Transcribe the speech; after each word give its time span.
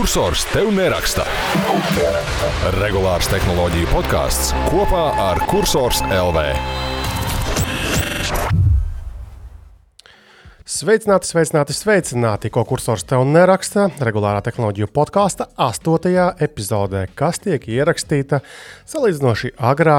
Kursors 0.00 0.46
tev 0.48 0.70
neraksta. 0.72 1.26
Regulārs 2.78 3.26
tehnoloģiju 3.28 3.88
podkāsts 3.90 4.54
kopā 4.70 5.02
ar 5.20 5.42
Cursors 5.50 6.00
LV. 6.08 6.44
Sveicināti, 10.64 11.28
sveicināti, 11.28 11.76
sveicināti, 11.76 12.48
ko 12.48 12.64
kursors 12.64 13.04
tev 13.04 13.26
neraksta. 13.28 13.90
Regulārā 14.00 14.40
tehnoloģiju 14.46 14.88
podkāsta 14.88 15.50
astotajā 15.68 16.30
epizodē, 16.48 17.04
kas 17.12 17.42
tiek 17.44 17.68
ierakstīta 17.68 18.40
salīdzinoši 18.88 19.52
agrā 19.60 19.98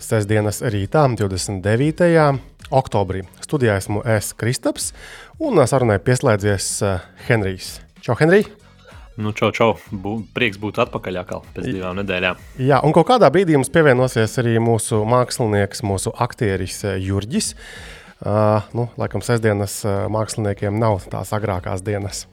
sestdienas 0.00 0.62
rītā, 0.64 1.04
29. 1.20 2.40
oktobrī. 2.72 3.26
Studijā 3.44 3.76
esmu 3.84 4.00
es, 4.16 4.32
Kristaps, 4.32 4.94
un 5.36 5.60
sarunai 5.68 6.00
pieslēdzies 6.00 6.72
eh, 6.88 7.06
Henrijs. 7.28 7.74
Čau, 8.00 8.16
Henrij! 8.16 8.48
Nu, 9.20 9.34
čau, 9.36 9.50
čau. 9.52 9.74
Bū, 9.92 10.22
prieks 10.32 10.56
būt 10.60 10.80
atpakaļ 10.86 11.20
atkal 11.20 11.42
pēc 11.52 11.68
divām 11.68 11.98
nedēļām. 12.00 12.38
Jā, 12.64 12.80
un 12.80 12.94
kaut 12.96 13.10
kādā 13.10 13.28
brīdī 13.32 13.58
mums 13.58 13.72
pievienosies 13.72 14.38
arī 14.40 14.56
mūsu 14.62 15.02
mākslinieks, 15.08 15.84
mūsu 15.84 16.14
aktieris 16.16 16.80
eh, 16.88 16.96
Jurģis. 17.02 17.52
Uh, 18.22 18.62
nu, 18.78 18.86
laikam, 19.00 19.18
sestdienas 19.24 19.80
uh, 19.82 20.04
māksliniekiem 20.14 20.76
nav 20.78 21.08
tās 21.10 21.32
agrākās 21.34 21.82
dienas. 21.82 22.28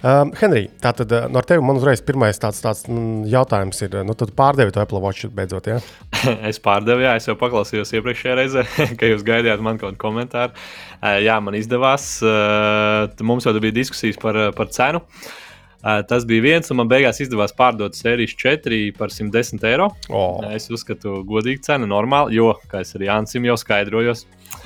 Uh, 0.00 0.30
Henrij, 0.38 0.68
tātad 0.80 1.10
uh, 1.12 1.26
no 1.28 1.42
tevis 1.44 1.66
man 1.66 1.80
uzreiz 1.80 2.00
pirmais 2.06 2.38
tāds, 2.40 2.62
tāds 2.62 2.86
mm, 2.86 3.26
jautājums 3.28 3.82
ir, 3.82 3.98
nu, 4.06 4.14
tad 4.16 4.30
pārdevi 4.38 4.72
to 4.72 4.80
Apple 4.80 5.02
Watch 5.02 5.26
beidzot, 5.34 5.66
ja? 5.66 5.80
es 6.48 6.62
pārdevu, 6.62 7.02
jā, 7.04 7.16
es 7.18 7.26
jau 7.26 7.34
paklausījos 7.42 7.90
iepriekšējā 7.98 8.38
reizē, 8.38 8.64
ka 9.02 9.10
jūs 9.10 9.26
gaidījāt 9.26 9.66
man 9.66 9.82
kaut 9.82 9.96
kādu 9.96 10.02
komentāru. 10.06 10.56
Uh, 11.02 11.18
jā, 11.26 11.36
man 11.42 11.58
izdevās, 11.58 12.08
uh, 12.22 13.10
mums 13.26 13.50
jau 13.50 13.58
bija 13.58 13.80
diskusijas 13.82 14.22
par, 14.22 14.38
par 14.56 14.70
cenu. 14.78 15.02
Uh, 15.02 15.49
tas 15.82 16.26
bija 16.28 16.44
viens, 16.44 16.70
un 16.72 16.80
man 16.82 16.90
beigās 16.90 17.22
izdevās 17.24 17.54
pārdot 17.56 17.96
sērijas 17.96 18.34
4 18.40 18.80
par 18.98 19.12
110 19.14 19.64
eiro. 19.70 19.90
Oh. 20.08 20.42
Es 20.52 20.68
uzskatu, 20.72 21.22
godīga 21.28 21.72
cena, 21.72 21.88
normāli, 21.88 22.36
jo, 22.40 22.52
kā 22.70 22.84
es 22.84 22.92
arī 22.98 23.08
Ansim 23.12 23.48
jau 23.48 23.56
skaidrojos, 23.60 24.26
uh, 24.26 24.60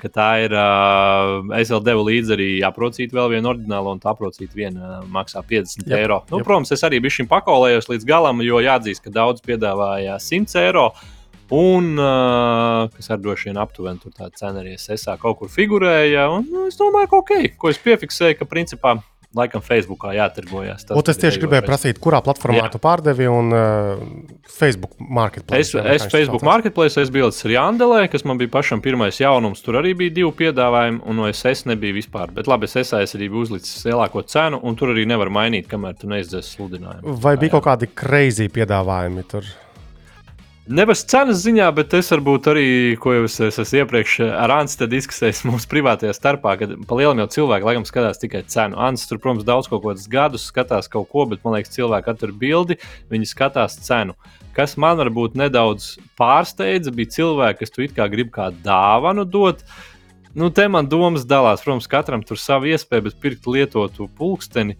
ka 0.00 0.08
tā 0.12 0.28
ir. 0.46 0.54
Es 1.58 1.70
vēl 1.72 1.82
devu 1.84 2.04
līdzi 2.08 2.34
arī 2.36 2.48
aprocīt 2.66 3.14
vēl 3.16 3.30
vienu 3.34 3.52
oriģinālu, 3.52 3.94
un 3.94 4.02
tā 4.02 4.12
aprocīt 4.14 4.54
viena 4.56 5.00
maksā 5.10 5.42
50 5.46 5.84
jep, 5.84 5.96
eiro. 5.98 6.20
Nu, 6.30 6.40
jep. 6.40 6.48
Protams, 6.48 6.72
es 6.72 6.84
arī 6.86 7.00
biju 7.02 7.20
šim 7.20 7.30
pakolējos 7.30 7.90
līdz 7.90 8.08
galam, 8.08 8.42
jo 8.46 8.62
jāatzīst, 8.64 9.04
ka 9.04 9.12
daudz 9.14 9.44
piedāvāja 9.44 10.18
100 10.20 10.62
eiro. 10.64 10.90
Un, 11.50 11.96
kas 12.94 13.10
ar 13.10 13.18
droši 13.18 13.48
vien 13.48 13.58
aptuveni 13.58 13.98
tur 13.98 14.12
tā 14.14 14.28
cena 14.38 14.62
arī 14.62 14.76
SSA 14.78 15.16
kaut 15.18 15.40
kur 15.40 15.50
figurēja. 15.50 16.28
Un, 16.30 16.46
nu, 16.46 16.68
es 16.70 16.78
domāju, 16.78 17.10
ka 17.10 17.18
ok, 17.24 17.32
ko 17.58 17.72
es 17.72 17.80
piefiksēju, 17.82 18.38
ka 18.38 18.46
principā 18.46 19.00
laikam 19.36 19.62
Facebookā 19.62 20.12
jātirgojas. 20.16 20.84
Tas, 20.88 20.98
tas 21.06 21.20
tieši 21.20 21.42
gribēju 21.44 21.64
prasīt, 21.66 22.00
kurā 22.02 22.18
platformā 22.24 22.64
Jā. 22.64 22.70
tu 22.72 22.80
pārdevi 22.82 23.28
un 23.30 23.54
uh, 23.54 24.02
Facebook 24.50 24.96
marketplace. 24.98 25.78
Es, 25.78 26.02
es 26.02 26.06
Facebook 26.10 26.44
marketplace, 26.46 26.98
es 27.00 27.12
biju 27.14 27.28
līdz 27.30 27.40
Rjandelē, 27.52 28.02
kas 28.10 28.26
man 28.26 28.40
bija 28.40 28.50
pašam 28.56 28.82
pirmais 28.82 29.20
jaunums. 29.22 29.62
Tur 29.62 29.78
arī 29.80 29.94
bija 30.02 30.16
divi 30.18 30.34
piedāvājumi, 30.42 31.02
un 31.06 31.22
no 31.22 31.30
SS 31.30 31.70
nebija 31.70 31.96
vispār. 32.00 32.34
Bet 32.34 32.50
labi, 32.50 32.70
es 32.70 32.94
arī 32.94 33.30
biju 33.30 33.46
uzlicis 33.46 33.86
lielāko 33.86 34.24
cenu, 34.26 34.58
un 34.66 34.78
tur 34.78 34.94
arī 34.96 35.06
nevar 35.08 35.30
mainīt, 35.32 35.70
kamēr 35.70 35.98
tu 36.00 36.10
neizdzēsi 36.10 36.56
sludinājumu. 36.58 37.18
Vai 37.22 37.36
bija 37.40 37.58
kaut 37.58 37.68
kādi 37.70 37.90
crazy 37.94 38.50
piedāvājumi 38.50 39.28
tur? 39.30 39.46
Nevis 40.70 41.00
cenas 41.10 41.40
ziņā, 41.42 41.64
bet 41.74 41.94
es 41.98 42.12
varbūt 42.12 42.46
arī, 42.52 42.64
ko 43.02 43.10
jau 43.10 43.24
es, 43.26 43.40
es 43.42 43.56
esmu 43.58 43.80
iepriekš 43.80 44.12
ar 44.28 44.52
Anstu 44.54 44.86
diskusējis 44.86 45.40
mūsu 45.48 45.66
privātajā 45.72 46.12
starpā, 46.14 46.52
kad 46.60 46.76
pa 46.86 46.98
lielam 47.00 47.18
jau 47.18 47.26
cilvēki 47.34 47.66
laikam 47.66 47.86
skatās 47.88 48.22
tikai 48.22 48.44
cenu. 48.46 48.78
Ansts 48.78 49.10
tur, 49.10 49.18
protams, 49.18 49.42
daudz 49.48 49.66
kaut 49.66 49.82
kādus 49.82 50.06
gadus 50.12 50.44
skatās 50.46 50.86
kaut 50.92 51.08
ko, 51.10 51.24
bet 51.32 51.42
man 51.42 51.56
liekas, 51.56 51.74
cilvēki 51.74 52.06
katru 52.06 52.36
bildi, 52.38 52.78
viņi 53.10 53.30
skatās 53.32 53.80
cenu. 53.82 54.14
Kas 54.54 54.76
man 54.78 55.02
varbūt 55.02 55.34
nedaudz 55.42 55.96
pārsteidza, 56.20 56.94
bija 56.94 57.16
cilvēki, 57.16 57.64
kas 57.64 57.74
tu 57.74 57.82
it 57.88 57.96
kā 57.98 58.06
grib 58.12 58.30
kā 58.36 58.52
dāvanu 58.62 59.26
dot. 59.26 59.66
Nu, 60.38 60.52
te 60.54 60.68
man 60.70 60.86
domas 60.86 61.26
dalās. 61.26 61.66
Protams, 61.66 61.90
katram 61.90 62.22
tur 62.22 62.38
savu 62.38 62.70
iespēju, 62.70 63.08
bet 63.08 63.18
pirkt 63.18 63.50
lietotu 63.50 64.06
pulksteni 64.14 64.78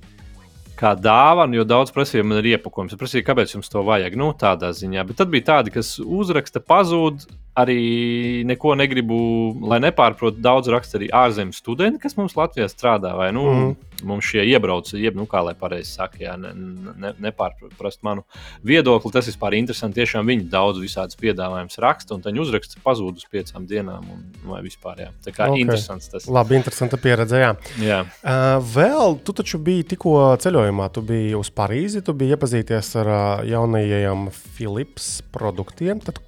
kā 0.81 0.95
dāvanu, 0.97 1.61
jo 1.61 1.67
daudz 1.69 1.93
prasīja, 1.95 2.25
man 2.27 2.41
ir 2.41 2.55
iepakojums. 2.55 2.95
Es 2.95 3.01
prasīju, 3.01 3.27
kāpēc 3.27 3.55
jums 3.57 3.71
to 3.73 3.85
vajag? 3.87 4.17
Nu, 4.19 4.33
tādā 4.39 4.73
ziņā. 4.77 5.05
Bet 5.09 5.21
tad 5.21 5.33
bija 5.33 5.49
tādi, 5.53 5.75
kas 5.75 5.99
uzraksta, 6.01 6.63
pazūd, 6.65 7.27
arī 7.59 8.45
neko 8.47 8.75
negribu, 8.79 9.19
lai 9.67 9.81
nepārprotu. 9.83 10.41
Daudz 10.43 10.71
raksta 10.71 10.99
arī 11.01 11.11
ārzemju 11.15 11.57
studenti, 11.57 12.01
kas 12.03 12.17
mums 12.19 12.37
Latvijā 12.39 12.69
strādā. 12.71 13.13
Vai 13.19 13.31
nu, 13.35 13.45
mm. 13.51 14.05
mums 14.07 14.29
šie 14.31 14.45
iebrauc, 14.53 14.93
jeb, 14.95 15.19
nu, 15.19 15.27
kā 15.31 15.43
lai 15.45 15.57
pareizi 15.59 15.91
saka, 15.97 16.21
jā, 16.23 16.37
ne, 16.41 16.53
ne, 16.55 17.13
nepārprast 17.27 18.05
manu 18.07 18.25
viedokli. 18.67 19.13
Tas 19.15 19.29
vispār 19.31 19.57
ir 19.57 19.65
interesanti. 19.65 19.99
Tiešām 20.01 20.31
viņi 20.31 20.47
daudz 20.53 20.81
visādus 20.83 21.19
piedāvājumus 21.21 21.81
raksta, 21.83 22.17
un 22.17 22.25
viņi 22.25 22.45
uzraksta 22.45 22.83
pazūd 22.85 23.19
uz 23.21 23.27
piecām 23.31 23.67
dienām. 23.71 24.07
Un, 24.15 24.25
vai 24.53 24.63
vispār, 24.65 25.05
jā. 25.07 25.11
Tā 25.27 25.35
kā 25.35 25.51
okay. 25.51 25.65
interesants 25.67 26.13
tas. 26.13 26.31
Labi, 26.31 26.59
interesanta 26.61 27.01
pieredze. 27.03 27.43
Jā. 27.43 27.53
jā. 27.83 28.01
Uh, 28.23 28.57
vēl 28.77 29.19
tu 29.27 29.35
taču 29.37 29.61
biji 29.63 29.91
tikko 29.95 30.17
ceļojumā, 30.41 30.91
tu 30.95 31.05
biji 31.07 31.35
uz 31.39 31.51
Parīzi, 31.55 32.05
tu 32.07 32.15
biji 32.17 32.39
iepazīties 32.39 32.95
ar 33.03 33.11
uh, 33.11 33.21
jaunajiem 33.49 34.29
Philips 34.31 35.17
produktiem. 35.35 36.01
Tad 36.05 36.23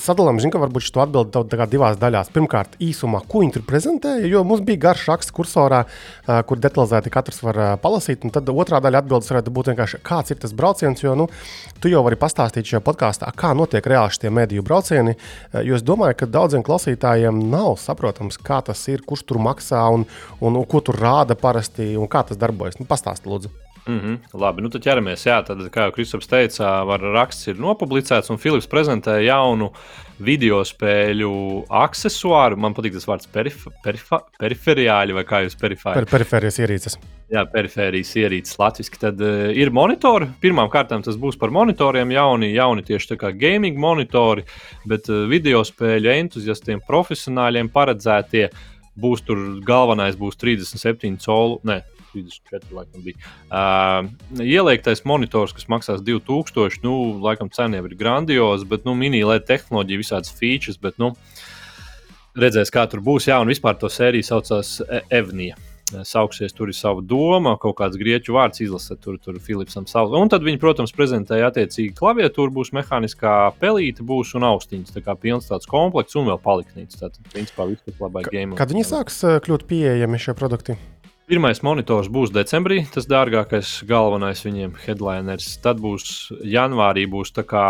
Sadalām, 0.00 0.38
zinu, 0.42 0.52
ka 0.54 0.60
varbūt 0.62 0.86
šo 0.86 1.02
atbildi 1.04 1.68
divās 1.70 1.98
daļās. 2.00 2.30
Pirmkārt, 2.34 2.76
īsumā, 2.82 3.22
ko 3.28 3.42
viņi 3.42 3.56
tur 3.56 3.64
prezentēja, 3.68 4.28
jo 4.30 4.42
mums 4.46 4.64
bija 4.66 4.82
garš 4.86 5.06
raksts 5.10 5.34
kursorā, 5.34 5.82
kur 6.46 6.60
detalizēti 6.62 7.12
katrs 7.12 7.42
var 7.44 7.60
palasīt. 7.82 8.26
Tad 8.34 8.50
otrā 8.52 8.80
daļa 8.82 9.02
atbildes 9.04 9.30
varētu 9.32 9.54
būt 9.54 9.72
vienkārši, 9.72 10.02
kāds 10.06 10.34
ir 10.34 10.40
tas 10.42 10.54
brauciens, 10.56 11.02
jo 11.02 11.16
nu, 11.18 11.28
tu 11.82 11.92
jau 11.92 12.02
vari 12.06 12.18
pastāstīt 12.20 12.70
šajā 12.70 12.82
podkāstā, 12.86 13.30
kā 13.36 13.52
notiek 13.56 13.86
reāli 13.86 14.16
šie 14.16 14.32
mediju 14.34 14.66
braucieni. 14.66 15.16
Jo 15.66 15.78
es 15.78 15.86
domāju, 15.86 16.18
ka 16.20 16.30
daudziem 16.30 16.64
klausītājiem 16.66 17.42
nav 17.50 17.76
saprotams, 17.80 18.40
kā 18.40 18.60
tas 18.66 18.84
ir, 18.92 19.04
kurš 19.06 19.26
tur 19.28 19.42
maksā 19.42 19.82
un, 19.94 20.06
un, 20.40 20.60
un 20.60 20.68
ko 20.68 20.84
tur 20.84 21.00
rāda 21.00 21.38
parasti 21.38 21.94
un 21.98 22.10
kā 22.10 22.24
tas 22.28 22.40
darbojas. 22.40 22.80
Nu, 22.80 22.88
Pastāstiet, 22.90 23.30
lūdzu. 23.30 23.69
Mm 23.86 24.00
-hmm. 24.00 24.40
Labi, 24.40 24.62
nu 24.62 24.68
tad 24.68 24.82
ķeramies. 24.84 25.26
Jā, 25.26 25.40
tad, 25.46 25.58
kā 25.72 25.88
jau 25.88 25.92
Kristaps 25.92 26.28
teica, 26.28 26.84
var 26.84 27.00
raksts 27.00 27.48
ir 27.48 27.56
nopublicēts, 27.56 28.30
un 28.30 28.38
Filips 28.38 28.68
prezentē 28.68 29.20
jaunu 29.24 29.72
video 30.18 30.60
spēļu 30.64 31.64
accessoāru. 31.68 32.56
Man 32.56 32.74
patīk 32.74 32.92
tas 32.92 33.06
vārds 33.08 33.28
perif 33.32 33.66
perif 33.84 34.10
periferiāli, 34.40 35.12
vai 35.16 35.24
kā 35.24 35.42
jūs 35.44 35.56
perifērijā? 35.60 36.04
Per 36.04 36.10
perifērijas 36.12 36.58
ierīces. 36.58 36.98
Jā, 37.30 37.44
perifērijas 37.52 38.16
ierīces 38.16 38.58
latviešu. 38.58 38.98
Tad 39.00 39.20
uh, 39.20 39.50
ir 39.54 39.70
monitori. 39.70 40.28
Pirmkārt, 40.40 40.92
tas 41.04 41.16
būs 41.16 41.38
par 41.38 41.50
monitoriem, 41.50 42.10
jauni, 42.10 42.52
jauni 42.52 42.82
tieši 42.82 43.14
tā 43.14 43.16
kā 43.16 43.32
gaming 43.32 43.78
monitori, 43.78 44.44
bet 44.84 45.08
uh, 45.08 45.24
video 45.30 45.62
spēļu 45.64 46.10
entuziastiem, 46.10 46.80
profesionāļiem 46.88 47.68
paredzētie. 47.72 48.50
Būs 49.00 49.22
tur 49.24 49.38
galvenais, 49.64 50.16
būs 50.16 50.36
37 50.36 51.16
colu, 51.24 51.60
ne, 51.64 51.82
34, 52.12 52.74
laikam, 52.74 53.04
bija. 53.04 53.30
Uh, 53.48 54.42
ieliektais 54.42 55.04
monitors, 55.08 55.54
kas 55.56 55.68
maksās 55.70 56.04
2000, 56.06 56.82
nu, 56.86 56.96
laikam, 57.24 57.50
cena 57.54 57.80
jau 57.80 57.88
ir 57.88 57.96
grandioza, 58.00 58.68
bet, 58.68 58.86
nu, 58.88 58.96
mini-LED 58.98 59.48
tehnoloģija, 59.48 60.02
visādas 60.04 60.34
features, 60.36 60.80
bet, 60.80 60.98
nu, 61.02 61.14
redzēs, 62.38 62.72
kā 62.72 62.86
tur 62.90 63.02
būs. 63.04 63.30
Jā, 63.30 63.40
un 63.42 63.50
vispār 63.50 63.78
to 63.80 63.90
sēriju 63.90 64.26
saucās 64.26 64.78
e- 64.86 65.04
Evnija. 65.20 65.58
Sauksies 66.06 66.54
tur 66.54 66.70
ir 66.70 66.76
sava 66.78 67.02
doma, 67.02 67.56
kaut 67.58 67.74
kāds 67.80 67.98
grieķu 67.98 68.36
vārds 68.36 68.62
izlasīt, 68.62 69.00
tur 69.02 69.16
ir 69.18 69.40
Filipsam 69.42 69.88
savs. 69.90 70.14
Un 70.14 70.30
tad 70.30 70.44
viņi, 70.46 70.60
protams, 70.62 70.94
prezentēja 70.94 71.48
attiecīgi 71.50 71.96
klaviatūru, 71.98 72.54
būs 72.60 72.70
mehāniskā 72.76 73.34
pelīte, 73.58 74.06
būs 74.06 74.36
un 74.38 74.46
austiņas. 74.52 74.94
Tā 74.94 75.02
kā 75.02 75.16
pilns 75.18 75.50
tāds 75.50 75.66
komplekts 75.70 76.14
un 76.20 76.30
vēl 76.30 76.38
paliknīts. 76.44 77.00
Tātad, 77.00 77.18
principā, 77.34 77.66
viss, 77.72 77.98
labai 77.98 78.22
game. 78.30 78.54
Kad 78.60 78.70
viņi 78.70 78.86
sāks 78.86 79.18
kļūt 79.42 79.66
pieejami 79.70 80.22
šie 80.22 80.38
produkti? 80.38 80.78
Pirmais 81.30 81.60
monitors 81.62 82.08
būs 82.10 82.32
decembrī, 82.34 82.80
tas 82.90 83.04
dārgākais, 83.06 83.84
galvenais 83.86 84.40
viņiem 84.42 84.72
headliners. 84.82 85.52
Tad 85.62 85.78
būs 85.78 86.32
janvārī, 86.42 87.04
būs 87.06 87.30
kā, 87.46 87.66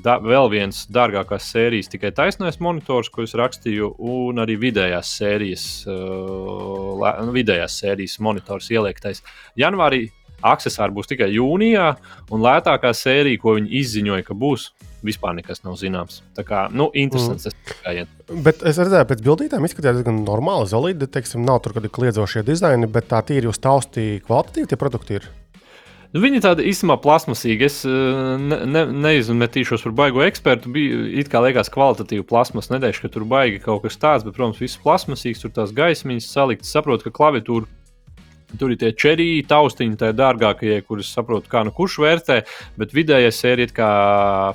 da, 0.00 0.14
vēl 0.24 0.48
viens 0.54 0.78
dārgākās 0.88 1.50
sērijas, 1.52 1.90
tikai 1.92 2.14
taisnais 2.16 2.56
monitors, 2.56 3.10
ko 3.12 3.26
es 3.28 3.36
rakstīju, 3.36 3.90
un 4.00 4.40
arī 4.40 4.56
vidējās 4.62 5.10
sērijas, 5.18 5.66
uh, 5.92 7.28
vidējās 7.36 7.76
sērijas 7.82 8.16
monitors 8.24 8.72
ieliektais. 8.72 9.20
Janvārī 9.60 10.06
accessāri 10.44 10.94
būs 10.96 11.10
tikai 11.12 11.30
jūnijā, 11.34 11.92
un 12.32 12.44
lētākā 12.44 12.92
sērija, 12.96 13.40
ko 13.42 13.56
viņi 13.58 13.72
izziņoja, 13.80 14.26
ka 14.26 14.36
būs 14.36 14.70
vispār 15.06 15.36
nekas 15.36 15.62
nav 15.64 15.76
zināms. 15.80 16.20
Tā 16.36 16.44
kā, 16.46 16.66
nu, 16.72 16.88
interesants 16.96 17.46
mm. 17.46 17.56
tas 17.64 17.80
gājiens. 17.84 18.12
Bet 18.46 18.62
es 18.66 18.80
redzēju, 18.80 19.08
pēc 19.10 19.24
bildītēm 19.26 19.66
izskatījās 19.68 20.00
diezgan 20.00 20.22
normāli, 20.26 20.68
zelīti, 20.70 21.10
teiksim, 21.12 21.44
nav 21.46 21.62
tur 21.64 21.76
kādi 21.76 21.92
kliedzošie 21.92 22.44
dizaini, 22.46 22.90
bet 22.90 23.10
tā 23.12 23.22
tīri 23.26 23.50
uz 23.50 23.60
tausti 23.62 24.16
kvalitatīvi 24.26 24.72
tie 24.72 24.80
produkti 24.80 25.20
ir. 25.20 25.28
Nu, 26.14 26.22
viņi 26.22 26.38
tādi 26.40 26.64
īstenībā 26.70 26.96
plasmasīgi. 27.04 27.66
Es 27.66 27.80
eh, 27.84 28.36
ne, 28.40 28.60
ne, 28.70 28.84
neizmetīšos 29.04 29.82
par 29.84 29.94
baigo 29.98 30.22
ekspertu. 30.24 30.70
Bija 30.72 31.02
it 31.20 31.28
kā 31.32 31.42
liekas, 31.44 31.68
kvalitatīva 31.74 32.24
plasmas. 32.28 32.70
Nedēļas, 32.72 33.02
ka 33.02 33.10
tur 33.12 33.26
baigi 33.28 33.60
kaut 33.60 33.82
kas 33.84 33.98
tāds, 34.00 34.24
bet, 34.24 34.36
protams, 34.38 34.62
viss 34.62 34.80
plasmasīgs, 34.80 35.42
tur 35.42 35.52
tās 35.58 35.74
gaismiņas 35.76 36.30
saliktas. 36.32 36.72
Saprotu, 36.72 37.08
ka 37.08 37.16
klaviatūra 37.18 37.68
Tur 38.54 38.70
ir 38.72 38.78
tie 38.78 38.92
čerīgi, 38.94 39.42
taustiņi, 39.50 39.98
tā 40.00 40.12
dārgākie, 40.16 40.78
kurus 40.86 41.10
saprotu, 41.12 41.50
kā 41.50 41.64
nu 41.66 41.72
kurš 41.74 41.98
vērtē, 42.04 42.36
bet 42.78 42.94
vidējā 42.94 43.32
sērija, 43.34 43.72
kā 43.74 43.90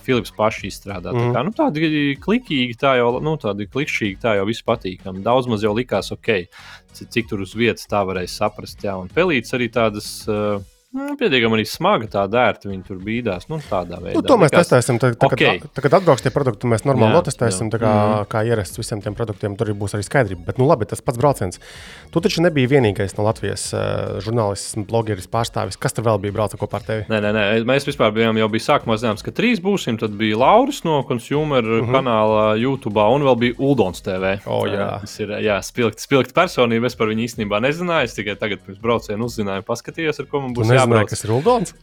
Filips 0.05 0.31
paši 0.37 0.69
izstrādā. 0.71 1.11
Mm. 1.11 1.27
Tā 1.27 1.35
kā, 1.35 1.43
nu, 1.45 1.53
tādi 1.57 2.03
klikīgi, 2.23 2.77
tā 2.79 2.95
jau, 3.01 3.11
nu, 3.23 3.35
tādi 3.41 3.67
klikšķīgi, 3.71 4.21
tā 4.23 4.37
jau 4.39 4.47
viss 4.47 4.63
patīkami. 4.67 5.23
Daudz 5.25 5.51
maz 5.51 5.65
jau 5.67 5.75
likās 5.75 6.13
ok, 6.15 6.31
cik 7.01 7.29
tur 7.29 7.43
uz 7.43 7.55
vietas 7.57 7.89
tā 7.91 8.05
varēja 8.07 8.31
saprast. 8.31 8.79
Jā, 8.87 8.95
un 9.01 9.11
pelīts 9.11 9.57
arī 9.57 9.71
tādas. 9.73 10.13
Uh, 10.29 10.61
Nu, 10.91 11.13
pietiekami 11.15 11.55
arī 11.55 11.63
smaga 11.71 12.07
tā 12.11 12.25
dērta. 12.27 12.67
Viņi 12.67 12.81
tur 12.83 12.97
bīdās. 12.99 13.45
Nu, 13.47 13.61
tādā 13.63 14.01
veidā. 14.01 14.17
Nu, 14.17 14.25
to 14.27 14.35
mēs 14.35 14.49
Likās... 14.51 14.67
testēsim. 14.67 14.97
Tad, 14.99 15.13
tad, 15.15 15.31
okay. 15.37 15.61
kad, 15.63 15.79
kad 15.85 15.93
atbrauks 16.01 16.25
tie 16.25 16.31
produkti, 16.35 16.67
mēs 16.67 16.83
normāli 16.83 17.15
notestēsim. 17.15 17.69
Jā. 17.71 17.79
Kā, 17.79 17.91
mm. 17.93 18.25
kā 18.33 18.41
ierasts 18.49 18.75
visiem 18.75 18.99
tiem 19.03 19.15
produktiem, 19.15 19.55
tur 19.55 19.71
būs 19.79 19.95
arī 19.95 20.03
skaidrība. 20.03 20.43
Bet, 20.49 20.59
nu, 20.59 20.67
labi, 20.67 20.89
tas 20.91 20.99
pats 20.99 21.21
brauciens. 21.21 21.61
Tu 22.11 22.23
taču 22.25 22.43
nebija 22.43 22.73
vienīgais 22.73 23.15
no 23.15 23.23
Latvijas 23.23 23.69
uh, 23.71 24.17
žurnālists, 24.25 24.75
blogeris, 24.89 25.29
pārstāvis. 25.31 25.79
Kas 25.79 25.95
tur 25.95 26.09
vēl 26.09 26.19
bija 26.25 26.35
braucis 26.35 26.59
kopā 26.59 26.81
ar 26.81 26.87
tevi? 26.89 27.07
Nē, 27.07 27.21
nē, 27.23 27.31
nē. 27.39 27.45
mēs 27.71 27.87
vispār 27.87 28.11
bijām 28.17 28.41
jau 28.41 28.51
bija 28.51 28.67
sākumā 28.67 28.99
zināms, 28.99 29.23
ka 29.23 29.31
trīs 29.31 29.63
būsim. 29.63 29.95
Tad 30.01 30.19
bija 30.19 30.41
Lauris 30.43 30.83
no 30.83 30.99
Consumer 31.07 31.63
mm 31.63 31.85
-hmm. 31.85 31.95
kanāla 31.95 32.43
YouTube, 32.59 32.99
un 32.99 33.23
vēl 33.29 33.39
bija 33.45 33.57
Uldons 33.63 34.03
TV. 34.03 34.35
Oh, 34.43 34.67
jā. 34.67 34.99
Tas 35.07 35.15
ir 35.23 35.31
jā, 35.39 35.55
spilgti, 35.63 36.03
spilgti 36.03 36.35
personība. 36.35 36.91
Es 36.91 36.99
par 36.99 37.07
viņu 37.07 37.23
īstenībā 37.29 37.63
nezināju. 37.63 38.11
Es 38.11 38.19
tikai 38.19 38.35
tagad 38.35 38.59
pirms 38.67 38.83
brauciena 38.83 39.23
uzzināju, 39.23 39.63
paskatījos, 39.63 40.19
ar 40.19 40.27
ko 40.27 40.43
man 40.43 40.53
būs 40.53 40.80
jābrauc. 40.81 41.09
Kas 41.13 41.25
ir 41.25 41.33
Uldons? 41.37 41.75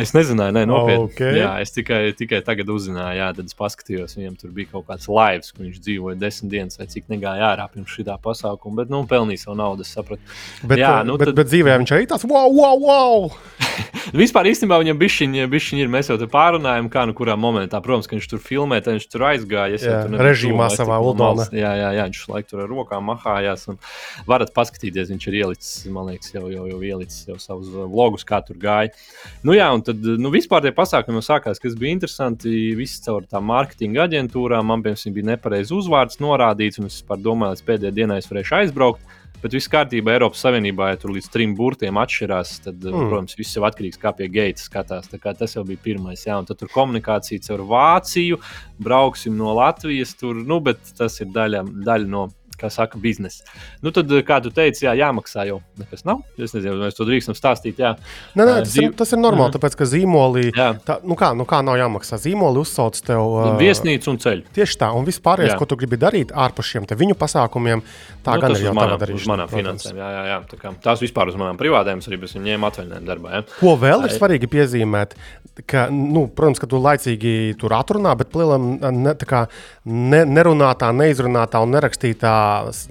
Es 0.00 0.12
nezināju, 0.12 0.52
ne, 0.54 0.64
nopietni. 0.68 1.06
Okay. 1.08 1.38
Jā, 1.40 1.50
es 1.64 1.72
tikai, 1.72 2.00
tikai 2.16 2.42
tagad 2.44 2.68
uzzināju, 2.72 3.16
jā, 3.16 3.28
tad 3.36 3.48
es 3.48 3.56
paskatījos, 3.56 4.16
viņam 4.18 4.36
tur 4.40 4.52
bija 4.56 4.68
kaut 4.74 4.86
kāds 4.90 5.08
laivs, 5.08 5.52
kur 5.54 5.64
viņš 5.64 5.78
dzīvoja 5.86 6.18
desmit 6.20 6.52
dienas, 6.52 6.76
vai 6.80 6.88
cik 6.90 7.08
negāja 7.12 7.52
ārā 7.52 7.66
pirms 7.72 7.94
šī 7.94 8.04
pasākuma, 8.20 8.82
bet, 8.82 8.92
nu, 8.92 9.02
pelnīja 9.08 9.46
savu 9.46 9.56
naudu, 9.60 9.86
es 9.86 9.94
sapratu. 9.96 10.20
Bet, 10.62 10.82
jā, 10.82 10.98
nu, 11.06 11.16
bet, 11.20 11.30
tad... 11.30 11.38
bet 11.40 11.52
dzīvē 11.52 11.78
viņš 11.80 11.94
arī 11.96 12.10
tāds 12.10 12.28
wow, 12.28 12.50
wow, 12.52 12.76
wow! 12.84 13.30
Vispār 14.20 14.48
īstenībā 14.50 14.80
viņam 14.80 14.98
bišķiņi, 15.00 15.46
bišķiņi 15.52 15.84
ir, 15.84 15.90
mēs 15.92 16.10
jau 16.10 16.16
te 16.20 16.26
pārunājam, 16.30 16.88
kā 16.92 17.04
nu 17.08 17.14
kurā 17.16 17.36
momentā, 17.40 17.80
protams, 17.84 18.08
ka 18.10 18.16
viņš 18.16 18.28
tur 18.32 18.42
filmē, 18.42 18.80
tad 18.82 18.96
viņš 18.96 19.06
tur 19.12 19.24
aizgāja. 19.28 19.80
Jā, 19.80 20.00
režīmā 20.24 20.66
savā 20.74 20.98
uldonā. 21.04 21.46
Jā, 21.54 21.72
jā, 21.78 21.90
jā, 21.98 22.06
viņš 22.08 22.22
laik 22.32 22.48
tur 22.50 22.64
ar 22.64 22.70
rokām 22.72 23.06
mahājās, 23.10 23.66
un 23.70 23.78
varat 24.28 24.52
paskatīties, 24.56 25.12
viņš 25.12 25.28
ir 25.30 25.38
ielicis, 25.42 25.72
man 25.94 26.10
liekas, 26.10 26.32
jau, 26.34 26.46
jau, 26.52 26.66
jau 26.72 26.80
ielicis 26.90 27.28
jau 27.30 27.38
savus 27.42 27.70
vlogus, 27.70 28.26
kā 28.26 28.40
tur 28.46 28.58
gāja. 28.60 28.90
Nu 29.46 29.54
jā, 29.54 29.69
un 29.76 29.84
tad 29.86 30.04
nu, 30.20 30.32
vispār 30.32 30.64
tie 30.64 30.72
pasākumi 30.76 31.22
sākās, 31.24 31.60
kas 31.62 31.76
bija 31.78 31.96
interesanti. 31.96 32.72
Visi 32.78 33.00
caur 33.04 33.26
tām 33.30 33.48
mārketinga 33.50 34.04
aģentūrām 34.06 34.68
man 34.70 34.84
piemēram 34.84 35.16
bija 35.16 35.32
nepareizs 35.32 35.72
uzvārds 35.74 36.20
norādīts, 36.22 36.80
un 36.80 36.90
es 36.90 37.00
domāju, 37.10 37.56
līdz 37.56 37.66
pēdējai 37.66 37.96
dienai 37.96 38.20
es 38.22 38.30
varēšu 38.30 38.60
aizbraukt. 38.60 39.16
Bet 39.40 39.54
viss 39.56 39.70
kārtībā 39.72 40.18
Eiropas 40.18 40.42
Savienībā, 40.44 40.90
ja 40.90 40.98
tur 41.00 41.14
līdz 41.14 41.30
trim 41.32 41.54
burtiem 41.56 41.96
atšķirās, 41.96 42.50
tad, 42.66 42.82
mm. 42.84 43.06
protams, 43.08 43.38
viss 43.38 43.56
jau 43.56 43.64
atkarīgs 43.64 43.96
no 43.96 44.02
kā 44.02 44.12
pie 44.18 44.28
gaita 44.32 44.60
skatās. 44.60 45.08
Tas 45.08 45.56
jau 45.56 45.64
bija 45.64 45.80
pirmais, 45.80 46.26
jā, 46.26 46.36
un 46.36 46.48
tad 46.48 46.60
tur 46.60 46.68
komunikācija 46.74 47.40
caur 47.46 47.64
Vāciju, 47.70 48.36
brauksim 48.84 49.38
no 49.40 49.54
Latvijas, 49.56 50.12
tur, 50.20 50.42
nu, 50.44 50.60
bet 50.64 50.92
tas 50.98 51.16
ir 51.24 51.32
daļa, 51.32 51.64
daļa 51.88 52.12
no 52.12 52.26
kā 52.60 52.70
saka, 52.72 53.00
biznesa. 53.00 53.46
Nu, 53.84 53.92
tad, 53.94 54.10
kā 54.26 54.40
tu 54.44 54.52
teici, 54.54 54.84
jā, 54.86 54.94
jāmaksā 54.98 55.46
jau 55.48 55.60
nekas 55.80 56.04
nav. 56.08 56.22
Es 56.38 56.54
nezinu, 56.56 56.76
vai 56.76 56.88
mēs 56.88 56.98
to 56.98 57.06
drīkstam 57.08 57.36
stāstīt. 57.38 57.80
Jā. 57.80 57.94
Nē, 58.36 58.44
nē, 58.44 58.56
tas, 58.62 58.74
Zīm... 58.74 58.90
ir, 58.90 58.96
tas 59.00 59.14
ir 59.16 59.22
normāli, 59.22 59.48
mm. 59.50 59.56
tāpēc, 59.56 59.76
ka 59.80 59.88
zīmolī, 59.88 60.46
tā, 60.54 60.98
nu 61.06 61.16
kā, 61.18 61.32
nu 61.36 61.46
kā 61.48 61.62
nav 61.66 61.80
jāmaksā. 61.80 62.20
Zīmoli 62.20 62.62
uzsauc 62.62 63.00
tev 63.06 63.24
uh, 63.24 63.50
viesnīcu 63.60 64.12
un 64.12 64.20
ceļu. 64.22 64.46
Tieši 64.56 64.80
tā, 64.84 64.92
un 64.96 65.08
viss 65.08 65.22
pārējais, 65.24 65.56
ko 65.58 65.68
tu 65.68 65.78
gribi 65.80 66.00
darīt 66.00 66.34
ārpus 66.36 66.70
šiem 66.74 66.88
viņu 67.00 67.16
pasākumiem, 67.18 67.82
tā 68.24 68.36
nu, 68.36 68.44
gan 68.44 68.56
ir 68.56 68.66
jau 68.66 68.74
tāda 68.76 68.98
darīšana. 69.00 69.24
Uz 69.24 69.30
manām 69.30 69.50
finansēm, 69.50 70.00
jā, 70.00 70.08
jā, 70.16 70.24
jā. 70.30 70.38
Tā 70.50 70.58
kā, 70.60 70.72
tās 70.84 71.02
vispār 71.04 71.30
uz 71.32 71.38
manām 71.40 71.58
privātēm, 71.60 72.02
arī 72.06 72.18
bez 72.24 72.34
viņiem 72.36 72.66
atvaļinājumu 72.68 73.08
darbā. 73.08 73.36
Jā. 73.36 73.44
Ko 73.60 73.76
vēl 73.80 74.06
ir 74.06 74.14
svarīgi 74.14 74.50
piezīmēt, 74.50 75.16
ka, 75.70 75.86
nu, 75.92 76.26
protams, 76.36 76.60
ka 76.60 76.68
tu 76.70 76.80
laicīgi 76.82 77.34
tur 77.60 77.74
atrunā, 77.76 78.14
bet 78.18 78.32
plielam 78.32 78.72
ne, 79.00 79.14
kā, 79.28 79.44
ne, 79.84 80.22
nerunātā, 80.28 80.90
neizrunātā 80.96 81.62
un 81.64 81.74
nerakstītā 81.76 82.34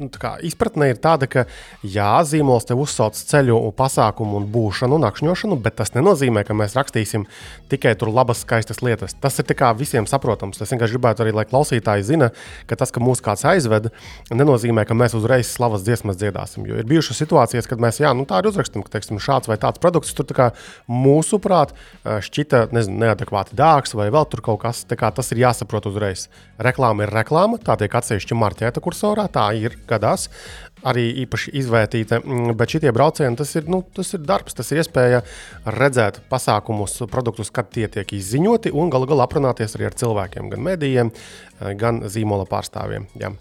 nu, 0.02 0.10
kā, 0.20 0.36
izpratne 0.46 0.90
ir 0.92 1.00
tāda, 1.02 1.30
ka 1.30 1.46
jā, 1.84 2.12
zīmols 2.28 2.68
te 2.70 2.78
uzsauc 2.78 3.18
ceļu, 3.18 3.58
pasākumu 3.78 4.40
un 4.40 4.48
būšanu, 4.54 5.00
nakšņošanu, 5.06 5.60
bet 5.64 5.78
tas 5.80 5.94
nenozīmē, 5.96 6.44
ka 6.48 6.58
mēs 6.58 6.76
rakstīsim 6.78 7.26
tikai 7.72 7.96
tur 8.00 8.12
labas, 8.14 8.44
skaistas 8.46 8.84
lietas. 8.86 9.16
Tas 9.20 9.40
ir 9.40 9.48
visiem 9.80 10.08
saprotams. 10.10 10.62
Es 10.62 10.72
vienkārši 10.74 10.96
gribētu 10.96 11.24
arī, 11.24 11.34
lai 11.36 11.46
klausītāji 11.50 12.06
zina, 12.08 12.32
ka 12.68 12.78
tas, 12.80 12.92
ka 12.92 13.02
mūs 13.04 13.22
kāds 13.24 13.46
aizved, 13.48 13.90
nenozīmē, 14.32 14.86
ka 14.88 14.98
mēs 14.98 15.16
uzreiz 15.18 15.50
slavas 15.52 15.84
dziesmas 15.86 16.18
dziedāsim. 16.20 16.66
Jo 16.70 16.80
ir 16.80 16.88
bijušas 16.90 17.20
situācijas, 17.22 17.68
kad 17.70 17.82
mēs 17.82 18.02
jā, 18.02 18.14
nu, 18.18 18.26
tā 18.30 18.40
arī 18.40 18.52
uzrakstām, 18.52 18.84
ka 18.86 18.96
teiksim, 18.98 19.22
šāds 19.22 19.50
vai 19.50 19.60
tāds 19.62 19.82
produkts 19.82 20.16
tur 20.18 20.28
kā, 20.36 20.52
mūsuprāt 20.90 21.76
šķita 22.06 22.70
nezinu, 22.76 23.02
neadekvāti 23.06 23.58
dārgs 23.60 23.96
vai 23.98 24.10
vēl 24.14 24.28
tur 24.30 24.44
kaut 24.46 24.64
kas. 24.64 24.86
Tas 24.90 25.32
ir 25.34 25.44
jāsaprot 25.44 25.90
uzreiz. 25.90 26.28
Reklāma 26.62 27.06
ir 27.06 27.14
reklāma, 27.14 27.60
tā 27.62 27.78
tiek 27.80 27.94
atsevišķi 28.00 28.38
marķēta 28.38 28.84
kursorā, 28.84 29.28
tā 29.32 29.49
ir 29.58 29.78
gadās 29.90 30.30
arī 30.88 31.06
īpaši 31.26 31.54
izvērtīta. 31.60 32.22
Mm, 32.24 32.56
bet 32.60 32.76
šie 32.76 32.94
braucieni, 32.96 33.38
tas 33.40 33.52
ir, 33.60 33.68
nu, 33.72 33.82
tas 33.96 34.14
ir 34.16 34.24
darbs, 34.24 34.56
tas 34.58 34.72
ir 34.72 34.82
iespēja 34.84 35.22
redzēt 35.76 36.22
pasākumus, 36.32 37.00
produktus, 37.12 37.52
kad 37.52 37.72
tie 37.74 37.88
tiek 37.92 38.16
izziņoti, 38.16 38.74
un 38.74 38.92
galu 38.94 39.10
galā 39.10 39.28
aprunāties 39.28 39.76
arī 39.76 39.90
ar 39.90 40.00
cilvēkiem, 40.00 40.52
gan 40.54 40.66
medijiem, 40.72 41.14
gan 41.80 42.04
zīmola 42.08 42.48
pārstāvjiem. 42.50 43.10
Jā. 43.20 43.34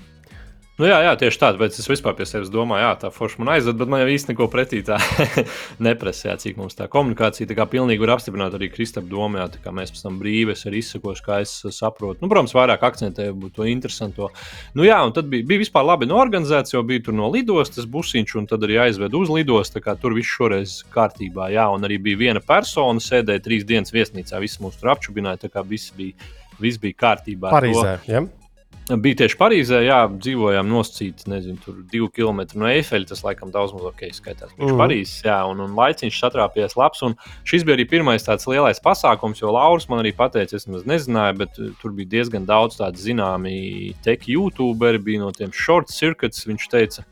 Nu, 0.79 0.87
jā, 0.87 1.01
jā, 1.03 1.13
tieši 1.19 1.41
tā. 1.43 1.49
Tāpēc 1.57 1.75
es 1.81 1.89
vispār 1.91 2.15
pie 2.15 2.25
sevis 2.29 2.53
domāju, 2.55 2.85
jā, 2.85 2.91
tā 3.03 3.09
forša 3.11 3.41
man 3.43 3.49
aizved, 3.57 3.75
bet 3.81 3.91
man 3.91 4.05
jau 4.05 4.13
īsti 4.13 4.31
neko 4.31 4.47
pretī 4.53 4.79
tā 4.87 5.01
neprasīja, 5.87 6.37
cik 6.39 6.61
mums 6.61 6.79
tā 6.79 6.87
komunikācija 6.93 7.51
tā 7.51 7.57
kā 7.59 7.67
pilnīgi 7.67 8.05
var 8.05 8.15
apstiprināt 8.15 8.55
arī 8.55 8.69
Kristapam 8.71 9.11
domā, 9.11 9.49
kā 9.65 9.73
mēs 9.75 9.91
pēc 9.91 10.05
tam 10.07 10.21
brīvi 10.23 10.55
arī 10.55 10.79
izsakošu, 10.85 11.25
kā 11.27 11.41
es 11.43 11.57
saprotu. 11.75 12.23
Nu, 12.23 12.31
protams, 12.31 12.55
vairāk 12.55 12.87
akcentēju 12.87 13.51
to 13.59 13.67
interesanto. 13.67 14.31
Nu, 14.79 14.87
jā, 14.87 15.01
un 15.03 15.17
tad 15.19 15.27
bija, 15.33 15.49
bija 15.51 15.65
vispār 15.65 15.89
labi 15.89 16.07
norganizēts, 16.07 16.77
jo 16.77 16.87
bija 16.87 17.09
tur 17.09 17.19
no 17.19 17.27
lidostas 17.35 17.91
busiņš, 17.91 18.39
un 18.39 18.47
tad 18.47 18.63
arī 18.69 18.79
aizved 18.87 19.19
uz 19.19 19.35
lidostu. 19.35 19.83
Tur 19.99 20.15
viss 20.15 20.31
šoreiz 20.31 20.79
kārtībā, 20.95 21.51
jā, 21.59 21.67
un 21.75 21.91
arī 21.91 21.99
bija 22.07 22.23
viena 22.23 22.45
persona, 22.45 23.03
sēdēja 23.03 23.43
trīs 23.43 23.67
dienas 23.67 23.91
viesnīcā, 23.95 24.39
visi 24.39 24.63
mūs 24.63 24.79
tur 24.79 24.95
apčubināja, 24.95 25.49
tā 25.49 25.51
kā 25.51 25.67
viss 25.67 25.91
bija, 25.99 26.15
viss 26.63 26.79
bija 26.79 27.03
kārtībā. 27.03 27.51
Parīzē, 27.51 27.99
ja? 28.07 28.29
Bija 28.97 29.19
tieši 29.21 29.37
Parīzē, 29.37 29.79
jā, 29.85 29.99
dzīvojām 30.09 30.69
nosacīti, 30.71 31.27
nezinu, 31.29 31.59
tur 31.61 31.83
divi 31.91 32.07
kilometri 32.17 32.61
no 32.61 32.69
Eifeļa. 32.71 33.11
Tas, 33.11 33.21
laikam, 33.27 33.51
daudz 33.53 33.75
maz 33.77 33.85
ok, 33.91 34.07
skaitās. 34.17 34.55
Viņš 34.57 34.71
mm. 34.73 34.81
Parīzes, 34.81 35.19
jā, 35.27 35.37
un, 35.51 35.61
un 35.67 35.75
laiciņš 35.77 36.21
satrāpījās 36.23 36.77
labs. 36.81 37.03
Un 37.05 37.17
šis 37.49 37.67
bija 37.69 37.77
arī 37.77 37.85
pirmais 37.91 38.25
tāds 38.25 38.49
lielais 38.49 38.81
pasākums, 38.85 39.43
jo 39.43 39.53
Lauris 39.53 39.91
man 39.93 40.01
arī 40.01 40.15
pateica, 40.17 40.57
es 40.57 40.65
nezināju, 40.69 41.37
bet 41.43 41.61
uh, 41.61 41.75
tur 41.83 41.93
bija 41.99 42.15
diezgan 42.17 42.49
daudz 42.49 42.81
tādu 42.81 43.03
zināmi 43.03 43.93
teki 44.07 44.39
YouTuberi, 44.39 45.05
bija 45.11 45.27
no 45.27 45.33
tiem 45.37 45.53
short 45.53 45.93
circuits. 45.93 46.49
Viņš 46.49 46.69
teica, 46.73 47.05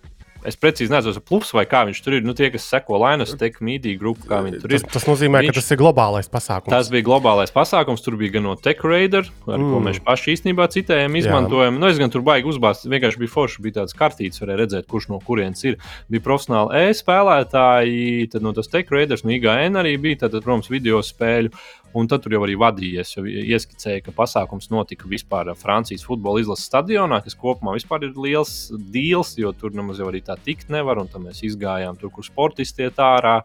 Es 0.46 0.58
precīzi 0.60 0.92
nezinu, 0.92 1.20
plus 1.26 1.50
vai 1.56 1.64
kā 1.68 1.82
viņš 1.88 2.00
tur 2.04 2.16
ir. 2.18 2.26
Nu, 2.26 2.34
tie, 2.36 2.48
kas 2.54 2.66
seko 2.70 3.00
Lainas 3.02 3.34
Tech 3.38 3.58
Media 3.64 3.98
grupu, 3.98 4.28
kā 4.30 4.40
viņi 4.44 4.60
tur 4.62 4.74
ir. 4.74 4.84
Tas, 4.84 4.98
tas 4.98 5.06
nozīmē, 5.08 5.42
viņš, 5.42 5.52
ka 5.52 5.60
tas 5.60 5.74
ir 5.74 5.80
globālais 5.80 6.30
pasākums. 6.30 6.72
Tas 6.72 6.90
bija 6.92 7.06
globālais 7.08 7.52
pasākums. 7.54 8.04
Tur 8.04 8.18
bija 8.20 8.36
gan 8.36 8.46
no 8.46 8.54
Tech 8.60 8.84
Raider, 8.86 9.26
ar 9.48 9.58
mm. 9.58 9.72
ko 9.72 9.80
mēs 9.84 10.02
paši 10.06 10.36
īstenībā 10.36 10.68
citējam, 10.72 11.18
izmantojam. 11.18 11.74
Jā. 11.74 11.82
Nu, 11.82 11.90
es 11.90 12.00
gan 12.02 12.14
tur 12.14 12.24
baigi 12.26 12.50
uzbāzt. 12.52 12.86
Vienkārši 12.90 13.22
bija 13.22 13.34
forši, 13.34 13.64
bija 13.66 13.80
tāds 13.80 13.96
kartīts, 13.98 14.42
varēja 14.42 14.62
redzēt, 14.62 14.90
kurš 14.90 15.10
no 15.12 15.20
kurienes 15.26 15.66
ir. 15.66 15.80
Bija 16.12 16.26
profesionāli 16.26 16.86
e-spēlētāji, 16.86 18.30
tad 18.34 18.46
no 18.46 18.54
tas 18.56 18.70
Tech 18.70 18.92
Raiders, 18.94 19.26
no 19.26 19.34
IGN 19.34 19.82
arī 19.82 19.96
bija, 20.02 20.24
tad, 20.24 20.38
protams, 20.44 20.70
video 20.72 21.02
spēļu. 21.04 21.54
Un 21.96 22.08
tad 22.10 22.20
tur 22.24 22.34
jau 22.34 22.42
arī 22.44 22.58
vadījies, 22.60 23.14
jau 23.14 23.22
ieskicēja, 23.24 24.02
ka 24.04 24.12
pasākums 24.12 24.68
notika 24.68 25.08
vispār 25.08 25.48
Francijas 25.56 26.04
futbola 26.04 26.42
izlases 26.42 26.66
stadionā, 26.68 27.22
kas 27.24 27.36
kopumā 27.38 27.72
ir 27.78 28.18
liels 28.20 28.52
deals, 28.92 29.32
jo 29.38 29.52
tur 29.56 29.72
nemaz 29.72 30.02
jau 30.02 30.10
arī 30.10 30.20
tā 30.26 30.36
tikt 30.36 30.68
nevar. 30.72 31.00
Un 31.00 31.08
tad 31.08 31.24
mēs 31.24 31.40
izgājām 31.46 31.96
tur, 31.96 32.10
kur 32.12 32.26
sportisti 32.26 32.84
iet 32.84 33.00
ārā, 33.00 33.38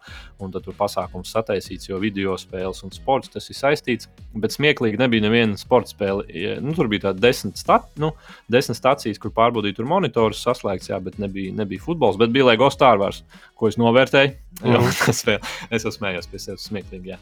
un 0.44 0.52
tad 0.52 0.66
tur 0.66 0.76
pasākums 0.76 1.32
sataisīts, 1.32 1.88
jo 1.88 2.00
video 2.02 2.36
spēles 2.40 2.84
un 2.84 2.92
sports 2.92 3.32
tas 3.32 3.48
ir 3.48 3.56
saistīts. 3.56 4.12
Bet 4.36 4.58
smieklīgi 4.58 5.00
nebija 5.00 5.28
neviena 5.30 5.56
sporta 5.60 5.94
spēle. 5.94 6.28
Nu, 6.60 6.76
tur 6.76 6.92
bija 6.92 7.08
tāda 7.08 7.24
desmit, 7.30 7.56
stat, 7.62 7.88
nu, 8.04 8.12
desmit 8.52 8.82
stācijas, 8.82 9.22
kur 9.22 9.32
pārbaudīja 9.38 9.80
tur 9.80 9.88
monitorus 9.88 10.44
saslēgts, 10.44 10.92
jā, 10.92 11.00
bet 11.00 11.22
nebija, 11.24 11.56
nebija 11.56 11.88
futbols. 11.88 12.20
Bet 12.20 12.36
bija 12.36 12.52
Lego 12.52 12.68
Star 12.74 13.00
Wars, 13.00 13.24
ko 13.56 13.72
es 13.72 13.80
novērtēju. 13.80 14.36
Mm. 14.60 14.76
Jo, 14.76 14.84
tas 15.06 15.24
vēl, 15.28 15.52
es 15.72 15.88
jau 15.88 15.96
smējos 15.96 16.28
pie 16.28 16.44
sevis 16.50 16.68
smieklīgi. 16.68 17.16
Jā. 17.16 17.22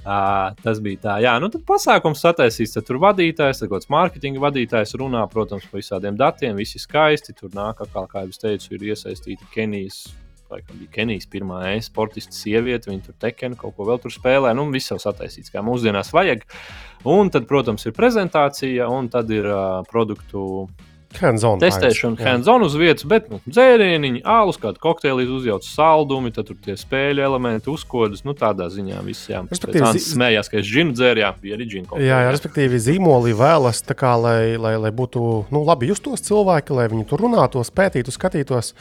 Uh, 0.00 0.54
tas 0.64 0.78
bija 0.80 0.96
tā, 1.02 1.14
jā, 1.20 1.34
nu 1.42 1.50
tad 1.52 1.60
pasākums 1.68 2.22
sataisīs, 2.24 2.72
tad 2.72 2.86
tur 2.88 2.96
vadītājs, 3.02 3.58
tad 3.60 3.68
kaut 3.68 3.82
kāds 3.82 3.90
mārketinga 3.92 4.40
vadītājs 4.40 4.96
runā, 4.96 5.26
protams, 5.28 5.66
par 5.68 5.82
visādiem 5.82 6.16
datiem, 6.16 6.56
visi 6.56 6.80
skaisti. 6.80 7.36
Tur 7.36 7.52
nāk, 7.52 7.82
kā, 7.84 8.06
kā 8.08 8.24
jau 8.24 8.32
es 8.32 8.40
teicu, 8.40 8.72
ir 8.78 8.86
iesaistīta 8.94 9.48
Kenijas. 9.52 10.06
Laikam 10.50 10.80
bija 10.80 10.90
Kenijas 10.96 11.28
pirmā 11.30 11.60
e-sportista 11.74 12.34
sieviete. 12.34 12.88
Viņa 12.90 13.04
tur 13.06 13.18
tekena 13.22 13.58
kaut 13.60 13.76
ko 13.76 13.84
vēl 13.86 14.00
tur 14.02 14.10
spēlē. 14.10 14.50
Nu, 14.56 14.64
viss 14.72 14.90
jau 14.90 14.98
sataisīts, 14.98 15.52
kā 15.52 15.62
mūsdienās 15.62 16.10
vajag. 16.16 16.42
Un 17.06 17.30
tad, 17.30 17.46
protams, 17.46 17.84
ir 17.86 17.94
prezentācija, 17.94 18.88
un 18.90 19.12
tad 19.12 19.30
ir 19.30 19.46
uh, 19.46 19.84
produktu 19.86 20.64
Hands-on. 21.18 21.58
Testēšana, 21.58 22.20
hands-on 22.22 22.62
uz 22.62 22.76
vietas, 22.78 23.02
bet 23.10 23.26
nu, 23.32 23.40
dzērieniņi, 23.50 24.20
alus, 24.30 24.56
kāda 24.62 24.78
kokteili 24.78 25.26
uzjauc 25.26 25.66
saldumi, 25.66 26.30
tad 26.34 26.46
tur 26.46 26.56
tie 26.62 26.76
spēļu 26.78 27.24
elementi, 27.26 27.66
uzkodas. 27.72 28.22
Nu, 28.24 28.34
tādā 28.38 28.68
ziņā 28.70 29.02
viss 29.04 29.26
jā. 29.28 29.42
Respektīvi, 29.50 29.90
zi- 29.98 30.04
smējās, 30.14 30.50
ka 30.52 30.60
es 30.62 30.70
džinu 30.70 30.94
dzēru, 30.94 31.24
jā, 31.24 31.32
bija 31.42 31.58
arī 31.58 31.66
džinu. 31.66 31.98
Jā, 31.98 32.20
jā, 32.24 32.30
respektīvi, 32.30 32.78
zīmoli 32.86 33.34
vēlas, 33.34 33.82
tā 33.82 33.98
kā, 33.98 34.14
lai, 34.22 34.54
lai, 34.54 34.76
lai 34.78 34.92
būtu 34.94 35.24
nu, 35.50 35.64
labi 35.66 35.90
justos 35.90 36.22
cilvēki, 36.30 36.78
lai 36.78 36.86
viņi 36.94 37.08
tur 37.10 37.26
runātos, 37.26 37.74
pētītu, 37.74 38.14
skatītos 38.14 38.72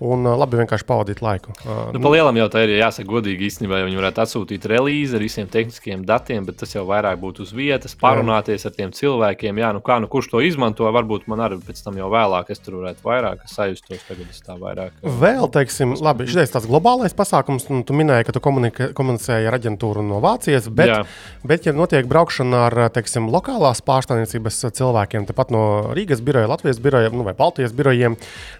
un 0.00 0.24
labi 0.24 0.60
vienkārši 0.60 0.86
pavadītu 0.88 1.24
laiku. 1.24 1.54
Nu, 1.94 2.00
pa 2.00 2.12
lielam 2.12 2.36
jau 2.40 2.48
tā 2.52 2.64
ir 2.64 2.72
jāsaka, 2.78 3.08
godīgi 3.10 3.46
īstenībā, 3.50 3.80
ja 3.80 3.88
viņi 3.88 4.00
varētu 4.00 4.22
atsūtīt 4.24 4.66
relīzi 4.70 5.18
ar 5.18 5.24
visiem 5.24 5.48
tehniskiem 5.50 6.04
datiem, 6.08 6.46
bet 6.48 6.56
tas 6.62 6.72
jau 6.74 6.86
vairāk 6.88 7.20
būtu 7.20 7.44
uz 7.44 7.52
vietas, 7.56 7.96
parunāties 8.00 8.64
ar 8.66 8.74
tiem 8.76 8.94
cilvēkiem. 8.96 9.60
Jā, 9.60 9.72
nu 9.76 9.82
kā, 9.84 9.98
nu 10.00 10.08
kurš 10.10 10.30
to 10.32 10.42
izmanto, 10.44 10.88
varbūt 10.88 11.28
man 11.30 11.44
arī 11.44 11.60
pēc 11.66 11.82
tam 11.84 11.98
jau 12.00 12.08
vēlāk 12.12 12.52
es 12.54 12.62
tur 12.64 12.78
varētu 12.80 13.04
vairāk 13.04 13.44
sajustos. 13.50 14.00
Tagad 14.08 14.32
es 14.32 14.40
tā 14.44 14.56
vairāk. 14.60 14.96
Vēl, 15.20 15.44
teiksim, 15.52 15.92
labi, 16.00 16.28
šis 16.30 16.54
tāds 16.54 16.68
globālais 16.70 17.14
pasākums. 17.16 17.68
Nu, 17.70 17.82
tu 17.86 17.96
minēji, 17.96 18.26
ka 18.28 18.34
tu 18.36 18.42
komunicēji 18.42 19.50
ar 19.50 19.58
aģentūru 19.58 20.04
no 20.06 20.22
Vācijas, 20.24 20.70
bet, 20.72 20.90
Jā. 20.90 21.02
bet 21.46 21.68
ja 21.68 21.76
notiek 21.76 22.08
braukšana 22.10 22.64
ar 22.70 22.78
teiksim, 22.94 23.28
lokālās 23.32 23.84
pārstāvniecības 23.84 24.62
cilvēkiem, 24.76 25.28
tepat 25.28 25.52
no 25.54 25.62
Rīgas 25.96 26.24
biroja, 26.24 26.48
Latvijas 26.50 26.80
biroja 26.82 27.12
nu, 27.12 27.24
vai 27.26 27.36
Baltijas 27.36 27.74
birojiem, 27.76 28.16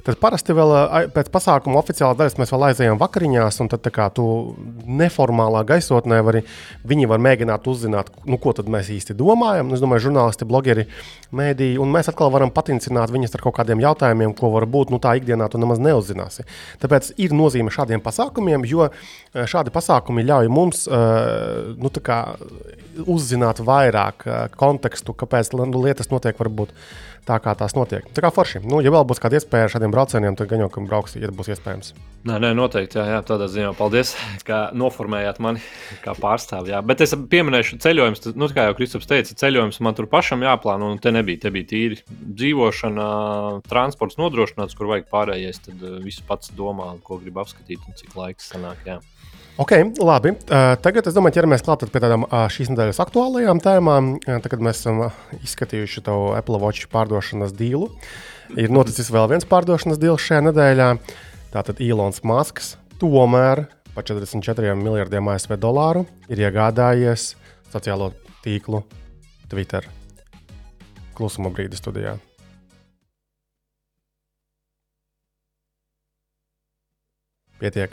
tad 0.06 0.20
parasti 0.22 0.56
vēl 0.56 0.74
ai, 0.80 1.04
pēc 1.30 1.36
pasākuma 1.40 1.78
oficiālā 1.80 2.16
daļas 2.18 2.36
mēs 2.38 2.52
vēl 2.52 2.64
aizējām 2.70 2.98
vakariņās, 3.00 3.60
un 3.62 3.70
tad 3.70 3.86
kā 3.94 4.08
tu 4.14 4.24
neformālā 4.86 5.62
gaisotnē 5.68 6.20
vari, 6.26 6.42
viņi 6.86 7.08
var 7.10 7.22
mēģināt 7.22 7.66
uzzināt, 7.70 8.10
nu, 8.26 8.38
ko 8.40 8.52
tad 8.56 8.70
mēs 8.70 8.90
īsti 8.90 9.16
domājam. 9.18 9.68
Nu, 9.68 9.78
Es 9.80 9.82
domāju, 9.82 10.10
žurnālisti, 10.10 10.44
blogeri, 10.44 10.86
mēdīji, 11.32 11.78
un 11.80 11.92
mēs 11.94 12.10
atkal 12.10 12.28
varam 12.34 12.50
patincināt 12.52 13.12
viņus 13.14 13.36
ar 13.38 13.44
kaut 13.46 13.56
kādiem 13.56 13.80
jautājumiem, 13.80 14.34
ko 14.36 14.50
varbūt 14.52 14.92
nu, 14.92 14.98
tā 15.00 15.14
ikdienā 15.16 15.48
tu 15.48 15.60
nemaz 15.62 15.80
neuzzināsi. 15.80 16.44
Tāpēc 16.82 17.14
ir 17.22 17.32
nozīme 17.36 17.72
šādiem 17.72 18.02
pasākumiem, 18.04 18.66
jo 18.68 18.90
eh, 18.90 19.46
šādi 19.48 19.72
pasākumi 19.72 20.26
ļauj 20.26 20.50
mums 20.52 20.84
eh, 20.84 21.70
nu, 21.80 21.92
kā 22.04 22.20
uzzināt 23.06 23.62
vairāk 23.64 24.26
eh, 24.26 24.42
kontekstu, 24.60 25.16
kāpēc 25.16 25.54
nu, 25.56 25.70
lietas 25.80 26.12
notiek 26.12 26.36
varbūt 26.36 26.74
tā, 27.26 27.40
kā 27.42 27.54
tās 27.58 27.76
notiek. 27.76 28.06
Tā 28.14 28.24
kā 28.24 28.30
forši. 28.34 28.62
Nu, 28.66 28.80
ja 28.84 28.92
vēl 28.94 29.04
būs 29.08 29.20
kāda 29.22 29.38
iespēja 29.38 29.68
ar 29.68 29.74
šādiem 29.74 29.94
braucieniem, 29.94 30.38
tad 30.38 30.50
gan 30.50 30.64
jau, 30.64 30.70
ka 30.72 30.82
brauks, 30.86 31.16
ja 31.20 31.30
būs 31.34 31.52
iespējams. 31.54 31.92
Nē, 32.28 32.36
nē, 32.42 32.50
noteikti. 32.52 32.98
Jā, 33.00 33.06
jā, 33.14 33.20
tādā 33.24 33.46
ziņā 33.48 33.70
paldies, 33.78 34.12
ka 34.44 34.66
noformējāt 34.76 35.38
mani 35.40 35.62
kā 36.04 36.12
pārstāvi. 36.18 36.74
Jā. 36.74 36.82
Bet 36.84 37.00
es 37.04 37.14
pieminēšu 37.32 37.78
ceļojumus. 37.80 38.26
Nu, 38.36 38.50
kā 38.52 38.66
jau 38.68 38.76
Kristaps 38.76 39.08
teica, 39.08 39.36
ceļojums 39.40 39.80
man 39.86 39.96
tur 39.96 40.08
pašam 40.10 40.44
jāplāno. 40.44 40.90
Un 40.92 41.00
te 41.00 41.14
nebija, 41.16 41.46
te 41.46 41.54
bija 41.54 41.70
tīri 41.72 42.00
dzīvošana, 42.10 43.06
transports 43.70 44.20
nodrošināts, 44.20 44.76
kur 44.76 44.92
vajag 44.92 45.08
pārējais. 45.12 45.64
Tad 45.64 45.80
eh, 45.80 45.96
visu 46.04 46.26
pats 46.28 46.52
domā, 46.56 46.92
ko 47.06 47.16
grib 47.22 47.40
apskatīt 47.40 47.88
un 47.88 47.96
cik 47.96 48.12
laiks 48.20 48.52
sanāk. 48.52 48.84
Jā. 48.84 49.00
Ok, 49.60 49.72
labi. 50.00 50.30
Uh, 50.48 50.72
tagad 50.80 51.04
es 51.04 51.12
domāju, 51.12 51.34
ķeramies 51.36 51.60
klāt 51.60 51.82
pie 51.92 52.00
tādām 52.00 52.22
uh, 52.24 52.46
šīs 52.48 52.70
nedēļas 52.72 53.00
aktuālajām 53.04 53.58
tēmām. 53.60 54.06
Uh, 54.16 54.38
tagad 54.40 54.62
mēs 54.64 54.78
esam 54.80 55.02
uh, 55.04 55.18
izskatījuši 55.44 56.00
tavu 56.06 56.30
Apple 56.32 56.56
Watch 56.62 56.88
pārdošanas 56.88 57.52
dīlu. 57.58 57.90
Ir 58.56 58.72
noticis 58.72 59.12
vēl 59.12 59.28
viens 59.34 59.44
pārdošanas 59.44 60.00
dīls 60.00 60.24
šajā 60.24 60.46
nedēļā. 60.46 60.88
Tātad 61.52 61.84
Ilons 61.84 62.22
Masks 62.24 62.72
tomēr 63.02 63.66
par 63.92 64.08
44 64.08 64.72
miljardiem 64.80 65.28
ASV 65.28 65.58
dolāru 65.60 66.06
ir 66.32 66.40
iegādājies 66.46 67.34
sociālo 67.68 68.14
tīklu 68.40 68.80
Twitter. 69.52 69.84
Klusuma 71.12 71.52
brīdi 71.52 71.76
studijā. 71.76 72.16
Pietiek. 77.60 77.92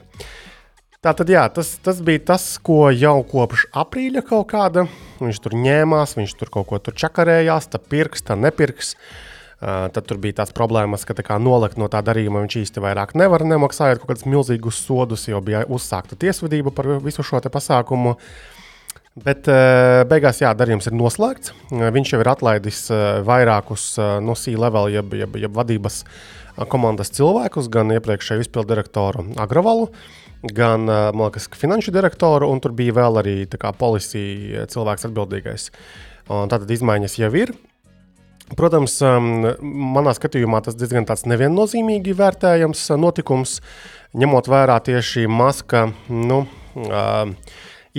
Tā 1.08 1.14
tad 1.16 1.30
jā, 1.32 1.46
tas, 1.48 1.70
tas 1.80 2.02
bija 2.04 2.20
tas, 2.34 2.46
ko 2.60 2.90
jau 2.92 3.22
kopš 3.24 3.62
aprīļa 3.80 4.26
kaut 4.28 4.50
kāda. 4.52 4.82
Viņš 5.22 5.38
tur 5.40 5.54
ņēmās, 5.56 6.18
viņš 6.18 6.34
tur 6.36 6.50
kaut 6.52 6.68
ko 6.68 6.80
tur 6.84 6.98
čakarējās, 7.00 7.70
tā 7.72 7.80
pirks, 7.80 8.26
tā 8.28 8.36
nepirks. 8.36 8.90
Uh, 9.58 9.88
tad 9.96 10.04
tur 10.10 10.20
bija 10.20 10.42
tās 10.42 10.52
problēmas, 10.52 11.06
ka 11.08 11.16
tā 11.16 11.24
kā 11.24 11.38
nolikt 11.40 11.80
no 11.80 11.88
tā 11.88 12.02
darījuma 12.04 12.42
viņš 12.44 12.58
īsti 12.60 12.84
vairāk 12.84 13.16
nevar 13.16 13.46
nemaksājot 13.48 14.02
kaut 14.02 14.12
kādus 14.12 14.28
milzīgus 14.28 14.82
sodus, 14.84 15.24
jo 15.32 15.40
bija 15.40 15.64
uzsākta 15.72 16.20
tiesvedība 16.20 16.76
par 16.76 16.92
visu 17.06 17.24
šo 17.24 17.40
pasākumu. 17.40 18.18
Bet 19.24 19.48
uh, 19.48 20.04
beigās, 20.12 20.44
jā, 20.44 20.52
darījums 20.60 20.92
ir 20.92 21.00
noslēgts. 21.00 21.56
Uh, 21.72 21.88
viņš 21.96 22.18
jau 22.18 22.20
ir 22.26 22.34
atlaidis 22.36 22.84
uh, 22.92 23.24
vairākus 23.24 23.94
uh, 23.96 24.18
no 24.20 24.36
C-level, 24.36 24.92
jeb, 25.00 25.16
jeb, 25.24 25.40
jeb 25.48 25.56
vadības 25.56 26.04
uh, 26.04 26.68
komandas 26.68 27.16
cilvēkus, 27.16 27.72
gan 27.72 27.96
iepriekšēju 27.96 28.44
izpildu 28.44 28.76
direktoru 28.76 29.30
Agrovalu, 29.40 29.88
gan 30.42 30.86
liekas, 30.88 31.48
finanšu 31.58 31.94
direktoru, 31.96 32.50
un 32.52 32.62
tur 32.64 32.76
bija 32.78 32.96
vēl 33.00 33.22
arī 33.24 33.38
kā 33.58 33.72
policija 33.78 34.68
cilvēks 34.72 35.08
atbildīgais. 35.10 35.72
Un 36.34 36.52
tātad 36.52 36.72
izmaiņas 36.76 37.18
jau 37.22 37.32
ir. 37.40 37.54
Protams, 38.56 38.96
manā 39.60 40.14
skatījumā 40.16 40.62
tas 40.64 40.78
diezgan 40.80 41.08
neviennozīmīgi 41.08 42.14
vērtējams 42.16 42.86
notikums, 42.96 43.58
ņemot 44.16 44.48
vērā 44.48 44.78
tieši 44.88 45.26
maska 45.28 45.90
nu, 46.08 46.46
uh, 46.80 47.34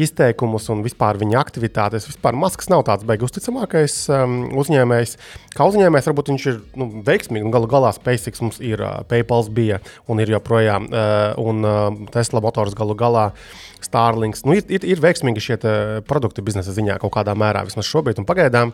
izteikumus 0.05 0.69
un 0.73 0.83
vispār 0.85 1.19
viņa 1.21 1.39
aktivitātes. 1.41 2.07
Vispār 2.11 2.37
Masks 2.39 2.71
nav 2.73 2.85
tāds 2.89 3.07
beigas 3.09 3.31
uzticamākais 3.31 3.97
um, 4.15 4.39
uzņēmējs. 4.61 5.17
Kā 5.57 5.67
uzņēmējs, 5.69 6.09
varbūt 6.11 6.33
viņš 6.33 6.47
ir 6.53 6.61
nu, 6.79 6.89
veiksmīgs 7.07 7.47
un 7.47 7.55
galu 7.55 7.71
galā 7.71 7.93
SpaceX 7.97 8.45
mums 8.45 8.61
ir, 8.65 8.83
uh, 8.85 9.03
PayPal 9.09 9.49
bija 9.55 9.83
un 10.11 10.23
ir 10.23 10.35
joprojām, 10.37 10.89
uh, 10.91 11.35
un 11.43 11.67
uh, 11.67 12.09
Tesla 12.15 12.43
motors 12.45 12.77
galu 12.79 12.97
galā. 12.99 13.31
Starlinks. 13.79 14.43
Nu, 14.43 14.57
ir, 14.59 14.65
ir, 14.75 14.83
ir 14.83 14.99
veiksmīgi 14.99 15.39
šie 15.39 15.57
te 15.63 15.73
produkti 16.09 16.43
biznesa 16.43 16.73
ziņā 16.75 16.97
kaut 16.99 17.13
kādā 17.15 17.31
mērā, 17.39 17.63
vismaz 17.69 17.87
šobrīd 17.87 18.19
un 18.19 18.27
pagaidām. 18.27 18.73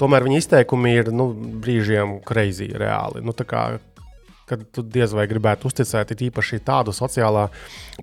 Tomēr 0.00 0.26
viņa 0.26 0.40
izteikumi 0.40 0.96
ir 0.98 1.12
nu, 1.14 1.28
brīžiem 1.62 2.16
greizi, 2.26 2.66
reāli. 2.74 3.22
Nu, 3.22 3.34
kā, 3.46 3.68
kad 4.48 4.62
tu 4.74 4.84
diez 4.84 5.12
vai 5.14 5.26
gribētu 5.30 5.68
uzticēt, 5.70 6.14
īpaši 6.28 6.60
tādu 6.66 6.94
sociālā 6.96 7.48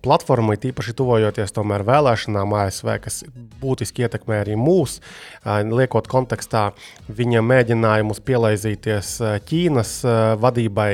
platformu, 0.03 0.55
īpaši 0.55 0.96
tuvojoties 0.98 1.55
tomēr 1.55 1.84
vēlēšanām 1.88 2.55
ASV, 2.63 2.91
kas 3.03 3.22
būtiski 3.62 4.05
ietekmē 4.08 4.41
arī 4.43 4.58
mūs, 4.60 5.00
liekot 5.46 6.10
kontekstā 6.12 6.69
viņa 7.08 7.43
mēģinājumus 7.46 8.24
pielaizīties 8.25 9.15
Ķīnas 9.50 9.96
vadībai, 10.41 10.91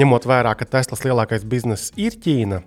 ņemot 0.00 0.28
vērā, 0.30 0.54
ka 0.54 0.68
Teslas 0.78 1.02
lielākais 1.06 1.46
bizness 1.48 1.94
ir 1.98 2.18
Ķīna. 2.22 2.62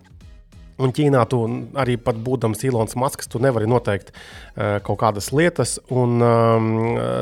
Un 0.82 0.94
Ķīnā 0.96 1.22
tu 1.30 1.40
arī 1.78 1.98
pat 2.02 2.18
būdams 2.24 2.64
Ilons 2.66 2.96
Masks, 2.98 3.30
tu 3.30 3.42
nevari 3.44 3.68
noteikt 3.70 4.10
uh, 4.14 4.80
kaut 4.86 4.98
kādas 5.04 5.30
lietas, 5.36 5.76
un 5.94 6.18
um, 6.26 6.72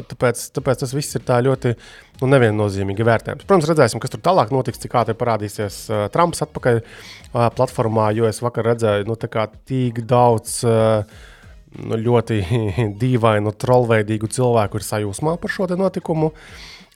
tāpēc, 0.07 0.45
tāpēc 0.55 0.85
tas 0.85 0.95
viss 0.95 1.19
ir 1.19 1.25
ļoti 1.47 1.73
nu, 2.21 2.29
neviennozīmīgi 2.31 3.07
vērtējams. 3.07 3.47
Protams, 3.47 3.67
redzēsim, 3.71 3.99
kas 4.03 4.13
tur 4.13 4.23
tālāk 4.23 4.53
notiks, 4.55 4.79
cik 4.79 4.95
ātri 5.01 5.17
parādīsies 5.19 5.81
uh, 5.89 6.05
Trumps 6.13 6.45
atpakaļ 6.47 6.79
uh, 6.79 7.49
platformā, 7.57 8.11
jo 8.15 8.29
es 8.29 8.39
vakar 8.45 8.71
redzēju, 8.71 9.09
nu, 9.09 9.19
tik 9.19 10.05
daudz. 10.07 10.61
Uh, 10.67 11.27
Nu, 11.71 11.95
ļoti 11.95 12.41
dīvainu, 12.99 13.53
trollveidīgu 13.55 14.27
cilvēku 14.35 14.75
ir 14.75 14.83
sajūsmā 14.83 15.37
par 15.39 15.53
šo 15.55 15.69
notikumu. 15.79 16.33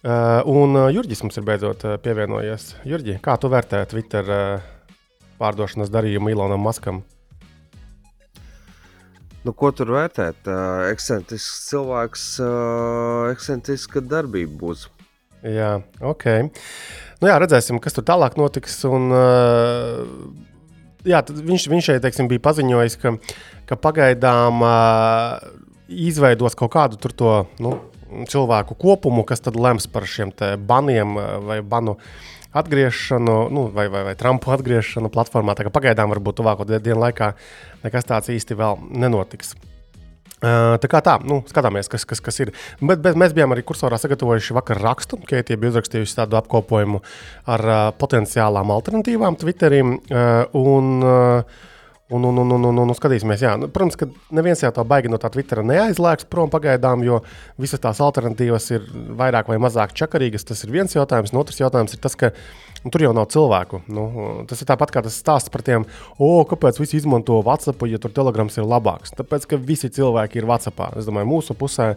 Uh, 0.05 0.43
un 0.51 0.75
uh, 0.75 0.89
Jurģis 0.91 1.23
mums 1.23 1.39
ir 1.39 1.45
beidzot 1.47 1.85
pievienojies. 2.03 2.73
Jurģi, 2.83 3.15
kā 3.23 3.37
tu 3.39 3.47
vērtē 3.49 3.79
Twitter 3.89 4.27
uh, 4.27 4.65
pārdošanas 5.41 5.91
darījumu 5.93 6.31
Ilonam 6.33 6.63
Maskam. 6.65 7.03
Nu, 9.45 9.53
ko 9.53 9.69
tur 9.75 9.91
vērtēt? 9.93 10.47
Uh, 10.49 10.87
ekscentrisks 10.89 11.67
cilvēks, 11.69 12.23
uh, 12.41 13.27
ekscentriska 13.29 14.01
darbība 14.01 14.57
būs. 14.63 14.87
Jā, 15.45 15.75
ok. 16.01 16.25
Nu, 17.21 17.29
jā, 17.29 17.35
redzēsim, 17.41 17.77
kas 17.83 17.93
tur 17.93 18.07
tālāk 18.07 18.39
notiks. 18.41 18.79
Un, 18.89 19.11
uh, 19.13 20.01
jā, 21.05 21.21
viņš, 21.21 21.67
viņš 21.69 21.89
šeit 21.91 22.01
teiksim, 22.01 22.29
bija 22.31 22.41
paziņojis, 22.47 22.97
ka, 23.03 23.13
ka 23.69 23.77
pagaidām 23.77 24.65
uh, 24.65 25.45
izveidos 25.85 26.57
kaut 26.57 26.73
kādu 26.73 26.97
to 26.97 27.35
nu, 27.61 27.75
cilvēku 28.31 28.77
kopumu, 28.81 29.21
kas 29.27 29.45
tad 29.45 29.59
lems 29.59 29.85
par 29.91 30.09
šiem 30.09 30.33
baniem 30.65 31.13
uh, 31.19 31.35
vai 31.45 31.59
banu 31.61 31.99
atgriešanu, 32.55 33.37
nu, 33.53 33.67
vai, 33.75 33.87
vai, 33.91 34.05
vai 34.09 34.15
Trumpu 34.19 34.53
atgriešanu 34.55 35.11
platformā. 35.13 35.57
Pagaidām, 35.75 36.11
varbūt 36.13 36.39
tuvāko 36.39 36.67
dienu 36.71 37.01
laikā, 37.03 37.33
nekas 37.83 38.07
tāds 38.07 38.31
īsti 38.33 38.57
vēl 38.59 38.85
nenotiks. 39.05 39.55
Tā 40.45 40.89
kā 40.91 40.99
tā, 41.01 41.15
nu, 41.25 41.39
skatāmies, 41.47 41.87
kas, 41.89 42.03
kas, 42.05 42.19
kas 42.21 42.37
ir. 42.43 42.51
Bet, 42.83 42.99
bet 43.01 43.17
mēs 43.17 43.33
bijām 43.33 43.55
arī 43.55 43.63
kursorā 43.65 43.97
sagatavojuši 44.01 44.57
vakar 44.57 44.81
rakstu, 44.83 45.17
ka 45.25 45.39
tie 45.47 45.55
bija 45.57 45.73
uzrakstījuši 45.73 46.17
tādu 46.19 46.37
apkopojumu 46.41 46.99
ar 47.49 47.63
uh, 47.65 47.79
potenciālām 47.97 48.73
alternatīvām 48.75 49.39
Twitterim. 49.41 49.95
Uh, 50.11 50.43
un, 50.59 50.91
uh, 51.01 51.63
Un, 52.09 52.21
un, 52.23 52.37
un, 52.37 52.51
un, 52.53 52.65
un, 52.69 52.79
un 52.83 52.93
skatīsimies, 52.93 53.41
jā. 53.41 53.55
Nu, 53.57 53.65
protams, 53.73 53.95
ka 53.97 54.05
neviens 54.37 54.59
jau 54.61 54.69
tā 54.69 54.83
baigi 54.85 55.09
no 55.09 55.17
tā 55.17 55.31
Twittera 55.33 55.63
neaizlēks 55.65 56.27
prom 56.29 56.51
pagaidām, 56.53 57.01
jo 57.01 57.23
visas 57.57 57.81
tās 57.81 57.97
alternatīvas 58.05 58.69
ir 58.75 58.85
vairāk 59.17 59.49
vai 59.49 59.57
mazāk 59.63 59.95
čakarīgas. 59.97 60.45
Tas 60.45 60.61
ir 60.67 60.73
viens 60.75 60.93
jautājums. 60.93 61.33
Un 61.33 61.41
otrs 61.41 61.57
jautājums 61.63 61.97
ir 61.97 62.03
tas, 62.03 62.13
ka 62.13 62.29
nu, 62.83 62.93
tur 62.93 63.07
jau 63.07 63.15
nav 63.17 63.25
cilvēku. 63.33 63.81
Nu, 63.89 64.05
tas 64.45 64.61
ir 64.61 64.69
tāpat 64.69 64.93
kā 64.93 65.01
tas 65.07 65.17
stāsts 65.17 65.49
par 65.49 65.65
tiem, 65.65 65.89
oh, 66.19 66.45
kāpēc 66.45 66.77
visi 66.83 67.01
izmanto 67.01 67.41
WhatsApp, 67.41 67.89
ja 67.89 67.97
tur 67.97 68.13
telegrams 68.13 68.61
ir 68.61 68.69
labāks. 68.69 69.17
Tāpēc, 69.17 69.49
ka 69.49 69.63
visi 69.73 69.89
cilvēki 69.97 70.43
ir 70.43 70.49
WhatsApp. 70.53 70.85
Es 71.01 71.09
domāju, 71.09 71.31
mūsu 71.33 71.57
pusē 71.57 71.95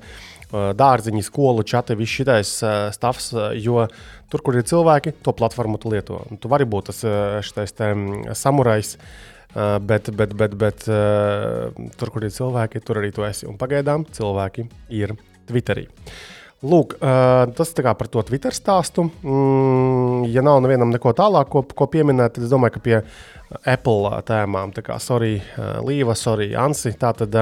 dārziņi, 0.49 1.29
skolu 1.29 1.69
čati, 1.69 2.01
viss 2.01 2.17
šitais 2.17 2.59
stāvs, 2.97 3.35
jo 3.61 3.85
tur, 4.33 4.41
kur 4.41 4.57
ir 4.57 4.65
cilvēki, 4.73 5.19
to 5.21 5.37
platformu 5.37 5.77
tu 5.77 5.93
lieto. 5.93 6.25
Un 6.33 6.41
tu 6.41 6.49
vari 6.49 6.65
būt 6.65 6.95
tas 6.95 7.05
šitais 7.45 7.77
samurais. 8.41 8.97
Uh, 9.59 9.79
bet, 9.83 10.11
bet, 10.15 10.35
bet, 10.39 10.53
bet 10.55 10.85
uh, 10.87 11.73
tur, 11.99 12.13
kur 12.15 12.23
ir 12.23 12.31
cilvēki, 12.31 12.79
tur 12.87 13.01
arī 13.01 13.09
tu 13.15 13.25
esi. 13.27 13.47
Un 13.49 13.57
pagaidām 13.59 14.05
cilvēki 14.15 14.69
ir 14.95 15.17
Twitterī. 15.49 15.89
Lūk, 16.63 16.95
uh, 16.99 17.49
tas 17.59 17.73
ir 17.75 17.89
par 17.99 18.11
to 18.13 18.23
Twitter 18.29 18.55
stāstu. 18.55 19.09
Mm, 19.25 20.29
ja 20.31 20.45
nav 20.47 20.61
nevienam 20.63 20.93
neko 20.95 21.11
tālāk, 21.17 21.51
ko, 21.51 21.65
ko 21.75 21.89
pieminēt, 21.91 22.37
tad 22.37 22.47
es 22.47 22.53
domāju, 22.53 22.77
ka 22.77 22.83
pie 22.85 23.01
Apple 23.73 24.13
tēmām, 24.29 24.75
tā 24.77 24.85
kā 24.87 24.99
sorry, 25.03 25.41
Līva, 25.87 26.15
sorry, 26.19 26.53
Ansi. 26.55 26.93
Tātad, 27.01 27.35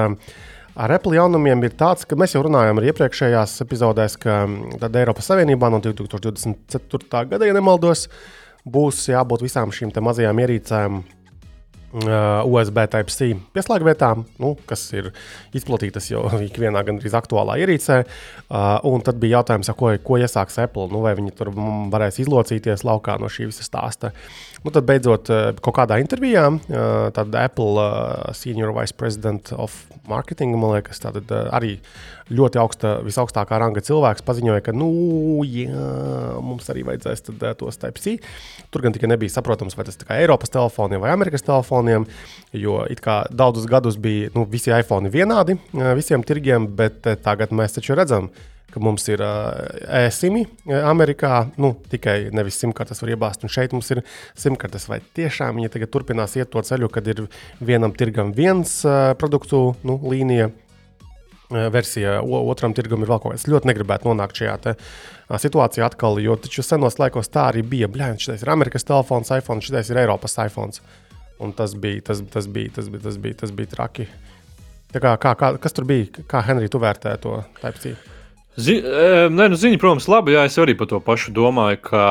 Ar 0.77 0.93
Apple 0.93 1.17
jaunumiem 1.17 1.63
ir 1.65 1.73
tāds, 1.73 2.05
ka 2.05 2.13
mēs 2.17 2.35
jau 2.35 2.43
runājām 2.45 2.77
arī 2.77 2.91
iepriekšējās 2.91 3.55
epizodēs, 3.65 4.13
ka 4.21 4.43
Eiropas 4.85 5.29
Savienībā 5.31 5.71
no 5.73 5.81
2024. 5.81 7.23
gada, 7.31 7.49
ja 7.49 7.55
nemaldos, 7.57 8.05
būs 8.61 9.07
jābūt 9.09 9.45
visām 9.47 9.73
šīm 9.73 9.95
mazajām 10.05 10.43
ierīcēm 10.45 10.99
USB 12.05 12.83
Type-C 12.91 13.31
pieslēgvietām, 13.55 14.23
nu, 14.41 14.53
kas 14.69 14.83
ir 14.95 15.11
izplatītas 15.57 16.09
jau 16.11 16.25
ikvienā 16.49 16.83
gandrīz 16.87 17.15
aktuālā 17.17 17.57
ierīcē. 17.63 18.01
Uh, 18.47 18.99
tad 19.05 19.21
bija 19.21 19.39
jautājums, 19.39 19.71
ko, 19.77 19.93
ko 20.03 20.19
iesāks 20.21 20.59
Apple. 20.63 20.89
Nu, 20.93 21.01
vai 21.05 21.15
viņi 21.17 21.33
tur 21.37 21.51
varēs 21.93 22.21
izlocīties 22.23 22.85
laukā 22.87 23.17
no 23.21 23.31
šī 23.31 23.49
visa 23.51 23.65
stāsta. 23.65 24.13
Nu, 24.65 24.73
tad 24.73 24.87
beidzot, 24.89 25.31
uh, 25.31 25.51
kaut 25.63 25.77
kādā 25.79 25.99
intervijā, 26.03 26.47
tad 27.15 27.35
Apple 27.37 27.87
Senior 28.37 28.73
Vice 28.75 28.95
President 28.97 29.51
of 29.55 29.75
Marketing, 30.07 30.55
man 30.59 30.77
liekas, 30.77 31.01
tātad 31.03 31.31
arī 31.51 31.77
ļoti 32.33 32.59
augsta, 32.59 32.97
visaugstākā 33.05 33.59
ranga 33.61 33.83
cilvēks 33.83 34.25
paziņoja, 34.27 34.63
ka, 34.65 34.73
nu, 34.75 34.89
jā, 35.47 35.69
mums 36.43 36.67
arī 36.73 36.83
vajadzēs 36.87 37.23
tad, 37.29 37.45
tos 37.61 37.79
Type-C. 37.79 38.17
Tur 38.73 38.83
gan 38.83 38.95
tikai 38.95 39.11
nebija 39.11 39.37
saprotams, 39.37 39.77
vai 39.77 39.85
tas 39.87 39.99
ir 39.99 40.11
Eiropas 40.17 40.51
telefoniem 40.51 41.03
vai 41.03 41.13
Amerikas 41.15 41.45
telefoniem, 41.47 42.07
jo 42.51 42.81
daudzus 43.31 43.69
gadus 43.69 43.97
bija 44.01 44.33
nu, 44.35 44.43
visi 44.49 44.73
iPhone 44.75 45.11
vienādi 45.13 45.55
visiem 45.97 46.25
tirgiem, 46.25 46.67
bet 46.77 47.07
tagad 47.23 47.55
mēs 47.55 47.77
taču 47.77 47.95
redzam, 47.97 48.27
ka 48.73 48.81
mums 48.83 49.07
ir 49.07 49.21
e-simi 49.23 50.43
Amerikā, 50.67 51.47
nu, 51.61 51.71
tikai 51.89 52.27
nevis 52.35 52.59
simkartes 52.59 52.99
var 53.01 53.13
iebāzt, 53.15 53.45
un 53.47 53.53
šeit 53.53 53.71
mums 53.73 53.89
ir 53.95 54.03
simkartes. 54.37 54.89
Vai 54.91 54.99
tiešām 55.17 55.55
viņi 55.57 55.71
tagad 55.73 55.93
turpinās 55.95 56.35
iet 56.37 56.51
to 56.51 56.61
ceļu, 56.61 56.91
kad 56.91 57.07
ir 57.07 57.23
vienam 57.63 57.95
tirgam 57.95 58.35
viens 58.35 58.81
produktu 59.17 59.71
nu, 59.87 60.01
līnija? 60.03 60.51
Versija, 61.49 62.19
otram 62.21 62.73
tirgum 62.75 63.03
ir 63.03 63.11
vēl 63.11 63.21
kaut 63.23 63.35
kas. 63.35 63.45
Es 63.45 63.51
ļoti 63.51 63.69
negribētu 63.69 64.09
nonākt 64.09 64.41
šajā 64.41 64.55
te, 64.63 64.73
uh, 64.75 65.37
situācijā 65.39 65.87
atkal, 65.87 66.19
jo 66.23 66.35
taču 66.39 66.65
senos 66.65 66.99
laikos 66.99 67.31
tā 67.31 67.47
arī 67.51 67.63
bija. 67.63 67.89
Bļāņ, 67.91 68.19
šis 68.23 68.43
ir 68.43 68.53
Amerikas 68.53 68.87
telefons, 68.87 69.31
iPhone, 69.35 69.63
šis 69.63 69.91
ir 69.91 70.01
Eiropas 70.03 70.37
iPhone. 70.43 70.75
Un 71.43 71.53
tas 71.53 71.75
bija, 71.77 72.01
tas, 72.09 72.23
tas 72.33 72.47
bija, 72.49 72.73
tas 72.79 72.89
bija, 72.89 73.03
tas 73.07 73.19
bija, 73.21 73.39
tas 73.43 73.53
bija 73.53 73.73
traki. 73.75 74.07
Tā 74.93 75.01
kā, 75.03 75.13
kā, 75.21 75.33
kā, 75.37 75.51
kas 75.61 75.75
tur 75.75 75.85
bija? 75.87 76.23
Kā 76.29 76.41
Henrij, 76.47 76.71
tu 76.73 76.81
vērtē 76.81 77.13
to 77.21 77.41
Type-C? 77.61 77.93
Zi, 78.57 78.73
nē, 78.81 79.45
nu, 79.51 79.57
ziņa, 79.59 79.77
protams, 79.77 80.07
labi. 80.09 80.33
Jā, 80.33 80.47
es 80.49 80.55
arī 80.57 80.73
par 80.77 80.87
to 80.89 80.97
pašu 81.05 81.29
domāju, 81.29 81.77
ka, 81.91 82.05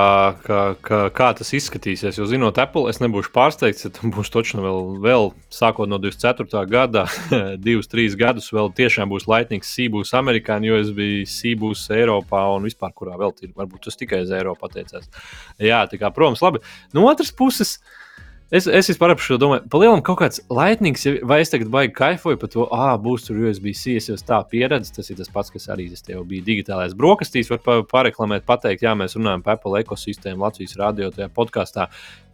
ka, 0.45 0.59
ka, 0.79 1.01
kā 1.11 1.31
tas 1.35 1.51
izskatīsies. 1.59 2.21
Jo, 2.21 2.29
zinot, 2.31 2.61
Apple, 2.63 2.85
es 2.93 3.01
nebūšu 3.03 3.33
pārsteigts, 3.35 3.83
ja 3.83 3.91
tam 3.91 4.13
būs 4.15 4.31
točno 4.31 4.63
vēl, 4.63 4.79
vēl 5.03 5.33
sākot 5.51 5.91
no 5.91 5.99
24. 5.99 6.63
gada, 6.71 7.09
divus, 7.67 7.91
trīs 7.91 8.15
gadus, 8.15 8.53
vēl 8.55 8.71
tiešām 8.79 9.11
būs 9.11 9.27
Lightning, 9.27 9.67
C 9.67 9.89
būs 9.91 10.15
Amerikāņu, 10.15 10.79
USB, 10.79 11.03
C 11.27 11.57
būs 11.59 11.89
Eiropā 11.99 12.47
un 12.55 12.71
vispār, 12.71 12.95
kurā 12.95 13.19
vēl 13.19 13.35
ir. 13.43 13.51
Varbūt 13.59 13.91
tas 13.91 13.99
tikai 13.99 14.23
uz 14.23 14.31
Eiropu 14.31 14.71
attiecās. 14.71 15.11
Jā, 15.59 15.83
tā 15.91 15.99
kā, 15.99 16.15
protams, 16.15 16.47
labi. 16.47 16.63
No 16.95 17.11
otras 17.11 17.35
puses. 17.35 17.81
Uh, 17.83 18.06
Es, 18.47 18.69
es 18.71 18.87
vispār 18.87 19.11
par 19.11 19.23
šo 19.27 19.41
domāju, 19.43 19.65
pa 19.67 19.79
lielam 19.83 20.01
kaut 20.07 20.21
kāds 20.21 20.39
laitnings, 20.55 21.03
vai 21.27 21.41
es 21.43 21.51
tagad 21.51 21.67
baigi 21.73 21.97
kaifoju 21.97 22.39
par 22.39 22.51
to, 22.53 22.67
ah, 22.71 22.93
būs 23.03 23.25
tur 23.27 23.41
USB-C, 23.43 23.97
es 23.99 24.07
jau 24.07 24.15
tā 24.23 24.39
pieredzu, 24.47 24.93
tas 24.95 25.11
ir 25.11 25.19
tas 25.19 25.33
pats, 25.35 25.51
kas 25.51 25.67
arī 25.75 25.89
es 25.91 26.07
tev 26.07 26.23
biju 26.31 26.47
digitālais 26.47 26.95
brokastīs, 26.95 27.51
var 27.51 27.83
pareklamēt, 27.91 28.47
pateikt, 28.47 28.87
jā, 28.87 28.95
mēs 28.95 29.19
runājam 29.19 29.43
par 29.43 29.59
Apple 29.59 29.83
ekosistēmu 29.83 30.47
Latvijas 30.47 30.77
radio 30.79 31.11
tajā 31.11 31.27
podkāstā. 31.35 31.89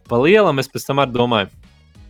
Pa 0.05 0.21
lielam 0.21 0.61
es 0.61 0.69
pēc 0.69 0.85
tam 0.91 1.01
arī 1.01 1.17
domāju, 1.17 1.49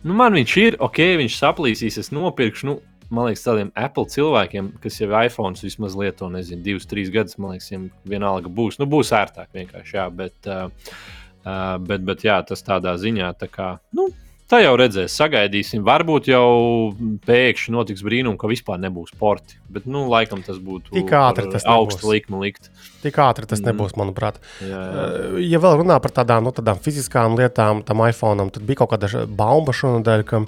nu 0.04 0.20
man 0.20 0.36
viņš 0.36 0.58
ir, 0.66 0.78
ok, 0.84 1.04
viņš 1.24 1.40
saplīsīs, 1.40 1.96
es 2.04 2.12
nopirkšu, 2.12 2.68
nu, 2.68 2.78
man 3.08 3.30
liekas, 3.30 3.48
tādiem 3.48 3.72
Apple 3.72 4.04
cilvēkiem, 4.12 4.74
kas 4.84 5.00
jau 5.00 5.12
iPhone 5.16 5.56
vismaz 5.56 5.96
lieto, 5.96 6.28
nezinu, 6.28 6.60
divus, 6.60 6.84
trīs 6.92 7.08
gadus, 7.14 7.40
man 7.40 7.56
liekas, 7.56 7.72
viņiem 7.72 7.90
vienalga 8.12 8.52
būs. 8.52 8.82
Nu, 8.82 8.90
būs 8.90 9.16
ērtāk 9.16 9.48
vienkārši, 9.56 10.02
jā, 10.02 10.10
bet. 10.12 10.36
Uh, 10.44 11.22
Uh, 11.44 11.76
bet, 11.84 12.04
bet 12.06 12.24
jā, 12.24 12.38
tas 12.48 12.64
tādā 12.64 12.94
ziņā, 12.96 13.34
tā 13.36 13.50
kā, 13.52 13.74
nu, 13.92 14.08
tā 14.48 14.60
jau 14.62 14.74
redzēs, 14.80 15.14
sagaidīsim. 15.18 15.82
Varbūt 15.84 16.28
jau 16.30 16.46
pēkšņi 17.26 17.74
notiks 17.74 18.04
brīnums, 18.06 18.38
ka 18.40 18.50
vispār 18.50 18.80
nebūs 18.82 19.12
sporti. 19.14 19.58
Bet, 19.72 19.88
nu, 19.90 20.06
laikam 20.12 20.44
tas 20.46 20.60
būtu 20.62 20.94
tik 20.94 21.12
ātri, 21.18 21.48
tas 21.52 21.66
augsts 21.68 22.06
likme 22.08 22.40
likt. 22.44 22.70
Tik 23.02 23.20
ātri 23.24 23.48
tas 23.50 23.60
mm. 23.60 23.70
nebūs, 23.70 23.96
manuprāt. 24.00 24.40
Jā, 24.64 24.80
jā. 24.80 25.04
Ja 25.44 25.60
vēl 25.64 25.80
runā 25.82 25.98
par 26.04 26.14
tādām, 26.16 26.46
nu, 26.48 26.54
tādām 26.56 26.80
fiziskām 26.84 27.38
lietām, 27.40 27.84
tam 27.86 28.04
iPhone, 28.06 28.48
tad 28.54 28.64
bija 28.68 28.82
kaut 28.82 28.94
kāda 28.94 29.26
bauma 29.28 29.74
šonadēļ, 29.76 30.26
ka 30.28 30.44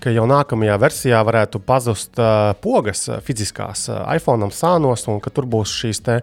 ka 0.00 0.12
jau 0.14 0.26
nākamajā 0.28 0.76
versijā 0.80 1.20
varētu 1.26 1.60
pazust 1.64 2.20
uh, 2.20 2.52
pogas 2.62 3.06
fiziskās 3.26 3.86
uh, 3.90 4.02
iPhone 4.16 4.48
sānos, 4.54 5.06
un 5.10 5.20
ka 5.22 5.32
tur 5.34 5.48
būs 5.50 5.72
šīs 5.82 6.02
te, 6.06 6.16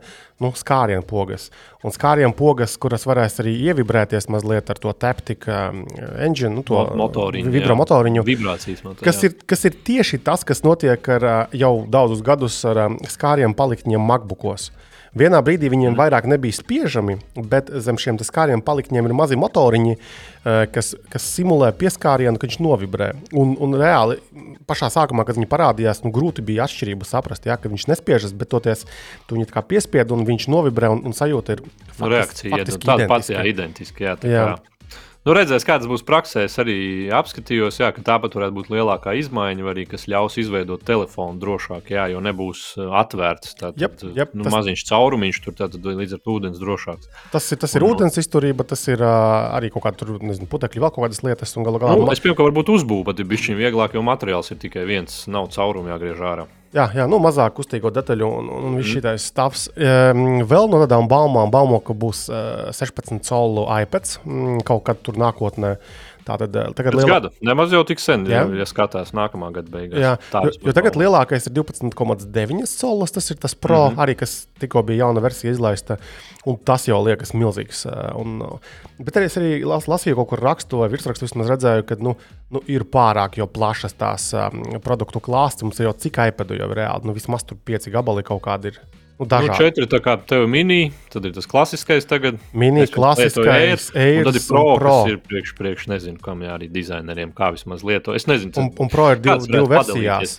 nu, 0.44 0.52
skārienu 0.58 1.06
pogas. 1.08 1.50
Un 1.86 1.94
skārienu 1.94 2.34
pogas, 2.38 2.76
kuras 2.82 3.08
varēs 3.10 3.40
arī 3.44 3.56
ievibrēties 3.70 4.30
mazliet 4.34 4.70
ar 4.74 4.82
to 4.82 4.94
teptiku 4.98 5.54
um, 5.54 5.86
engine, 6.24 6.56
nu, 6.58 6.66
to 6.68 6.82
motoriņu, 6.98 7.54
vibromotoriņu. 7.54 8.26
Vibrācijas 8.28 8.84
motoriņu. 8.86 9.08
Kas 9.08 9.24
ir, 9.28 9.38
kas 9.46 9.66
ir 9.70 9.80
tieši 9.92 10.22
tas, 10.26 10.46
kas 10.48 10.66
notiek 10.66 11.14
ar, 11.18 11.30
jau 11.56 11.74
daudzus 11.86 12.26
gadus 12.26 12.60
ar 12.68 12.88
skārienu 13.10 13.58
paliktņiem 13.58 14.12
MacBookos. 14.14 14.72
Uh, 14.72 14.87
Vienā 15.18 15.42
brīdī 15.46 15.72
viņiem 15.72 15.92
mm. 15.94 15.98
vairāk 16.00 16.28
nebija 16.30 16.56
spiežami, 16.56 17.18
bet 17.36 17.72
zem 17.84 18.00
šiem 18.02 18.20
skāriem 18.24 18.64
palikņiem 18.66 19.10
ir 19.10 19.16
mazi 19.18 19.38
motoriņi, 19.40 19.98
eh, 19.98 20.60
kas, 20.74 20.94
kas 21.12 21.26
simulē 21.38 21.72
pieskārienu, 21.78 22.40
kad 22.40 22.52
viņš 22.52 22.62
novibrē. 22.64 23.10
Un, 23.34 23.56
un 23.64 23.76
reāli 23.80 24.20
pašā 24.70 24.92
sākumā, 24.94 25.26
kad 25.28 25.40
viņi 25.40 25.50
parādījās, 25.52 26.04
nu, 26.06 26.14
grūti 26.16 26.46
bija 26.46 26.68
atšķirību 26.68 27.08
saprast, 27.08 27.50
ja, 27.50 27.58
ka 27.60 27.72
viņš 27.72 27.90
nespiežas, 27.92 28.36
bet 28.38 28.52
toties 28.54 28.86
tu 29.28 29.38
viņu 29.38 29.50
kā 29.52 29.66
piespiedu 29.66 30.18
un 30.18 30.26
viņš 30.28 30.50
novibrē 30.54 30.92
un, 30.94 31.04
un 31.08 31.18
sajūta 31.18 31.58
ir. 31.58 31.68
Faktis, 31.88 32.02
nu, 32.04 32.14
reakcija 32.14 32.64
ir 32.64 32.74
tāda 32.78 33.12
pati, 33.12 33.34
jā, 33.34 33.46
identiska. 33.54 34.04
Jā, 34.04 34.18
tā 34.22 34.34
jā. 34.34 34.50
Kā. 34.54 34.77
Nu, 35.28 35.34
redzēs, 35.36 35.66
kādas 35.68 35.90
būs 35.92 36.06
praksē. 36.08 36.46
Es 36.48 36.54
arī 36.62 36.78
apskatījos, 37.12 37.82
jā, 37.82 37.90
ka 37.92 38.00
tāpat 38.06 38.38
varētu 38.38 38.56
būt 38.56 38.70
lielākā 38.72 39.12
izmaiņa, 39.20 39.66
arī 39.68 39.84
kas 39.92 40.06
ļaus 40.08 40.38
izveidot 40.40 40.86
telefonu 40.88 41.36
drošāk, 41.42 41.90
jā, 41.92 42.06
jo 42.14 42.22
nebūs 42.24 42.62
uh, 42.80 42.94
atvērts 43.02 43.58
tāds 43.60 43.84
yep, 43.84 43.98
yep, 44.16 44.32
nu, 44.32 44.46
tas... 44.48 44.56
maziņš 44.56 44.86
caurumiņš, 44.88 45.42
tur 45.44 45.58
tad 45.58 45.76
līdz 45.84 46.16
ar 46.16 46.22
to 46.24 46.36
ūdens 46.38 46.62
drošāks. 46.62 47.12
Tas 47.34 47.52
ir, 47.52 47.60
tas 47.60 47.76
ir 47.76 47.84
un, 47.84 47.98
ūdens 47.98 48.16
izturība, 48.24 48.64
tas 48.72 48.88
ir 48.88 49.04
uh, 49.04 49.52
arī 49.58 49.74
kaut 49.74 49.90
kāda 49.90 50.08
nezinu, 50.16 50.48
putekļi, 50.48 50.86
vēl 50.86 50.96
kaut 50.96 51.10
kādas 51.10 51.20
lietas. 51.28 51.58
Galu 51.58 51.82
galā, 51.84 51.98
nu, 52.00 52.08
es 52.14 52.24
pieņemu, 52.24 52.38
ka 52.40 52.48
varbūt 52.48 52.72
uzbūvēt, 52.78 53.20
ir 53.20 53.28
bijis 53.28 53.52
vieglāk, 53.60 54.00
jo 54.00 54.06
materiāls 54.08 54.54
ir 54.56 54.64
tikai 54.64 54.88
viens, 54.88 55.26
nav 55.28 55.52
caurumu 55.52 55.92
jāgriež 55.92 56.24
ārā. 56.24 56.48
Jā, 56.76 56.88
jā 56.96 57.06
nu, 57.10 57.20
mazāk 57.24 57.56
kustīgo 57.58 57.92
detaļu 57.96 58.28
un, 58.28 58.50
un 58.52 58.76
viss 58.80 58.98
mm. 58.98 59.06
šis 59.16 59.30
stāvs. 59.32 59.68
Um, 59.76 60.42
vēl 60.48 60.68
no 60.72 60.82
tādām 60.84 61.08
baumām, 61.12 61.52
baumo, 61.54 61.80
ka 61.84 61.96
būs 61.98 62.28
uh, 62.32 62.68
16 62.76 63.24
colu 63.30 63.68
iPads 63.84 64.20
um, 64.26 64.60
kaut 64.68 64.86
kad 64.90 65.02
tur 65.06 65.20
nākotnē. 65.22 65.78
Tātad, 66.28 66.56
tagad 66.76 66.96
lielā... 66.98 67.08
gada. 67.08 67.30
Nemaz 67.46 67.72
jau 67.72 67.80
tik 67.88 68.02
sen, 68.04 68.26
jā. 68.28 68.42
ja, 68.44 68.60
ja 68.60 68.66
skatās 68.68 69.14
nākamā 69.16 69.48
gada 69.56 69.72
beigās. 69.72 70.02
Jā, 70.02 70.42
jo, 70.44 70.52
jo 70.68 70.74
tagad 70.76 70.98
lielākais 71.00 71.48
ir 71.48 71.54
12,9 71.56 72.68
solis. 72.68 73.14
Tas 73.16 73.32
ir 73.32 73.40
tas 73.40 73.56
pro, 73.56 73.86
mm 73.86 73.94
-hmm. 73.94 74.04
arī 74.04 74.18
kas 74.20 74.34
tikko 74.60 74.84
bija 74.84 75.06
jauna 75.06 75.24
versija 75.24 75.54
izlaista. 75.56 75.98
Un 76.48 76.60
tas 76.68 76.88
jau 76.88 77.00
liekas 77.06 77.32
milzīgs. 77.32 77.86
Un, 78.20 78.44
bet 79.00 79.16
arī 79.16 79.32
es 79.32 79.38
arī 79.40 79.64
las, 79.64 79.88
lasīju 79.88 80.20
kaut 80.20 80.30
kur 80.34 80.44
rakstu 80.44 80.84
vai 80.84 80.90
virsrakstu, 80.92 81.26
vismaz 81.30 81.48
redzēju, 81.48 81.88
ka 81.88 81.96
nu, 82.00 82.18
nu, 82.54 82.62
ir 82.72 82.86
pārāk 82.88 83.38
plašas 83.52 83.94
tās 83.98 84.30
um, 84.38 84.62
produktu 84.84 85.20
klāsts. 85.24 85.64
Mums 85.66 85.80
ir 85.82 85.90
jau 85.90 85.96
cik 86.06 86.20
iPadu 86.32 86.58
jau 86.60 86.70
ir 86.72 86.80
reāli. 86.84 87.06
Nu, 87.10 87.16
vismaz 87.18 87.44
tur 87.48 87.58
pieci 87.66 87.92
gabali 87.94 88.24
kaut 88.28 88.44
kādi 88.46 88.74
ir. 88.74 88.80
Nu, 89.18 89.26
Nu, 89.26 89.26
dažādi. 89.26 89.58
četri 89.58 89.86
tā 89.90 89.98
kā 89.98 90.14
tev 90.30 90.44
ir 90.46 90.50
mini, 90.54 90.92
tad 91.10 91.26
ir 91.26 91.32
tas 91.34 91.48
klasiskais 91.50 92.06
tagad. 92.06 92.36
Mini, 92.54 92.84
klasiskais, 92.86 93.88
Air, 93.98 94.20
Un 94.22 94.28
tad 94.30 94.36
ir 94.38 94.44
pro, 94.46 94.62
un 94.76 94.78
pro. 94.78 94.92
Kas 94.94 95.10
ir 95.10 95.18
priekš, 95.26 95.54
priekš 95.58 95.88
nezinu, 95.90 96.20
kam 96.22 96.44
jā, 96.46 96.52
arī 96.54 96.68
dizaineriem, 96.70 97.32
kā 97.34 97.50
vismaz 97.56 97.82
lieto. 97.82 98.14
Es 98.14 98.28
nezinu, 98.30 98.54
Un, 98.62 98.70
tas 98.70 98.84
un 98.86 98.92
Pro 98.94 99.08
ir 99.16 99.18
div, 99.26 99.42
divu 99.50 99.66
versijās. 99.74 100.36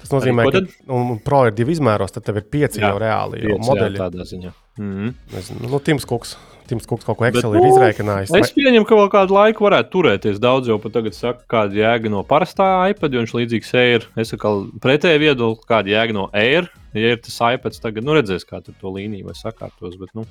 Tas 0.00 0.10
nozīmē, 0.10 0.42
ko 0.48 0.50
ka 0.50 0.58
tad? 0.58 0.74
un 0.90 1.20
Pro 1.22 1.44
ir 1.46 1.54
divi 1.54 1.76
izmēros, 1.78 2.10
tad 2.18 2.26
tev 2.26 2.42
ir 2.42 2.48
pieci 2.50 2.82
Jā, 2.82 2.90
jau 2.90 2.98
reāli 2.98 3.44
pieci, 3.44 3.54
jā, 3.54 3.62
modeļi. 3.70 4.02
tādā 4.02 4.26
ziņā. 4.26 4.50
Mm 4.76 4.92
-hmm. 4.92 5.14
Nezinu, 5.34 5.70
Nu, 5.70 5.80
Tims 5.80 6.04
Kuks. 6.04 6.36
Tims 6.66 6.86
Kuks 6.86 7.04
kaut 7.04 7.16
ko 7.18 7.24
Bet, 7.24 7.34
Excel 7.34 7.54
ir 7.54 7.62
nu, 7.62 7.68
izrēķinājis. 7.70 8.32
Es 8.34 8.52
pieņemu, 8.52 8.86
ka 8.86 8.94
vēl 8.98 9.10
kādu 9.10 9.36
laiku 9.36 9.64
varētu 9.64 9.90
turēties. 9.90 10.40
Daudz 10.42 10.68
jau 10.68 10.78
pat 10.82 10.92
tagad 10.92 11.14
saka, 11.14 11.44
kāda 11.48 11.72
jēga 11.72 12.10
no 12.10 12.22
parastā 12.26 12.90
iPad, 12.90 13.12
jo 13.12 13.22
viņš 13.22 13.34
līdzīgs 13.38 13.74
Air. 13.74 14.08
Es 14.16 14.28
saku, 14.34 14.70
pretēji 14.82 15.22
viedokli, 15.22 15.66
kāda 15.68 15.88
jēga 15.94 16.12
no 16.12 16.30
Air. 16.32 16.70
Ja 16.92 17.12
ir 17.14 17.20
tas 17.22 17.38
iPads, 17.38 17.80
tagad 17.80 18.04
nu, 18.04 18.12
redzēs, 18.16 18.44
kā 18.44 18.62
tur 18.64 18.74
to 18.80 18.88
līniju 18.88 19.26
vai 19.26 19.34
sakārtos. 19.34 19.96
Bet, 20.00 20.10
nu, 20.14 20.26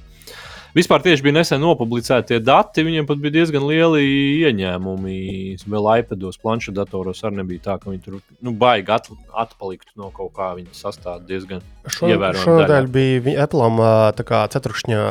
vispār 0.75 1.03
tieši 1.05 1.25
bija 1.25 1.37
nesen 1.39 1.61
nopublicēti 1.63 2.33
tie 2.33 2.39
dati. 2.43 2.83
Viņiem 2.85 3.07
pat 3.09 3.21
bija 3.23 3.37
diezgan 3.39 3.65
lieli 3.67 4.03
ieņēmumi. 4.45 5.17
Vēl 5.71 5.89
iPados, 6.03 6.39
planšetdatoros 6.43 7.23
arī 7.25 7.41
nebija 7.41 7.65
tā, 7.69 7.77
ka 7.81 7.91
viņi 7.91 8.03
tur 8.05 8.19
nu, 8.43 8.53
baigi 8.59 8.93
at, 8.95 9.09
atpaliktu 9.45 9.95
no 10.01 10.11
kaut 10.15 10.33
kā. 10.37 10.53
Viņi 10.59 10.75
sastāv 10.77 11.25
diezgan 11.29 11.63
Šo- 11.87 12.11
ievērojama 12.13 12.45
Šonadēļ 12.45 12.89
bija 12.95 13.35
Apple 13.47 13.69
uh, 13.73 14.47
ceturkšņa, 14.55 15.03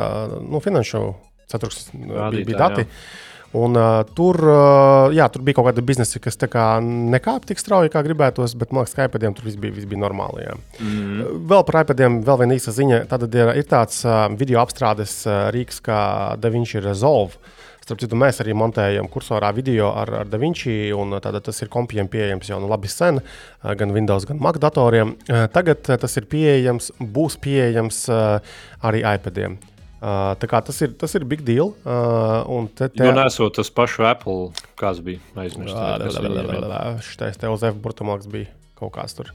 nu, 0.44 0.62
finanšu 0.64 1.04
ceturkšņa 1.52 2.30
bija, 2.34 2.48
bija 2.50 2.64
dati. 2.66 2.88
jā. 2.88 3.32
Un, 3.54 3.76
uh, 3.78 4.02
tur, 4.18 4.34
uh, 4.42 5.12
jā, 5.14 5.28
tur 5.30 5.44
bija 5.46 5.60
kaut 5.60 5.68
kāda 5.68 5.82
biznesa, 5.86 6.18
kas 6.18 6.40
nekāpa 6.82 7.46
tik 7.46 7.60
strauji, 7.62 7.92
kā 7.94 8.02
gribētos, 8.02 8.56
bet 8.58 8.72
man 8.74 8.82
liekas, 8.82 8.96
ka 8.98 9.06
iPadiem 9.06 9.34
tur 9.36 9.46
viss 9.46 9.60
bija, 9.60 9.74
viss 9.76 9.86
bija 9.86 10.02
normāli. 10.02 10.42
Jā. 10.42 10.56
Mm. 10.82 11.44
Vēl 11.52 11.62
par 11.68 11.84
iPadiem, 11.84 12.16
vēl 12.26 12.40
viena 12.42 12.56
īsa 12.58 12.74
ziņa. 12.74 13.04
Tad 13.12 13.28
ir, 13.30 13.52
ir 13.60 13.68
tāds 13.70 14.00
uh, 14.08 14.24
video 14.34 14.58
apstrādes 14.64 15.20
uh, 15.28 15.52
rīks, 15.54 15.78
kā 15.86 16.00
DaVinci 16.42 16.82
Resolve. 16.82 17.38
Starp 17.84 18.00
citu, 18.00 18.16
mēs 18.18 18.40
arī 18.42 18.56
montējam 18.58 19.06
kursorā 19.12 19.52
video 19.54 19.92
ar, 19.92 20.10
ar 20.24 20.32
DaVinci, 20.32 20.88
un 20.96 21.14
tātad 21.20 21.44
tas 21.46 21.62
ir 21.62 21.70
kompijiem 21.70 22.08
pieejams 22.10 22.48
jau 22.48 22.58
nu 22.58 22.70
labi 22.70 22.88
sen, 22.88 23.20
gan 23.60 23.92
Windows, 23.94 24.24
gan 24.26 24.40
Mac 24.40 24.56
datoriem. 24.58 25.12
Tagad 25.52 25.84
tas 25.84 26.16
ir 26.16 26.24
pieejams, 26.32 26.88
būs 26.96 27.36
pieejams 27.44 28.06
arī 28.08 29.04
iPadiem. 29.04 29.60
Uh, 30.04 30.34
tā 30.36 30.48
kā 30.50 30.58
tas 30.60 30.76
ir, 30.84 30.90
tas 31.00 31.14
ir 31.16 31.24
big 31.24 31.40
deal. 31.46 31.70
Uh, 31.80 32.66
te, 32.76 32.90
te, 32.92 33.06
Nu, 33.06 33.14
nesot 33.16 33.54
tas 33.56 33.70
pašu 33.72 34.04
Apple, 34.04 34.50
kāds 34.76 35.00
bija 35.04 35.22
aizmirsts. 35.40 36.20
Kas. 36.20 37.08
Šitais 37.08 37.40
te 37.40 37.48
uz 37.48 37.64
F 37.64 37.78
burtumāks 37.80 38.28
bija 38.28 38.50
kaut 38.76 38.92
kāds 38.98 39.16
tur. 39.16 39.32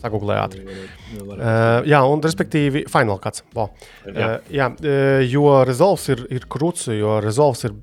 Sagūglēja 0.00 0.42
ātri. 0.44 0.64
Uh, 1.16 1.80
jā, 1.88 2.02
un 2.08 2.20
respektīvi, 2.24 2.84
Final 2.92 3.20
Cuts. 3.20 3.44
Jā. 3.56 3.66
Uh, 4.10 4.36
jā, 4.52 4.68
uh, 4.76 5.24
jo 5.24 5.46
rezolves 5.68 6.06
ir, 6.12 6.26
ir 6.36 6.44
krūts, 6.52 6.90
jo 6.96 7.16
rezolves 7.24 7.64
ir 7.68 7.76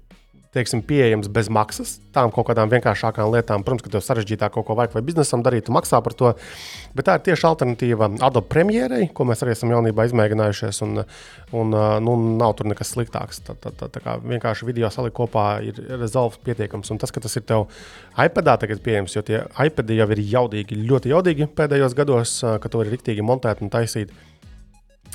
teiksim, 0.56 0.82
pieejams 0.86 1.30
bez 1.34 1.50
maksas. 1.54 1.98
Tām 2.16 2.32
kaut 2.34 2.48
kādām 2.50 2.72
vienkāršākām 2.72 3.30
lietām, 3.34 3.64
protams, 3.66 3.84
ka 3.86 3.92
tev 3.94 4.04
sarežģītāk 4.06 4.54
kaut 4.56 4.68
ko 4.68 4.78
vajag 4.78 4.96
vai 4.98 5.04
biznesam 5.06 5.44
darīt, 5.46 5.68
tu 5.68 5.76
maksā 5.76 6.00
par 6.04 6.16
to. 6.18 6.34
Bet 6.98 7.08
tā 7.10 7.18
ir 7.18 7.26
tieši 7.28 7.48
alternatīva 7.50 8.10
Adobe 8.26 8.50
premjerai, 8.52 9.10
ko 9.14 9.28
mēs 9.30 9.44
arī 9.46 9.54
esam 9.56 9.74
jaunībā 9.76 10.08
izmēģinājušies. 10.10 10.82
Un, 10.88 11.04
un, 11.58 11.76
nu, 12.06 12.16
nav 12.40 12.56
tur 12.58 12.70
nekas 12.72 12.94
sliktāks. 12.96 13.44
Tā, 13.48 13.58
tā, 13.62 13.74
tā, 13.78 13.92
tā 13.94 14.04
kā 14.04 14.18
vienkārši 14.24 14.70
video 14.70 14.92
salikt 14.94 15.18
kopā 15.20 15.48
ir 15.68 15.82
rezolves 15.98 16.40
pietiekams. 16.48 16.94
Un 16.94 17.02
tas, 17.04 17.14
ka 17.14 17.24
tas 17.24 17.38
ir 17.40 17.46
tev 17.48 17.68
iPadā 18.18 18.58
tagad 18.62 18.82
pieejams, 18.86 19.18
jo 19.18 19.26
tie 19.28 19.44
iPadi 19.68 20.00
jau 20.00 20.10
ir 20.16 20.24
jaudīgi, 20.24 20.80
ļoti 20.88 21.14
jaudīgi 21.14 21.52
pēdējos 21.58 21.98
gados, 21.98 22.40
ka 22.62 22.72
to 22.72 22.84
ir 22.84 22.94
riktīgi 22.96 23.26
montēt 23.26 23.62
un 23.62 23.74
taisīt 23.74 24.14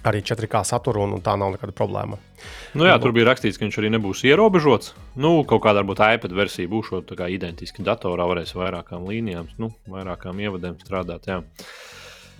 arī 0.09 0.23
4K 0.27 0.65
saturu, 0.67 1.05
un, 1.07 1.17
un 1.19 1.23
tā 1.25 1.35
nav 1.39 1.55
nekāda 1.55 1.75
problēma. 1.77 2.19
Nu, 2.75 2.87
jā, 2.89 2.97
tur 3.03 3.15
bija 3.15 3.29
rakstīts, 3.31 3.59
ka 3.59 3.67
viņš 3.67 3.79
arī 3.83 3.93
nebūs 3.95 4.25
ierobežots. 4.27 4.93
Nu, 5.15 5.37
kaut 5.49 5.63
kādā 5.67 5.83
varbūt 5.83 6.03
iPad 6.17 6.37
versija 6.37 6.71
būs 6.73 6.93
identiski 7.29 7.87
datorā, 7.87 8.27
varēs 8.31 8.55
vairākām 8.59 9.07
līnijām, 9.09 9.53
nu, 9.63 9.73
vairākām 9.91 10.41
ievadēm 10.43 10.79
strādāt. 10.83 11.31
Jā. 11.31 11.43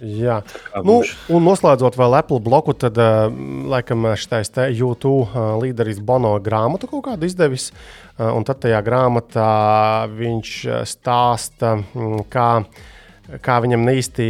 Jā, 0.03 0.41
nu, 0.83 0.97
un 1.31 1.45
noslēdzot 1.47 1.95
vēl 1.95 2.17
Apple 2.19 2.41
bloku, 2.43 2.73
tad, 2.75 2.97
uh, 2.99 3.29
laikam, 3.71 4.09
šis 4.19 4.51
te 4.51 4.65
YouTube 4.73 5.29
uh, 5.29 5.53
līderis 5.63 6.01
Bono 6.03 6.33
grāmatu 6.43 6.89
kaut 6.91 7.05
kādu 7.07 7.29
izdevis. 7.29 7.69
Uh, 8.17 8.33
un 8.33 8.43
tad 8.49 8.59
tajā 8.65 8.81
grāmatā 8.83 10.09
viņš 10.11 10.55
uh, 10.67 10.81
stāsta, 10.89 11.77
mm, 11.85 12.25
kā, 12.33 12.49
kā 13.43 13.59
viņam 13.63 13.87
īsti 13.93 14.27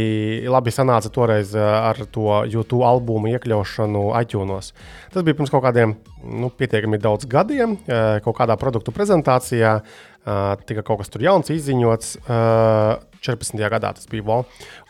labi 0.51 0.73
sanāca 0.73 1.09
toreiz 1.13 1.53
uh, 1.57 1.63
ar 1.89 1.99
to 2.13 2.43
YouTube 2.49 2.85
albumu 2.87 3.31
iekļaušanu 3.33 4.05
iTunes. 4.21 4.71
Tas 5.13 5.25
bija 5.25 5.37
pirms 5.37 5.53
kaut 5.53 5.65
kādiem 5.65 5.95
nu, 6.23 6.51
pietiekami 6.53 7.01
daudz 7.01 7.27
gadiem, 7.29 7.77
uh, 7.79 8.19
kaut 8.25 8.37
kādā 8.39 8.57
produktu 8.59 8.93
prezentācijā. 8.95 9.79
Uh, 10.23 10.53
tika 10.63 10.85
kaut 10.87 11.01
kas 11.01 11.11
tur 11.11 11.25
jauns 11.25 11.51
izziņots. 11.51 12.13
Uh, 12.23 13.01
14. 13.23 13.55
gadā 13.71 13.93
tas 13.95 14.07
bija 14.11 14.23
vēl. 14.27 14.41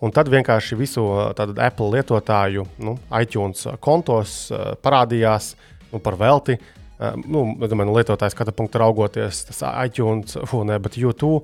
Un 0.02 0.14
tad 0.14 0.30
vienkārši 0.34 0.78
visu 0.78 1.04
Apple 1.30 1.90
lietotāju 1.94 2.64
nu, 2.82 2.96
iTunes 3.22 3.68
kontos 3.78 4.48
parādījās 4.82 5.52
nu, 5.92 6.02
par 6.02 6.18
velti. 6.18 6.58
Uh, 6.58 6.83
nu, 7.24 7.46
domāju, 7.60 7.90
no 7.90 7.96
lietotāja 7.98 8.34
skatu 8.34 8.54
punkta 8.56 8.82
raugoties, 8.84 9.44
tas 9.50 9.64
iTunes, 9.86 10.38
uh, 10.40 10.60
ne, 10.68 10.80
bet 10.84 11.00
YouTube 11.00 11.44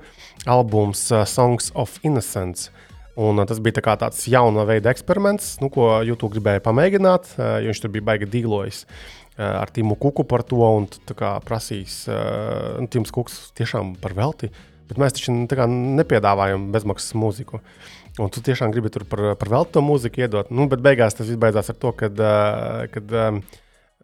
albums 0.49 1.07
Songs 1.29 1.71
of 1.75 1.97
Innocence. 2.07 2.71
Un, 3.19 3.41
tas 3.43 3.59
bija 3.59 3.81
tā 3.81 3.95
tāds 3.99 4.21
jauna 4.31 4.63
veida 4.63 4.93
eksperiments, 4.93 5.57
nu, 5.59 5.67
ko 5.73 5.97
YouTube 6.07 6.37
gribēja 6.37 6.63
pamēģināt, 6.63 7.33
jo 7.35 7.71
viņš 7.73 7.81
tur 7.83 7.91
bija 7.91 8.05
baigi 8.13 8.29
dīlojis 8.31 8.85
ar 9.39 9.71
Timu 9.71 9.95
Kuku 9.99 10.23
par 10.27 10.43
to 10.47 10.59
un 10.63 10.87
kā 11.15 11.33
prasīs, 11.43 12.01
nu, 12.07 12.87
Tims 12.91 13.11
Kuks 13.15 13.49
tiešām 13.59 13.95
par 13.99 14.15
velti. 14.15 14.51
Bet 14.89 14.97
mēs 14.97 15.15
taču 15.15 15.35
kā 15.53 15.67
nepiedāvājam 15.69 16.69
bezmaksas 16.73 17.13
mūziku. 17.19 17.61
Un 18.19 18.31
tu 18.33 18.41
tiešām 18.43 18.73
gribi 18.73 18.89
tur 18.91 19.05
par, 19.07 19.21
par 19.39 19.51
veltu 19.53 19.77
to 19.77 19.83
mūziku 19.85 20.25
iedot. 20.25 20.49
Nu, 20.51 20.65
bet 20.71 20.81
beigās 20.83 21.15
tas 21.15 21.29
beidzās 21.29 21.69
ar 21.71 21.77
to, 21.79 21.93
kad, 21.95 22.17
uh, 22.19 22.87
kad, 22.91 23.13
um, 23.13 23.43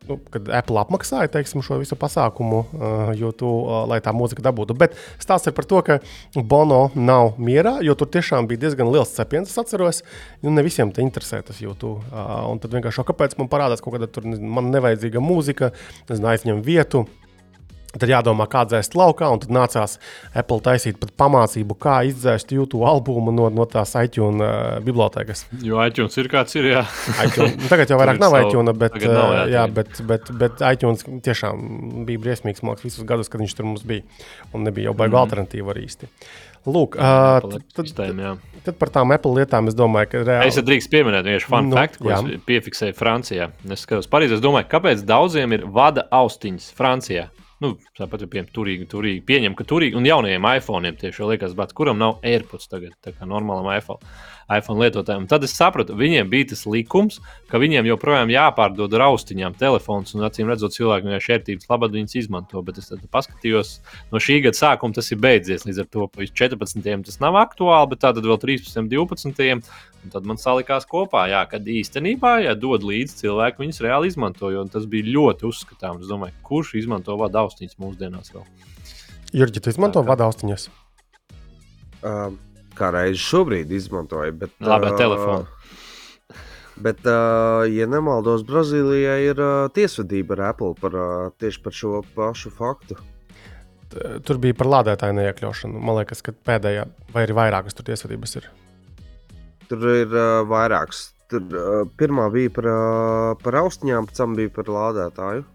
nu, 0.10 0.18
kad 0.34 0.50
Apple 0.62 0.80
apmaksāja 0.82 1.32
teiksim, 1.34 1.63
šo 1.65 1.80
visu 1.82 1.98
pasākumu, 2.00 2.62
uh, 2.65 3.12
YouTube, 3.18 3.65
uh, 3.65 3.84
lai 3.89 4.00
tā 4.04 4.13
mūzika 4.15 4.44
dabūtu. 4.46 4.78
Bet 4.78 4.96
stāsts 5.22 5.50
ir 5.50 5.56
par 5.58 5.68
to, 5.70 5.82
ka 5.86 6.00
Bono 6.36 6.89
nav 6.96 7.39
mierā, 7.41 7.78
jo 7.86 7.98
tur 7.98 8.10
tiešām 8.13 8.50
bija 8.50 8.65
diezgan 8.65 8.91
liels 8.94 9.13
cepiens. 9.15 9.52
Es 9.52 9.62
atceros, 9.62 10.04
nu, 10.44 10.54
ne 10.54 10.65
visiem 10.65 10.94
te 10.94 11.04
interesē 11.06 11.41
tas 11.46 11.62
YouTube. 11.63 12.02
Uh, 12.12 12.48
un 12.52 12.62
tad 12.63 12.76
vienkārši, 12.76 13.02
"O, 13.02 13.08
kāpēc 13.08 13.38
man 13.39 13.52
parādās 13.52 13.84
kaut 13.84 13.98
kāda 13.98 14.12
tur, 14.12 14.26
man 14.26 14.72
nevajadzīga 14.72 15.22
mūzika, 15.24 15.72
nezinu, 16.10 16.32
aizņem 16.34 16.65
vietu. 16.65 17.06
Tad 17.95 18.12
jādomā, 18.12 18.47
kā 18.51 18.65
dzēst 18.69 18.95
laukā, 18.97 19.29
un 19.34 19.41
tad 19.43 19.53
nācās 19.55 19.97
Apple 20.36 20.62
taisīt 20.65 20.99
pat 21.01 21.13
pamācību, 21.19 21.77
kā 21.79 21.97
izdzēst 22.10 22.53
YouTube 22.55 22.88
albumu 22.88 23.34
no, 23.36 23.49
no 23.53 23.67
tās 23.69 23.95
iTunes 23.99 24.43
uh, 24.43 24.79
bibliotekas. 24.86 25.45
Jo 25.65 25.84
iTunes 25.84 26.15
ir 26.21 26.31
kāds 26.31 26.58
ir. 26.60 26.71
Jā. 26.75 26.86
iTunes, 27.27 27.55
nu, 27.60 27.69
tagad 27.71 27.91
jau 27.91 27.99
vairāk 28.01 28.21
nav 28.21 28.39
iTunes, 28.41 28.75
bet, 28.79 28.97
nav, 29.03 29.29
uh, 29.29 29.38
jā, 29.38 29.45
jā, 29.55 29.67
tagad. 29.67 29.77
bet, 29.77 30.01
bet, 30.10 30.34
bet 30.41 30.65
iTunes 30.75 31.08
tiešām 31.25 32.05
bija 32.08 32.23
briesmīgs 32.25 32.63
mākslinieks 32.65 32.86
visus 32.86 33.08
gadus, 33.08 33.31
kad 33.31 33.41
viņš 33.41 33.55
tur 33.58 33.69
mums 33.69 33.86
bija. 33.88 34.03
Un 34.53 34.67
nebija 34.67 34.91
jau 34.91 34.97
baiga 34.97 35.15
mm. 35.15 35.21
alternatīva 35.23 35.73
arī 35.73 35.86
īsti. 35.88 36.10
Lūk, 36.65 36.95
uh, 36.97 37.38
Apple 37.38 37.60
tad, 37.77 38.17
jā. 38.17 38.31
tad 38.65 38.77
par 38.81 38.89
tām 38.93 39.13
Apple 39.13 39.36
lietām 39.38 39.69
es 39.69 39.77
domāju, 39.77 40.10
ka 40.12 40.21
reāli. 40.23 40.49
Es 40.49 40.58
drīkst 40.65 40.89
pieminēt 40.93 41.27
vienu 41.27 41.43
fun 41.45 41.69
Nu, 41.69 41.77
faktu, 41.77 42.01
ko 42.01 42.10
jā. 42.10 42.21
es 42.25 42.45
piefiksēju 42.47 42.97
Francijā. 42.97 43.51
Es 43.69 43.86
skatos 43.86 44.10
Parīzē, 44.10 44.39
es 44.39 44.43
domāju, 44.43 44.69
kāpēc 44.71 45.03
daudziem 45.05 45.53
ir 45.60 45.67
vada 45.69 46.08
austiņas 46.10 46.71
Francijā. 46.77 47.27
Nu, 47.65 47.75
tāpat 47.97 48.25
ir 48.25 48.32
piemēram, 48.32 48.51
turīgi, 48.54 48.88
turīgi. 48.91 49.23
Pieņem, 49.25 49.56
ka 49.58 49.65
turīgi. 49.67 49.97
Un 49.97 50.06
jaunajiem 50.06 50.47
iPhone'iem 50.51 50.97
tieši 51.01 51.23
jau 51.23 51.30
liekas, 51.32 51.56
bet 51.58 51.73
kuram 51.78 51.97
nav 52.01 52.19
AirPods 52.25 52.69
tagad, 52.69 52.93
tā 53.01 53.15
kā 53.15 53.28
normālam 53.30 53.71
iPhone, 53.73 54.15
iPhone 54.51 54.84
lietotājiem. 54.84 55.25
Tad 55.29 55.45
es 55.47 55.55
sapratu, 55.58 55.95
viņiem 55.97 56.29
bija 56.29 56.51
tas 56.51 56.65
likums, 56.69 57.17
ka 57.49 57.60
viņiem 57.62 57.88
joprojām 57.89 58.29
jāpārdod 58.34 58.93
ar 58.97 59.08
austiņām 59.08 59.58
telefons, 59.58 60.13
un 60.13 60.25
acīm 60.27 60.51
redzot, 60.51 60.75
cilvēki 60.75 61.10
vienkārši 61.10 61.34
ērtības 61.38 61.71
labad 61.71 61.97
viņas 61.97 62.17
izmanto. 62.21 62.62
Bet 62.65 62.79
es 62.81 62.91
tad 62.91 63.01
paskatījos, 63.13 63.79
no 64.13 64.21
šī 64.21 64.41
gada 64.45 64.60
sākuma 64.60 64.97
tas 64.97 65.10
ir 65.13 65.21
beidzies. 65.23 65.65
Līdz 65.65 65.81
ar 65.81 65.89
to 65.97 66.08
pa 66.12 66.29
14. 66.29 66.86
tas 67.10 67.19
nav 67.23 67.39
aktuāli, 67.41 67.91
bet 67.93 68.03
tātad 68.05 68.27
vēl 68.27 68.39
13. 68.41 68.79
un 68.84 68.91
12. 68.93 69.73
Un 70.05 70.13
tad 70.13 70.27
man 70.29 70.38
salikās 70.38 70.86
kopā, 70.86 71.23
jā, 71.31 71.41
kad 71.49 71.65
īstenībā, 71.65 72.36
ja 72.45 72.53
dod 72.53 72.84
līdzi 72.86 73.23
cilvēki, 73.23 73.63
viņas 73.63 73.81
reāli 73.81 74.12
izmanto. 74.12 74.51
Tas 74.69 74.86
bija 74.89 75.10
ļoti 75.15 75.47
uzskatāms. 75.49 76.05
Es 76.05 76.12
domāju, 76.12 76.38
kurš 76.45 76.75
izmanto 76.84 77.17
vada 77.17 77.41
austiņas 77.41 77.79
mūsdienās 77.81 78.29
vēl? 78.36 78.45
Jurģi, 79.34 79.63
tu 79.65 79.73
izmanto 79.73 80.05
vada 80.05 80.27
austiņas. 80.29 80.67
Uh, 82.05 82.36
kā 82.78 82.92
reizi 82.96 83.22
šobrīd 83.24 83.72
izmantoju. 83.76 84.36
Bet, 84.44 84.56
Labi, 84.64 84.92
ā, 84.92 84.98
telefonu. 85.00 85.48
Bet, 86.76 87.06
uh, 87.08 87.64
ja 87.72 87.88
nemaldos, 87.88 88.44
Brazīlijā 88.48 89.16
ir 89.30 89.40
uh, 89.40 89.68
tiesvedība 89.76 90.36
ar 90.36 90.50
Apple 90.52 90.74
par, 90.80 90.96
uh, 91.00 91.34
tieši 91.40 91.62
par 91.64 91.76
šo 91.76 92.02
pašu 92.16 92.52
faktu. 92.52 93.00
Tur 94.28 94.40
bija 94.44 94.58
par 94.58 94.68
lādētāju 94.68 95.16
neiekļaušanu. 95.16 95.80
Man 95.80 96.02
liekas, 96.02 96.20
ka 96.26 96.34
pēdējā 96.36 96.84
vai 97.14 97.24
arī 97.24 97.36
vairākas 97.38 97.78
tur 97.78 97.88
tiesvedības 97.88 98.40
ir. 98.42 98.48
Tur 99.70 99.86
ir 99.94 100.12
uh, 100.12 100.42
vairākas. 100.50 101.12
Tur 101.32 101.46
uh, 101.56 101.84
pirmā 101.98 102.28
bija 102.34 102.52
par, 102.54 102.68
uh, 102.70 103.30
par 103.42 103.62
austiņām, 103.64 104.10
pēc 104.10 104.20
tam 104.20 104.36
bija 104.38 104.52
par 104.54 104.72
lādētāju. 104.76 105.46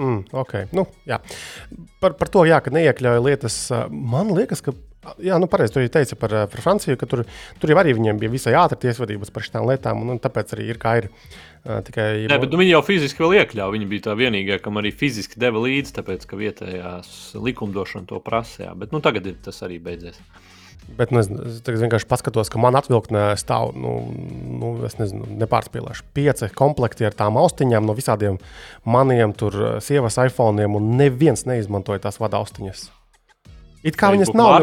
Mm, 0.00 0.22
okay. 0.32 0.64
nu, 0.72 0.86
jā. 1.04 1.18
par, 2.00 2.14
par 2.16 2.30
to, 2.32 2.46
jā, 2.48 2.56
ka 2.64 2.72
neiekļauja 2.72 3.24
lietas. 3.26 3.58
Man 3.90 4.32
liekas, 4.32 4.64
ka. 4.64 4.72
Jā, 5.24 5.38
nu, 5.42 5.48
pareizi. 5.50 5.76
Jau 5.80 5.92
teica 5.92 6.18
par, 6.20 6.34
par 6.52 6.64
Franciju, 6.64 6.98
ka 7.00 7.08
tur, 7.10 7.24
tur 7.60 7.72
jau 7.72 7.78
arī 7.80 7.94
viņiem 7.96 8.20
bija 8.20 8.32
visai 8.32 8.56
ātri 8.60 8.78
tiesvedības 8.86 9.32
par 9.34 9.46
šīm 9.46 9.66
lietām, 9.68 10.02
un, 10.04 10.14
un 10.14 10.20
tāpēc 10.22 10.54
arī 10.56 10.68
ir 10.72 10.80
kā 10.82 10.98
ir. 11.02 11.10
Uh, 11.60 11.80
tikai, 11.84 12.06
Nē, 12.30 12.38
bet 12.40 12.54
nu, 12.54 12.60
viņi 12.62 12.72
jau 12.72 12.84
fiziski 12.86 13.20
vēl 13.20 13.40
iekļāva. 13.42 13.74
Viņi 13.74 13.88
bija 13.90 14.06
tā 14.08 14.14
vienīgā, 14.16 14.60
kam 14.64 14.80
arī 14.80 14.94
fiziski 14.96 15.40
deva 15.40 15.60
līdzi, 15.60 15.92
tāpēc 15.98 16.24
ka 16.28 16.38
vietējās 16.40 17.10
likumdošana 17.36 18.08
to 18.08 18.20
prasīja. 18.24 18.72
Bet 18.80 18.94
nu, 18.96 19.02
tagad 19.04 19.28
tas 19.44 19.60
arī 19.66 19.76
beidzies. 19.82 20.16
Bet 20.96 21.12
nu, 21.12 21.20
es, 21.20 21.28
es 21.30 21.82
vienkārši 21.82 22.08
paskatos, 22.10 22.48
ka 22.50 22.58
man 22.62 22.78
atvilktnē 22.78 23.30
stāv, 23.38 23.74
nu, 23.78 23.92
nu, 24.60 24.72
es 24.88 24.96
nezinu, 24.98 25.28
nepārspīlēšu, 25.42 26.06
pieci 26.16 26.48
komplekti 26.56 27.06
ar 27.06 27.16
tām 27.16 27.38
austiņām 27.40 27.86
no 27.86 27.94
visādiem 27.94 28.40
maniem, 28.88 29.36
tur, 29.36 29.76
sievas 29.84 30.18
iPhone, 30.22 30.66
un 30.66 30.94
neviens 30.98 31.46
neizmantoja 31.46 32.08
tās 32.08 32.18
vada 32.22 32.40
austiņas. 32.40 32.88
It 33.86 33.96
kā 34.00 34.12
viņas 34.12 34.34
nav. 34.36 34.60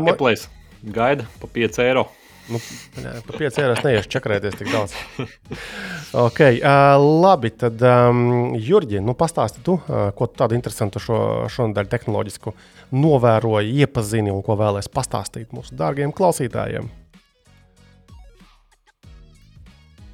Gaida 0.94 1.26
pa 1.42 1.50
5 1.54 1.80
eiro. 1.84 2.06
Nu, 2.48 2.60
jā, 2.96 3.14
pa 3.28 3.40
5 3.42 3.58
eiro 3.60 3.74
neiešu 3.84 4.12
čakarēties 4.14 4.56
tik 4.60 4.70
daudz. 4.72 4.94
okay, 6.28 6.62
uh, 6.62 6.96
labi, 7.02 7.52
tad 7.52 7.82
um, 7.84 8.54
Jurģi, 8.56 9.02
nu, 9.04 9.18
pastāsti 9.20 9.64
tu, 9.66 9.80
uh, 9.82 10.10
ko 10.16 10.30
tu 10.30 10.40
tādu 10.40 10.56
interesantu 10.56 11.02
šo, 11.04 11.20
šonadēļ 11.52 11.90
tehnoloģisku 11.92 12.54
novēroji, 12.96 13.76
iepazini 13.84 14.32
un 14.32 14.46
ko 14.46 14.56
vēlēs 14.60 14.88
pastāstīt 14.94 15.52
mūsu 15.56 15.76
dārgajiem 15.80 16.16
klausītājiem. 16.16 16.88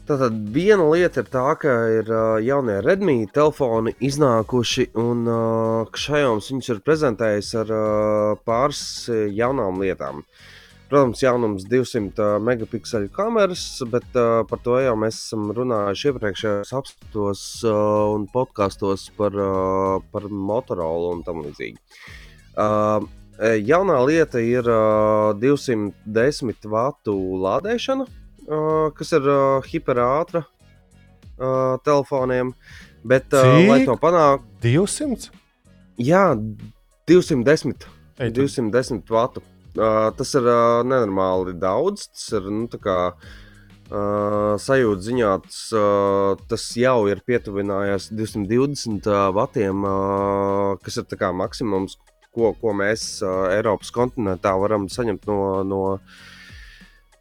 Tātad 0.04 0.36
viena 0.52 0.84
lieta 0.92 1.22
ir 1.24 1.30
tā, 1.32 1.44
ka 1.56 1.74
ir 1.88 2.10
uh, 2.12 2.36
jaunie 2.44 2.82
Redmi 2.84 3.22
telefoni 3.32 3.94
iznākuši, 4.04 4.90
un 5.00 5.22
uh, 5.32 5.92
Xiaomi 5.96 6.44
viņus 6.44 6.72
ir 6.74 6.82
prezentējis 6.84 7.52
ar 7.62 7.70
uh, 7.72 8.34
pāris 8.44 8.82
jaunām 9.32 9.78
lietām. 9.80 10.20
Protams, 10.92 11.22
jaunums 11.24 11.64
200 11.72 12.26
megapikseli 12.44 13.08
kameras, 13.16 13.64
bet 13.94 14.20
uh, 14.20 14.42
par 14.50 14.60
to 14.66 14.76
jau 14.84 14.98
mēs 15.00 15.22
esam 15.22 15.54
runājuši 15.56 16.10
iepriekšējos 16.12 16.74
apskatos 16.82 17.44
uh, 17.64 18.12
un 18.12 18.26
podkastos 18.34 19.06
par, 19.16 19.38
uh, 19.40 20.04
par 20.12 20.28
Motorola 20.28 21.14
un 21.16 21.24
tam 21.24 21.40
līdzīgi. 21.46 21.80
Uh, 22.60 23.08
jaunā 23.40 24.02
lieta 24.04 24.44
ir 24.44 24.68
uh, 24.68 25.32
210 25.40 26.70
vatu 26.76 27.16
lādēšana, 27.48 28.10
uh, 28.48 28.90
kas 28.98 29.14
ir 29.18 29.28
uh, 29.28 29.64
hiperātra 29.68 30.44
uh, 30.44 31.78
telefoniem. 31.86 32.54
Bet, 33.04 33.34
uh, 33.36 33.60
lai 33.68 33.84
to 33.88 33.98
panāktu, 34.00 34.48
200? 34.64 35.32
Jā, 36.00 36.32
210, 37.10 37.88
Ei, 38.20 38.32
210 38.32 39.04
vatu. 39.12 39.44
Uh, 39.74 40.12
tas 40.16 40.30
ir 40.38 40.46
uh, 40.46 40.84
nenormāli 40.86 41.56
daudz. 41.60 42.08
Tas 42.14 42.28
ir 42.38 42.48
nu, 42.48 42.68
kā, 42.82 42.98
uh, 43.14 44.54
sajūta 44.62 45.06
ziņā, 45.08 45.32
tas, 45.48 45.60
uh, 45.78 46.44
tas 46.50 46.66
jau 46.78 46.98
ir 47.12 47.24
pietuvinājies 47.26 48.12
220 48.14 49.10
uh, 49.10 49.28
vatiem, 49.36 49.84
uh, 49.88 50.76
kas 50.84 51.02
ir 51.02 51.20
kā, 51.20 51.34
maksimums, 51.36 51.98
ko, 52.34 52.54
ko 52.60 52.76
mēs 52.78 53.08
uh, 53.26 53.50
Eiropas 53.54 53.92
kontinentā 53.94 54.54
varam 54.62 54.88
saņemt 54.92 55.28
no, 55.30 55.40
no, 55.68 55.82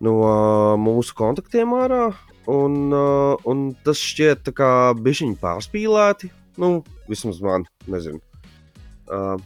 no 0.02 0.18
uh, 0.24 0.74
mūsu 0.80 1.16
kontaktiem 1.18 1.74
ārā. 1.78 2.10
Un, 2.50 2.90
uh, 2.90 3.38
un 3.46 3.70
tas 3.86 4.00
šķiet 4.02 4.50
bišķiņi 4.98 5.38
pārspīlēti. 5.42 6.32
Nu, 6.60 6.80
vismaz 7.08 7.38
man, 7.44 7.66
nezinu. 7.90 8.20
Uh, 9.06 9.38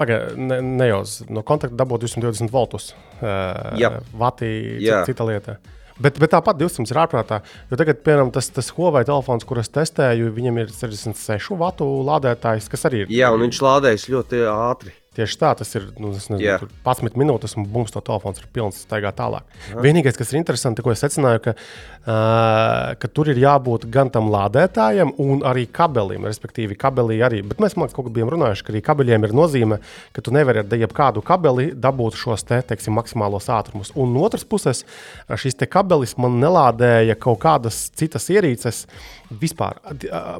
Pagaidiet, 0.00 0.38
ne, 0.40 0.60
ne 0.64 0.86
jau 0.88 1.02
no 1.34 1.42
kontakta 1.44 1.76
dabūt 1.82 2.06
220 2.06 2.48
voltus. 2.54 2.94
Uh, 3.20 3.74
Jā, 3.80 3.98
Vatī, 4.16 4.48
cita, 4.80 5.02
cita 5.10 5.26
lieta. 5.28 5.58
Bet, 6.00 6.16
bet 6.16 6.32
tāpat 6.32 6.56
200 6.56 6.88
ir 6.88 7.00
ārprātā. 7.02 7.42
Jo 7.68 7.76
tagad, 7.76 8.00
piemēram, 8.06 8.30
tas, 8.32 8.48
tas 8.54 8.70
Huawei 8.72 9.02
telefons, 9.04 9.44
kurus 9.44 9.68
testēju, 9.74 10.30
viņam 10.32 10.62
ir 10.62 10.72
66 10.72 11.58
vatu 11.60 11.88
lādētājs, 12.08 12.70
kas 12.72 12.88
arī 12.88 13.04
ir. 13.04 13.12
Jā, 13.12 13.28
un 13.34 13.44
viņš 13.44 13.60
lādējas 13.66 14.08
ļoti 14.14 14.40
ātri. 14.48 14.94
Tieši 15.20 15.36
tā, 15.36 15.50
tas 15.58 15.68
ir 15.76 15.90
nu, 16.00 16.14
nezinu, 16.14 16.38
yeah. 16.40 16.62
11 16.86 17.18
minūtes, 17.20 17.52
un 17.60 17.66
bums, 17.68 17.92
to 17.92 18.00
telefons 18.04 18.40
ir 18.40 18.46
pilns, 18.54 18.78
staigā 18.86 19.10
tālāk. 19.16 19.44
Aha. 19.44 19.82
Vienīgais, 19.84 20.16
kas 20.16 20.32
ir 20.32 20.38
interesanti, 20.40 20.80
ko 20.84 20.94
es 20.94 21.02
secināju, 21.04 21.42
ka, 21.44 21.54
uh, 21.56 22.94
ka 23.02 23.10
tur 23.12 23.28
ir 23.28 23.40
jābūt 23.42 23.84
gan 23.92 24.08
tam 24.14 24.30
lādētājam, 24.32 25.12
gan 25.20 25.44
arī 25.50 25.66
kabelim. 25.68 26.24
Respektīvi, 26.30 26.78
kabelī 26.80 27.20
arī. 27.26 27.42
Bet 27.44 27.60
mēs 27.60 27.76
man 27.76 27.92
kaut 27.92 28.08
kā 28.08 28.14
bijām 28.16 28.32
runājuši, 28.32 28.64
ka 28.64 28.72
arī 28.72 28.84
kabeļiem 28.86 29.28
ir 29.28 29.36
nozīme, 29.36 29.80
ka 30.16 30.24
tu 30.24 30.32
nevari 30.32 30.64
ar 30.64 30.80
jebkādu 30.86 31.24
kabeli 31.26 31.70
dabūt 31.76 32.16
šos 32.16 32.48
te, 32.48 32.62
teiksim, 32.72 32.96
maksimālos 32.96 33.50
ātrumus. 33.52 33.92
Un 34.00 34.16
no 34.16 34.24
otras 34.24 34.48
puses, 34.48 34.86
šis 35.28 35.60
kabelis 35.68 36.16
man 36.16 36.40
nelādēja 36.40 37.18
kaut 37.20 37.42
kādas 37.44 37.90
citas 37.92 38.30
ierīces. 38.32 38.86
Vispār, 39.30 39.76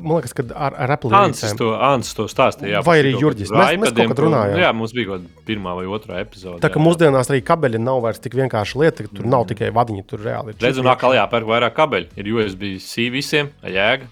man 0.03 0.17
liekas, 0.17 0.33
ka 0.35 0.43
ar, 0.51 0.75
ar 0.83 0.93
Apple 0.97 1.15
Ansis 1.15 1.53
to, 1.55 1.69
Ansis 1.79 2.17
to 2.19 2.25
stāstīja. 2.31 2.81
Vai 2.83 2.97
arī 3.05 3.13
Jurģis. 3.15 3.53
Mēs, 3.55 3.77
mēs 3.79 3.93
kaut 3.95 4.11
kad 4.11 4.23
runājām. 4.25 4.59
Jā, 4.59 4.71
mums 4.75 4.95
bija 4.97 5.13
kaut 5.13 5.23
kāda 5.23 5.45
pirmā 5.47 5.75
vai 5.79 5.85
otrā 5.87 6.19
epizode. 6.25 6.59
Tā 6.65 6.73
kā 6.75 6.83
mūsdienās 6.83 7.31
arī 7.31 7.45
kabeļi 7.47 7.79
nav 7.83 8.01
vairs 8.03 8.19
tik 8.25 8.35
vienkārši 8.41 8.81
lieta, 8.83 9.07
ka 9.07 9.15
tur 9.21 9.29
nav 9.31 9.47
tikai 9.51 9.69
vadiņi, 9.77 10.07
tur 10.11 10.25
reāli 10.27 10.57
ir. 10.57 10.59
Redzu, 10.65 10.83
nāk 10.87 11.05
aljā 11.07 11.29
pērk 11.31 11.47
vairāk 11.53 11.77
kabeļu. 11.77 12.11
Ir 12.19 12.33
USB-C 12.35 13.07
visiem, 13.15 13.53
jēga. 13.63 14.11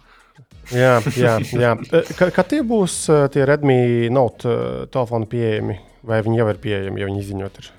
jā, 0.71 0.93
jā, 1.19 1.35
jā. 1.65 1.73
Kad 2.21 2.31
ka 2.37 2.47
tie 2.47 2.63
būs 2.63 3.01
tie 3.35 3.49
Redmi 3.51 3.81
Note 4.15 4.55
telefoni 4.95 5.27
pieejami, 5.35 5.81
vai 6.07 6.23
viņi 6.23 6.39
jau 6.45 6.49
ir 6.55 6.63
pieejami, 6.63 7.03
ja 7.03 7.11
viņi 7.11 7.27
izziņot? 7.27 7.61
Ir? 7.65 7.73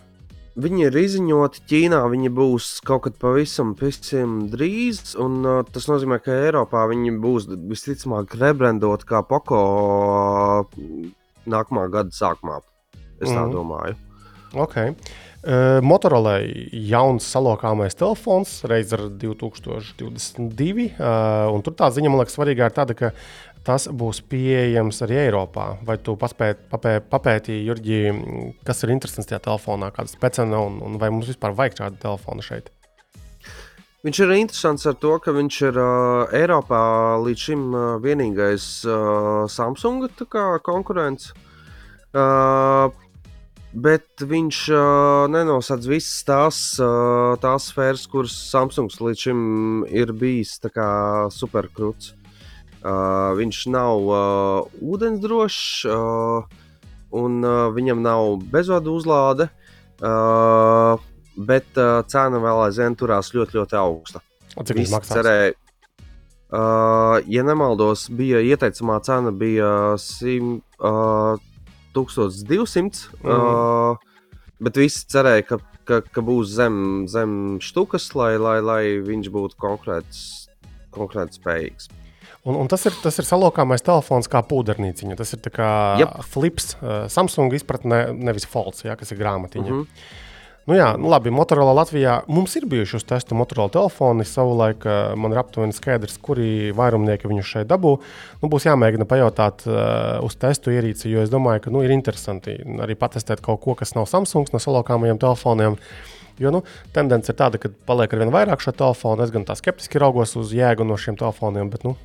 Viņi 0.59 0.85
ir 0.87 0.97
izziņoti 0.99 1.61
Ķīnā, 1.69 2.01
viņi 2.11 2.31
būs 2.35 2.67
kaut 2.87 3.05
kad 3.05 3.15
pavisam, 3.21 3.75
pavisam 3.79 4.41
drīz. 4.51 5.15
Un, 5.21 5.39
uh, 5.45 5.61
tas 5.67 5.87
nozīmē, 5.91 6.19
ka 6.23 6.35
Eiropā 6.47 6.83
viņi 6.91 7.15
būs 7.23 7.47
visticamāk 7.69 8.35
rebrandoti 8.41 9.07
kā 9.09 9.23
Pako 9.27 9.63
uh, 9.63 10.83
nākamā 11.49 11.87
gada 11.93 12.15
sākumā. 12.15 12.59
Es 13.19 13.29
tā 13.29 13.43
mm. 13.45 13.55
domāju. 13.55 13.97
Okay. 14.57 14.95
Uh, 15.39 15.77
Motorola 15.85 16.41
jauns 16.89 17.23
salokāmais 17.31 17.95
telefons, 17.95 18.57
Razer 18.67 19.05
2022. 19.21 20.89
Uh, 20.99 21.59
tur 21.63 21.75
tā 21.79 21.87
ziņa, 21.95 22.11
man 22.11 22.19
liekas, 22.19 22.35
svarīgā 22.35 22.67
ir 22.67 22.75
tāda, 22.75 22.97
ka 22.97 23.13
tas 23.67 23.87
būs 23.91 24.21
pieejams 24.31 25.01
arī 25.05 25.19
Eiropā. 25.25 25.67
Vai 25.85 25.97
tu 26.01 26.15
paspēt, 26.19 26.65
papē, 26.71 26.99
papētīji, 27.11 27.65
Jurģi, 27.67 28.01
kas 28.67 28.83
ir 28.85 28.93
interesants 28.95 29.29
tajā 29.29 29.41
telefonā, 29.49 29.91
kāda 29.95 30.11
speciāla 30.11 30.63
un, 30.67 30.79
un 30.85 30.99
vai 31.01 31.11
mums 31.13 31.29
vispār 31.31 31.55
vajag 31.57 31.81
šādu 31.81 32.01
telefonu 32.03 32.45
šeit? 32.45 32.71
Viņš 34.07 34.19
ir 34.23 34.31
interesants 34.37 34.87
ar 34.87 34.95
to, 34.95 35.17
ka 35.19 35.33
viņš 35.35 35.55
ir 35.67 35.77
uh, 35.81 36.37
Eiropā 36.39 36.83
līdz 37.19 37.45
šim 37.49 37.65
uh, 37.73 37.87
vienīgais 37.99 38.67
uh, 38.87 39.43
Samsung 39.51 40.07
konkurents. 40.63 41.33
Uh, 42.15 42.87
bet 43.75 44.23
viņš 44.23 44.59
uh, 44.71 45.25
nenosedz 45.29 45.89
visas 45.91 46.23
tās, 46.25 46.61
uh, 46.79 47.35
tās 47.43 47.67
sfēras, 47.73 48.07
kuras 48.09 48.37
Samsungs 48.53 49.01
līdz 49.03 49.25
šim 49.27 49.41
ir 49.91 50.15
bijis 50.15 50.55
superkrūts. 51.35 52.15
Uh, 52.79 53.35
viņš 53.35 53.57
nav 53.73 54.05
uh, 54.07 54.67
ūdensdrošs, 54.79 55.63
uh, 55.91 56.45
un 57.19 57.39
uh, 57.43 57.67
viņam 57.75 57.99
nav 58.05 58.37
bezvadu 58.53 58.93
uzlāde, 58.95 59.49
uh, 59.99 60.95
bet 61.35 61.75
uh, 61.75 61.99
cena 62.07 62.39
vēl 62.39 62.63
aizvien 62.69 62.95
turās 62.95 63.33
ļoti, 63.35 63.59
ļoti 63.59 63.79
augsta. 63.79 64.23
Cik 64.55 64.79
viņš 64.79 64.93
maksā? 64.95 65.25
Uh, 66.49 67.19
ja 67.29 67.43
nemaldos, 67.45 68.07
bija 68.09 68.39
ieteicamā 68.41 68.95
cena 69.05 69.29
bija 69.35 69.97
100, 70.01 70.63
uh, 70.79 71.35
1200. 71.93 73.11
Mm. 73.21 73.29
Uh, 73.29 74.39
bet 74.63 74.79
visi 74.79 75.03
cerēja, 75.11 75.45
ka, 75.51 75.59
ka, 75.83 76.01
ka 76.07 76.23
būs 76.25 76.55
zem, 76.55 76.79
zem 77.11 77.59
štukas, 77.61 78.09
lai, 78.17 78.33
lai, 78.41 78.57
lai 78.65 78.83
viņš 79.05 79.29
būtu 79.35 79.59
konkrēts, 79.61 80.23
konkrēts 80.95 81.37
spējīgs. 81.43 81.91
Un, 82.49 82.55
un 82.57 82.69
tas, 82.71 82.81
ir, 82.89 82.95
tas 83.03 83.19
ir 83.21 83.27
salokāmais 83.27 83.83
telefons 83.85 84.29
kā 84.31 84.41
pūdernīciņa. 84.49 85.19
Tas 85.19 85.35
ir 85.35 85.51
kā 85.53 85.69
yep. 86.01 86.15
flips, 86.31 86.73
uh, 86.79 87.03
Samsung 87.11 87.53
izpratnē, 87.53 88.07
nevis 88.17 88.49
folds, 88.49 88.81
ja, 88.87 88.97
kas 88.97 89.13
ir 89.13 89.21
grāmatiņa. 89.21 89.69
Mm 89.69 89.83
-hmm. 89.83 90.25
Nu, 90.69 90.75
jā, 90.77 90.91
nu 91.01 91.09
labi, 91.09 91.31
Motorola 91.33 91.71
Latvijā 91.73 92.19
mums 92.27 92.55
ir 92.55 92.65
bijuši 92.69 92.95
uz 92.99 93.03
testu 93.09 93.35
Motorola 93.35 93.71
telefoni. 93.73 94.25
Savulaik 94.25 94.85
uh, 94.85 95.15
man 95.17 95.33
ir 95.33 95.39
aptuveni 95.41 95.73
skaidrs, 95.73 96.17
kuri 96.21 96.71
vairumnieki 96.77 97.29
viņu 97.29 97.45
šeit 97.47 97.67
dabū. 97.71 97.95
Nu, 98.41 98.49
būs 98.49 98.67
jāmēģina 98.67 99.07
pajautāt 99.09 99.65
uh, 99.65 100.25
uz 100.25 100.35
testu 100.35 100.69
ierīci, 100.69 101.09
jo 101.09 101.23
es 101.25 101.29
domāju, 101.29 101.63
ka 101.65 101.73
nu, 101.73 101.81
ir 101.81 101.89
interesanti 101.95 102.53
arī 102.85 102.95
patestēt 102.95 103.41
kaut 103.41 103.61
ko, 103.61 103.73
kas 103.73 103.95
nav 103.95 104.05
Samsung 104.05 104.53
no 104.53 104.59
salokāmajiem 104.59 105.17
telefoniem. 105.17 105.79
Jo 106.39 106.51
nu, 106.51 106.61
tendence 106.95 107.33
ir 107.33 107.35
tāda, 107.35 107.57
ka 107.59 107.71
paliek 107.89 108.13
ar 108.13 108.19
vien 108.19 108.31
vairāk 108.31 108.61
šo 108.63 108.71
telefonu. 108.71 109.25
Es 109.25 109.33
gan 109.33 109.49
tā 109.49 109.57
skeptiski 109.59 109.99
raugos 109.99 110.37
uz 110.39 110.53
jēgu 110.55 110.85
no 110.87 111.01
šiem 111.01 111.17
telefoniem, 111.19 111.73
bet 111.73 111.83
nu, 111.83 111.97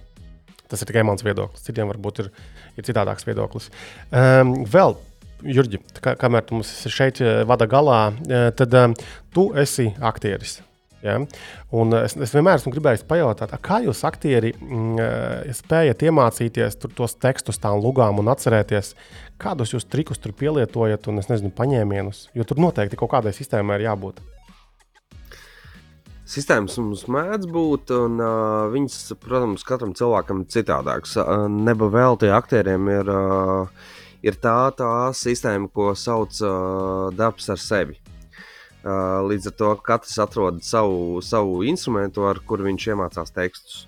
tas 0.75 0.85
ir 0.85 0.91
tikai 0.91 1.07
mans 1.07 1.25
viedoklis. 1.25 1.65
Citiem 1.65 1.91
varbūt 1.93 2.25
ir, 2.25 2.31
ir 2.77 2.87
citādāks 2.87 3.27
viedoklis. 3.29 3.71
Um, 4.11 4.57
vēl 4.69 4.99
Jurģi, 5.45 5.81
kā, 6.01 6.15
kamēr 6.17 6.45
tu 6.47 6.57
mums 6.57 6.71
šeit 6.89 7.19
eh, 7.21 7.43
vada 7.45 7.67
galā, 7.69 7.99
eh, 8.25 8.47
tad 8.57 8.73
um, 8.81 8.95
tu 9.35 9.51
esi 9.61 9.91
aktieris. 10.01 10.63
Ja? 11.05 11.19
Un 11.77 11.93
es, 11.99 12.15
es 12.17 12.33
vienmēr 12.33 12.57
esmu 12.57 12.73
gribējis 12.73 13.05
pajautāt, 13.09 13.53
kā 13.65 13.83
jūs, 13.85 14.01
aktieri, 14.09 14.55
mm, 14.57 15.51
spējat 15.59 16.07
iemācīties 16.09 16.79
tos 16.97 17.19
tekstus, 17.21 17.61
tām 17.61 17.83
lugām 17.85 18.23
un 18.23 18.33
atcerēties, 18.33 18.95
kādus 19.43 19.75
jūs 19.75 19.85
trikus 19.91 20.23
tur 20.23 20.33
pielietojat 20.39 21.11
un, 21.13 21.21
es 21.21 21.29
nezinu, 21.29 21.53
paņēmienus. 21.59 22.31
Jo 22.39 22.49
tur 22.49 22.63
noteikti 22.65 22.97
kaut 23.01 23.13
kādai 23.19 23.35
sistēmai 23.37 23.83
ir 23.83 23.91
jābūt. 23.91 24.25
Sistēmas 26.25 26.79
mums 26.81 27.03
mēdz 27.13 27.51
būt, 27.53 27.91
un 27.93 28.17
uh, 28.23 28.71
viņas, 28.73 29.13
protams, 29.21 29.67
katram 29.69 29.93
cilvēkam 29.97 30.41
ir 30.45 30.53
citādākas. 30.55 31.19
Uh, 31.21 31.45
Neba 31.53 31.91
vēl 31.93 32.17
tie 32.23 32.33
aktieriem 32.33 32.89
ir. 32.95 33.13
Uh, 33.13 33.93
ir 34.25 34.39
tā, 34.41 34.57
tā 34.77 34.91
sistēma, 35.17 35.69
ko 35.69 35.93
sauc 35.99 36.41
uh, 36.41 37.13
darbs 37.17 37.51
ar 37.53 37.61
sevi. 37.61 37.99
Uh, 38.85 39.25
līdz 39.25 39.49
ar 39.49 39.57
to 39.61 39.71
katrs 39.85 40.19
atrod 40.21 40.61
savu, 40.65 41.23
savu 41.25 41.63
instrumentu, 41.69 42.27
ar 42.29 42.41
kuru 42.45 42.69
viņš 42.69 42.91
iemācās 42.93 43.33
tekstus. 43.33 43.87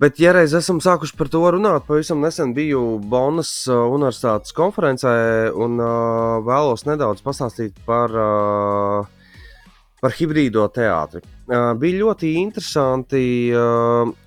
Bet, 0.00 0.16
ja 0.22 0.32
reiz 0.32 0.54
esam 0.56 0.78
sākuši 0.80 1.14
par 1.18 1.28
to 1.28 1.42
runāt, 1.52 1.84
pavisam 1.86 2.22
nesen 2.24 2.54
biju 2.56 2.98
Bonas 3.12 3.52
Universitātes 3.68 4.54
konferencē 4.56 5.12
un 5.52 5.76
uh, 5.76 6.38
vēlos 6.46 6.86
nedaudz 6.88 7.20
pastāstīt 7.26 7.76
par 7.86 8.14
uh, 8.16 9.19
par 10.00 10.14
hibrīdo 10.16 10.66
teātri. 10.72 11.22
Bija 11.50 12.00
ļoti 12.04 12.34
interesanti 12.40 13.22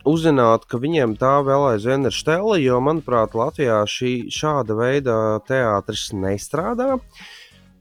uzzināt, 0.10 0.68
ka 0.70 0.80
viņiem 0.82 1.16
tā 1.22 1.38
vēl 1.46 1.70
aizvien 1.74 2.10
ir 2.10 2.16
stela, 2.16 2.58
jo, 2.62 2.80
manuprāt, 2.84 3.36
Latvijā 3.38 3.82
šī, 3.90 4.14
šāda 4.34 4.78
veida 4.78 5.18
teātris 5.48 6.12
nestrādā. 6.18 6.98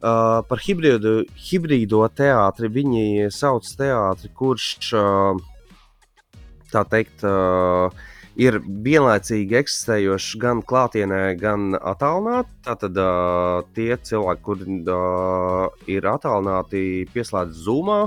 Par 0.02 0.62
hibrīdu, 0.64 1.22
hibrīdo 1.50 2.02
teātri 2.10 2.70
viņi 2.72 3.28
sauc 3.34 3.68
teātri, 3.78 4.32
kurš 4.34 4.70
tā 6.72 6.82
teikt, 6.88 7.22
uh, 7.28 7.92
ir 8.40 8.58
vienlaicīgi 8.64 9.58
eksistējošs 9.60 10.36
gan 10.40 10.62
klātienē, 10.64 11.22
gan 11.40 11.72
attālināti. 11.76 12.52
Tātad 12.66 12.98
uh, 13.00 13.62
tie 13.76 13.96
cilvēki, 13.96 14.44
kuri 14.46 14.78
uh, 14.88 15.68
ir 15.90 16.08
attālināti, 16.08 16.82
pieslēdz 17.12 17.64
Zoomā. 17.66 18.00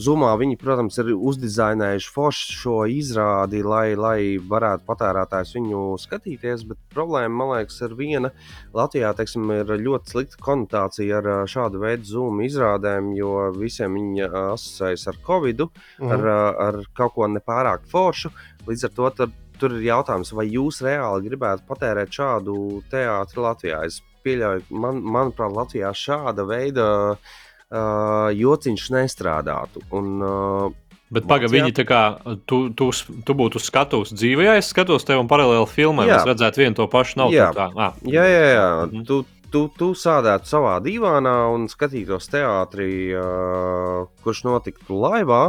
Zumā 0.00 0.30
viņi, 0.40 0.56
protams, 0.56 0.96
ir 1.02 1.10
uzdizainējuši 1.12 2.10
foršu 2.14 2.54
šo 2.56 2.76
izrādi, 2.88 3.58
lai, 3.60 3.92
lai 3.92 4.38
varētu 4.40 4.86
patērētājs 4.88 5.52
viņu 5.58 5.82
skatīties. 6.00 6.64
Bet 6.70 6.80
problēma, 6.94 7.34
man 7.42 7.52
liekas, 7.52 7.76
ir 7.84 7.92
viena. 7.98 8.30
Latvijā 8.72 9.10
teiksim, 9.18 9.52
ir 9.52 9.74
ļoti 9.82 10.14
slikta 10.14 10.40
konotācija 10.40 11.20
ar 11.20 11.28
šādu 11.50 11.82
veidu 11.84 12.08
zūmu 12.08 12.46
izrādēm, 12.48 13.12
jo 13.18 13.50
visiem 13.58 14.00
viņi 14.00 14.30
asociējas 14.30 15.06
ar 15.12 15.20
covid, 15.28 15.66
mm. 16.00 16.16
ar, 16.16 16.26
ar 16.70 16.80
kaut 16.96 17.18
ko 17.18 17.28
nepārāk 17.28 17.84
foršu. 17.92 18.32
Līdz 18.64 18.88
ar 18.88 18.96
to 18.96 19.12
tur, 19.20 19.36
tur 19.60 19.76
ir 19.76 19.86
jautājums, 19.90 20.32
vai 20.32 20.48
jūs 20.48 20.80
reāli 20.88 21.28
gribētu 21.28 21.68
patērēt 21.68 22.16
šādu 22.16 22.56
teātri 22.88 23.44
Latvijā. 23.44 23.84
Es 23.92 24.00
pieļauju, 24.24 24.70
man, 24.72 25.04
manuprāt, 25.04 25.52
Latvijā 25.52 25.92
šāda 25.98 26.48
veida 26.48 26.88
uh, 27.12 27.32
uh, 27.72 28.30
jociņš 28.36 28.86
nestrādātu. 28.94 29.82
Un, 29.96 30.14
uh, 30.22 30.78
Bet 31.12 31.26
pagaidi, 31.28 31.58
viņi 31.58 31.74
tā 31.76 31.84
kā 31.84 32.00
tu, 32.48 32.70
tu, 32.72 32.88
tu 32.88 33.34
būtu 33.36 33.60
uz 33.60 33.66
skatuves 33.68 34.14
dzīvē, 34.16 34.46
ja 34.46 34.54
es 34.56 34.70
skatos 34.72 35.04
tevi 35.04 35.20
un 35.20 35.28
paralēli 35.28 35.68
filmē, 35.68 36.06
es 36.08 36.24
redzētu 36.24 36.62
vienu 36.62 36.78
to 36.78 36.86
pašu 36.88 37.20
nav. 37.20 37.34
Jā, 37.34 37.50
tā, 37.52 37.68
ah. 37.76 37.98
jā, 38.08 38.24
jā. 38.24 38.46
jā. 38.54 38.68
Mhm. 38.86 39.04
Tu, 39.10 39.18
tu, 39.52 39.66
tu 39.76 39.90
sēdētu 39.98 40.48
savā 40.48 40.78
divānā 40.84 41.34
un 41.52 41.68
skatītos 41.68 42.30
teātrī, 42.32 42.90
uh, 43.12 44.08
kurš 44.24 44.44
notiktu 44.48 44.96
laivā, 45.04 45.42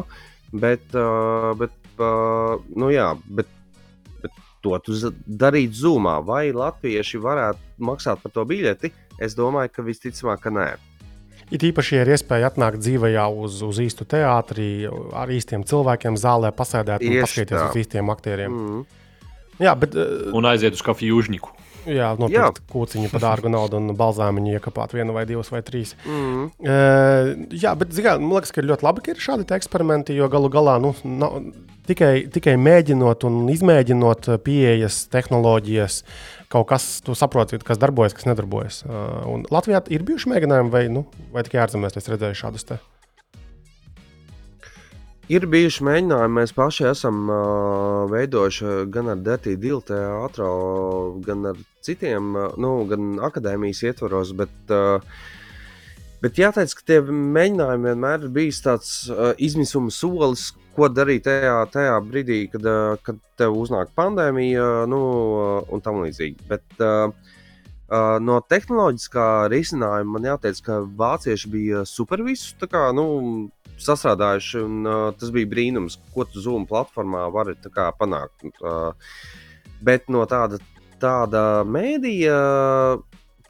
bet, 0.52 0.84
uh, 1.00 1.54
bet, 1.60 1.76
uh, 1.96 2.60
nu 2.76 2.92
jā, 2.92 3.14
bet, 3.40 3.48
bet 4.20 4.44
to 4.66 4.76
tu 4.84 5.00
darītu 5.24 5.86
zūmā. 5.86 6.20
Vai 6.28 6.50
latvieši 6.52 7.24
varētu 7.24 7.88
maksāt 7.88 8.20
par 8.20 8.36
to 8.36 8.44
biļeti? 8.52 8.92
Es 9.24 9.38
domāju, 9.40 9.72
ka 9.72 9.88
visticamāk, 9.88 10.44
ka 10.44 10.52
nē. 10.52 10.68
It 11.54 11.62
īpaši, 11.68 11.98
ja 12.00 12.06
ir 12.06 12.14
iespēja 12.16 12.50
atnākt 12.50 12.82
dzīvajā 12.82 13.28
uz, 13.46 13.60
uz 13.66 13.80
īstu 13.84 14.08
teātrī, 14.10 14.88
ar 14.90 15.30
īstiem 15.30 15.66
cilvēkiem, 15.70 16.18
zālē, 16.18 16.50
pasēdēt 16.56 17.06
un 17.06 17.20
paskatīties 17.22 17.60
uz 17.68 17.82
īstiem 17.84 18.10
aktieriem. 18.14 18.56
Mm. 18.58 19.04
Jā, 19.62 19.76
bet, 19.78 19.94
uh, 19.94 20.32
un 20.34 20.50
aiziet 20.50 20.74
uz 20.74 20.82
kafiju 20.86 21.20
jūžņiku. 21.20 21.54
Jā, 21.84 22.14
nopirkt 22.16 22.62
jā. 22.62 22.66
kūciņu 22.72 23.10
par 23.12 23.22
dārgu 23.26 23.52
naudu 23.52 23.76
un 23.76 23.92
balzāmiņu 24.00 24.56
iekāpt 24.56 24.96
vienu 24.96 25.16
vai 25.16 25.26
divus 25.28 25.52
vai 25.52 25.60
trīs. 25.68 25.94
Mm. 26.08 26.46
Uh, 26.64 27.32
jā, 27.52 27.74
bet 27.80 27.94
zigā, 27.96 28.16
man 28.22 28.38
liekas, 28.38 28.54
ka 28.56 28.64
ir 28.64 28.70
ļoti 28.72 28.88
labi, 28.88 29.04
ka 29.04 29.14
ir 29.14 29.24
šādi 29.24 29.48
eksperimenti, 29.58 30.16
jo 30.18 30.30
galu 30.32 30.50
galā 30.54 30.80
nu, 30.82 30.94
nav, 31.04 31.38
tikai, 31.88 32.14
tikai 32.34 32.56
mēģinot 32.62 33.26
un 33.28 33.44
izmēģinot 33.54 34.30
pieejas, 34.46 35.04
tehnoloģijas, 35.14 36.00
kaut 36.54 36.70
kas, 36.72 36.88
tu 37.06 37.16
saproti, 37.18 37.60
kas 37.66 37.82
darbojas, 37.82 38.16
kas 38.18 38.30
nedarbojas. 38.30 38.84
Uh, 38.86 39.22
un 39.32 39.46
Latvijā 39.54 39.84
ir 39.94 40.06
bijuši 40.08 40.34
mēģinājumi, 40.34 40.74
vai, 40.74 40.88
nu, 40.94 41.08
vai 41.34 41.46
tikai 41.48 41.64
ārzemēs 41.66 42.00
es 42.00 42.12
redzēju 42.12 42.40
šādus 42.44 42.70
te. 42.70 42.80
Ir 45.32 45.46
bijuši 45.48 45.86
mēģinājumi, 45.88 46.36
mēs 46.36 46.52
paši 46.56 46.90
esam 46.90 47.22
uh, 47.32 48.10
veidojuši 48.12 48.74
gan 48.92 49.14
ar 49.14 49.22
Dārtiņu 49.24 49.60
Diltu 49.62 49.94
teātru, 49.94 50.50
gan 51.24 51.48
ar 51.54 51.62
citiem, 51.86 52.34
uh, 52.36 52.58
nu, 52.60 52.74
gan 52.90 53.16
akadēmijas 53.24 53.86
ietvaros. 53.88 54.34
Bet, 54.36 54.52
uh, 54.76 55.00
bet 56.24 56.42
jāteic, 56.44 56.76
ka 56.76 56.86
tie 56.92 57.00
mēģinājumi 57.08 57.90
vienmēr 57.90 58.28
ir 58.28 58.36
bijis 58.36 58.60
tāds 58.68 58.92
uh, 59.08 59.32
izmisuma 59.40 59.96
solis, 59.96 60.50
ko 60.76 60.90
darīt 60.90 61.26
tajā, 61.28 61.56
tajā 61.74 61.96
brīdī, 62.06 62.40
kad, 62.52 62.68
kad 63.06 63.20
tev 63.40 63.58
uznāk 63.60 63.94
pandēmija, 63.98 64.86
nu, 64.90 65.00
un 65.74 65.84
tam 65.86 66.02
līdzīgi. 66.04 66.48
Bet 66.50 66.84
uh, 66.84 67.14
no 68.24 68.40
tehnoloģiskā 68.50 69.28
risinājuma 69.54 70.18
man 70.18 70.30
jāteic, 70.32 70.62
ka 70.66 70.80
vācieši 71.04 71.52
bija 71.54 71.84
super 71.90 72.24
visus 72.26 72.56
kā, 72.70 72.88
nu, 72.96 73.06
sastrādājuši, 73.82 74.60
un 74.66 74.84
uh, 74.88 75.08
tas 75.20 75.34
bija 75.34 75.50
brīnums, 75.50 75.98
ko 76.14 76.26
tu 76.30 76.44
Zoom 76.44 76.68
platformā 76.70 77.26
vari 77.34 77.56
kā, 77.74 77.90
panākt. 78.00 78.46
Uh, 78.62 78.94
bet 79.84 80.10
no 80.14 80.24
tāda, 80.30 80.62
tāda 81.02 81.64
mēdīja 81.68 82.38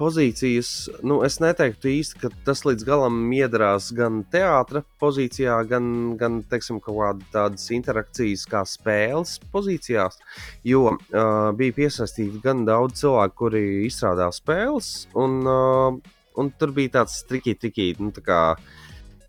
pozīcijas, 0.03 0.69
nu, 1.07 1.21
es 1.23 1.39
neteiktu 1.39 1.87
īsti, 1.93 2.19
ka 2.19 2.31
tas 2.47 2.63
līdz 2.67 2.83
galam 2.87 3.21
iedarās 3.35 3.89
gan 3.95 4.21
teātras 4.33 4.83
pozīcijā, 5.01 5.55
gan, 5.69 5.85
gan 6.19 6.41
teiksim, 6.51 6.81
kaut 6.83 7.23
kādas 7.31 7.69
interakcijas, 7.75 8.43
kā 8.51 8.65
spēles 8.67 9.37
pozīcijās. 9.53 10.19
Jo 10.67 10.89
uh, 10.91 11.53
bija 11.57 11.77
piesaistīti 11.79 12.41
gan 12.43 12.65
daudz 12.67 12.99
cilvēku, 13.03 13.37
kuri 13.45 13.63
izstrādā 13.87 14.27
spēles, 14.35 14.91
un, 15.19 15.39
uh, 15.47 16.19
un 16.39 16.51
tur 16.59 16.75
bija 16.75 16.99
tāds 16.99 17.21
trikīgi, 17.29 17.61
trikīgi, 17.63 18.03
nu, 18.03 18.11
tā 18.15 18.43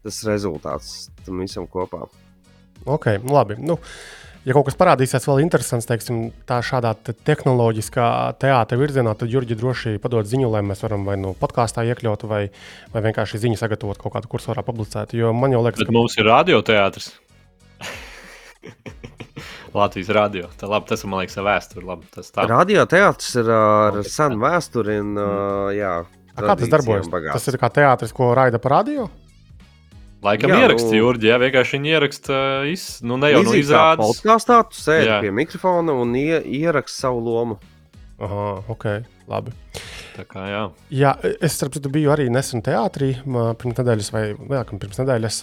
tas 0.05 0.21
rezultāts 0.29 1.09
tam 1.25 1.41
visam 1.41 1.71
kopā. 1.71 2.03
Ok, 2.85 3.15
labi. 3.31 3.57
Nu 3.63 3.79
ja 4.45 4.57
kaut 4.57 4.69
kas 4.69 4.77
parādīsies 4.79 5.27
vēl 5.29 5.43
interesants, 5.45 5.89
teiksim, 5.89 6.29
tā 6.49 6.61
šādā 6.65 6.95
te 6.97 7.15
tehnoloģiskā 7.27 8.07
teātra 8.43 8.79
virzienā, 8.81 9.15
tad 9.19 9.33
Jurģi 9.33 9.59
droši 9.61 9.95
padod 10.03 10.29
ziņu, 10.29 10.51
lai 10.53 10.63
mēs 10.67 10.85
varam 10.85 11.07
vai 11.09 11.17
nu 11.21 11.35
podkāstā 11.39 11.87
iekļaut, 11.91 12.27
vai, 12.31 12.43
vai 12.95 13.05
vienkārši 13.09 13.43
ziņu 13.47 13.61
sagatavot 13.61 14.01
kaut 14.01 14.17
kādu 14.17 14.31
kursorā 14.35 14.65
publicēt. 14.67 15.17
Jo 15.17 15.33
man 15.37 15.57
jau 15.57 15.63
liekas, 15.65 15.83
Bet 15.83 15.91
ka 15.91 15.97
mums 15.97 16.19
ir 16.21 16.29
radioteātris. 16.31 17.13
Latvijas 19.75 20.11
radio. 20.15 20.49
Tā, 20.55 20.69
labi, 20.71 20.87
tas 20.93 21.03
man 21.09 21.25
liekas, 21.25 21.35
ir 21.41 21.49
vēsture. 21.49 21.99
Radioteātris 22.53 23.33
ir 23.43 23.51
ar 23.51 23.99
senu 24.07 24.39
vēsturi. 24.45 25.01
Un, 25.03 25.19
uh, 25.19 25.73
jā, 25.75 25.97
kā 26.39 26.55
tas 26.61 26.71
darbojas? 26.77 27.11
Bagāts. 27.11 27.35
Tas 27.41 27.51
ir 27.51 27.59
kā 27.59 27.73
teātris, 27.81 28.15
ko 28.15 28.31
raida 28.39 28.63
par 28.63 28.79
radio? 28.79 29.09
Laikam 30.25 30.55
jā, 30.55 30.63
ieraksta 30.65 30.89
nu, 30.89 30.97
Jurģi, 31.03 31.29
jā, 31.29 31.37
vienkārši 31.43 31.77
viņi 31.77 31.91
ieraksta, 31.93 32.37
iz, 32.71 32.85
nu 33.05 33.19
ne 33.21 33.29
jau 33.29 33.43
no 33.45 33.53
izrādes. 33.59 34.09
Podkāstā 34.09 34.63
tu 34.71 34.79
sēdi 34.81 35.11
jā. 35.11 35.19
pie 35.21 35.33
mikrofona 35.37 35.97
un 36.01 36.15
ie, 36.17 36.39
ieraksta 36.63 37.05
savu 37.05 37.21
lomu. 37.27 37.59
Aha, 38.25 38.47
ok, 38.73 38.87
labi. 39.29 39.53
Tā 40.15 40.25
kā, 40.31 40.47
jā. 40.49 40.63
Jā, 40.95 41.13
es 41.45 41.59
starp 41.59 41.77
citu 41.77 41.93
biju 41.93 42.15
arī 42.15 42.31
nesen 42.33 42.65
teātrī, 42.65 43.11
pirms 43.61 43.81
nedēļas 43.83 44.13
vai 44.15 44.25
vairāk 44.39 44.73
pirms 44.81 45.03
nedēļas, 45.03 45.41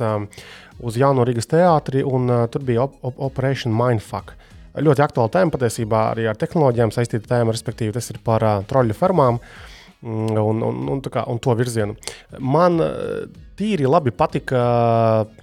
uz 0.90 0.98
Jaunu 0.98 1.28
Rīgas 1.30 1.52
teātri, 1.52 2.02
un 2.08 2.32
uh, 2.32 2.46
tur 2.50 2.66
bija 2.66 2.88
op 2.88 2.96
op 3.06 3.20
Operation 3.30 3.76
Mindfuck. 3.78 4.34
Ļoti 4.82 5.04
aktuāla 5.04 5.30
tēma 5.36 5.54
patiesībā 5.54 6.06
arī 6.16 6.26
ar 6.32 6.40
tehnoloģijām 6.42 6.96
saistīta 6.96 7.36
tēma, 7.36 7.54
respektīvi 7.54 7.94
tas 8.00 8.10
ir 8.10 8.22
par 8.24 8.48
uh, 8.48 8.64
troļļu 8.66 8.98
fermām. 8.98 9.38
mm, 9.38 9.71
Un, 10.02 10.34
un, 10.34 10.64
un, 10.90 11.02
tā 11.06 11.12
kā, 11.14 11.22
un 11.30 11.38
to 11.38 11.54
virzienu. 11.54 11.94
Man 12.42 12.82
uh, 12.82 13.28
tīri 13.62 13.86
labi 13.90 14.12
patika 14.16 14.62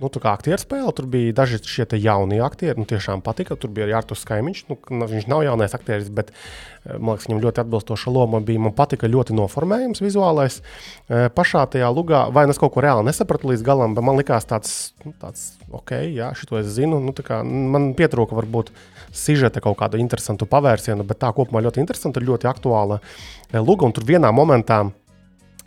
nu, 0.02 0.10
aktieru 0.10 0.58
spēle. 0.60 0.92
Tur 0.96 1.06
bija 1.10 1.34
daži 1.40 1.60
šie 1.62 1.86
jaunie 1.98 2.40
aktieri. 2.44 2.78
Nu, 2.80 2.86
tiešām 2.88 3.22
patika. 3.24 3.56
Tur 3.58 3.72
bija 3.74 3.86
arī 3.86 3.96
Artus 3.98 4.24
Kaimiņš. 4.28 4.64
Nu, 4.70 4.78
ka 4.82 5.08
viņš 5.10 5.28
nav 5.30 5.44
jaunais 5.46 5.76
aktieris, 5.76 6.10
bet 6.14 6.32
eh, 6.32 6.96
man 6.96 7.14
liekas, 7.14 7.28
viņam 7.28 7.42
ļoti 7.44 7.62
atbilstoša 7.64 8.14
loma 8.14 8.42
bija. 8.44 8.64
Man 8.66 8.74
patika 8.78 9.10
ļoti 9.10 9.36
noformējums 9.38 10.02
vizuālais. 10.04 10.60
Eh, 11.06 11.28
Pašā 11.34 11.64
tajā 11.74 11.90
lugā, 11.94 12.26
vai 12.34 12.48
nu 12.48 12.56
es 12.56 12.60
kaut 12.60 12.74
ko 12.74 12.84
reāli 12.84 13.06
nesapratu 13.08 13.52
līdz 13.52 13.66
galam, 13.66 13.94
bet 13.98 14.06
man 14.06 14.18
likās 14.18 14.48
tāds, 14.48 14.76
nu, 15.04 15.14
tāds 15.22 15.52
ok, 15.70 16.00
jā, 16.16 16.32
šito 16.38 16.58
es 16.60 16.70
zinu. 16.74 17.00
Nu, 17.04 17.14
man 17.46 17.92
pietrūka 17.98 18.36
varbūt 18.38 18.74
sižeta 19.18 19.62
kaut 19.64 19.78
kādu 19.80 20.00
interesantu 20.00 20.48
pavērsienu, 20.50 21.06
bet 21.08 21.20
tā 21.24 21.32
kopumā 21.34 21.64
ļoti 21.66 21.82
interesanta, 21.82 22.22
ļoti 22.24 22.50
aktuāla 22.50 23.00
eh, 23.02 23.60
luga. 23.60 23.88
Un 23.88 23.96
tur 23.96 24.08
vienā 24.08 24.32
momentā 24.34 24.86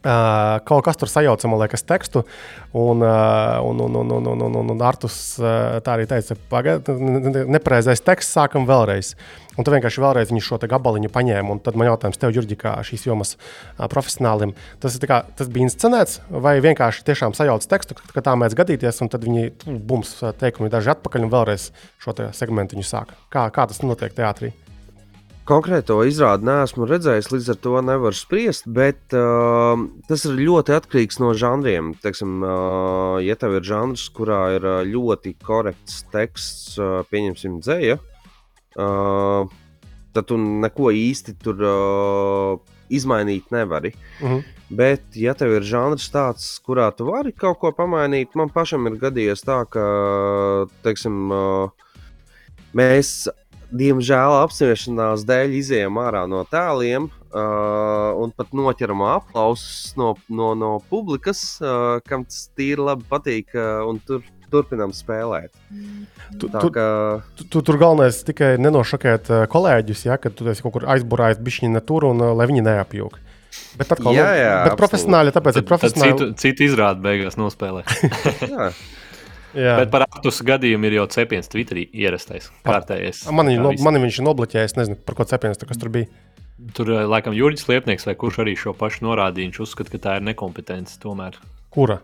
Uh, 0.02 0.56
kaut 0.66 0.82
kas 0.82 0.97
tur 0.97 1.06
sajauca, 1.14 1.45
man 1.45 1.60
liekas, 1.62 1.84
tekstu. 1.86 2.24
Un, 2.74 3.04
uh, 3.06 3.60
un, 3.62 3.84
un, 3.86 3.97
un, 4.02 4.14
un, 4.18 4.30
un, 4.34 4.56
un, 4.58 4.72
un 4.74 4.82
Artus 4.82 5.18
uh, 5.38 5.76
tā 5.86 5.93
arī 5.93 6.08
teica, 6.10 6.34
pagaidiet, 6.49 6.89
nepareizais 7.45 8.02
teksts, 8.02 8.34
sākam 8.34 8.66
vēlreiz. 8.66 9.12
Un 9.60 9.68
tu 9.68 9.74
vienkārši 9.74 9.99
vēlreiz 9.99 10.32
šo 10.45 10.60
gabaliņu 10.64 11.12
paņēmi. 11.12 11.52
Un 11.52 11.60
tad 11.64 11.76
man 11.80 11.89
jautājums 11.89 12.20
tev, 12.22 12.32
Jurģi, 12.36 12.58
kā 12.62 12.78
šīs 12.88 13.04
jomas 13.10 13.36
profesionālim, 13.91 14.56
tas, 14.80 14.95
kā, 15.04 15.22
tas 15.36 15.52
bija 15.52 15.68
inscenēts, 15.68 16.22
vai 16.32 16.56
vienkārši 16.64 17.06
tiešām 17.10 17.36
sajauc 17.36 17.68
tekstu, 17.68 17.97
ka, 17.99 18.24
tā 18.24 18.38
mēdz 18.39 18.56
gadīties, 18.62 19.04
un 19.04 19.12
tad 19.12 19.28
viņi 19.28 19.52
tu, 19.60 19.76
bums 19.76 20.16
teikumi 20.39 20.72
daži 20.72 20.93
atpakaļ 20.95 21.28
un 21.28 21.36
vēlreiz 21.36 21.72
šo 22.02 22.16
segmentu 22.38 22.80
sāk. 22.88 23.12
Kā, 23.34 23.49
kā 23.52 23.68
tas 23.68 23.84
notiek 23.84 24.16
teātrī? 24.16 24.54
Konkrēto 25.52 25.97
izrādi 26.08 26.45
neesmu 26.47 26.86
redzējis, 26.88 27.32
līdz 27.34 27.47
ar 27.52 27.58
to 27.60 27.80
nevaru 27.84 28.16
spriest, 28.16 28.68
bet 28.72 29.16
uh, 29.18 29.74
tas 30.08 30.24
ir 30.30 30.38
ļoti 30.38 30.76
atkarīgs 30.78 31.18
no 31.20 31.34
žanriem. 31.36 31.89
Teiksim, 31.99 32.38
uh, 32.45 33.18
ja 33.26 33.36
tev 33.41 33.58
ir 33.58 33.66
žanrs, 33.68 34.06
kurā 34.16 34.43
ir 34.56 34.68
ļoti 34.88 35.34
korekts 35.43 36.06
teksts, 36.14 36.78
uh, 36.78 37.02
pieņemsim, 37.10 37.58
dzēja, 37.66 37.97
uh, 38.78 39.49
tad 40.13 40.28
tu 40.28 40.38
neko 40.38 40.91
īsti 40.95 41.36
tur 41.41 41.61
uh, 41.65 42.72
izmainīt 42.91 43.51
nevari. 43.51 43.93
Uh 44.22 44.30
-huh. 44.30 44.43
Bet, 44.69 45.03
ja 45.15 45.34
tev 45.34 45.51
ir 45.55 45.63
žanrs 45.67 46.09
tāds, 46.11 46.47
kurā 46.63 46.91
tu 46.95 47.05
vari 47.05 47.32
kaut 47.32 47.59
ko 47.59 47.72
pamainīt, 47.72 48.36
man 48.36 48.49
pašam 48.49 48.88
ir 48.88 48.99
gadījies 48.99 49.43
tā, 49.43 49.65
ka, 49.69 49.86
teiksim, 50.84 51.32
uh, 51.32 51.69
mēs 52.74 53.28
diemžēl 53.72 54.36
apspriešanās 54.43 55.24
dēļ 55.28 55.55
izējām 55.59 55.97
ārā 55.97 56.26
no 56.28 56.43
tēliem 56.51 57.07
uh, 57.07 58.11
un 58.19 58.32
pat 58.36 58.51
noķeram 58.53 59.01
aplausus 59.01 59.93
no, 59.99 60.15
no, 60.30 60.53
no 60.55 60.80
publikas, 60.89 61.59
uh, 61.61 61.99
kam 62.07 62.26
tas 62.26 62.49
tīri 62.57 62.84
labi 62.84 63.07
patīk, 63.09 63.55
uh, 63.55 63.88
un 63.88 63.99
tur 64.07 64.24
turpinām 64.52 64.93
spēlēt. 64.95 65.52
Tu, 66.39 66.47
Tā 66.52 66.62
tu, 66.62 66.70
kā 66.76 66.86
tu, 67.39 67.47
tu, 67.52 67.62
tur 67.68 67.80
galvenais 67.82 68.22
tikai 68.28 68.54
nenošokēt 68.62 69.32
kolēģus, 69.52 70.06
ja, 70.10 70.18
kad 70.22 70.36
tu 70.38 70.47
esi 70.52 70.64
kaut 70.66 70.76
kur 70.78 70.88
aizburājis 70.93 71.41
bišķiņu 71.43 71.84
tur 71.89 72.08
un 72.12 72.24
lai 72.38 72.47
viņi 72.52 72.64
neapjūg. 72.70 73.20
Bet 73.80 73.91
atkal, 73.91 74.14
Jā, 74.16 74.24
nu, 74.30 74.39
jā, 74.39 74.52
bet 74.70 74.78
profesionāli, 74.80 75.32
tāpēc 75.36 75.58
ir 75.60 75.64
Tad, 75.64 75.66
tad 75.66 75.72
profesionāli. 75.74 76.14
citu, 76.16 76.28
citu 76.39 76.64
izrādi 76.70 77.04
beigās 77.04 77.36
nospēlē. 77.39 77.82
jā, 78.54 78.70
Jā. 79.52 79.74
Bet 79.82 79.89
par 79.91 80.06
aptus 80.06 80.38
gadījumu 80.47 80.88
ir 80.88 80.93
jau 81.02 81.08
cepiens 81.12 81.49
Twitterī 81.52 81.84
ierastais. 81.99 82.47
Kārtējais. 82.64 83.26
Man, 83.36 83.49
Kā 83.49 83.52
viņa, 83.52 83.64
no, 83.66 83.74
visi. 83.76 83.84
man 83.84 83.99
viņš 83.99 84.20
ir 84.22 84.28
nobloķējis, 84.30 84.76
nezinu, 84.80 84.95
par 85.08 85.18
ko 85.20 85.26
cepiens 85.28 85.60
tur, 85.60 85.68
kas 85.68 85.82
tur 85.82 85.91
bija. 85.91 86.08
Tur 86.78 86.91
laikam 87.10 87.36
Jurģis 87.36 87.68
Liepnieks 87.68 88.08
vai 88.08 88.16
kurš 88.22 88.39
arī 88.45 88.54
šo 88.60 88.72
pašu 88.78 89.04
norādīja. 89.08 89.49
Viņš 89.49 89.60
uzskata, 89.66 89.91
ka 89.91 89.99
tā 90.06 90.16
ir 90.22 90.28
nekompetence 90.30 90.95
tomēr. 91.04 91.36
Kura? 91.74 91.99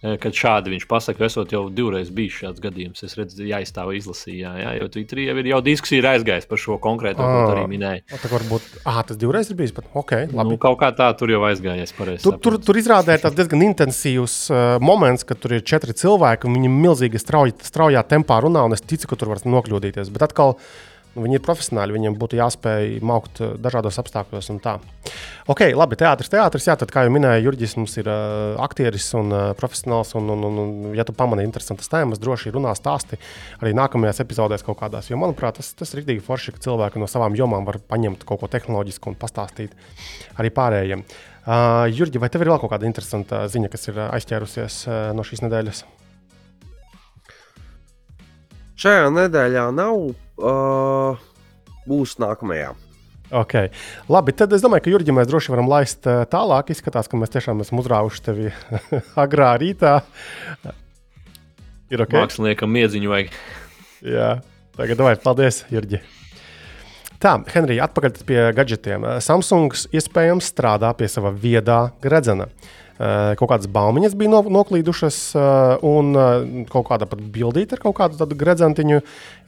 Eh, 0.00 0.16
Kad 0.16 0.32
šādi 0.32 0.72
viņš 0.72 0.86
pasakā, 0.88 1.26
esot 1.28 1.50
jau 1.52 1.66
divreiz 1.68 2.08
bijis 2.08 2.38
šāds 2.40 2.62
gadījums, 2.64 3.02
es 3.04 3.16
redzu, 3.18 3.44
jāizstāv 3.44 3.90
izlasījā. 3.98 4.52
Jā, 4.62 4.70
jo 4.80 4.86
Twitterī 4.88 5.26
jau 5.28 5.34
ir 5.42 5.50
jau 5.50 5.58
diskusija 5.60 6.00
ir 6.00 6.08
aizgājis 6.14 6.48
par 6.48 6.56
šo 6.62 6.78
konkrēto, 6.80 7.20
ko 7.20 7.42
tu 7.44 7.52
arī 7.52 7.64
Ah. 7.66 7.68
minēji. 7.68 8.00
Tā 8.08 8.30
varbūt, 8.32 8.62
ah, 8.86 9.02
tas 9.04 9.18
divreiz 9.20 9.50
ir 9.50 9.56
bijis, 9.60 9.74
bet 9.76 9.84
ok, 9.92 10.32
labi. 10.32 10.48
Nu, 10.54 10.56
kaut 10.56 10.78
kā 10.80 10.88
tā 10.96 11.10
tur 11.18 11.28
jau 11.28 11.42
aizgājies. 11.44 11.92
pareizi 11.92 12.24
Tur, 12.24 12.38
tur, 12.40 12.56
tur 12.58 12.74
izrādē 12.80 13.18
ir 13.18 13.24
tāds 13.26 13.36
diezgan 13.36 13.60
intensīvs 13.60 14.38
uh, 14.50 14.78
moments, 14.80 15.22
kad 15.22 15.38
tur 15.38 15.52
ir 15.52 15.60
četri 15.60 15.92
cilvēki 15.92 16.48
un 16.48 16.56
viņi 16.56 16.72
milzīgi 16.80 17.20
strauji, 17.20 17.52
straujā 17.60 18.00
tempā 18.08 18.40
runā. 18.40 18.64
un 18.64 18.72
Es 18.72 18.80
ticu, 18.80 19.06
ka 19.06 19.16
tur 19.16 19.28
var 19.28 19.44
nokļūdīties. 19.44 20.08
Bet 20.10 20.22
atkal 20.30 20.56
nu, 20.56 20.64
viņi 21.14 21.38
ir 21.38 21.42
profesionāli. 21.44 21.94
Viņiem 21.96 22.16
būtu 22.20 22.38
jāspēj 22.38 23.00
maukt 23.06 23.40
uh, 23.42 23.54
dažādos 23.60 23.98
apstākļos. 24.02 24.50
Ok, 25.50 25.62
labi, 25.74 25.98
teātris, 25.98 26.30
teātris. 26.30 26.68
Jā, 26.68 26.76
tad, 26.78 26.92
kā 26.94 27.04
jau 27.06 27.12
minēju, 27.14 27.48
Jurģis 27.48 27.76
mums 27.78 27.96
ir 28.00 28.10
uh, 28.10 28.58
aktieris 28.62 29.08
un 29.18 29.34
uh, 29.34 29.44
profesionāls. 29.58 30.14
Un, 30.18 30.30
un, 30.34 30.46
un, 30.46 30.60
un, 30.62 30.72
ja 30.96 31.06
tu 31.06 31.14
pamani 31.16 31.46
interesantas 31.46 31.90
tēmas, 31.90 32.20
droši 32.22 32.54
runā 32.54 32.74
stāsti 32.78 33.18
arī 33.60 33.74
nākamajās 33.78 34.22
epizodēs 34.24 34.66
kaut 34.66 34.78
kādās. 34.82 35.10
Jo, 35.10 35.18
manuprāt, 35.20 35.58
tas, 35.60 35.72
tas 35.78 35.94
ir 35.94 36.02
rīktīgi 36.02 36.24
forši, 36.26 36.56
ka 36.56 36.64
cilvēki 36.68 37.02
no 37.02 37.10
savām 37.10 37.38
jomām 37.38 37.66
var 37.68 37.80
paņemt 37.90 38.26
kaut 38.28 38.44
ko 38.44 38.50
tehnoloģisku 38.52 39.12
un 39.12 39.18
pastāstīt 39.20 39.74
arī 40.38 40.52
pārējiem. 40.54 41.06
Uh, 41.40 41.88
Jurģi, 41.90 42.20
vai 42.20 42.28
tev 42.30 42.44
ir 42.44 42.52
vēl 42.52 42.60
kaut 42.62 42.74
kāda 42.74 42.86
interesanta 42.86 43.46
ziņa, 43.50 43.72
kas 43.72 43.88
ir 43.90 44.04
aizķērusies 44.10 44.84
uh, 44.86 45.00
no 45.16 45.24
šīs 45.26 45.42
nedēļas? 45.46 45.86
šajā 48.80 49.08
nedēļā 49.12 49.66
nav, 49.76 50.12
uh, 50.40 51.20
būs 51.88 52.16
nākamajā. 52.22 52.72
Okay. 53.30 53.70
Labi, 54.10 54.34
tad 54.34 54.50
es 54.56 54.62
domāju, 54.64 54.84
ka 54.86 54.92
Jurģi 54.94 55.14
mēs 55.14 55.28
droši 55.30 55.52
varam 55.52 55.68
laist 55.70 56.06
uh, 56.10 56.24
tālāk. 56.30 56.72
Izskatās, 56.74 57.06
ka 57.06 57.20
mēs 57.20 57.30
tiešām 57.30 57.62
esam 57.62 57.78
uzrāvuši 57.82 58.24
tevi 58.26 58.50
agrā 59.24 59.52
rītā. 59.62 60.00
Ir 61.90 62.02
ok. 62.06 62.16
Māksliniekam 62.18 62.72
miedziņu 62.74 63.12
vajag. 63.12 63.36
Jā, 64.06 64.32
tagad 64.78 65.04
vai 65.06 65.14
paldies, 65.20 65.62
Jurģi. 65.70 66.02
Tā, 67.20 67.34
Henrija, 67.52 67.84
atpakaļ 67.84 68.20
pie 68.24 68.42
gadgetiem. 68.56 69.04
Samsung 69.20 69.74
iespējams 69.92 70.46
strādā 70.54 70.94
pie 70.96 71.10
sava 71.12 71.34
viedā 71.36 71.90
gredzena. 72.00 72.46
Eh, 72.48 72.78
Kaut 73.00 73.48
kādas 73.48 73.68
baumiņas 73.72 74.12
bija 74.20 74.28
no, 74.28 74.42
noklīdušas, 74.58 75.18
un 75.88 76.10
kaut 76.68 76.84
kāda 76.90 77.06
pat 77.08 77.22
bildīte 77.32 77.78
ar 77.78 77.80
kaut 77.80 77.96
kādu 77.96 78.18
tādu 78.20 78.36
gredzentiņu 78.36 78.98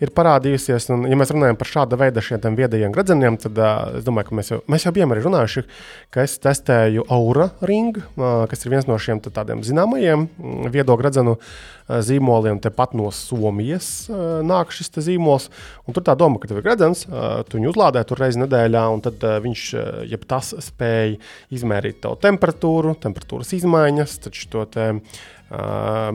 ir 0.03 0.13
parādījusies. 0.17 0.89
Un, 0.95 1.05
ja 1.11 1.19
mēs 1.21 1.35
runājam 1.35 1.59
par 1.61 1.69
šāda 1.69 1.99
veida 2.01 2.25
šiem 2.25 2.57
viedajiem 2.57 2.95
gredzeniem, 2.95 3.37
tad 3.43 3.61
es 3.99 4.07
domāju, 4.07 4.31
ka 4.31 4.39
mēs 4.41 4.53
jau, 4.55 4.61
mēs 4.73 4.87
jau 4.89 4.95
bijām 4.97 5.13
arī 5.13 5.27
runājuši, 5.27 5.67
ka 6.15 6.25
es 6.25 6.39
testēju 6.41 7.05
Aura 7.13 7.51
Ring, 7.69 8.01
kas 8.17 8.65
ir 8.65 8.73
viens 8.73 8.89
no 8.89 8.97
šiem 8.97 9.21
tā 9.21 9.35
tādiem 9.37 9.61
zināmajiem 9.67 10.31
viedo 10.73 10.97
gredzenu 10.97 11.37
uh, 11.37 11.53
zīmoliem. 11.89 12.61
Tepat 12.63 12.97
no 12.99 13.11
Somijas 13.15 13.91
uh, 14.11 14.41
nāk 14.47 14.75
šis 14.75 14.93
zīmols. 15.09 15.49
Tur 15.93 16.05
tā 16.05 16.17
doma, 16.19 16.41
ka 16.41 16.51
tev 16.51 16.61
ir 16.61 16.67
gredzens, 16.69 17.05
uh, 17.09 17.43
tu 17.49 17.59
viņu 17.59 17.73
uzlādē 17.75 18.05
tur 18.09 18.23
reizi 18.23 18.41
nedēļā, 18.43 18.87
un 18.95 19.05
tad 19.05 19.23
viņš, 19.45 19.67
jeb 20.09 20.27
tas 20.31 20.55
spēj 20.69 21.19
izmērīt 21.53 22.03
tavu 22.05 22.21
temperatūru, 22.23 22.97
temperatūras 23.03 23.53
izmaiņas, 23.59 24.19
taču 24.29 24.49
to 24.53 24.67
te, 24.73 24.89
uh, 24.97 25.31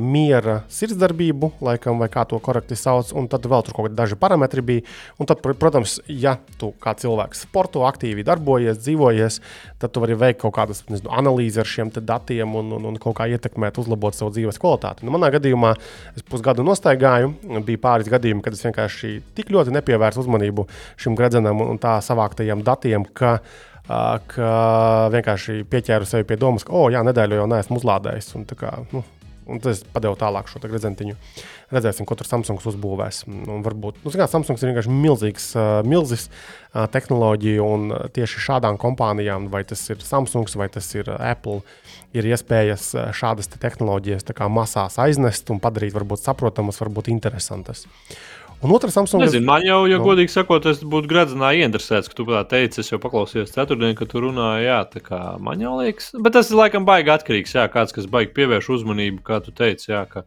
miera 0.01 0.61
sirdsdarbību, 0.73 1.51
laikam, 1.61 1.99
vai 2.01 2.07
kā 2.09 2.23
to 2.25 2.39
korekti 2.41 2.77
sauc, 2.79 3.11
un 3.17 3.27
tad 3.29 3.45
vēl 3.45 3.65
tur 3.65 3.75
kaut 3.75 3.87
kādi 3.87 3.97
daži 3.99 4.17
parametri 4.17 4.63
bija. 4.65 4.85
Un 5.21 5.29
tad, 5.29 5.43
pr- 5.43 5.57
protams, 5.59 5.99
ja 6.09 6.37
tu 6.57 6.71
kā 6.81 6.95
cilvēks 6.97 7.43
sporto, 7.45 7.83
aktīvi 7.85 8.25
darbojies, 8.25 8.79
dzīvojies, 8.81 9.39
tad 9.81 9.93
tu 9.93 10.01
vari 10.01 10.17
veikt 10.17 10.41
kaut 10.41 10.55
kādas 10.57 10.81
nezinu, 10.89 11.11
analīzes 11.13 11.61
ar 11.61 11.69
šiem 11.69 11.93
datiem 11.97 12.57
un, 12.57 12.73
un, 12.79 12.89
un 12.91 12.99
kaut 13.01 13.19
kā 13.19 13.29
ietekmēt, 13.29 13.77
uzlabot 13.77 14.17
savu 14.17 14.33
dzīves 14.33 14.57
kvalitāti. 14.61 15.05
Nu, 15.05 15.13
manā 15.13 15.29
gadījumā 15.37 15.75
es 16.17 16.25
pusgadu 16.25 16.65
nostaigāju, 16.65 17.35
bija 17.67 17.83
pāris 17.83 18.09
gadījumi, 18.09 18.41
kad 18.45 18.57
es 18.57 18.65
vienkārši 18.65 19.19
tik 19.37 19.53
ļoti 19.53 19.75
nepievērsu 19.77 20.23
uzmanību 20.25 20.65
šim 20.97 21.17
gredzenam 21.19 21.61
un 21.61 21.81
tā 21.81 21.99
savāktajiem 22.05 22.65
datiem, 22.65 23.05
ka 23.13 23.37
ā, 23.87 24.01
ka 24.33 24.49
vienkārši 25.13 25.61
pieķēru 25.69 26.09
sevi 26.09 26.27
pie 26.27 26.39
domas, 26.41 26.65
ka, 26.67 26.73
oh, 26.73 26.89
jā, 26.93 27.03
nedēļu 27.05 27.41
jau 27.41 27.47
neesmu 27.53 27.79
uzlādējis. 27.81 28.33
Un, 28.39 28.47
kā, 28.57 28.73
nu, 28.93 29.03
un 29.47 29.61
tad 29.63 29.73
es 29.73 29.81
padevu 29.93 30.17
tālāk 30.19 30.49
šo 30.51 30.61
gredzentiņu. 30.63 31.17
Redzēsim, 31.73 32.07
ko 32.07 32.15
tur 32.19 32.27
Samsungs 32.29 32.67
uzbūvēs. 32.71 33.23
Un 33.27 33.63
varbūt 33.65 34.03
nu, 34.03 34.13
kā, 34.13 34.27
Samsungs 34.31 34.63
ir 34.63 34.71
vienkārši 34.71 34.93
milzīgs, 34.93 35.49
milzīgs 35.87 36.29
tehnoloģija, 36.93 37.65
un 37.65 37.91
tieši 38.15 38.43
šādām 38.47 38.79
kompānijām, 38.81 39.49
vai 39.53 39.63
tas 39.67 39.83
ir 39.91 40.03
Samsungs 40.03 40.55
vai 40.59 40.69
tas 40.71 40.87
ir 40.95 41.09
Apple, 41.17 41.61
ir 42.15 42.29
iespējas 42.31 42.91
šādas 43.17 43.51
te 43.51 43.59
tehnoloģijas 43.63 44.27
masās 44.51 44.99
aiznest 45.01 45.51
un 45.53 45.61
padarīt 45.63 45.95
varbūt 45.95 46.23
saprotamas, 46.23 46.81
varbūt 46.83 47.11
interesantas. 47.11 47.87
Un 48.61 48.71
otrs 48.73 48.93
Samsung. 48.93 49.21
Nezinu, 49.21 49.45
man 49.45 49.61
jau, 49.61 49.83
ja 49.85 49.99
Nu. 49.99 50.05
godīgi 50.07 50.33
sakot, 50.33 50.65
es 50.65 50.79
būtu 50.81 51.05
gradzenā 51.11 51.51
ieinteresēts, 51.59 52.09
ka 52.09 52.17
tu 52.17 52.25
tā 52.25 52.41
teici, 52.49 52.81
es 52.81 52.89
jau 52.89 52.97
paklausījos 52.97 53.53
ceturtdien, 53.53 53.93
ka 53.95 54.07
tu 54.09 54.17
runāji, 54.23 54.65
jā, 54.65 54.79
tā 54.89 55.01
kā 55.05 55.19
man 55.39 55.61
jau 55.61 55.75
liekas. 55.77 56.09
Bet 56.17 56.33
tas 56.33 56.49
ir 56.49 56.57
laikam 56.57 56.87
baigi 56.87 57.13
atkarīgs, 57.13 57.53
jā, 57.53 57.67
kāds, 57.69 57.93
kas 57.93 58.09
baigi 58.09 58.33
pievērš 58.33 58.71
uzmanību, 58.79 59.21
kā 59.21 59.37
tu 59.45 59.53
teici, 59.53 59.91
jā, 59.93 60.01
ka, 60.09 60.23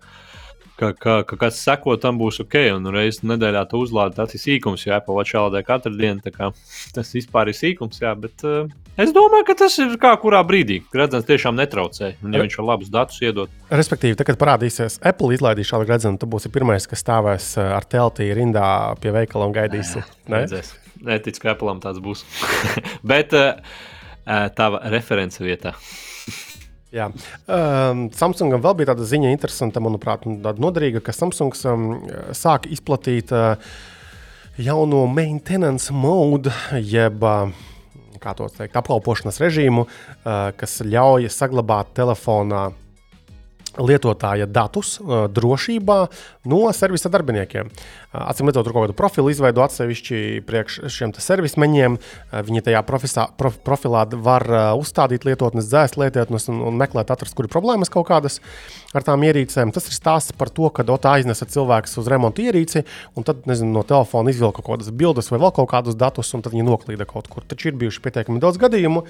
ka, 0.78 0.92
ka, 0.94 1.16
ka 1.26 1.36
kas 1.42 1.58
seko, 1.58 1.96
tam 1.98 2.22
būs 2.22 2.38
ok, 2.46 2.54
un 2.76 2.86
reizes 2.94 3.24
nedēļā 3.26 3.64
tu 3.68 3.82
uzlādi 3.82 4.14
tas 4.20 4.38
ir 4.38 4.44
sīkums, 4.44 4.86
Apple 4.94 5.18
Watch 5.18 5.34
LD 5.34 5.64
katru 5.66 5.96
dienu, 5.98 6.22
tā 6.22 6.30
kā 6.30 6.52
tas 6.94 7.10
vispār 7.18 7.50
ir 7.50 7.58
sīkums, 7.58 7.98
jā, 8.00 8.14
bet 8.14 8.46
uh, 8.46 8.70
es 9.02 9.12
domāju, 9.16 9.46
ka 9.48 9.56
tas 9.62 9.76
ir 9.82 9.94
kā 10.00 10.12
kurā 10.20 10.40
brīdī. 10.46 10.80
Gradzens 10.92 11.26
tiešām 11.28 11.56
netraucē, 11.58 12.12
ja 12.20 12.42
viņš 12.42 12.58
var 12.60 12.68
labus 12.72 12.92
datus 12.92 13.20
iedot. 13.24 13.52
Respektīvi, 13.72 14.18
tad, 14.18 14.28
kad 14.28 14.40
parādīsies 14.40 15.00
Apple 15.06 15.34
izlaidīs 15.36 15.70
šādu 15.70 15.88
gredzenu, 15.88 16.20
tu 16.20 16.28
būsi 16.30 16.52
pirmais, 16.52 16.88
kas 16.90 17.04
stāvēs 17.04 17.52
eh, 17.60 17.72
ar 17.76 17.86
telti 17.88 18.28
rindā 18.36 18.66
pie 19.02 19.14
veikala 19.16 19.48
un 19.48 19.56
gaidīsi. 19.56 20.04
Ne? 20.28 20.44
Redzēs. 20.44 20.74
Neticu, 21.06 21.44
ka 21.44 21.54
Apple 21.54 21.78
tāds 21.82 22.02
būs. 22.04 22.26
bet 23.12 23.34
uh, 23.36 23.56
uh, 24.26 24.46
tava 24.56 24.82
reference 24.92 25.40
vietā. 25.42 25.74
Jā. 26.90 27.06
Um, 27.46 28.08
Samsungam 28.10 28.62
vēl 28.64 28.80
bija 28.80 28.90
tāda 28.90 29.06
ziņa, 29.06 29.30
interesanta, 29.30 29.82
manuprāt, 29.82 30.26
tāda 30.26 30.58
noderīga, 30.62 31.02
ka 31.06 31.14
Samsungs 31.14 31.62
um, 31.70 31.86
sāk 32.34 32.66
izplatīt 32.66 33.30
uh, 33.30 33.54
jauno 34.58 35.04
maintenance 35.06 35.94
mode, 35.94 36.50
jeb 36.82 37.22
uh, 37.22 37.52
kā 38.22 38.34
to 38.38 38.48
teikt, 38.52 38.76
apkalpošanas 38.76 39.40
režīmu, 39.42 39.86
uh, 39.86 40.50
kas 40.56 40.80
ļauj 40.86 41.30
saglabāt 41.32 41.94
telefonā 41.98 42.70
lietotāja 43.78 44.48
datus 44.50 44.96
uh, 45.00 45.26
drošībā 45.30 45.98
no 46.50 46.62
servisa 46.76 47.10
darbiniekiem. 47.12 47.70
Atcīm 48.10 48.48
redzot, 48.50 48.66
tur 48.66 48.74
kaut 48.74 48.88
kādu 48.88 48.96
profilu 48.98 49.30
izveido 49.30 49.62
atsevišķi 49.62 50.40
priekš 50.48 50.80
šiem 50.90 51.12
servismeņiem. 51.14 51.98
Viņi 52.48 52.62
tajā 52.66 52.80
profisā, 52.88 53.28
prof, 53.38 53.60
profilā 53.62 54.02
var 54.18 54.46
uzstādīt 54.80 55.26
lietotnes, 55.28 55.68
dzēst 55.70 55.94
lietotnes 56.00 56.48
un, 56.50 56.58
un 56.66 56.80
meklēt, 56.80 57.12
atrast, 57.14 57.36
kur 57.38 57.46
ir 57.46 57.52
problēmas 57.52 57.92
kaut 57.92 58.08
kādas 58.08 58.40
ar 58.96 59.06
tām 59.06 59.22
ierīcēm. 59.28 59.70
Tas 59.74 59.86
ir 59.86 59.94
stāsts 59.94 60.34
par 60.34 60.50
to, 60.50 60.66
ka 60.74 60.82
Dota 60.86 61.12
aiznesa 61.14 61.46
cilvēks 61.46 61.94
uz 62.02 62.10
remontu 62.10 62.42
ierīci, 62.48 62.82
un 63.14 63.26
tad 63.26 63.46
nezinu, 63.46 63.70
no 63.76 63.84
telefona 63.86 64.34
izvilka 64.34 64.64
kaut 64.64 64.80
kādas 64.80 64.90
bildes 64.90 65.30
vai 65.30 65.38
vēl 65.44 65.54
kaut 65.60 65.70
kādus 65.70 65.98
datus, 65.98 66.32
un 66.34 66.42
tad 66.42 66.56
viņi 66.56 66.66
noklīda 66.66 67.06
kaut 67.06 67.30
kur. 67.30 67.46
Taču 67.46 67.70
ir 67.70 67.78
bijuši 67.78 68.02
pietiekami 68.02 68.42
daudz 68.42 68.58
gadījumu. 68.58 69.04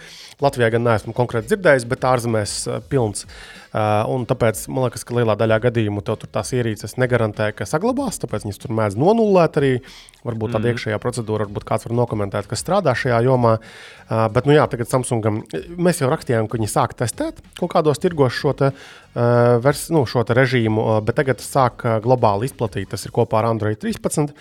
Latvijā 0.44 0.68
gan 0.76 0.84
neesmu 0.84 1.16
konkrēti 1.16 1.54
dzirdējis, 1.54 1.88
bet 1.88 2.04
ārzemēs 2.10 2.58
pilns. 2.92 3.24
Uh, 3.70 4.26
tāpēc 4.26 4.64
man 4.66 4.88
liekas, 4.88 5.04
ka 5.06 5.14
lielā 5.14 5.36
daļā 5.38 5.60
gadījumu 5.62 6.02
tev 6.02 6.16
tur 6.18 6.30
tās 6.34 6.50
ierīces 6.56 6.96
negarantē, 6.98 7.52
ka 7.54 7.66
saglabās. 7.70 8.18
Tāpēc 8.18 8.48
viņas 8.48 8.58
tur 8.58 8.74
mēdz 8.74 8.89
nonullēt 8.98 9.60
arī. 9.60 9.74
Varbūt 10.20 10.52
tāda 10.52 10.68
mm. 10.68 10.74
iekšējā 10.74 10.96
procedūra, 11.00 11.46
varbūt 11.48 11.64
kāds 11.64 11.86
var 11.86 11.94
nokomentēt, 11.96 12.48
kas 12.50 12.60
strādā 12.60 12.92
šajā 12.92 13.22
jomā. 13.24 13.54
Uh, 13.56 14.26
bet, 14.32 14.44
nu 14.44 14.52
jā, 14.52 14.66
tagad 14.68 14.90
Samsungam 14.90 15.38
mēs 15.80 16.02
jau 16.02 16.10
rakstījām, 16.12 16.44
ka 16.50 16.58
viņi 16.58 16.68
sāk 16.68 16.92
testēt 16.98 17.40
kaut 17.56 17.72
kādos 17.72 18.02
tirgos 18.02 18.36
šo, 18.36 18.52
te, 18.58 18.68
uh, 18.74 19.22
vers, 19.64 19.86
nu, 19.94 20.04
šo 20.10 20.26
režīmu, 20.28 20.84
uh, 20.84 20.98
bet 21.06 21.16
tagad 21.22 21.40
sāk 21.40 21.86
uh, 21.86 21.96
globāli 22.04 22.50
izplatīt. 22.50 22.90
Tas 22.92 23.06
ir 23.08 23.16
kopā 23.16 23.40
ar 23.40 23.48
Android 23.54 23.80
13 23.80 24.34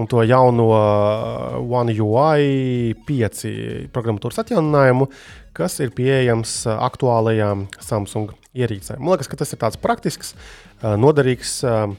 un 0.00 0.08
to 0.08 0.24
jauno 0.24 0.70
uh, 0.72 1.60
One 1.60 1.92
UI 1.92 2.96
5 3.04 3.44
programmatūras 3.92 4.40
atjauninājumu, 4.46 5.10
kas 5.52 5.76
ir 5.84 5.92
pieejams 5.92 6.62
uh, 6.70 6.80
aktuālajām 6.88 7.68
Samsung 7.84 8.32
ierīcēm. 8.56 9.02
Man 9.02 9.18
liekas, 9.18 9.28
ka 9.28 9.44
tas 9.44 9.52
ir 9.52 9.60
tāds 9.60 9.76
praktisks, 9.76 10.32
uh, 10.80 10.94
noderīgs. 10.96 11.58
uh, 11.68 11.98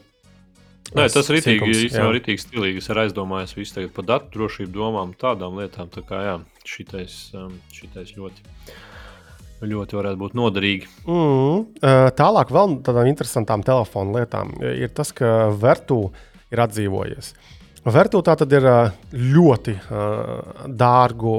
Nē, 0.90 1.06
tas 1.14 1.28
ir 1.30 1.38
rītīgi, 1.38 1.74
jā. 1.94 2.06
rītīgi 2.10 2.42
stilīgi. 2.42 2.82
Es 2.82 2.90
aizdomājos 2.90 3.54
visu 3.58 3.76
tagad 3.76 3.92
par 3.94 4.08
datu 4.10 4.32
drošību 4.34 4.72
domām, 4.74 5.12
tādām 5.18 5.60
lietām. 5.62 5.92
Tā 5.94 6.02
kā 6.08 6.22
jā, 6.26 6.38
šitais, 6.66 7.18
um, 7.38 7.60
šitais 7.76 8.16
ļoti, 8.18 8.42
ļoti 9.70 10.00
varētu 10.00 10.22
būt 10.24 10.38
noderīgi. 10.40 10.90
Mm, 11.06 11.62
uh, 11.84 12.08
tālāk 12.18 12.56
vēl 12.56 12.80
tādām 12.88 13.12
interesantām 13.12 13.66
telefonu 13.68 14.18
lietām 14.18 14.56
ir 14.66 14.90
tas, 14.98 15.14
ka 15.14 15.52
Vertu 15.62 16.08
ir 16.50 16.66
atdzīvojies. 16.66 17.36
Vertu 17.86 18.20
tā 18.26 18.34
tad 18.36 18.52
ir 18.52 18.66
uh, 18.68 18.92
ļoti 19.14 19.74
uh, 19.80 20.66
dārgu 20.68 21.34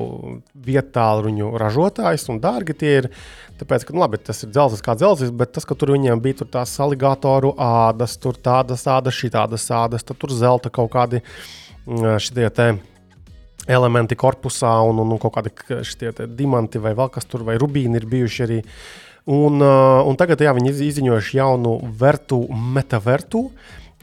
vietālu 0.55 1.51
ražotājs, 1.61 2.24
un 2.32 2.41
dārgi 2.41 2.76
tie 2.80 2.93
ir. 3.03 3.09
Tāpēc, 3.61 3.84
ka 3.84 3.93
nu, 3.93 4.01
labi, 4.01 4.16
tas 4.24 4.41
ir 4.41 4.49
dzelzs 4.55 4.80
kā 4.80 4.95
dzelzs, 4.97 5.28
bet 5.36 5.53
tas, 5.53 5.66
ka 5.68 5.76
tur 5.76 5.93
viņiem 5.93 6.22
bija 6.24 6.38
tur 6.38 6.49
tās 6.49 6.72
aligatoru 6.80 7.53
ādas, 7.61 8.14
tur 8.16 8.38
tādas 8.41 8.86
ādas, 8.88 9.18
šī 9.18 9.28
tādas 9.34 9.66
ādas, 9.76 10.07
tad 10.09 10.16
tur 10.16 10.32
zelta 10.32 10.72
kaut 10.72 10.88
kādi 10.95 11.20
šitie 12.24 12.49
te 12.57 12.70
elementi 13.68 14.16
korpusā 14.16 14.72
un, 14.88 15.03
un, 15.05 15.12
un 15.12 15.20
kaut 15.20 15.34
kādi 15.36 15.53
šitie 15.84 16.14
te 16.16 16.24
diamanti 16.24 16.80
vai 16.80 16.95
vēl 16.97 17.12
kas 17.12 17.28
tur, 17.28 17.45
vai 17.45 17.59
rubīni 17.61 18.01
ir 18.01 18.09
bijuši 18.09 18.47
arī. 18.47 18.59
Un, 19.28 19.61
uh, 19.61 20.01
un 20.09 20.16
tagad 20.16 20.41
jā, 20.41 20.57
viņi 20.57 20.72
iz- 20.72 20.80
izziņojuši 20.88 21.36
jaunu 21.36 21.76
vertu, 22.01 22.41
metavertu. 22.49 23.45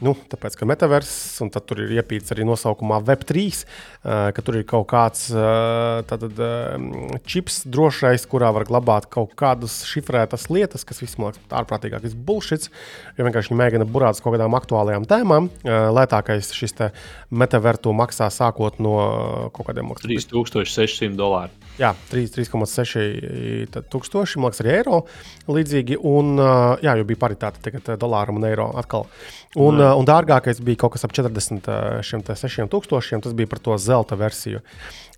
Nu, 0.04 0.14
tāpēc, 0.30 0.54
ka 0.60 0.68
metavers, 0.68 1.10
un 1.42 1.50
tad 1.54 1.66
tur 1.66 1.82
ir 1.82 1.96
iepīts 1.98 2.30
arī 2.34 2.46
nosaukumā 2.46 3.00
Web3, 3.08 3.46
uh, 3.48 4.28
ka 4.34 4.44
tur 4.44 4.60
ir 4.60 4.66
kaut 4.68 4.86
kāds 4.90 5.26
tātad, 6.08 6.38
čips 7.28 7.62
drošais, 7.68 8.24
kurā 8.30 8.50
var 8.54 8.66
glabāt 8.68 9.08
kaut 9.12 9.34
kādas 9.38 9.80
šifrētas 9.88 10.48
lietas, 10.52 10.84
kas 10.88 11.02
vismaz 11.02 11.38
ārprātīgākais 11.50 12.14
bullshits, 12.14 12.70
jo 13.18 13.26
vienkārši 13.26 13.52
viņi 13.52 13.60
mēģina 13.60 13.88
burāt 13.90 14.18
uz 14.18 14.22
kaut 14.24 14.36
kādām 14.36 14.56
aktuālajām 14.58 15.06
tēmām. 15.08 15.50
Lētākais 15.66 16.52
šis 16.56 16.76
te 16.78 16.90
metavertu 17.30 17.92
maksā 17.96 18.30
sākot 18.32 18.78
no 18.82 18.96
kaut 19.54 19.70
kādiem 19.70 19.90
maksām. 19.90 20.12
3600 20.12 21.18
dolāri. 21.18 21.52
Jā, 21.78 21.92
3 22.10 22.32
3,6 22.34 23.82
tūkstoši, 23.92 24.40
man 24.40 24.50
liekas, 24.50 24.62
arī 24.64 24.72
eiro. 24.80 25.02
Līdzīgi, 25.50 26.00
un, 26.10 26.34
jā, 26.82 26.96
jau 26.98 27.06
bija 27.06 27.22
paritāte 27.26 27.62
tagad 27.62 27.92
dolāram 28.02 28.40
un 28.40 28.48
eiro 28.48 28.70
atkal. 28.78 29.06
Un, 29.58 29.78
ā, 29.80 29.87
un 29.96 30.06
dārgākais 30.08 30.58
bija 30.64 30.82
kaut 30.82 30.96
kas 30.96 31.04
ap 31.06 31.12
40 31.14 31.68
ā, 31.70 31.76
šiem 32.04 32.22
te 32.26 32.34
6 32.36 32.66
tūkstošiem, 32.72 33.22
tas 33.24 33.34
bija 33.36 33.50
par 33.50 33.60
to 33.62 33.76
zelta 33.80 34.18
versiju. 34.18 34.62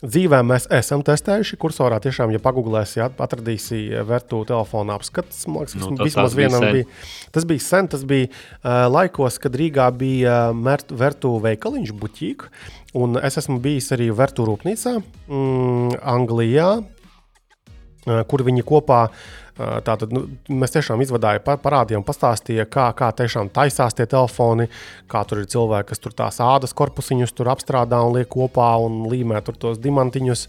Dzīvē 0.01 0.39
mēs 0.49 0.64
esam 0.73 1.03
testējuši, 1.05 1.59
kursorā 1.61 1.99
tiešām, 2.01 2.33
ja 2.33 2.41
pagūglēsi, 2.41 3.03
atradīsi 3.05 3.81
vērtu 4.09 4.43
telefonu 4.49 4.95
apskats. 4.95 5.43
Man 5.49 5.66
liekas, 5.66 5.77
Nu, 5.81 5.91
vismaz 6.01 6.37
vienam 6.39 6.64
bija. 6.73 6.87
Tas 7.35 7.45
bija 7.49 7.64
sen, 7.64 7.91
tas 7.93 8.07
bija 8.09 8.31
uh, 8.31 8.87
laikos, 8.89 9.37
kad 9.43 9.59
Rīgā 9.61 9.91
bija 9.97 10.39
uh, 10.55 10.79
vērtu 11.03 11.35
veikaliņš, 11.45 11.93
buļķīgs. 12.01 12.64
Un 13.01 13.21
es 13.21 13.37
esmu 13.39 13.61
bijis 13.62 13.93
arī 13.95 14.09
vērtu 14.16 14.49
rūpnīcā, 14.49 14.97
mm, 15.29 16.01
Anglijā, 16.16 16.71
uh, 16.81 18.25
kur 18.25 18.49
viņi 18.49 18.64
kopā. 18.73 19.05
uh, 19.11 19.39
Tātad, 19.59 20.12
nu, 20.14 20.24
mēs 20.48 20.74
tiešām 20.76 21.03
izvadājām, 21.05 21.42
pa- 21.44 21.59
parādījām, 21.61 22.05
pastāstījām, 22.07 22.68
kā, 22.70 22.86
kā 22.96 23.11
tiešām 23.16 23.51
taisās 23.53 23.96
tie 23.96 24.07
telefoni, 24.07 24.68
kā 25.11 25.24
tur 25.28 25.42
ir 25.42 25.51
cilvēki, 25.51 25.90
kas 25.90 25.98
tur 25.98 26.14
tās 26.16 26.40
ādas 26.44 26.76
korpusiņus 26.76 27.34
apstrādā 27.51 27.98
un 28.07 28.14
liek 28.14 28.30
kopā 28.30 28.76
un 28.84 29.03
līmē 29.11 29.42
tur 29.44 29.59
tos 29.59 29.82
diamantiņus. 29.82 30.46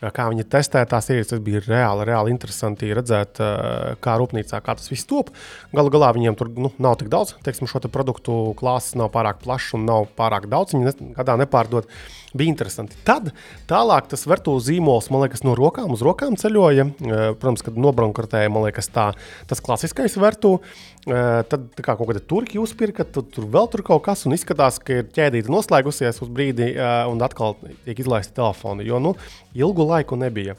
Kā 0.00 0.30
viņi 0.32 0.46
testē 0.48 0.80
tās 0.88 1.10
ierīces, 1.12 1.34
tas 1.34 1.42
bija 1.44 1.60
reāli, 1.60 2.06
reāli 2.08 2.32
interesanti 2.32 2.88
redzēt, 2.96 3.36
kā 4.00 4.14
rūpnīcā 4.16 4.62
kā 4.64 4.74
tas 4.78 4.88
viss 4.88 5.04
top. 5.04 5.28
Galu 5.76 5.92
galā 5.92 6.08
viņiem 6.16 6.38
tur 6.40 6.48
nu, 6.56 6.70
nav 6.80 6.96
tik 6.96 7.10
daudz, 7.12 7.34
teiksim, 7.44 7.68
šo 7.68 7.82
te 7.84 7.90
produktu 7.92 8.54
klāsts 8.56 8.96
nav 8.96 9.12
pārāk 9.12 9.42
plašs 9.44 9.74
un 9.76 9.84
nav 9.84 10.08
pārāk 10.16 10.48
daudz. 10.48 10.72
Viņi 10.72 11.12
gadā 11.18 11.36
nepārdod. 11.42 11.84
Bija 12.30 12.52
interesanti. 12.52 12.94
Tad 13.02 13.32
tālāk 13.70 14.06
tas 14.12 14.22
virtuāls 14.30 14.68
zīmols, 14.68 15.08
man 15.10 15.24
liekas, 15.24 15.42
no 15.42 15.56
rokām 15.58 15.90
uz 15.96 16.04
rokām 16.06 16.36
ceļoja. 16.38 16.86
Eh, 16.86 17.24
Protams, 17.34 17.64
kad 17.66 17.78
nobrankartēja, 17.80 18.52
man 18.54 18.68
liekas, 18.68 18.90
tā, 18.94 19.10
tas 19.50 19.62
klasiskais 19.64 20.14
virtuāls. 20.20 20.78
Tad 21.00 21.62
tā 21.72 21.80
kā 21.80 21.94
kaut 21.96 22.10
kāda 22.10 22.20
turki 22.20 22.58
uzpirka, 22.60 23.06
tad 23.08 23.30
tur 23.32 23.46
vēl 23.48 23.70
tur 23.72 23.80
kaut 23.86 24.02
kas 24.04 24.26
un 24.28 24.34
izskatās, 24.36 24.76
ka 24.84 24.98
ir 25.00 25.06
ķēdīte 25.16 25.48
noslēgusies 25.48 26.20
uz 26.20 26.28
brīdi 26.28 26.74
eh, 26.74 26.90
un 27.08 27.24
atkal 27.24 27.56
tiek 27.86 28.04
izlaista 28.04 28.36
telefoni. 28.42 28.84
Jo 28.86 29.00
nu, 29.02 29.14
ilgu 29.56 29.88
laiku 29.88 30.20
nebija. 30.20 30.58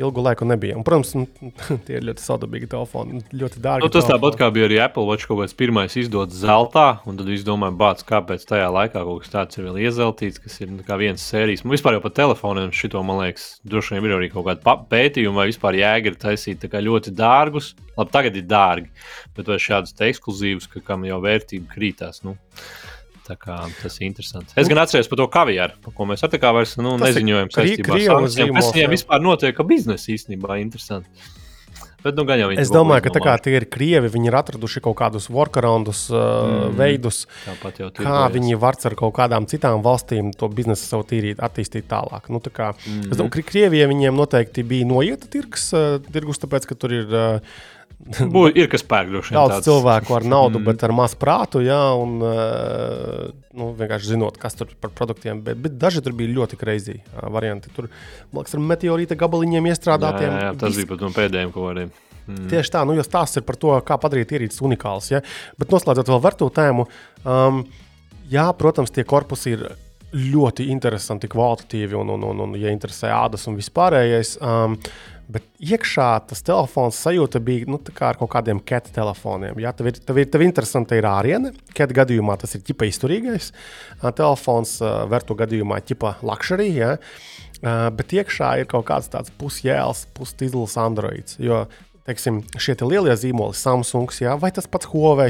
Ilgu 0.00 0.22
laiku 0.24 0.46
nebija. 0.48 0.76
Un, 0.78 0.84
protams, 0.86 1.12
nu, 1.16 1.52
tie 1.86 1.98
ir 1.98 2.06
ļoti 2.08 2.24
sadabīgi 2.24 2.70
telefoni. 2.72 3.20
Ļoti 3.36 3.62
dārgi. 3.62 3.84
Nu, 3.84 3.92
tas 3.92 4.06
telefoni. 4.06 4.14
tāpat 4.14 4.38
kā 4.40 4.48
bija 4.54 4.68
arī 4.70 4.80
Apple 4.84 5.04
Watch 5.08 5.28
kaut 5.28 5.42
kāds 5.42 5.56
pirmais 5.58 5.96
izdots 6.00 6.40
zeltā, 6.40 6.86
un 7.08 7.20
tad 7.20 7.28
viss 7.30 7.46
domāja, 7.46 7.76
bāc, 7.82 8.04
kāpēc 8.08 8.46
tajā 8.48 8.70
laikā 8.72 9.04
kaut 9.04 9.24
kas 9.24 9.34
tāds 9.34 9.60
ir 9.60 9.68
vēl 9.68 9.80
iezeltīts, 9.84 10.40
kas 10.42 10.58
ir 10.62 10.72
nu, 10.72 10.84
kā 10.86 10.98
viens 11.00 11.24
sērijas. 11.32 11.64
Nu, 11.66 11.74
vispār 11.74 11.98
jau 11.98 12.04
par 12.06 12.14
telefoniem 12.16 12.72
šito, 12.76 13.02
man 13.06 13.20
liekas, 13.24 13.50
droši 13.68 13.98
vien 13.98 14.08
ir 14.08 14.16
arī 14.16 14.30
kaut 14.32 14.48
kāda 14.48 14.76
pētījuma, 14.90 15.42
vai 15.42 15.50
vispār 15.52 15.80
jēga 15.80 16.12
ir 16.12 16.20
taisīt 16.20 16.68
ļoti 16.70 17.12
dārgus. 17.16 17.74
Labi, 17.98 18.14
tagad 18.14 18.36
ir 18.38 18.46
dārgi, 18.48 18.88
bet 19.36 19.50
vai 19.50 19.58
šādus 19.60 19.92
ekskluzīvus, 20.06 20.70
ka 20.72 20.80
kam 20.84 21.04
jau 21.04 21.18
vērtība 21.20 21.68
krītās. 21.74 22.22
Nu. 22.24 22.38
Tā 23.30 23.36
kā 23.38 23.58
Tas 23.78 24.00
ir 24.00 24.08
interesanti. 24.08 24.56
Es 24.58 24.70
gan 24.70 24.80
atceros 24.82 25.10
par 25.10 25.20
to 25.20 25.26
kaviāru, 25.30 25.76
par 25.84 25.94
ko 25.94 26.06
mēs 26.10 26.24
ar 26.26 26.32
tā 26.32 26.40
kā 26.42 26.50
vairs 26.56 26.74
nu, 26.80 26.96
Tas 26.98 27.12
neziņojam. 27.12 27.52
Kas 27.54 28.72
viņiem 28.74 28.96
vispār 28.96 29.22
notiek, 29.22 29.54
ka 29.54 29.66
biznesa 29.66 30.10
īstenībā 30.16 30.56
ir 30.56 30.66
interesanti. 30.66 31.30
Bet, 32.00 32.16
nu, 32.16 32.24
gan 32.24 32.40
jau 32.40 32.48
viņi 32.48 32.62
Es 32.62 32.70
to 32.70 32.78
domāju, 32.78 33.04
ka 33.04 33.12
tā 33.12 33.20
kā 33.20 33.34
tie 33.44 33.52
ir 33.58 33.66
krievi, 33.68 34.08
viņi 34.12 34.30
ir 34.30 34.36
atraduši 34.38 34.80
kaut 34.84 34.96
kādus 34.96 35.26
workaroundus, 35.32 36.06
uh, 36.12 36.70
veidus, 36.76 37.26
Tāpat 37.44 37.82
jau 37.82 37.90
kā 37.98 38.22
viņi 38.32 38.56
var 38.60 38.78
ar 38.88 38.96
kaut 38.96 39.12
kādām 39.18 39.48
citām 39.50 39.84
valstīm 39.84 40.30
to 40.32 40.48
biznesu 40.48 40.88
savu 40.88 41.04
tīrīt, 41.10 41.42
attīstīt 41.44 41.90
tālāk. 41.90 42.30
Nu, 42.32 42.40
tā 42.40 42.52
kā, 42.56 42.70
mm. 42.72 43.10
Es 43.10 43.20
domāju, 43.20 43.34
ka 43.36 43.50
Krievijai 43.52 43.90
viņiem 43.92 44.16
noteikti 44.16 44.64
bija 44.64 44.88
noieta 44.88 45.28
tirgus, 45.28 45.68
uh, 45.76 45.98
tirgus 46.08 46.40
tāpēc, 46.40 46.70
ka 46.70 46.78
tur 46.80 46.96
ir 47.02 47.12
uh, 47.12 47.60
Bū, 48.34 48.46
ir 48.56 48.68
kas 48.72 48.82
pērk 48.86 49.10
droši 49.12 49.32
vien. 49.32 49.38
daudz 49.38 49.54
tāds- 49.54 49.66
cilvēku 49.68 50.14
ar 50.16 50.26
naudu, 50.26 50.58
mm. 50.58 50.66
bet 50.70 50.84
ar 50.86 50.94
maz 50.96 51.14
prātu, 51.18 51.60
jā, 51.64 51.78
un 52.00 52.16
uh, 52.24 53.26
nu, 53.54 53.70
vienkārši 53.78 54.14
zinot, 54.14 54.38
kas 54.40 54.56
tur 54.58 54.72
par 54.80 54.92
produktiem. 54.96 55.42
Bet, 55.44 55.60
bet 55.60 55.76
daži 55.80 56.02
tur 56.04 56.16
bija 56.18 56.32
ļoti 56.38 56.58
kreizī 56.60 56.96
uh, 57.00 57.28
varianti. 57.32 57.72
Tur, 57.76 57.90
man 58.32 58.42
liekas, 58.42 58.56
ar 58.56 58.64
meteorīta 58.72 59.18
gabaliņiem 59.20 59.68
iestrādātiem. 59.72 60.30
jā, 60.32 60.46
jā, 60.48 60.54
tas 60.62 60.72
Viss 60.72 60.82
bija 60.82 60.94
pat 60.94 61.04
no 61.04 61.12
pēdējiem 61.18 61.52
kaut 61.54 61.68
kādiem. 61.68 61.92
Mm. 62.30 62.48
Tieši 62.50 62.74
tā, 62.74 62.82
nu, 62.86 62.96
jo 62.96 63.04
stāsts 63.06 63.40
ir 63.40 63.46
par 63.46 63.58
to, 63.60 63.76
kā 63.86 63.98
padarīt 64.00 64.34
ierīces 64.36 64.64
unikāls. 64.64 65.12
Ja? 65.12 65.22
Bet 65.60 65.72
noslēdzot 65.74 66.10
vēl 66.10 66.36
to 66.40 66.50
tēmu, 66.56 66.86
um, 67.24 67.62
jā, 68.30 68.48
protams, 68.58 68.92
tie 68.94 69.06
korpusi 69.08 69.56
ir 69.56 69.64
ļoti 70.10 70.66
interesanti, 70.72 71.30
kvalitatīvi 71.30 71.94
un, 71.98 72.14
un, 72.16 72.26
un, 72.32 72.44
un 72.46 72.58
ja 72.58 72.72
interesē 72.74 73.12
ādas 73.14 73.46
un 73.50 73.58
vispārējais. 73.58 74.36
Um, 74.42 74.76
Bet 75.30 75.44
iekšā 75.62 76.08
tas 76.30 76.42
telefons 76.42 76.98
sajūta 77.04 77.38
bija 77.44 77.68
nu, 77.70 77.78
kā 77.94 78.08
ar 78.10 78.18
kaut 78.18 78.32
kādiem 78.32 78.58
cat 78.66 78.88
telefoniem. 78.94 79.58
Jā, 79.62 79.70
tev 79.76 79.90
ir, 79.92 80.00
tev 80.02 80.18
ir, 80.18 80.26
tev 80.32 80.42
ir 80.42 80.48
interesanti 80.48 80.98
ir 80.98 81.06
āriene. 81.06 81.52
Cat 81.76 81.92
gadījumā 81.94 82.34
tas 82.40 82.56
ir 82.56 82.64
ķipa 82.66 82.88
izturīgais. 82.90 83.52
Telefons 84.02 84.78
vertu 85.12 85.36
gadījumā 85.38 85.82
ķipa 85.86 86.16
luxury. 86.26 86.72
Jā. 86.80 86.96
Bet 87.60 88.16
iekšā 88.16 88.56
ir 88.62 88.70
kaut 88.70 88.88
kāds 88.88 89.12
tāds 89.12 89.30
pusjēls, 89.38 90.08
pustīzls 90.16 90.78
androids. 90.80 91.38
Jo 91.38 91.66
teiksim, 92.08 92.40
šie 92.58 92.74
te 92.80 92.88
lielie 92.88 93.12
zīmoli, 93.14 93.54
Samsungs 93.54 94.22
jā, 94.22 94.32
vai 94.40 94.48
tas 94.56 94.66
pats 94.66 94.88
Huawei, 94.90 95.28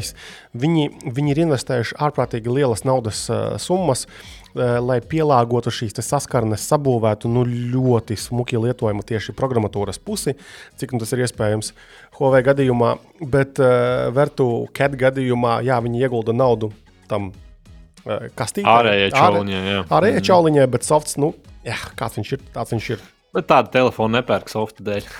viņi, 0.56 0.86
viņi 1.12 1.34
ir 1.34 1.40
investējuši 1.42 1.98
ārprātīgi 2.06 2.54
lielas 2.54 2.86
naudas 2.88 3.24
uh, 3.28 3.58
summas, 3.60 4.06
uh, 4.06 4.39
lai 4.54 4.98
pielāgotu 5.04 5.72
šīs 5.74 5.94
saskarnes, 6.02 6.64
sabūvētu 6.70 7.30
nu, 7.30 7.44
ļoti 7.44 8.16
smuki 8.18 8.58
lietojumu 8.60 9.04
tieši 9.06 9.34
programmatūras 9.38 10.00
pusi, 10.02 10.34
cik 10.80 10.94
nu, 10.94 11.02
tas 11.02 11.14
ir 11.14 11.24
iespējams 11.26 11.72
Huawei 12.18 12.42
gadījumā. 12.46 12.96
Bet 13.30 13.60
uh, 13.62 14.08
Vertu 14.16 14.66
Cat 14.76 14.96
gadījumā, 14.98 15.60
jā, 15.66 15.78
viņi 15.84 16.02
iegulda 16.02 16.34
naudu 16.36 16.72
tam 17.10 17.30
uh, 17.30 18.26
kastītē. 18.36 18.68
Ārējie 18.70 19.14
čauliņi, 19.14 19.56
jā. 19.56 19.86
Ārējie 20.00 20.26
čauliņai, 20.30 20.68
bet 20.74 20.88
softs, 20.88 21.16
nu, 21.20 21.32
jā, 21.66 21.78
kāds 22.00 22.20
viņš 22.20 22.36
ir, 22.36 22.44
tāds 22.56 22.76
viņš 22.76 22.92
ir. 22.96 23.08
Bet 23.36 23.46
tādu 23.50 23.70
telefonu 23.76 24.18
nepērk 24.18 24.50
softa 24.50 24.82
dēļ. 24.90 25.10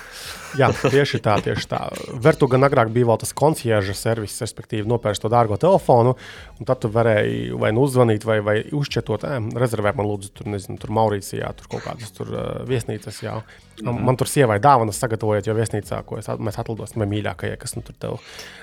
Jā, 0.59 0.71
tieši 0.75 1.21
tā, 1.23 1.37
tieši 1.45 1.69
tā. 1.71 1.81
Vertu 2.23 2.49
gan 2.51 2.67
agrāk 2.67 2.91
bija 2.95 3.07
vēl 3.11 3.21
tas 3.23 3.33
concierge 3.37 3.95
servis, 3.95 4.35
respektīvi, 4.43 4.89
nopērst 4.91 5.23
to 5.23 5.31
dārgo 5.33 5.59
telefonu, 5.61 6.17
un 6.59 6.69
tad 6.69 6.81
tu 6.83 6.91
varēji 6.93 7.53
vai 7.61 7.71
nu 7.77 7.85
uzzvanīt, 7.87 8.25
vai, 8.27 8.41
vai 8.45 8.57
uzčetot, 8.75 9.27
eh, 9.29 9.39
rezervēt 9.63 9.99
man, 9.99 10.09
lūdzu, 10.11 10.33
tur, 10.41 10.51
nezinu, 10.55 10.79
tur 10.83 10.95
Maurīcijā, 10.97 11.53
tur 11.59 11.71
kaut 11.71 11.85
kādas 11.87 12.15
tur 12.17 12.33
uh, 12.35 12.49
viesnīcas. 12.69 13.21
Jā. 13.23 13.37
Mm. 13.81 14.03
Man 14.11 14.19
tur 14.21 14.29
sievai 14.29 14.59
dāvanas 14.63 14.99
sagatavojot, 15.01 15.47
jo 15.49 15.55
viesnīcā, 15.57 16.03
ko 16.09 16.19
es, 16.21 16.29
at- 16.29 16.43
mēs 16.43 16.59
atlidosim 16.61 17.05
mīļākajai, 17.09 17.57
kas 17.61 17.77
nu 17.79 17.85
tur 17.87 17.97
tev 18.03 18.19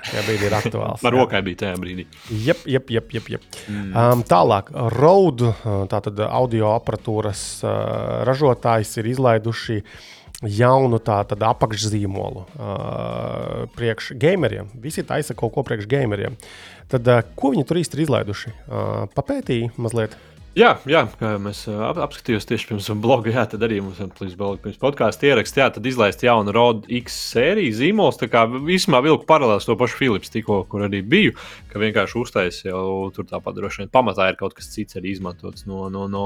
tajā 0.09 0.25
brīdī 0.27 0.49
ir 0.49 0.57
aktuāls. 0.59 1.05
Ar 1.07 1.15
rokai 1.15 1.41
bija 1.45 1.63
tajā 1.63 1.79
brīdī. 1.81 2.05
Jep, 2.45 2.65
jep, 2.69 2.91
jep, 2.93 3.15
jep, 3.17 3.31
jep. 3.37 3.47
Mm. 3.65 3.89
Um, 3.95 4.25
tālāk, 4.27 4.69
Rode, 4.97 5.53
uh, 5.55 5.79
tātad 5.89 6.19
audio 6.27 6.75
aparatūras 6.75 7.47
uh, 7.65 7.71
ražotājs, 8.27 8.93
ir 9.01 9.09
izlaiduši 9.15 9.81
jaunu 10.45 10.99
tātad 11.01 11.41
apakšzīmolu 11.41 12.43
uh, 12.45 13.65
priekš 13.73 14.11
gameriem. 14.21 14.69
Visi 14.81 15.05
taisa 15.07 15.33
kaut 15.37 15.55
ko 15.55 15.63
priekš 15.65 15.89
gameriem. 15.89 16.37
Tad, 16.91 17.09
uh, 17.09 17.23
ko 17.35 17.53
viņi 17.55 17.65
tur 17.67 17.79
īsti 17.81 17.97
ir 17.97 18.05
izlaiduši? 18.05 18.53
Uh, 18.67 19.05
papētīja 19.17 19.73
mazliet. 19.81 20.13
Jā, 20.57 20.71
jā, 20.89 21.03
kā 21.19 21.35
mēs 21.37 21.59
ap, 21.69 21.99
apskatījāmies 22.01 22.47
tieši 22.49 22.65
pirms 22.71 22.87
bloga, 23.03 23.29
jā, 23.29 23.43
tad 23.51 23.61
arī 23.67 23.75
mums 23.83 23.99
bija 23.99 24.55
pirms 24.63 24.79
podkāstu 24.81 25.27
ierakstā, 25.29 25.61
jā, 25.61 25.67
tad 25.75 25.85
izlaist 25.85 26.23
jaunu 26.25 26.55
Rode 26.55 26.89
X 26.97 27.13
sēriju 27.35 27.75
zīmols. 27.77 28.17
Tā 28.17 28.25
kā 28.33 28.41
vismā 28.49 29.03
vilku 29.05 29.27
paralēli 29.29 29.61
to 29.67 29.75
pašu 29.77 29.99
Philips, 29.99 30.33
tikko, 30.33 30.63
kur 30.71 30.87
arī 30.87 31.03
biju, 31.05 31.35
ka 31.69 31.77
vienkārši 31.83 32.17
uztaisīja 32.23 32.73
jau 32.73 33.11
tur 33.13 33.27
tāpat 33.29 33.59
droši 33.59 33.83
vien 33.83 33.93
pamatā 33.93 34.31
ir 34.31 34.39
kaut 34.39 34.57
kas 34.57 34.71
cits 34.73 34.97
arī 34.97 35.13
izmantots 35.13 35.67
no, 35.69 35.91
no, 35.93 36.07
no, 36.09 36.25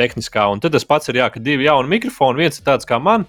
tehniskā. 0.00 0.48
Un 0.48 0.64
tad 0.64 0.72
tas 0.72 0.88
pats 0.88 1.12
ir, 1.12 1.20
jā, 1.20 1.28
ka 1.34 1.42
divi 1.44 1.68
jauni 1.68 1.92
mikrofoni, 1.92 2.46
viens 2.46 2.56
ir 2.56 2.64
tāds 2.70 2.88
kā 2.88 2.96
man. 3.04 3.28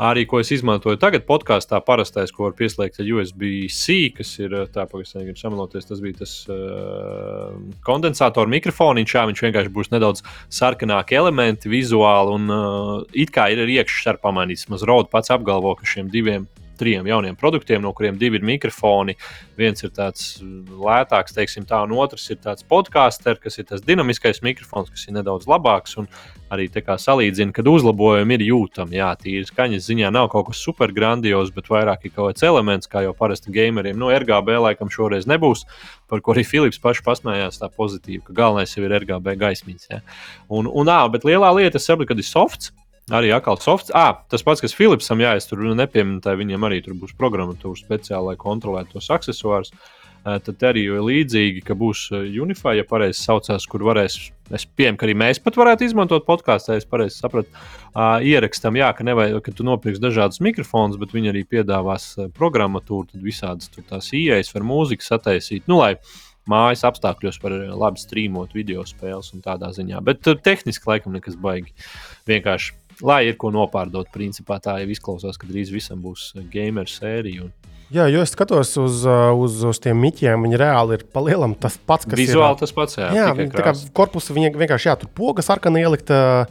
Arī 0.00 0.22
ko 0.24 0.38
es 0.40 0.48
izmantoju 0.54 0.96
tagad, 0.96 1.26
podkāstā, 1.28 1.76
parastais, 1.84 2.30
ko 2.32 2.46
var 2.46 2.54
pieslēgt 2.56 3.02
ar 3.02 3.08
USB-C, 3.18 3.96
kas 4.16 4.30
ir 4.40 4.54
tā, 4.72 4.86
pagaidām, 4.88 5.20
negribu 5.20 5.42
samaloties. 5.42 5.88
Tas 5.90 6.00
bija 6.00 6.22
tas 6.22 6.32
uh, 6.48 7.52
kondensātora 7.84 8.48
mikrofoniņš, 8.54 9.14
jā, 9.18 9.26
viņš 9.28 9.44
vienkārši 9.44 9.74
būs 9.76 9.92
nedaudz 9.92 10.24
sarkanāki 10.56 11.18
elementi, 11.20 11.68
vizuāli, 11.68 12.38
un 12.38 12.54
uh, 12.54 12.94
it 13.12 13.34
kā 13.34 13.50
ir 13.52 13.60
iekšā 13.76 14.14
ar 14.14 14.22
pamanīts. 14.24 14.70
Maz 14.72 14.88
Rauds 14.88 15.12
pats 15.12 15.36
apgalvo, 15.36 15.76
ka 15.76 15.88
šiem 15.92 16.08
diviem 16.08 16.48
trim 16.80 17.08
jauniem 17.08 17.36
produktiem, 17.38 17.82
no 17.84 17.92
kuriem 17.96 18.18
divi 18.20 18.40
ir 18.40 18.46
mikrofoni. 18.46 19.16
Viens 19.60 19.84
ir 19.84 19.92
tāds 19.96 20.40
lētāks, 20.40 21.36
teiksim, 21.36 21.66
tā, 21.68 21.82
un 21.84 21.94
otrs 22.00 22.26
ir 22.32 22.40
tāds 22.42 22.64
podkāsters, 22.66 23.40
kas 23.42 23.60
ir 23.60 23.68
tas 23.68 23.84
dinamiskais 23.84 24.42
mikrofons, 24.46 24.90
kas 24.92 25.06
ir 25.06 25.18
nedaudz 25.18 25.48
labāks. 25.50 25.98
Arī 26.50 26.66
tā 26.72 26.82
kā 26.82 26.96
salīdzina, 26.98 27.54
kad 27.54 27.68
uzlabojumi 27.70 28.34
ir 28.34 28.46
jūtami. 28.48 28.98
Jā, 28.98 29.12
tīri 29.20 29.46
skaņas 29.46 29.86
ziņā 29.86 30.10
nav 30.10 30.30
kaut 30.32 30.48
kas 30.48 30.62
super 30.64 30.90
grandios, 30.90 31.52
bet 31.54 31.70
vairāk 31.70 32.08
ir 32.08 32.14
kaut 32.16 32.32
kāds 32.32 32.46
elements, 32.48 32.90
kā 32.90 33.04
jau 33.04 33.14
parasti 33.14 33.54
gameriem. 33.54 33.98
No 34.00 34.10
RGB 34.10 34.58
laikam 34.64 34.90
šoreiz 34.90 35.28
nebūs, 35.30 35.62
par 36.10 36.24
ko 36.24 36.34
arī 36.34 36.42
Filips 36.48 36.82
pašs 36.82 37.04
pasmējās 37.06 37.62
tā 37.62 37.70
pozitīvi, 37.70 38.24
ka 38.26 38.34
galvenais 38.34 38.74
jau 38.74 38.82
ir 38.82 38.96
RGB 38.98 39.36
gaismiņas. 39.38 39.90
Jā. 39.92 40.02
Un, 40.50 40.66
un, 40.66 40.90
ā, 40.90 41.04
bet 41.12 41.28
lielā 41.28 41.52
lieta, 41.54 41.78
es 41.78 41.86
saprotu, 41.86 42.10
kad 42.10 42.24
ir 42.24 42.26
softs. 42.26 42.74
Arī 43.10 43.32
atkal 43.34 43.58
softs. 43.58 43.90
Ah, 43.96 44.20
tas 44.30 44.44
pats, 44.46 44.62
kas 44.62 44.74
Filipsam, 44.76 45.22
jā, 45.22 45.34
es 45.38 45.48
tur 45.50 45.62
nepieminu, 45.74 46.20
tā 46.22 46.36
viņam 46.38 46.68
arī 46.68 46.82
tur 46.84 46.94
būs 46.98 47.16
programmatūra 47.18 47.78
speciāli, 47.78 48.32
lai 48.32 48.38
kontrolētu 48.38 48.98
tos 48.98 49.10
accessorus. 49.10 49.74
Tad 50.20 50.62
arī 50.68 50.82
ir 50.84 51.00
līdzīgi, 51.00 51.62
ka 51.64 51.72
būs 51.80 52.10
Unify, 52.12 52.74
ja 52.76 52.84
pareizi 52.84 53.22
saucās, 53.22 53.64
kur 53.64 53.86
varēs. 53.88 54.18
Es 54.52 54.66
pieņemu, 54.66 54.98
ka 55.00 55.06
arī 55.06 55.14
mēs 55.16 55.40
pat 55.40 55.56
varētu 55.56 55.86
izmantot 55.86 56.26
podkāstu, 56.26 56.74
ja 56.74 56.82
es 56.82 56.84
pareizi 56.84 57.16
sapratu. 57.16 57.48
Ierakstam, 58.28 58.76
jā, 58.76 58.90
ka 58.94 59.06
nevajag, 59.06 59.38
ka 59.46 59.54
tu 59.56 59.64
nopirksi 59.64 60.02
dažādus 60.02 60.42
mikrofonus, 60.44 61.00
bet 61.00 61.14
viņi 61.16 61.32
arī 61.32 61.46
piedāvās 61.48 62.12
programmatūru, 62.36 63.14
tad 63.14 63.24
visādas 63.24 63.72
tur 63.72 63.86
tās 63.88 64.10
ieejas 64.12 64.52
var 64.52 64.66
mūziku 64.68 65.06
sataisīt. 65.06 65.64
Nu, 65.70 65.80
lai 65.80 65.94
mājas 66.50 66.84
apstākļos 66.84 67.40
var 67.40 67.56
labi 67.80 68.02
strīmot 68.02 68.52
video 68.58 68.84
spēles 68.84 69.32
un 69.32 69.40
tādā 69.46 69.72
ziņā. 69.72 70.04
Bet 70.04 70.28
tehniski 70.44 70.90
laikam 70.90 71.16
nekas 71.16 71.40
baigi. 71.40 71.72
Vienkārši 72.28 72.76
lai 73.06 73.22
ir 73.30 73.38
ko 73.40 73.52
nopārdot. 73.54 74.10
Principā 74.14 74.60
tā 74.62 74.78
jau 74.82 74.90
izklausās, 74.92 75.38
ka 75.40 75.48
drīz 75.50 75.72
visam 75.74 76.02
būs 76.04 76.32
gamer 76.52 76.90
sērija. 76.90 77.48
Un... 77.48 77.76
Jā, 77.90 78.06
jo 78.06 78.22
es 78.22 78.30
skatos 78.30 78.70
uz, 78.78 79.00
uh, 79.02 79.32
uz, 79.34 79.56
uz 79.66 79.80
tiem 79.82 79.98
miķiem, 79.98 80.44
viņi 80.46 80.60
reāli 80.60 80.98
ir 80.98 81.06
palielam 81.10 81.56
tas 81.58 81.74
pats, 81.74 82.06
kas 82.06 82.20
Vizuāli 82.20 82.54
ir. 82.54 82.60
tas 82.60 82.74
pats, 82.76 83.00
jā. 83.00 83.08
Jā, 83.16 83.30
viņi 83.34 83.50
tā 83.56 83.64
kā 83.66 83.74
korpusu 83.96 84.36
viņi 84.36 84.52
vienkārši 84.54 84.92
jā, 84.92 84.94
tur 85.00 85.10
pogas 85.16 85.50
sarkana 85.50 85.82
ielikt. 85.82 86.12
Uh, 86.14 86.46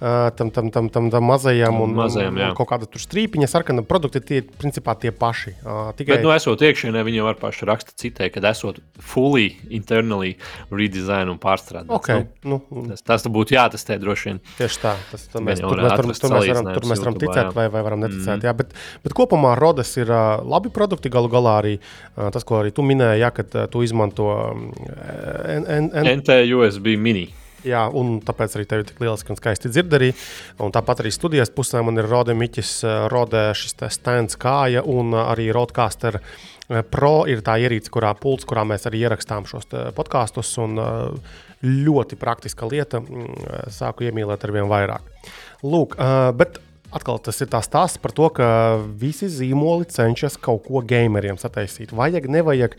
Tam, 0.00 0.48
tam, 0.48 0.70
tam, 0.72 0.88
tam, 0.88 1.10
tam 1.12 1.24
mazajam 1.28 1.76
un, 1.84 1.90
Mazajam, 1.92 2.32
un, 2.32 2.40
jā. 2.40 2.46
un 2.48 2.56
kaut 2.56 2.70
kāda 2.70 2.86
tur 2.88 3.02
strīpiņa, 3.02 3.48
sarkana 3.52 3.82
produkti 3.84 4.22
tie 4.24 4.38
principā 4.40 4.94
tie 4.96 5.10
paši. 5.12 5.52
Uh, 5.60 5.90
tikai 5.96 6.16
Bet, 6.16 6.24
nu, 6.24 6.30
esot 6.32 6.62
iekšienē, 6.64 7.02
viņi 7.04 7.26
var 7.26 7.36
paši 7.36 7.68
raksta 7.68 7.92
citai, 8.00 8.30
kad 8.32 8.46
esot 8.48 8.78
fully 8.96 9.50
internally 9.68 10.38
redesign 10.72 11.28
un 11.28 11.36
pārstrādāt. 11.42 11.92
okay, 11.92 12.24
nu, 12.48 12.62
nu, 12.72 12.86
Tas, 12.94 13.04
tas 13.04 13.26
būtu 13.28 13.54
jātestē 13.58 13.98
droši 14.00 14.30
vien. 14.30 14.40
Tieši 14.56 14.80
tā. 14.80 14.94
Tas, 15.10 15.26
tā 15.28 15.42
mēs, 15.44 15.60
tur, 15.60 15.82
mēs, 15.84 15.92
tur, 15.92 16.08
tur, 16.08 16.32
mēs 16.32 16.48
varam, 16.48 16.70
tur 16.72 16.88
mēs 16.88 17.04
varam 17.04 17.18
ticēt, 17.20 17.42
jā. 17.42 17.52
vai, 17.58 17.66
vai 17.76 17.84
varam 17.84 18.00
neticēt. 18.00 18.40
Mm. 18.40 18.46
Jā, 18.48 18.54
bet, 18.56 18.72
bet 19.04 19.16
kopumā 19.20 19.52
Rodas 19.60 19.92
ir 20.00 20.08
uh, 20.08 20.40
labi 20.40 20.72
produkti. 20.72 21.12
Galu 21.12 21.28
galā 21.28 21.58
arī 21.60 21.74
uh, 21.76 22.30
tas, 22.32 22.46
ko 22.48 22.62
arī 22.62 22.72
tu 22.72 22.86
minēji, 22.88 23.20
ja, 23.20 23.30
kad 23.36 23.52
uh, 23.52 23.68
tu 23.68 23.84
izmanto 23.84 24.30
N, 25.60 25.92
NT 25.92 26.40
USB 26.56 26.96
mini. 26.96 27.28
Jā, 27.66 27.82
un 27.92 28.18
tāpēc 28.24 28.54
arī 28.56 28.64
tev 28.68 28.82
ir 28.82 28.86
tik 28.88 29.02
lieliski 29.02 29.34
un 29.34 29.38
skaisti 29.40 29.72
dzird 29.72 29.96
arī. 29.98 30.12
Un 30.64 30.72
tāpat 30.72 31.02
arī 31.02 31.12
studijas 31.12 31.52
pusē 31.52 31.82
man 31.84 32.00
ir 32.00 32.08
Rode 32.08 32.36
Miķis, 32.36 32.72
Rode 33.12 33.50
šis 33.58 33.76
te 33.82 33.90
stands 33.92 34.38
kāja 34.40 34.84
un 34.86 35.12
arī 35.20 35.50
Rodecaster 35.52 36.20
Pro 36.90 37.24
ir 37.26 37.40
tā 37.42 37.56
ierīce, 37.58 37.90
kurā 37.90 38.12
pults, 38.14 38.46
kurā 38.46 38.62
mēs 38.68 38.86
arī 38.86 39.02
ierakstām 39.02 39.48
šos 39.50 39.66
podkastus. 39.96 40.52
Ļoti 41.60 42.16
praktiska 42.16 42.68
lieta. 42.70 43.02
mm, 43.02 43.70
Sāku 43.74 44.06
iemīlēt 44.06 44.46
ar 44.46 44.52
vien 44.54 44.70
vairāk. 44.70 45.08
Lūk, 45.66 45.98
bet 46.38 46.60
Atkal 46.90 47.20
tas 47.22 47.38
ir 47.42 47.50
tās 47.50 47.68
stāsts 47.68 48.00
par 48.02 48.14
to, 48.16 48.26
ka 48.34 48.48
visi 48.98 49.28
zīmoli 49.30 49.86
cenšas 49.90 50.38
kaut 50.42 50.64
ko 50.66 50.82
gameriem 50.82 51.38
sataisīt. 51.38 51.94
Vajag, 51.94 52.26
nevajag. 52.32 52.74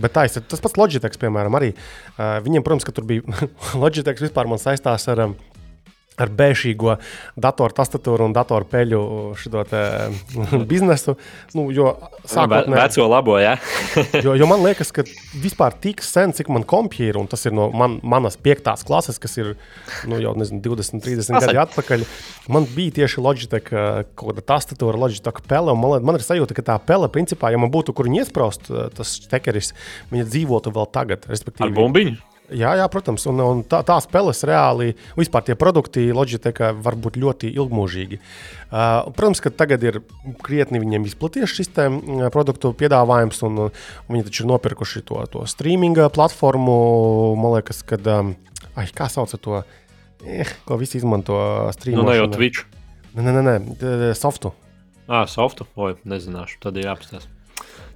Bet 0.00 0.16
tā 0.16 0.24
tas 0.30 0.64
pats 0.64 0.78
Logitech, 0.80 1.18
piemēram, 1.20 1.58
arī. 1.58 1.74
Viņiem, 2.16 2.64
protams, 2.64 2.88
ka 2.88 2.94
tur 2.96 3.08
bija 3.08 3.24
Logitech 3.82 4.22
vispār 4.24 4.48
man 4.48 4.62
saistās 4.62 5.08
ar. 5.12 5.26
Um, 5.28 5.38
ar 6.20 6.32
bēšīgo 6.40 6.96
datoru 7.40 7.76
tastatūru 7.76 8.28
un 8.28 8.34
datoru 8.36 8.68
peļu 8.70 9.00
šo 9.40 9.64
biznesu. 10.70 11.16
Nu, 11.56 11.66
jo, 11.74 11.94
sākotnē, 12.28 12.78
veco 12.78 13.06
labo, 13.10 13.36
ja? 13.40 13.56
jo, 14.24 14.34
jo 14.38 14.48
man 14.50 14.64
liekas, 14.64 14.92
ka 14.94 15.04
vispār 15.42 15.76
tik 15.82 16.04
sen, 16.04 16.34
cik 16.36 16.50
man 16.52 16.66
kompija 16.68 17.12
ir, 17.12 17.20
un 17.20 17.28
tas 17.30 17.44
ir 17.48 17.54
no 17.56 17.70
man, 17.74 17.98
manas 18.02 18.38
piektās 18.40 18.84
klases, 18.86 19.20
kas 19.22 19.36
ir 19.40 19.52
nu, 20.10 20.20
jau 20.22 20.34
nezinu, 20.38 20.62
20, 20.64 21.02
30 21.04 21.40
gadi 21.46 21.62
atpakaļ, 21.64 22.06
man 22.52 22.68
bija 22.70 23.00
tieši 23.00 23.24
Logitech 23.24 23.70
kaut 23.70 24.24
kāda 24.32 24.46
tastatūra, 24.54 25.00
Logitech 25.00 25.42
pele. 25.50 25.74
Man, 25.78 26.00
man 26.06 26.18
ir 26.18 26.24
sajūta, 26.24 26.56
ka 26.56 26.66
tā 26.72 26.78
pele, 26.84 27.10
principā, 27.12 27.52
ja 27.52 27.60
man 27.60 27.72
būtu 27.72 27.94
kur 27.96 28.10
iesprāst 28.10 28.70
tas 28.96 29.16
stekeris, 29.20 29.74
viņa 30.12 30.28
dzīvotu 30.30 30.74
vēl 30.74 30.90
tagad. 30.94 31.28
Ar 31.30 31.74
bumbiņu? 31.76 32.29
Jā, 32.50 32.72
jā, 32.80 32.86
protams, 32.90 33.24
un, 33.30 33.40
un 33.44 33.60
tā, 33.66 33.80
tā 33.86 33.96
spēles 34.02 34.42
reāli, 34.48 34.94
vispār 35.18 35.44
tie 35.46 35.54
produkti 35.58 36.08
Logitech 36.14 36.58
var 36.82 36.96
būt 36.98 37.18
ļoti 37.22 37.50
ilgmūžīgi. 37.54 38.18
Uh, 38.70 39.10
protams, 39.14 39.42
ka 39.44 39.52
tagad 39.54 39.84
ir 39.86 40.00
krietni 40.42 40.82
viņiem 40.82 41.06
izplatījies 41.06 41.54
šis 41.54 41.70
te, 41.76 41.86
uh, 41.86 42.26
produktu 42.34 42.72
piedāvājums, 42.74 43.42
un, 43.46 43.66
un 43.70 44.10
viņi 44.10 44.26
taču 44.28 44.44
ir 44.44 44.50
nopirkuši 44.50 45.04
to, 45.06 45.22
to 45.30 45.44
streaming 45.50 45.98
platformu. 46.14 46.76
Man 47.38 47.58
liekas, 47.58 47.84
ka, 47.86 48.00
um, 48.18 48.34
ai, 48.74 48.88
kā 48.94 49.06
sauc 49.10 49.34
to, 49.38 49.62
eh, 50.26 50.50
ko 50.66 50.78
visi 50.80 50.98
izmanto 50.98 51.38
streaming. 51.78 52.02
Nu, 52.02 52.10
ne 52.10 52.18
jau 52.18 52.30
Twitch. 52.34 52.66
Nē, 53.14 53.30
nē, 53.30 53.42
nē, 53.46 54.14
softu. 54.18 54.54
Ah, 55.10 55.26
softu, 55.26 55.66
oi, 55.78 55.96
nezināšu, 56.06 56.60
tad 56.62 56.78
ir 56.78 56.86
jāapstāsta. 56.86 57.39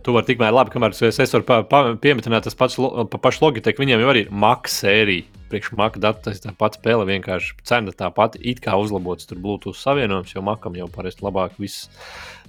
Tu 0.04 0.12
vari 0.12 0.28
tikmēr 0.28 0.52
labi, 0.52 0.68
kamēr 0.74 0.92
es, 0.92 1.16
es 1.22 1.32
varu 1.32 1.46
pa, 1.48 1.62
pa, 1.64 1.78
pieminēt 1.96 2.44
tas 2.44 2.56
pats 2.58 2.76
pa 2.76 3.20
pašu 3.24 3.46
Logitech. 3.46 3.78
Viņiem 3.80 4.02
jau 4.02 4.12
ir 4.12 4.28
Mac 4.28 4.68
sērija. 4.68 5.24
Priekš 5.48 5.70
Mac 5.78 5.96
datu 6.00 6.26
tas 6.26 6.42
tā 6.42 6.52
pats 6.58 6.76
spēle, 6.76 7.06
vienkārši 7.08 7.54
cena 7.64 7.92
tā 7.96 8.10
pati. 8.12 8.42
It 8.44 8.60
kā 8.64 8.76
uzlabots 8.76 9.30
tur 9.30 9.40
Bluetooth 9.40 9.80
savienojums, 9.80 10.34
jo 10.34 10.42
Macam 10.44 10.76
jau 10.76 10.90
parasti 10.92 11.24
labāk 11.24 11.56
viss 11.56 11.88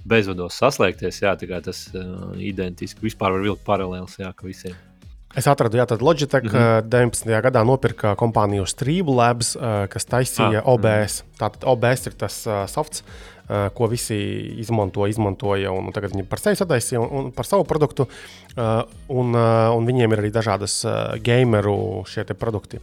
bezvados 0.04 0.58
saslēgties. 0.60 1.22
Jā, 1.24 1.32
tikai 1.40 1.62
tas 1.64 1.86
uh, 1.94 2.34
identiski 2.36 3.06
vispār 3.06 3.32
var 3.38 3.46
vilkt 3.46 3.64
paralēlus, 3.64 4.18
jā, 4.20 4.34
ka 4.36 4.48
visiem. 4.48 4.76
Es 5.36 5.48
atradu, 5.48 5.80
ka 5.80 5.96
Logitech 6.00 6.44
mm 6.44 6.52
-hmm. 6.52 6.82
19. 6.88 7.40
gadā 7.44 7.64
nopirka 7.64 8.14
kompāniju 8.16 8.66
Streamlabs, 8.66 9.56
kas 9.88 10.04
taisīja 10.04 10.60
ah, 10.60 10.68
OBS. 10.68 11.22
Mm. 11.22 11.38
Tātad 11.40 11.64
OBS 11.64 12.06
ir 12.06 12.12
tas 12.12 12.46
uh, 12.46 12.66
softs, 12.66 13.02
Eh, 13.02 13.35
ko 13.46 13.86
visi 13.90 14.16
izmanto, 14.62 15.06
izmantoja, 15.06 15.70
un 15.70 15.92
tagad 15.94 16.14
viņi 16.14 16.26
par 16.26 16.42
sevi 16.42 16.58
sataisīja 16.58 17.02
un, 17.02 17.12
un 17.20 17.30
par 17.34 17.46
savu 17.46 17.66
produktu. 17.68 18.08
Un, 18.56 19.36
un 19.36 19.86
viņiem 19.86 20.14
ir 20.14 20.22
arī 20.22 20.30
dažādas 20.32 20.78
gameru 21.22 22.02
šie 22.08 22.24
produkti. 22.34 22.80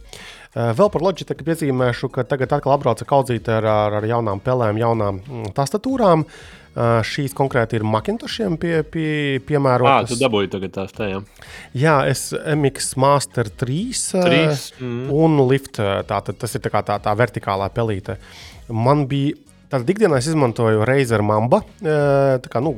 Vēl 0.54 0.90
par 0.94 1.02
Logitech 1.02 1.42
piezīmēšu, 1.44 2.12
ka 2.14 2.24
tagad 2.30 2.54
atkal 2.54 2.76
apbrauca 2.76 3.04
kaudzīt 3.10 3.50
ar, 3.50 3.66
ar, 3.66 3.98
ar 3.98 4.06
jaunām 4.06 4.40
pelēm, 4.44 4.78
jaunām 4.78 5.18
tastatūrām. 5.56 6.24
Uh, 6.24 6.62
šīs 6.74 7.34
konkrēti 7.36 7.78
ir 7.78 7.84
Macintoshiem 7.86 8.56
pie, 8.58 8.82
pie, 8.82 9.38
piemērotas. 9.46 10.08
Ah, 10.08 10.08
tu 10.10 10.18
dabūji 10.18 10.50
tagad 10.50 10.74
tās 10.74 10.94
tējām. 10.96 11.26
Jā, 11.78 12.00
es 12.10 12.32
MX 12.34 12.96
Master 13.00 13.48
3, 13.48 13.76
3 14.10 14.64
mm. 14.80 15.04
un 15.14 15.38
Lift. 15.48 15.78
Tātad 15.78 16.38
tas 16.40 16.54
ir 16.54 16.64
tā, 16.64 16.82
tā, 16.82 16.98
tā 17.02 17.14
vertikālā 17.18 17.70
pelīte. 17.74 18.18
Man 18.74 19.06
bija 19.06 19.36
Tātad 19.72 19.88
ikdienā 19.90 20.20
es 20.20 20.28
izmantoju 20.30 20.84
Razer 20.88 21.24
Mamba. 21.24 21.62
Kā, 21.80 22.62
nu, 22.64 22.76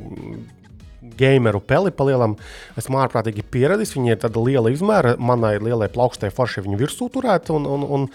gameru 1.17 1.61
peli 1.63 1.91
palielam. 1.95 2.35
Esmu 2.79 2.99
ārprātīgi 3.01 3.45
pieradis. 3.51 3.95
Viņa 3.95 4.13
ir 4.13 4.21
tāda 4.21 4.43
liela 4.43 4.71
izmēra, 4.73 5.15
manai 5.19 5.57
lielai 5.61 5.89
plaukstai 5.93 6.31
forši 6.33 6.65
viņu 6.65 6.81
virsū 6.81 7.09
turēt. 7.13 7.51
Un, 7.53 7.67
un, 7.69 7.85
un, 7.97 8.05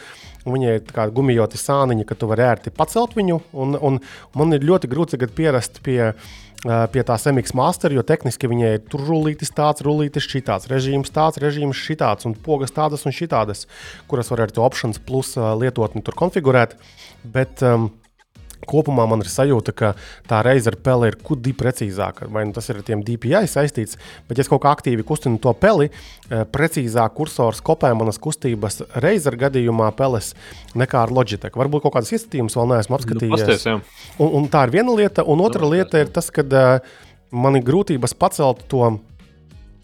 viņai 0.47 0.77
ir 0.79 0.87
tāda 0.89 1.11
gumijoti 1.15 1.61
sāniņa, 1.61 2.07
ka 2.09 2.19
tu 2.19 2.31
vari 2.31 2.47
ērti 2.49 2.75
pacelt 2.75 3.17
viņu. 3.19 3.43
Un, 3.53 3.77
un 3.79 4.01
man 4.39 4.57
ir 4.57 4.67
ļoti 4.67 4.91
grūti 4.91 5.21
pierast 5.33 5.83
pie, 5.87 6.13
pie 6.63 7.07
tās 7.07 7.27
MX 7.31 7.57
Master, 7.59 7.95
jo 7.95 8.05
tehniski 8.07 8.51
viņai 8.51 8.75
ir 8.77 8.85
tur 8.91 9.05
rullītis 9.07 9.55
tāds, 9.55 9.85
rullītis 9.87 10.29
šitāds, 10.31 10.69
režīms 10.71 11.15
tāds, 11.15 11.41
režīms 11.43 11.79
šitāds 11.79 12.29
un 12.29 12.37
pogas 12.39 12.75
tādas 12.75 13.07
un 13.07 13.15
šitādas, 13.15 13.67
kuras 14.11 14.31
var 14.35 14.47
ar 14.47 14.55
to 14.55 14.63
options 14.67 15.03
plus 15.03 15.35
lietotni 15.37 16.05
tur 16.07 16.19
konfigurēt. 16.19 16.77
Bet, 17.23 17.63
um, 17.67 17.91
Kopumā 18.69 19.07
man 19.11 19.25
ir 19.25 19.31
sajūta, 19.33 19.75
ka 19.77 19.93
tā 20.31 20.43
Razer 20.47 20.77
pele 20.83 21.13
ir 21.13 21.19
kudi 21.23 21.55
precīzāka. 21.57 22.29
Vai 22.33 22.47
nu 22.49 22.57
tas 22.57 22.69
ir 22.71 22.81
ar 22.81 22.87
tiem 22.87 23.05
DPI 23.07 23.45
saistīts, 23.51 23.99
bet, 24.29 24.39
ja 24.39 24.47
es 24.47 24.51
kaut 24.51 24.63
kā 24.65 24.73
aktīvi 24.75 25.07
kustinu 25.07 25.41
to 25.43 25.53
peli, 25.59 25.91
eh, 26.31 26.45
precīzāk 26.49 27.17
kursors 27.19 27.63
kopē 27.65 27.93
manas 27.99 28.21
kustības 28.23 28.83
Razer 29.03 29.39
gadījumā 29.41 29.93
peles 29.99 30.35
nekā 30.79 31.07
ar 31.07 31.15
Logitech. 31.15 31.57
Varbūt 31.59 31.87
kaut 31.87 31.99
kādas 31.99 32.13
iestatījums 32.15 32.59
vēl 32.59 32.75
neesmu 32.77 32.99
apskatījies. 32.99 33.33
Nu, 33.33 33.47
pasties, 33.47 34.19
un, 34.19 34.37
un 34.41 34.53
tā 34.53 34.67
ir 34.69 34.77
viena 34.79 34.95
lieta, 34.97 35.25
un 35.27 35.43
otra 35.45 35.67
nu, 35.67 35.75
lieta 35.75 36.01
ir 36.03 36.13
tas, 36.15 36.31
ka 36.33 36.45
uh, 36.47 36.93
man 37.33 37.57
ir 37.57 37.65
grūtības 37.67 38.15
pacelt 38.19 38.67
to 38.71 38.83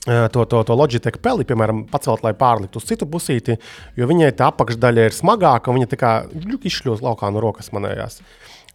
eh, 0.06 0.26
to, 0.32 0.44
to, 0.44 0.62
to 0.64 0.76
Logitech 0.76 1.18
peli, 1.24 1.46
piemēram, 1.48 1.86
pacelt, 1.90 2.22
lai 2.24 2.34
pārliktu 2.38 2.80
uz 2.80 2.88
citu 2.88 3.08
pusīti, 3.10 3.58
jo 3.98 4.08
viņai 4.08 4.30
tā 4.38 4.52
apakšdaļa 4.52 5.08
ir 5.08 5.16
smagāka, 5.16 5.70
un 5.72 5.80
viņa 5.80 5.90
tā 5.94 6.00
kā 6.00 6.12
izšļūst 6.70 7.04
laukā 7.04 7.32
no 7.32 7.42
rokas 7.44 7.72
manējās. 7.74 8.20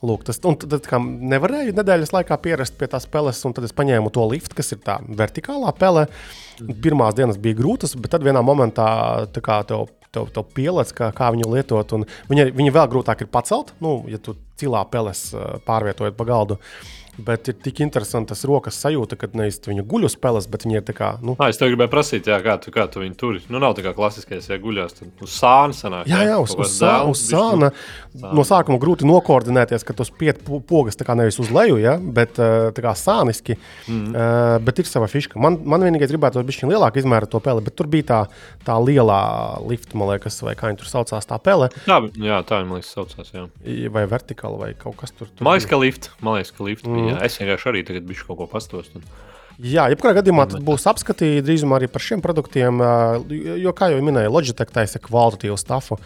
Lūk, 0.03 0.25
tas, 0.27 0.39
un 0.43 0.57
tad 0.59 0.83
kā, 0.89 0.99
nevarēju 0.99 1.75
nedēļas 1.77 2.11
laikā 2.11 2.37
pierast 2.43 2.75
pie 2.79 2.89
tās 2.91 3.05
peles, 3.09 3.39
un 3.47 3.55
tad 3.55 3.67
es 3.67 3.75
paņēmu 3.75 4.11
to 4.11 4.25
liftu, 4.27 4.57
kas 4.57 4.73
ir 4.75 4.81
tā 4.83 4.97
vertikālā 5.07 5.71
pele. 5.79 6.07
Pirmās 6.83 7.15
dienas 7.15 7.39
bija 7.41 7.57
grūtas, 7.61 7.95
bet 7.95 8.11
tad 8.11 8.25
vienā 8.27 8.41
momentā 8.43 8.87
kā, 9.39 9.61
tev, 9.69 9.87
tev, 10.11 10.27
tev 10.35 10.49
pielādes, 10.57 10.91
kā, 10.97 11.13
kā 11.15 11.31
viņu 11.35 11.53
lietot. 11.55 11.95
Viņa, 12.31 12.49
viņa 12.51 12.75
vēl 12.75 12.91
grūtāk 12.91 13.23
ir 13.23 13.31
pacelt, 13.31 13.71
nu, 13.83 14.01
ja 14.11 14.19
tu 14.19 14.35
cilā 14.59 14.83
peles 14.91 15.29
pārvietojot 15.65 16.19
pa 16.19 16.27
galdu. 16.27 16.59
Uh, 16.59 17.02
Bet 17.13 17.45
ir 17.51 17.53
tik 17.61 17.77
interesanti 17.85 18.31
tas 18.31 18.41
rokas 18.49 18.79
sajūta, 18.81 19.13
ka 19.21 19.27
nevis 19.37 19.59
viņu 19.61 19.83
guļ 19.85 20.07
uz 20.07 20.15
peles, 20.17 20.47
bet 20.49 20.63
viņi 20.65 20.79
ir 20.79 20.85
tā 20.87 20.95
kā. 20.97 21.09
Nu... 21.21 21.35
À, 21.37 21.51
es 21.53 21.59
tev 21.61 21.69
gribēju 21.69 21.91
prasīt, 21.91 22.25
jā, 22.25 22.39
kā, 22.41 22.55
tu, 22.61 22.73
kā 22.73 22.87
tu 22.89 23.03
viņu 23.03 23.17
turi. 23.19 23.41
Nu, 23.53 23.59
nav 23.61 23.75
tā 23.77 23.83
kā 23.85 23.91
klasiskais, 23.93 24.47
ja 24.49 24.57
guļās. 24.61 24.97
Uz 25.21 25.35
sāna 25.35 25.77
sanāk. 25.77 26.09
Jā, 26.09 26.23
jā, 26.25 26.39
uz, 26.41 26.55
uz, 26.57 26.71
sā, 26.73 26.95
uz 27.05 27.21
sāna. 27.21 27.69
sāna. 27.69 28.31
No 28.33 28.45
sākuma 28.47 28.79
grūti 28.81 29.05
nokoordinēties, 29.05 29.85
ka 29.85 29.93
tas 29.99 30.09
piet 30.09 30.41
pogas 30.41 30.97
tā 30.97 31.05
kā 31.05 31.13
nevis 31.19 31.37
uz 31.43 31.51
leju, 31.53 31.77
ja, 31.83 31.99
bet 32.01 32.33
tā 32.33 32.81
kā 32.81 32.95
sāniski. 32.97 33.59
Mm. 33.85 34.17
Uh, 34.17 34.57
bet 34.65 34.81
ir 34.81 34.89
sava 34.89 35.09
fiška. 35.11 35.37
Man, 35.41 35.59
man 35.69 35.85
vienīgais 35.85 36.09
gribētu 36.09 36.41
būt 36.41 36.49
bišķiņ 36.49 36.73
lielāka 36.73 37.01
izmēra 37.01 37.29
to 37.29 37.43
peli, 37.45 37.61
bet 37.65 37.77
tur 37.77 37.91
bija 37.93 38.09
tā, 38.09 38.19
tā 38.65 38.79
lielā 38.81 39.21
lifta, 39.69 39.99
man 40.01 40.15
liekas, 40.15 40.39
vai 40.45 40.55
kā 40.57 40.71
viņi 40.71 40.81
tur 40.81 40.89
saucās, 40.89 41.29
tā 41.29 41.37
pele. 41.45 41.69
Jā, 41.85 42.01
jā 42.25 42.41
tā, 42.49 42.63
man 42.65 42.81
liekas, 42.81 42.93
saucās, 42.97 43.29
jā. 43.37 43.45
Vai 43.93 44.07
vertikāla 44.09 44.61
vai 44.65 44.73
kaut 44.77 44.97
kas 45.03 45.13
tur. 45.13 45.29
tur 45.29 45.45
man 45.45 45.59
liekas, 45.59 45.69
ka 45.69 45.81
lift. 45.81 46.11
Man 46.25 46.39
liekas, 46.39 46.53
ka 46.57 46.65
lift. 46.65 46.89
Mm. 46.89 47.02
Jā, 47.11 47.19
es 47.27 47.39
vienkārši 47.41 47.71
arī 47.71 47.85
tagad 47.87 48.07
biju 48.09 48.27
kaut 48.29 48.41
ko 48.43 48.49
pastostu. 48.55 49.03
Jā, 49.61 49.85
jebkurā 49.91 50.15
gadījumā 50.17 50.47
būs 50.65 50.87
apskatīti 50.89 51.43
drīzumā 51.45 51.77
arī 51.77 51.87
par 51.91 52.01
šiem 52.01 52.23
produktiem. 52.25 52.79
Jo, 53.61 53.73
kā 53.77 53.91
jau 53.93 53.99
minēju, 54.01 54.31
Logitech 54.33 54.71
taisa 54.73 55.01
kvalitatīvu 55.03 55.57
stafu, 55.61 55.99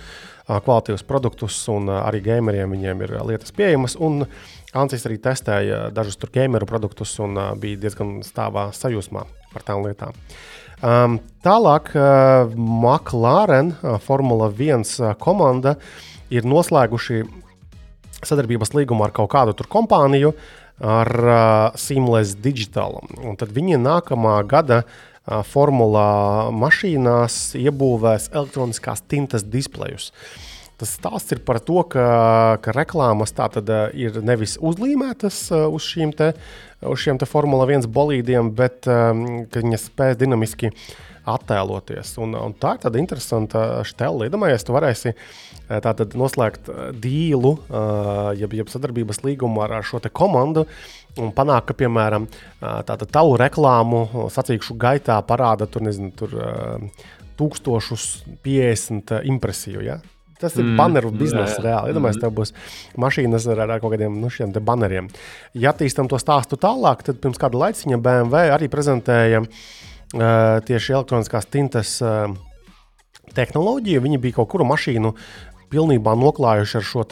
kvalitatīvus 0.48 1.06
produktus, 1.08 1.62
un 1.72 1.88
arī 1.96 2.20
gameriem 2.26 2.76
viņiem 2.76 3.06
ir 3.06 3.16
lietas 3.30 3.56
pieejamas. 3.56 3.96
Un 4.04 4.26
Ancis 4.78 5.08
arī 5.08 5.16
testēja 5.24 5.88
dažus 5.96 6.20
tur 6.20 6.34
gameru 6.36 6.68
produktus 6.68 7.16
un 7.24 7.40
bija 7.62 7.80
diezgan 7.88 8.20
stāvā 8.28 8.68
sajūsmā 8.76 9.24
par 9.54 9.64
tām 9.66 9.88
lietām. 9.88 10.18
Um, 10.78 11.18
tālāk, 11.42 11.90
uh, 11.98 12.52
McLaren 12.54 13.72
uh, 13.80 13.96
Formula 14.04 14.52
1 14.52 15.16
komanda 15.18 15.74
ir 16.30 16.46
noslēguši 16.46 17.24
sadarbības 18.28 18.76
līgumu 18.76 19.08
ar 19.08 19.16
kaut 19.16 19.32
kādu 19.34 19.56
kompāniju, 19.66 20.36
uh, 20.36 20.67
ar 20.80 21.10
uh, 21.26 21.78
Seamless 21.78 22.38
Digital. 22.42 23.00
Un 23.24 23.38
tad 23.40 23.54
viņi 23.56 23.80
nākamā 23.82 24.38
gada 24.50 24.84
uh, 24.84 25.42
formulā 25.48 26.50
mašīnās 26.54 27.56
iebūvēs 27.58 28.30
elektroniskās 28.34 29.04
tintas 29.10 29.46
displejus. 29.48 30.12
Tas 30.78 30.94
stāsts 30.94 31.34
ir 31.34 31.42
par 31.42 31.58
to, 31.66 31.82
ka, 31.90 32.06
ka 32.62 32.74
reklāmas 32.76 33.34
tātad 33.34 33.70
ir 33.98 34.20
nevis 34.22 34.60
uzlīmētas 34.62 35.40
uz 35.66 35.88
šīm 35.90 36.14
te, 36.18 36.32
uz 36.86 37.02
šiem 37.02 37.18
te 37.18 37.26
Formula 37.26 37.66
1 37.66 37.90
bolīdiem, 37.90 38.52
bet 38.58 38.86
um, 38.86 39.26
viņas 39.50 39.88
spēs 39.90 40.20
dinamiski 40.22 40.70
attēloties. 41.28 42.14
Un, 42.22 42.38
un 42.38 42.54
tā 42.56 42.76
ir 42.76 42.84
tāda 42.86 43.02
interesanta 43.02 43.64
stela. 43.90 44.30
Iedomājies, 44.30 44.68
tu 44.68 44.78
varēsi 44.78 45.16
uh, 45.16 45.48
tātad 45.68 46.16
noslēgt 46.18 46.70
dīlu, 47.04 47.58
jeb, 48.40 48.54
jeb 48.56 48.70
sadarbības 48.72 49.20
līgumu 49.26 49.62
ar, 49.66 49.72
ar 49.80 49.84
šo 49.88 50.00
komandu. 50.14 50.66
Un 51.18 51.32
panāk, 51.36 51.66
ka, 51.70 51.74
piemēram, 51.74 52.28
tāda 52.62 53.06
tavu 53.10 53.38
reklāmu 53.42 54.30
sacīkšu 54.32 54.78
gaitā 54.78 55.18
parāda 55.26 55.66
tur, 55.66 55.82
nezinu, 55.88 56.12
tur 56.16 56.30
1050 57.42 59.26
impresiju. 59.26 59.82
Ja? 59.82 59.98
Tas 60.42 60.54
ir 60.58 60.64
mm, 60.64 60.78
baneru 60.78 61.12
biznesa 61.16 61.62
reāli. 61.64 61.94
Iedomājieties, 61.94 62.22
tev 62.22 62.34
būs 62.38 62.54
mašīnas 63.02 63.48
ar, 63.54 63.64
ar 63.66 63.82
kaut 63.82 63.96
kādiem 63.96 64.20
nu, 64.22 64.30
šiem 64.34 64.54
baneriem. 64.54 65.10
Ja 65.58 65.74
attīstam 65.74 66.10
to 66.12 66.20
stāstu 66.22 66.60
tālāk, 66.62 67.02
tad 67.08 67.22
pirms 67.24 67.42
kāda 67.42 67.58
laiciņa 67.64 67.98
BMW 67.98 68.54
arī 68.54 68.70
prezentēja 68.70 69.42
uh, 69.42 69.52
tieši 70.68 70.94
elektroniskās 70.94 71.50
tintes 71.50 71.98
uh, 72.06 72.28
tehnoloģiju. 73.38 74.04
Viņi 74.06 74.22
bija 74.22 74.40
kaut 74.40 74.52
kuru 74.54 74.68
mašīnu 74.70 75.14
pilnībā 75.72 76.14
noklājuši 76.16 76.78
ar 76.80 76.86
šo 76.88 77.04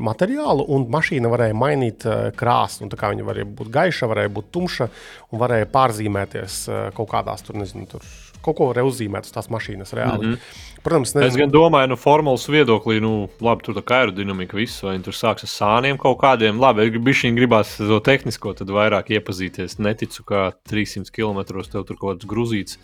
materiālu, 0.00 0.64
un 0.72 0.86
mašīna 0.92 1.28
varēja 1.32 1.56
mainīt 1.58 2.06
krāsu. 2.38 2.86
Viņa 2.86 3.26
varēja 3.26 3.48
būt 3.58 3.72
gaiša, 3.74 4.08
varēja 4.12 4.32
būt 4.38 4.48
tumša, 4.54 4.88
un 5.32 5.42
varēja 5.42 5.68
pārzīmēties 5.74 6.62
kaut 6.96 7.10
kādās 7.12 7.44
tur, 7.44 7.58
nezinu, 7.60 7.84
tur 7.90 8.06
kaut 8.46 8.56
ko 8.56 8.70
varēja 8.70 8.88
uzzīmēt 8.88 9.28
uz 9.28 9.34
tās 9.34 9.50
mašīnas 9.52 9.92
reāli. 9.98 10.30
Mm 10.30 10.32
-hmm. 10.32 10.75
Protams, 10.86 11.16
nezinu. 11.16 11.26
es 11.26 11.36
gan 11.40 11.50
domāju, 11.50 11.90
nu, 11.90 11.96
formulas 11.98 12.44
viedoklī, 12.46 13.00
nu, 13.02 13.12
labi, 13.42 13.66
tur 13.66 13.74
tā 13.74 13.82
kā 13.82 14.04
aerodinamika 14.04 14.54
viss, 14.54 14.84
vai 14.86 14.94
tur 15.02 15.16
sāks 15.18 15.42
ar 15.42 15.50
sāniem 15.50 15.98
kaut 15.98 16.20
kādiem. 16.20 16.60
Labi, 16.62 16.86
ja 16.86 17.02
bišķiņ 17.08 17.38
gribās 17.40 17.72
to 17.80 17.98
tehnisko, 18.06 18.54
tad 18.60 18.70
vairāk 18.70 19.10
iepazīties. 19.16 19.80
Neticu, 19.82 20.22
ka 20.28 20.44
300 20.70 21.10
km 21.10 21.42
tev 21.58 21.82
tur 21.88 21.98
kaut 21.98 22.12
kāds 22.12 22.30
gruzīts 22.30 22.78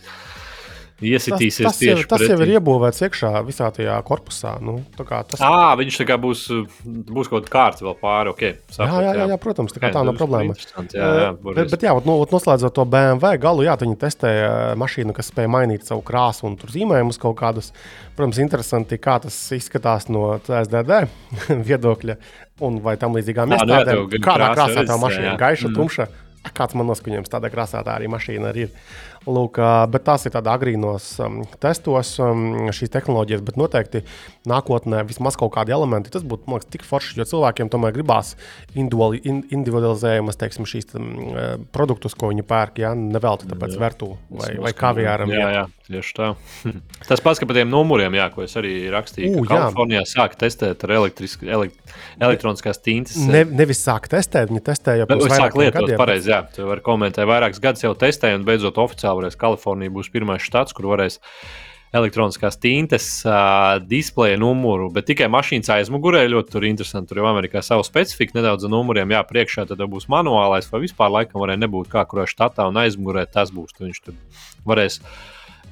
iesitīsies 1.01 1.65
tas, 1.65 1.73
tas 1.73 1.79
tieši 1.81 2.03
jau, 2.03 2.09
tas 2.11 2.23
jau 2.27 2.37
ir 2.45 2.51
iebūvēts 2.57 3.03
iekšā 3.07 3.31
visā 3.47 3.69
tajā 3.73 3.95
korpusā. 4.07 4.53
Nu, 4.63 4.77
tas... 4.97 5.41
À, 5.41 5.73
viņš 5.79 5.99
tā 6.01 6.07
kā 6.09 6.17
būs, 6.21 6.45
būs 6.83 7.31
kaut 7.31 7.47
kāda 7.47 7.53
kārta 7.55 7.87
vēl 7.87 7.97
pāri. 8.01 8.33
Okay, 8.33 8.55
saprat, 8.67 8.93
jā, 8.93 9.01
jā, 9.07 9.15
jā, 9.19 9.27
jā, 9.33 9.39
protams, 9.41 9.75
tā, 9.75 9.91
tā 9.93 10.05
nav 10.05 10.17
problēma. 10.19 10.55
Jā, 10.93 11.09
jā, 11.23 11.29
bet, 11.43 11.73
bet, 11.73 11.85
jā, 11.87 11.95
no, 12.07 12.17
noslēdzot 12.31 12.77
to 12.77 12.87
BMW 12.93 13.41
galu, 13.41 13.65
jā, 13.67 13.75
viņi 13.83 13.99
testēja 14.03 14.49
mašīnu, 14.79 15.15
kas 15.17 15.31
spēja 15.33 15.51
mainīt 15.51 15.87
savu 15.89 16.05
krāsu 16.05 16.47
un 16.49 16.57
zīmējumus 16.61 17.21
kaut 17.21 17.37
kādus. 17.41 17.73
Protams, 18.13 18.37
interesanti, 18.43 18.99
kā 19.01 19.17
tas 19.23 19.37
izskatās 19.55 20.05
no 20.13 20.35
CSDD 20.45 21.05
viedokļa 21.69 22.19
un 22.63 22.77
vai 22.83 22.97
tam 23.01 23.17
līdzīgām 23.17 23.49
nu 23.49 23.57
iestādēm. 23.57 24.05
Kādā 24.23 24.53
krāsā 24.53 24.85
tā 24.87 24.99
mašīna 25.01 25.33
ir 25.33 25.41
gaiša, 25.41 25.69
mm. 25.71 25.79
tumša. 25.79 26.07
Kāds 26.53 26.75
man 26.75 26.89
noskaņojums 26.91 27.31
tādā 27.31 27.47
krāsā 27.53 27.79
tā 27.87 27.95
arī 27.95 28.09
mašīna 28.11 28.49
arī 28.51 28.65
ir. 28.67 28.71
Lūk, 29.23 29.59
bet 29.93 30.03
tās 30.03 30.25
ir 30.27 30.33
tādā 30.35 30.51
agrīnos 30.57 31.05
um, 31.23 31.37
testos, 31.63 32.09
um, 32.19 32.71
šīs 32.75 32.91
tehnoloģijas, 32.91 33.43
bet 33.47 33.59
noteikti 33.59 34.01
nākotnē 34.49 35.03
vismaz 35.07 35.37
kaut 35.39 35.53
kādi 35.55 35.71
elementi. 35.71 36.11
Tas 36.11 36.25
būtu 36.27 36.51
liekas, 36.51 36.67
tik 36.73 36.83
forši, 36.87 37.15
jo 37.21 37.27
cilvēkiem 37.29 37.71
tomēr 37.71 37.95
gribās 37.95 38.33
individualizējumas, 38.75 40.39
teiksim, 40.41 40.67
šīs 40.67 40.91
um, 40.99 41.07
produktus, 41.75 42.17
ko 42.19 42.33
viņi 42.33 42.43
pērk. 42.49 42.81
Ja? 42.83 42.91
Nevelti 42.97 43.47
tāpēc 43.47 43.77
vērtu 43.79 44.09
vai, 44.41 44.49
vai 44.65 44.73
kaviāram. 44.75 45.31
Jā, 45.31 45.47
jā, 45.55 45.63
tieši 45.87 46.17
tā. 46.19 46.33
Tas 47.07 47.23
pats, 47.23 47.39
par 47.39 47.55
tiem 47.55 47.71
numuriem, 47.71 48.19
jā, 48.19 48.27
ko 48.33 48.43
es 48.43 48.57
arī 48.59 48.75
rakstīju, 48.91 49.39
U, 49.39 49.45
ka 49.47 49.55
Kalifornijā 49.55 50.03
sāk 50.09 50.35
testēt 50.39 50.83
ar 50.83 50.95
elektriski, 50.99 51.47
elekt, 51.47 51.79
elektroniskās 52.19 52.83
tintas. 52.83 53.15
Ne, 53.23 53.45
nevis 53.47 53.79
sāk 53.87 54.11
testēt, 54.11 54.51
viņi 54.51 54.65
testē 54.67 54.97
jau 54.99 55.07
pirms 55.07 55.31
vairākiem 55.31 55.73
gadiem. 55.79 55.97
Pareizi, 56.01 56.31
jā, 56.33 56.43
tu 56.55 56.67
vari 56.67 56.83
komentēt, 56.83 57.27
vairākus 57.29 57.63
gadus 57.63 57.87
jau 57.87 57.95
testēja 57.99 58.39
un 58.39 58.47
beidzot 58.47 58.79
oficiāli 58.83 59.12
varēs. 59.17 59.39
Kalifornija 59.39 59.93
būs 59.93 60.11
pirmais 60.13 60.43
štats, 60.43 60.75
kur 60.75 60.89
varēs 60.93 61.19
elektroniskās 61.93 62.57
tintes 62.57 63.05
uh, 63.27 63.77
displeja 63.85 64.39
numuru, 64.41 64.87
bet 64.93 65.05
tikai 65.11 65.27
mašīnas 65.29 65.69
aizmugurē 65.75 66.23
ļoti 66.25 66.55
tur 66.55 66.65
interesanti. 66.65 67.11
Tur 67.11 67.21
jau 67.21 67.27
Amerikā 67.29 67.61
ir 67.61 67.67
sava 67.67 67.85
specifika, 67.85 68.33
nedaudz 68.39 68.65
ar 68.65 68.73
numuriem. 68.73 69.13
Jā, 69.13 69.21
priekšā 69.29 69.67
tad 69.69 69.83
būs 69.91 70.09
manuālais, 70.09 70.71
vai 70.73 70.81
vispār 70.87 71.13
laikam 71.13 71.43
varēja 71.43 71.61
nebūt 71.61 71.91
kā 71.93 72.01
kurā 72.09 72.25
štatā, 72.29 72.65
un 72.71 72.81
aizmugurē 72.81 73.27
tas 73.29 73.53
būs. 73.53 73.77
Viņš 73.77 74.01
tur 74.07 74.17
varēs 74.65 74.99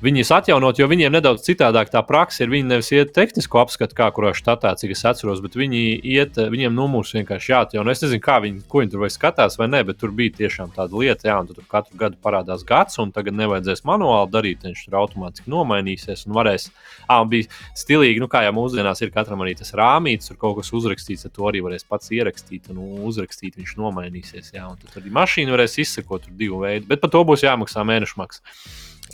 viņus 0.02 0.32
atjaunot, 0.36 0.80
jo 0.80 0.88
viņiem 0.90 1.14
nedaudz 1.14 1.44
citādāk 1.46 1.92
tā 1.94 2.02
praksa 2.06 2.44
ir. 2.44 2.52
Viņi 2.54 2.68
nevis 2.68 2.92
iet 2.96 3.14
tehnisko 3.16 3.62
apskatu, 3.62 3.96
kā 3.98 4.08
kurā 4.14 4.34
štatā, 4.38 4.74
cik 4.80 4.94
es 4.96 5.04
atceros, 5.08 5.42
bet 5.44 5.58
viņi 5.60 5.82
iet, 6.14 6.40
viņiem 6.52 6.76
numurs 6.76 7.14
vienkārši 7.16 7.54
jāatjauno. 7.54 7.94
Es 7.94 8.04
nezinu, 8.04 8.24
kā 8.24 8.40
viņi, 8.44 8.64
ko 8.72 8.82
viņi 8.82 8.94
tur 8.94 9.04
vai 9.06 9.12
skatās 9.14 9.58
vai 9.62 9.70
nē, 9.72 9.84
bet 9.88 10.02
tur 10.02 10.14
bija 10.16 10.36
tiešām 10.42 10.74
tāda 10.76 10.98
lieta, 10.98 11.30
jā, 11.30 11.38
un 11.42 11.50
tur 11.50 11.66
katru 11.72 12.00
gadu 12.02 12.20
parādās 12.24 12.66
gads, 12.68 13.00
un 13.02 13.14
tagad 13.16 13.38
nevajadzēs 13.40 13.86
manuāli 13.88 14.34
darīt, 14.34 14.68
viņš 14.68 14.86
tur 14.88 15.00
automātiski 15.02 15.54
nomainīsies 15.54 16.26
un 16.28 16.38
varēs. 16.38 16.70
Ah, 17.08 17.22
un 17.22 17.32
bija 17.32 17.50
stilīgi, 17.78 18.22
nu 18.24 18.30
kā 18.32 18.44
jau 18.46 18.54
mūsdienās 18.58 19.04
ir 19.06 19.14
katram 19.14 19.46
arī 19.46 19.56
tas 19.60 19.74
rāmītis, 19.78 20.32
tur 20.32 20.40
kaut 20.42 20.60
kas 20.62 20.74
uzrakstīts, 20.78 21.30
to 21.32 21.50
arī 21.50 21.64
varēs 21.66 21.88
pats 21.88 22.12
ierakstīt 22.14 22.72
un 22.74 22.82
uzrakstīt, 23.08 23.58
viņš 23.60 23.76
nomainīsies. 23.80 24.54
Jā, 24.56 24.70
un 24.72 24.80
tad 24.82 25.02
arī 25.02 25.14
mašīna 25.14 25.54
varēs 25.54 25.78
izsekot 25.84 26.26
tur 26.26 26.38
divu 26.38 26.64
veidu, 26.66 26.88
bet 26.90 27.04
par 27.04 27.14
to 27.14 27.24
būs 27.28 27.46
jāmaksā 27.46 27.86
mēnešu 27.88 28.20
maksa. 28.22 28.42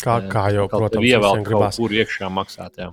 Kā, 0.01 0.17
kā 0.31 0.47
jau, 0.55 0.67
protams, 0.71 1.07
ievēl 1.07 1.43
kaut 1.47 1.79
kur 1.79 1.95
iekšā 1.95 2.29
maksāt. 2.33 2.81
Jā. 2.81 2.89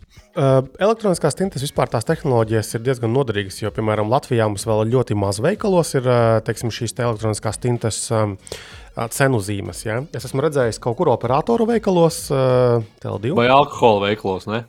Elektroniskās 0.82 1.36
tintes 1.38 1.64
vispār 1.64 1.90
tās 1.92 2.07
tehnoloģijas 2.09 2.74
ir 2.78 2.84
diezgan 2.86 3.12
noderīgas, 3.14 3.61
jo, 3.62 3.72
piemēram, 3.74 4.11
Latvijā 4.12 4.48
mums 4.50 4.66
vēl 4.68 4.86
ļoti 4.94 5.18
maz 5.18 5.42
veikalos 5.44 5.94
ir 5.98 6.09
teiksim, 6.46 6.72
šīs 6.74 6.96
te 6.96 7.07
elektroniskās 7.07 7.61
tintes. 7.62 8.07
Um, 8.14 8.38
cenu 9.11 9.40
zīmes. 9.42 9.80
Ja? 9.82 9.96
Es 10.14 10.22
esmu 10.28 10.44
redzējis 10.44 10.76
kaut 10.78 10.94
kur 11.00 11.09
operatoru 11.11 11.66
veikalos, 11.66 12.28
TL2. 12.30 13.32
Vai 13.34 13.48
alkohola 13.50 14.05
veikalos, 14.07 14.46
ne? 14.46 14.61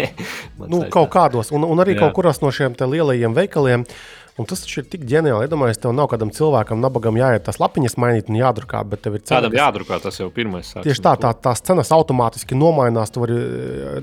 nu, 0.72 0.80
kaut 0.90 1.12
kādos, 1.14 1.52
un, 1.54 1.62
un 1.62 1.82
arī 1.82 1.94
Jā. 1.94 2.00
kaut 2.02 2.16
kuros 2.18 2.42
no 2.42 2.50
šiem 2.54 2.74
lielajiem 2.74 3.36
veikaliem. 3.36 3.86
Uh, 3.86 4.19
Un 4.38 4.46
tas 4.48 4.62
ir 4.68 4.86
tik 4.88 5.02
ģeniāli. 5.08 5.48
Iedomājieties, 5.48 5.80
tev 5.82 5.92
nav 5.96 6.08
kādam 6.12 6.30
cilvēkam, 6.34 6.80
nabagam 6.80 7.18
jāiet 7.18 7.44
tās 7.48 7.58
lapiņas 7.60 7.98
mainīt 8.00 8.30
un 8.30 8.38
jādrukā, 8.38 8.80
bet 8.88 9.02
tev 9.04 9.18
ir 9.18 9.24
cena. 9.24 9.42
Kādam 9.42 9.58
jādrukā, 9.58 9.98
tas 10.04 10.20
jau 10.20 10.30
pirmais. 10.34 10.70
Tieši 10.80 11.04
tā, 11.04 11.16
tā, 11.20 11.34
tās 11.48 11.64
cenas 11.66 11.92
automātiski 11.96 12.58
nomainās. 12.58 13.12
Tu 13.12 13.22
vari, 13.22 13.38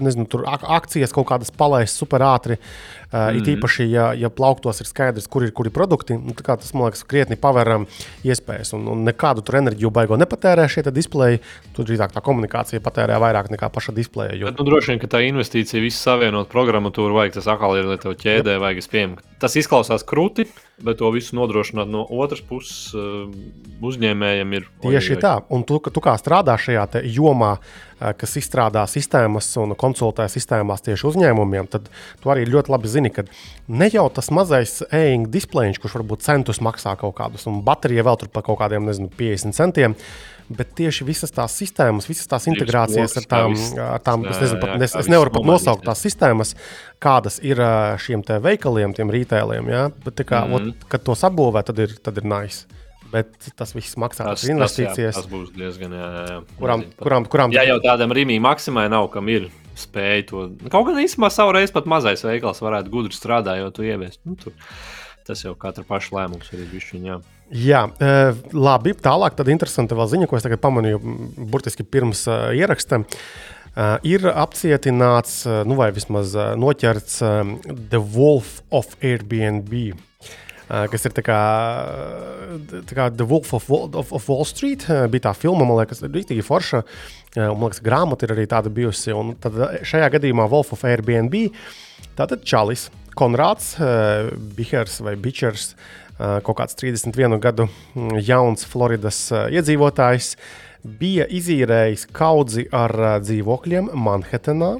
nezinu, 0.03 0.27
tur 0.29 0.45
akcijas 0.51 1.15
kaut 1.15 1.29
kādas 1.31 1.53
palaist 1.55 1.97
super 1.97 2.25
ātri. 2.27 2.59
Uh, 2.59 2.96
mm. 3.11 3.39
It 3.39 3.49
īpaši, 3.55 3.87
ja, 3.91 4.09
ja 4.17 4.29
plauktos 4.33 4.81
ir 4.83 4.89
skaidrs, 4.89 5.27
kur 5.31 5.45
ir 5.45 5.53
kuri 5.55 5.71
produkti, 5.73 6.17
nu, 6.19 6.35
tas 6.37 6.73
man 6.75 6.89
liekas, 6.89 7.05
krietni 7.07 7.37
paver 7.39 7.73
iespējas. 8.27 8.73
Un, 8.77 8.87
un 8.91 9.05
nekādu 9.07 9.43
tur 9.45 9.59
enerģiju 9.61 9.91
baigo 9.93 10.19
nepatērē 10.19 10.67
šie 10.71 10.85
displeji. 10.91 11.41
Tur 11.75 11.87
drīzāk 11.87 12.15
tā 12.15 12.23
komunikācija 12.25 12.83
patērē 12.83 13.19
vairāk 13.23 13.51
nekā 13.53 13.71
paša 13.73 13.95
displeja. 13.95 14.35
Jo... 14.35 14.51
Bet, 14.51 14.59
nu, 14.59 14.67
droši 14.67 14.93
vien, 14.93 15.01
ka 15.03 15.11
tā 15.15 15.23
investīcija 15.27 15.83
visu 15.83 15.99
savienot 16.01 16.51
programmatūru 16.51 17.15
vajag, 17.17 17.37
tas 17.39 17.51
atkal 17.53 17.77
ir, 17.79 17.87
lai 17.89 17.99
tev 18.01 18.17
ķēdē 18.19 18.57
vajag 18.63 18.83
spējami. 18.85 19.21
Tas 19.41 19.55
izklausās 19.59 20.05
krūti, 20.07 20.47
bet 20.83 20.99
to 21.01 21.09
visu 21.13 21.35
nodrošināt 21.37 21.89
no 21.89 22.03
otras 22.05 22.43
puses 22.45 22.93
uh, 22.93 23.25
uzņēmējiem 23.81 24.55
ir. 24.59 24.67
Tieši 24.83 25.15
vai. 25.15 25.21
tā, 25.23 25.33
un 25.53 25.65
tu, 25.67 25.79
tu 25.81 26.03
kā 26.03 26.13
strādā 26.21 26.53
šajā 26.61 26.85
jomā, 27.17 27.55
uh, 27.57 28.11
kas 28.19 28.37
izstrādā 28.37 28.83
sistēmas 28.89 29.49
un 29.61 29.73
konsultē 29.79 30.27
sistēmās 30.29 30.85
tieši 30.85 31.09
uzņēmumiem, 31.09 31.69
tad 31.73 31.89
tu 32.21 32.33
arī 32.33 32.45
ļoti 32.49 32.73
labi 32.73 32.93
zini, 32.93 33.13
ka 33.13 33.25
ne 33.67 33.89
jau 33.93 34.05
tas 34.13 34.29
mazais 34.33 34.79
e-ink 34.91 35.31
displejs, 35.33 35.81
kurš 35.81 35.97
varbūt 35.99 36.25
centus 36.27 36.61
maksā 36.61 36.93
kaut 37.01 37.17
kādus, 37.17 37.47
un 37.49 37.63
baterija 37.65 38.05
vēl 38.05 38.21
tur 38.21 38.33
par 38.33 38.45
kaut 38.45 38.61
kādiem, 38.61 38.85
nezinu, 38.85 39.09
50 39.17 39.57
centiem 39.57 39.97
bet 40.49 40.71
tieši 40.77 41.05
visas 41.07 41.33
tās 41.33 41.55
sistēmas, 41.59 42.07
visas 42.09 42.29
tās 42.29 42.47
integrācijas 42.49 43.17
ar 43.19 43.27
tām, 43.29 43.55
ar 43.83 44.03
tām 44.03 44.25
jā, 44.25 44.31
es, 44.31 44.41
nezinu, 44.43 44.61
pat, 44.63 44.73
es, 44.87 44.95
es 45.01 45.11
nevaru 45.11 45.33
pat 45.35 45.47
nosaukt 45.49 45.85
tās 45.87 46.01
sistēmas, 46.05 46.55
kādas 47.03 47.39
ir 47.43 47.61
šiem 48.03 48.23
veikaliem, 48.43 48.95
tiem 48.97 49.11
retailiem. 49.13 49.69
Ja? 49.71 49.87
Bet, 50.05 50.23
kā, 50.23 50.45
mm 50.45 50.53
-hmm. 50.53 50.73
ot, 50.77 50.89
kad 50.91 51.03
to 51.03 51.15
sabūvē, 51.15 51.63
tad 51.63 51.79
ir, 51.79 51.95
tad 52.03 52.17
ir 52.17 52.25
nice. 52.25 52.65
Bet 53.11 53.31
tas 53.55 53.71
viss 53.75 53.95
maksā 53.95 54.25
tas, 54.27 54.43
investīcijas. 54.43 55.15
Tas, 55.15 55.23
jā, 55.23 55.29
tas 55.29 55.31
būs 55.31 55.53
diezgan. 55.55 55.93
Jā, 55.95 56.07
jā, 56.27 56.41
kurām, 56.59 56.83
kurām, 56.99 57.25
kurām... 57.25 57.53
Ja 57.55 57.63
jau 57.63 57.79
tādam 57.79 58.11
rīmī 58.11 58.39
maksimai 58.43 58.89
nav, 58.91 59.07
kam 59.13 59.29
ir 59.31 59.47
spēja 59.79 60.25
to. 60.27 60.49
Kaut 60.73 60.89
gan 60.89 60.99
īstenībā 60.99 61.29
savreiz 61.31 61.71
pat 61.71 61.85
mazais 61.85 62.23
veikals 62.25 62.59
varētu 62.61 62.91
gudri 62.91 63.15
strādāt, 63.15 63.61
jo 63.61 63.71
tu 63.71 63.87
ieviest. 63.87 64.19
Nu, 64.25 64.35
tur. 64.35 64.53
Tas 65.27 65.43
jau 65.43 65.51
katra 65.59 65.83
paša 65.87 66.15
lēmums 66.15 66.53
ir 66.55 66.63
bišķiņā. 66.71 67.17
Jā, 67.55 67.85
e, 67.99 68.13
labi. 68.55 68.93
Tālāk, 68.95 69.35
tad 69.35 69.51
interesanti 69.51 69.95
vēl 69.95 70.09
ziņa, 70.11 70.27
ko 70.27 70.39
es 70.39 70.45
tagad 70.45 70.59
pamanīju 70.63 70.99
burtiski 71.51 71.85
pirms 71.87 72.25
uh, 72.31 72.49
ieraksta. 72.55 73.03
Uh, 73.77 73.99
ir 74.07 74.23
apcietināts, 74.31 75.43
uh, 75.45 75.61
nu 75.67 75.77
vai 75.77 75.91
vismaz 75.95 76.33
uh, 76.35 76.55
noķerts 76.59 77.19
uh, 77.21 77.51
The 77.91 78.01
Wolf 78.01 78.61
of 78.73 78.95
Airbnb. 79.03 79.95
Kas 80.67 81.05
ir 81.07 81.13
tā 81.15 81.21
kā, 81.23 81.35
tā 82.89 82.95
kā 82.97 83.05
The 83.15 83.23
Wolf 83.23 83.53
of, 83.55 83.69
of, 83.71 84.09
of 84.11 84.25
Wall 84.27 84.43
Street. 84.43 84.83
Bija 85.13 85.29
tā 85.29 85.31
filma, 85.39 85.63
man 85.63 85.77
liekas, 85.79 86.01
rīktīgi 86.03 86.43
forša. 86.43 86.81
Man 87.37 87.69
liekas, 87.69 87.79
grāmata 87.85 88.27
ir 88.27 88.33
arī 88.35 88.43
tāda 88.51 88.67
bijusi. 88.75 89.13
Un 89.15 89.37
tad 89.39 89.55
šajā 89.87 90.09
gadījumā 90.17 90.49
Wolf 90.51 90.73
of 90.75 90.83
Airbnb. 90.83 91.37
Tātad 92.19 92.43
Čalis, 92.43 92.89
Konrāds, 93.17 93.73
uh, 93.81 94.29
Bihers 94.57 94.99
vai 95.01 95.15
Bičers, 95.17 95.71
uh, 95.73 96.37
kaut 96.45 96.59
kāds 96.59 96.77
31 96.77 97.39
gadu 97.41 97.65
jauns 98.21 98.67
Floridas 98.69 99.19
uh, 99.33 99.47
iedzīvotājs, 99.53 100.35
bija 100.85 101.25
izīrējis 101.25 102.05
kaudzi 102.15 102.67
ar 102.71 102.93
dzīvokļiem 103.25 103.89
Manhetenā. 103.97 104.75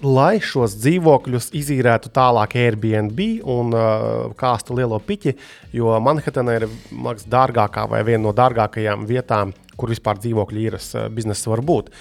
Lai 0.00 0.38
šos 0.40 0.78
dzīvokļus 0.80 1.50
izīrētu 1.60 2.12
tālāk 2.16 2.54
Airbnb 2.60 3.18
un 3.52 3.74
uh, 3.76 4.30
kāstu 4.40 4.76
lielo 4.76 5.00
piķi, 5.04 5.34
jo 5.76 5.92
Manhetena 6.00 6.56
ir 6.56 6.68
liekas, 6.68 7.26
dārgākā 7.28 7.88
vai 7.88 8.04
viena 8.08 8.26
no 8.28 8.36
dārgākajām 8.36 9.08
vietām, 9.08 9.52
kur 9.76 9.92
vispār 9.92 10.20
dzīvokļu 10.20 10.66
īres 10.68 10.92
biznesa 11.16 11.52
var 11.52 11.64
būt. 11.64 11.92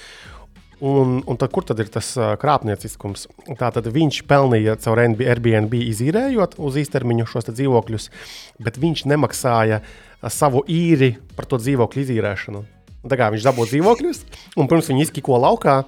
Un, 0.80 1.17
un 1.27 1.36
tad, 1.36 1.51
kur 1.51 1.65
tad 1.67 1.82
ir 1.84 1.89
tas 1.91 2.13
krāpnieciskums? 2.39 3.25
Tātad 3.59 3.89
viņš 3.91 4.21
pelnīja 4.30 4.77
caur 4.80 5.01
Airbnb 5.03 5.73
izīrējot 5.75 6.55
uz 6.55 6.77
īstermiņu 6.80 7.27
šos 7.27 7.49
dzīvokļus, 7.51 8.07
bet 8.63 8.80
viņš 8.80 9.03
nemaksāja 9.11 9.82
savu 10.32 10.63
īri 10.71 11.17
par 11.36 11.49
to 11.51 11.59
dzīvokļu 11.59 12.05
izīrēšanu. 12.05 12.63
Tā 13.11 13.19
kā 13.19 13.27
viņš 13.32 13.47
dabūja 13.47 13.73
dzīvokļus, 13.73 14.21
un 14.59 14.67
pirms 14.71 14.91
viņi 14.91 15.05
izkiko 15.07 15.39
laukā, 15.39 15.82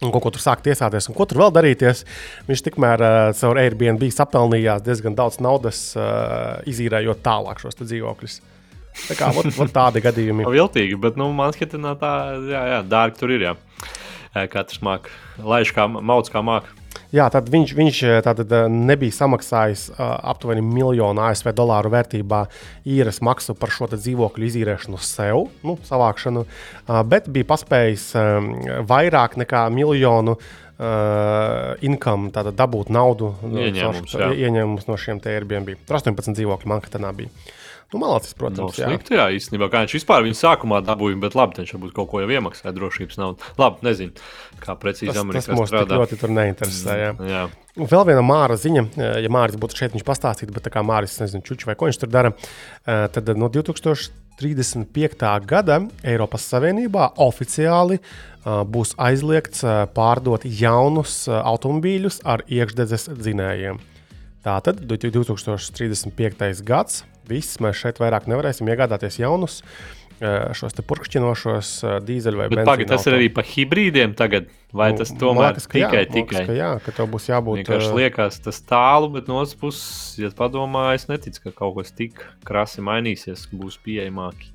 un 0.00 0.12
kaut 0.12 0.24
ko 0.24 0.32
tur 0.34 0.42
sāk 0.44 0.64
tiesāties, 0.64 1.08
un 1.10 1.16
ko 1.16 1.26
tur 1.28 1.42
vēl 1.42 1.52
darīties. 1.56 2.04
Viņš 2.48 2.64
tikmēr 2.68 3.04
uh, 3.04 3.18
caur 3.36 3.60
Airbnb 3.60 4.06
sapelnījās 4.12 4.84
diezgan 4.84 5.16
daudz 5.16 5.40
naudas, 5.44 5.82
uh, 5.96 6.60
izīrējot 6.68 7.20
tālāk 7.24 7.60
šos 7.60 7.80
dzīvokļus. 7.80 8.40
Tā 9.06 9.16
kā 9.18 9.30
ot, 9.34 9.48
ot 9.54 9.72
tādi 9.74 10.02
gadījumi. 10.04 10.48
Viltīgi, 10.58 10.98
bet 11.00 11.18
nu, 11.20 11.30
Manhetenā 11.36 11.94
tā, 12.00 12.12
jā, 12.50 12.66
jā, 12.74 12.82
dārgi 12.90 13.22
tur 13.22 13.34
ir. 13.36 13.48
Jā. 13.50 13.56
Katrs 14.50 14.78
māca, 14.86 15.10
laiž 15.42 15.72
kā 15.74 15.88
mauc 15.90 16.28
kā 16.30 16.42
māca. 16.46 16.76
Jā, 17.10 17.24
tad 17.30 17.48
viņš, 17.50 17.72
viņš 17.74 18.00
tātad, 18.22 18.52
nebija 18.70 19.14
samaksājis 19.14 19.88
uh, 19.90 19.98
aptuveni 20.30 20.62
miljonu 20.62 21.24
ASV 21.26 21.50
dolāru 21.58 21.90
vērtībā 21.90 22.44
īres 22.86 23.18
maksu 23.26 23.56
par 23.58 23.72
šo 23.74 23.88
dzīvokļu 23.90 24.46
izīrēšanu 24.46 25.00
sev, 25.02 25.48
nu, 25.66 25.74
savākšanu, 25.88 26.44
uh, 26.46 27.00
bet 27.10 27.26
bija 27.34 27.48
paspējis 27.50 28.06
um, 28.18 28.50
vairāk 28.90 29.34
nekā 29.42 29.64
miljonu 29.74 30.36
uh, 30.38 31.74
income, 31.86 32.30
tātad 32.34 32.58
dabūt 32.58 32.94
naudu 32.94 33.32
ieņēmums, 33.50 34.14
no, 34.14 34.30
ieņēmums 34.46 34.86
no 34.90 34.98
šiem 34.98 35.22
Airbnb. 35.34 35.74
Tur 35.88 35.98
18 35.98 36.38
dzīvokļu 36.38 36.74
Manhetenā 36.74 37.10
bija. 37.18 37.58
Nu, 37.90 37.98
Malācis, 37.98 38.36
protams, 38.38 38.76
jā. 38.78 38.86
Slikti, 38.86 39.16
jā, 39.18 39.24
īstenībā, 39.34 39.66
kā 39.70 39.80
viņš 39.82 39.96
vispār 39.96 40.22
viņa 40.22 40.36
sākumā 40.38 40.78
dabūja, 40.86 41.16
bet 41.24 41.34
labi, 41.34 41.58
viņš 41.58 41.72
varbūt 41.74 41.94
kaut 41.96 42.06
ko 42.12 42.20
jau 42.22 42.28
iemaksāja 42.30 42.70
drošības 42.76 43.18
naudu. 43.18 43.48
Labi, 43.58 43.82
nezinu, 43.88 44.28
kā 44.62 44.76
precīzi 44.78 45.18
Amerikā 45.18 45.42
tas 45.42 45.58
mums 45.58 45.72
strādā. 45.72 45.98
ļoti 45.98 46.18
tur 46.20 46.30
neinteresē. 46.36 46.96
Jā. 47.00 47.10
Mm, 47.16 47.32
jā. 47.32 47.42
Un 47.80 47.90
vēl 47.90 48.06
viena 48.12 48.22
māra 48.22 48.54
ziņa, 48.62 48.84
ja 49.24 49.32
Mārcis 49.34 49.58
būtu 49.58 49.80
šeit, 49.80 49.94
viņš 49.96 50.06
pastāstītu, 50.06 50.54
bet 50.54 50.68
tā 50.68 50.74
kā 50.74 50.84
Mārcis 50.86 51.18
nezinu, 51.24 51.42
čuči 51.50 51.66
vai 51.66 51.74
ko 51.78 51.90
viņš 51.90 51.98
tur 52.04 52.14
dara, 52.14 52.30
tad 52.86 53.34
no 53.34 53.50
2035. 53.50 55.28
gada 55.50 55.82
Eiropas 56.06 56.46
Savienībā 56.46 57.10
oficiāli 57.26 57.98
būs 58.46 58.94
aizliegts 59.02 59.66
pārdot 59.98 60.46
jaunus 60.46 61.24
automobīļus 61.26 62.22
ar 62.22 62.46
iekšdedzes 62.46 63.10
dzinējiem. 63.18 63.82
Tātad 64.46 64.78
2035. 64.88 66.62
gads 66.64 67.02
Viss 67.30 67.60
mēs 67.62 67.78
šeit 67.80 68.02
vairāk 68.02 68.28
nevarēsim 68.30 68.68
iegādāties 68.70 69.20
jaunus 69.22 69.60
šos 70.20 70.76
purkšķinošos 70.84 71.68
dīzeļu 72.04 72.40
vai 72.42 72.48
benzīnu. 72.50 72.68
Pagaid, 72.68 72.90
tas 72.90 73.06
ir 73.08 73.16
arī 73.16 73.28
par 73.32 73.46
hibrīdiem 73.48 74.12
tagad, 74.18 74.50
vai 74.76 74.90
nu, 74.92 74.98
tas 75.00 75.14
tomēr 75.16 75.54
liekas, 75.54 75.68
tikai 75.72 76.02
jā, 76.02 76.10
tikai? 76.12 76.42
Liekas, 76.42 76.50
ka 76.50 76.56
jā, 76.58 76.68
ka 76.84 76.94
tev 76.98 77.08
būs 77.14 77.28
jābūt. 77.30 77.62
Vienkārši 77.62 77.94
liekas 77.96 78.40
tas 78.44 78.60
tālu, 78.68 79.08
bet 79.14 79.30
no 79.30 79.38
otras 79.40 79.56
puses, 79.56 80.18
ja 80.20 80.28
padomā, 80.36 80.90
es 80.98 81.08
neticu, 81.08 81.46
ka 81.46 81.54
kaut 81.62 81.78
kas 81.78 81.96
tik 81.96 82.20
krasi 82.44 82.84
mainīsies, 82.84 83.46
būs 83.56 83.80
pieejamāki. 83.86 84.52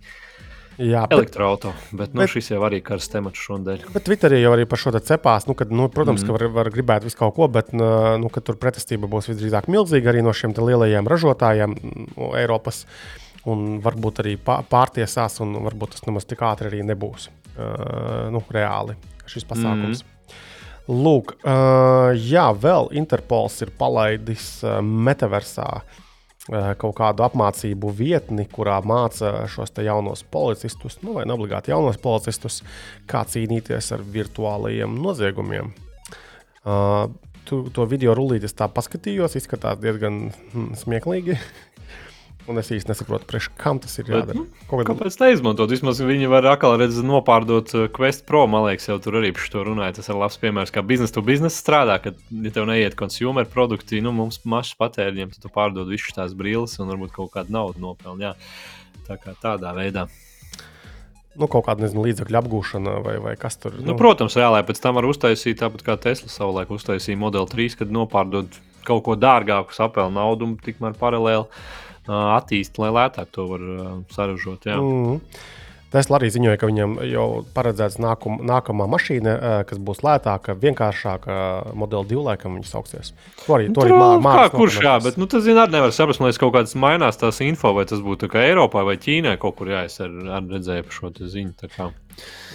Jā, 0.76 1.06
elektroautorāta, 1.08 1.72
bet, 1.96 2.12
nu, 2.12 2.22
bet, 2.24 2.32
šis 2.34 2.50
jau 2.52 2.60
arī 2.68 2.82
karsts 2.84 3.14
temats 3.14 3.40
šodien. 3.40 3.84
Bet 3.94 4.04
Twitterī 4.08 4.42
jau 4.42 4.52
arī 4.56 4.66
par 4.68 4.82
šo 4.82 4.92
cepās, 4.96 5.48
nu, 5.48 5.56
kad, 5.56 5.72
nu, 5.72 5.88
protams, 5.92 6.24
mm. 6.24 6.28
ka 6.28 6.36
var, 6.36 6.46
var 6.58 6.70
gribēt 6.74 7.06
visu 7.08 7.20
kaut 7.20 7.36
ko, 7.38 7.48
bet 7.52 7.72
nu, 7.76 8.32
tur 8.36 8.60
pretestība 8.60 9.08
būs 9.12 9.30
visdrīzāk 9.32 9.70
milzīga 9.72 10.12
arī 10.12 10.26
no 10.26 10.36
šiem 10.36 10.56
lielajiem 10.58 11.08
ražotājiem 11.08 11.78
no 12.16 12.34
Eiropas. 12.40 12.84
Un 13.46 13.78
varbūt 13.86 14.24
arī 14.24 14.36
pārtiesās, 14.42 15.38
un 15.46 15.54
varbūt 15.68 15.94
tas 15.94 16.08
nemaz 16.08 16.26
tik 16.26 16.40
ātri 16.42 16.72
arī 16.72 16.80
nebūs 16.88 17.28
uh, 17.30 18.26
nu, 18.34 18.42
reāli 18.50 18.98
šis 19.30 19.46
pasākums. 19.46 20.02
Mm. 20.02 20.40
Lūk, 21.06 21.36
uh, 21.46 22.10
jā, 22.18 22.48
vēl 22.58 22.90
Interpols 22.98 23.60
ir 23.62 23.70
palaidis 23.78 24.50
uh, 24.66 24.80
metaversā 24.82 25.68
uh, 25.78 26.02
kaut 26.52 26.94
kādu 27.00 27.26
apmācību 27.26 27.90
vietni, 27.98 28.46
kurā 28.52 28.78
māca 28.86 29.48
šos 29.50 29.74
jaunos 29.82 30.22
policistus, 30.30 31.00
nu, 31.02 31.16
vai 31.18 31.26
ne 31.26 31.34
obligāti 31.34 31.74
jaunos 31.74 31.98
policistus, 32.02 32.62
kā 33.10 33.24
cīnīties 33.26 33.92
ar 33.96 34.04
virtuālajiem 34.14 35.00
noziegumiem. 35.02 35.72
Uh, 36.66 37.08
tu, 37.46 37.64
to 37.74 37.86
video 37.90 38.14
rullītis 38.18 38.54
tā 38.58 38.68
paskatījos, 38.72 39.38
izskatās 39.40 39.82
diezgan 39.82 40.28
hm, 40.54 40.72
smieklīgi. 40.82 41.38
Un 42.46 42.60
es 42.62 42.68
īsti 42.70 42.92
nesaprotu, 42.92 43.26
priekš, 43.26 43.48
kam 43.58 43.80
tas 43.82 43.96
ir 43.98 44.10
jādara. 44.12 44.36
Bet, 44.36 44.38
nu, 44.38 44.66
Kāpēc? 44.70 44.88
Kāpēc 44.92 45.16
tā 45.18 45.30
izmantot? 45.34 45.72
Vismaz 45.74 45.98
viņi 46.06 46.28
var 46.30 46.46
atkal 46.52 46.76
redzēt, 46.78 47.08
nopārdot 47.08 47.72
uh, 47.74 47.86
Quest 47.94 48.28
Pro. 48.30 48.44
Man 48.52 48.68
liekas, 48.68 48.86
jau 48.92 49.00
tur 49.02 49.18
arī 49.18 49.32
par 49.34 49.48
to 49.50 49.64
runāja. 49.66 49.96
Tas 49.98 50.12
ir 50.12 50.20
labs 50.20 50.38
piemērs, 50.42 50.74
kā 50.74 50.84
biznesa 50.86 51.16
to 51.16 51.24
biznesa 51.26 51.58
strādā. 51.58 51.98
Kad 52.04 52.20
ja 52.30 52.52
tev 52.54 52.68
neiet 52.70 52.98
konsumer 53.00 53.50
produkti, 53.50 54.04
nu 54.06 54.14
mums 54.14 54.44
mašas 54.46 54.78
patēriņiem, 54.78 55.34
tad 55.34 55.48
tu 55.48 55.52
pārdod 55.56 55.90
visu 55.90 56.14
tās 56.14 56.38
brilles 56.38 56.78
un 56.78 56.94
varbūt 56.94 57.16
kaut 57.18 57.34
kādu 57.34 57.56
naudu 57.56 57.82
nopelni. 57.82 58.30
Jā. 58.30 58.36
Tā 59.10 59.18
kā 59.22 59.34
tādā 59.42 59.74
veidā. 59.78 60.06
Nu, 61.36 61.50
kaut 61.52 61.66
kāda 61.66 61.84
nezinu, 61.84 62.06
līdzekļu 62.06 62.38
apgūšana 62.40 63.00
vai, 63.04 63.18
vai 63.24 63.34
kas 63.40 63.58
tur 63.60 63.74
ir. 63.74 63.82
Nu. 63.82 63.92
Nu, 63.92 63.98
protams, 64.00 64.38
reālā 64.40 64.62
pēc 64.68 64.80
tam 64.84 64.96
var 65.00 65.08
uztaisīt 65.10 65.60
tāpat 65.60 65.84
kā 65.84 65.98
Tesla 66.00 66.30
savulaik 66.32 66.70
uztaisīja 66.72 67.20
Model 67.20 67.50
3, 67.52 67.82
kad 67.82 67.92
nopārdod 67.92 68.56
kaut 68.88 69.04
ko 69.04 69.18
dārgāku, 69.20 69.76
sapēlu 69.76 70.14
naudu 70.16 70.48
un 70.48 70.54
tikmēr 70.62 70.96
paralēli 71.00 71.50
attīstīt, 72.08 72.82
lai 72.84 72.94
lētāk 73.00 73.32
to 73.36 73.48
var 73.52 73.70
saražot. 74.16 74.66
Jā. 74.66 74.80
Mm 74.82 75.06
-hmm. 75.06 75.22
Tesla 75.96 76.18
arī 76.18 76.28
ziņoja, 76.34 76.58
ka 76.60 76.68
viņam 76.68 76.96
jau 77.08 77.26
paredzēts 77.56 77.96
nākum, 78.04 78.42
nākamā 78.44 78.88
mašīna, 78.92 79.36
kas 79.70 79.80
būs 79.80 80.02
lētāka, 80.04 80.58
vienkāršāka 80.60 81.38
modeli 81.78 82.10
divu 82.10 82.26
laikam 82.26 82.58
viņa 82.58 82.68
sauksies. 82.68 83.14
To 83.46 83.56
arī, 83.56 83.70
to 83.72 83.86
arī 83.86 83.94
mā, 83.96 84.10
mākslinieks. 84.26 84.58
Kurš 84.58 84.80
jā, 84.84 84.96
bet 85.06 85.20
nu, 85.22 85.30
tas 85.32 85.46
zina, 85.46 85.68
nevar 85.72 85.94
saprast, 85.96 86.24
lai 86.24 86.34
kaut 86.42 86.56
kādas 86.58 86.76
mainās 86.76 87.22
tās 87.22 87.40
info, 87.46 87.72
vai 87.78 87.86
tas 87.88 88.04
būtu 88.04 88.28
Eiropā 88.42 88.84
vai 88.84 88.98
Ķīnā 89.00 89.38
kaut 89.40 89.56
kur, 89.56 89.72
jā, 89.72 89.86
es 89.88 90.02
ar, 90.04 90.12
ar 90.40 90.50
redzēju 90.52 90.90
par 90.90 90.98
šo 91.00 91.14
ziņu. 91.16 91.92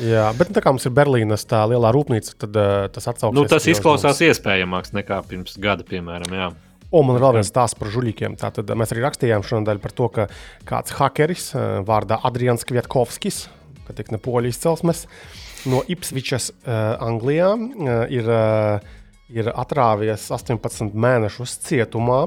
Jā, 0.05 0.27
bet 0.37 0.51
nu, 0.51 0.57
tā 0.57 0.65
kā 0.65 0.75
mums 0.75 0.89
ir 0.89 0.93
Berlīnas 0.97 1.47
tā 1.49 1.63
lielā 1.71 1.95
rūpnīca, 1.97 2.37
tad 2.45 2.57
uh, 2.61 2.89
tas 2.93 3.09
atsauksies. 3.09 3.37
Nu, 3.37 3.47
tas 3.49 3.69
izklausās 3.73 4.21
iespējamāks 4.27 4.93
nekā 4.97 5.23
pirms 5.31 5.57
gada, 5.61 5.87
piemēram. 5.89 6.37
Jā. 6.37 6.51
Un 6.91 7.07
man 7.07 7.21
ir 7.21 7.23
vēl 7.23 7.37
viens 7.39 7.51
stāsts 7.53 7.79
par 7.79 7.91
žuļiem. 7.93 8.35
Tātad 8.41 8.71
mēs 8.75 8.91
arī 8.91 9.05
rakstījām 9.05 9.45
šodien 9.47 9.79
par 9.83 9.93
to, 9.95 10.09
ka 10.11 10.27
kāds 10.67 10.97
hakeris 10.99 11.53
eh, 11.55 11.79
vārdā 11.87 12.19
Adrians 12.27 12.67
Kvietkovskis, 12.67 13.45
ka 13.87 13.95
tik 13.95 14.11
ne 14.11 14.19
poļu 14.23 14.51
izcelsmes, 14.51 15.05
no 15.71 15.83
Ipsvičas, 15.93 16.49
uh, 16.51 16.97
Anglijā, 17.05 17.51
uh, 17.53 17.91
ir, 18.09 18.25
uh, 18.33 18.95
ir 19.29 19.51
atrāvies 19.53 20.25
18 20.33 20.97
mēnešus 20.97 21.59
cietumā. 21.67 22.23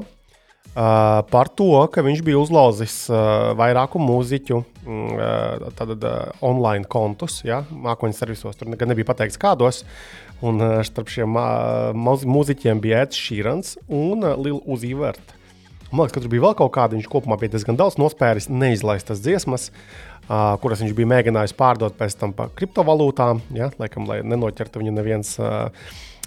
Uh, 0.74 1.22
par 1.30 1.50
to, 1.54 1.70
ka 1.94 2.02
viņš 2.06 2.22
bija 2.26 2.40
uzlauzis 2.42 2.96
uh, 3.12 3.52
vairāku 3.58 4.00
mūziķu 4.02 4.56
uh, 4.58 5.66
tātad, 5.78 6.06
uh, 6.06 6.32
online 6.46 6.88
kontus, 6.90 7.42
ja, 7.46 7.64
mākoņu 7.70 8.18
servisos. 8.18 8.58
Tur 8.58 8.72
gan 8.78 8.90
nebija 8.90 9.12
pateikts, 9.12 9.38
kādos. 9.42 9.84
Un 10.44 10.60
uh, 10.60 10.80
starp 10.84 11.12
šiem 11.14 11.38
mūziķiem 11.96 12.82
bija 12.84 13.06
Eds 13.06 13.20
Šīrans 13.20 13.78
un 13.88 14.26
uh, 14.26 14.36
Lila 14.36 14.60
Uzīverta. 14.76 15.40
Man 15.94 16.08
liekas, 16.08 16.16
ka 16.16 16.24
tur 16.24 16.32
bija 16.34 16.44
vēl 16.48 16.56
kaut 16.58 16.74
kāda. 16.76 16.98
Viņš 16.98 17.10
kopumā 17.12 17.38
bija 17.40 17.54
diezgan 17.54 17.78
daudz 17.80 18.00
nospēris 18.02 18.50
neizlaistas 18.52 19.22
dziesmas, 19.24 19.70
uh, 20.26 20.56
kuras 20.64 20.82
viņš 20.84 20.96
bija 20.98 21.12
mēģinājis 21.14 21.54
pārdot 21.56 21.96
pēc 22.00 22.18
tam 22.20 22.34
par 22.36 22.52
kriptovalūtām. 22.58 23.44
Ja, 23.56 23.70
laikam, 23.80 24.10
lai 24.10 24.24
nenoķertu 24.26 24.82
viņu 24.82 24.96
neviens. 24.98 25.38
Uh, 25.40 25.70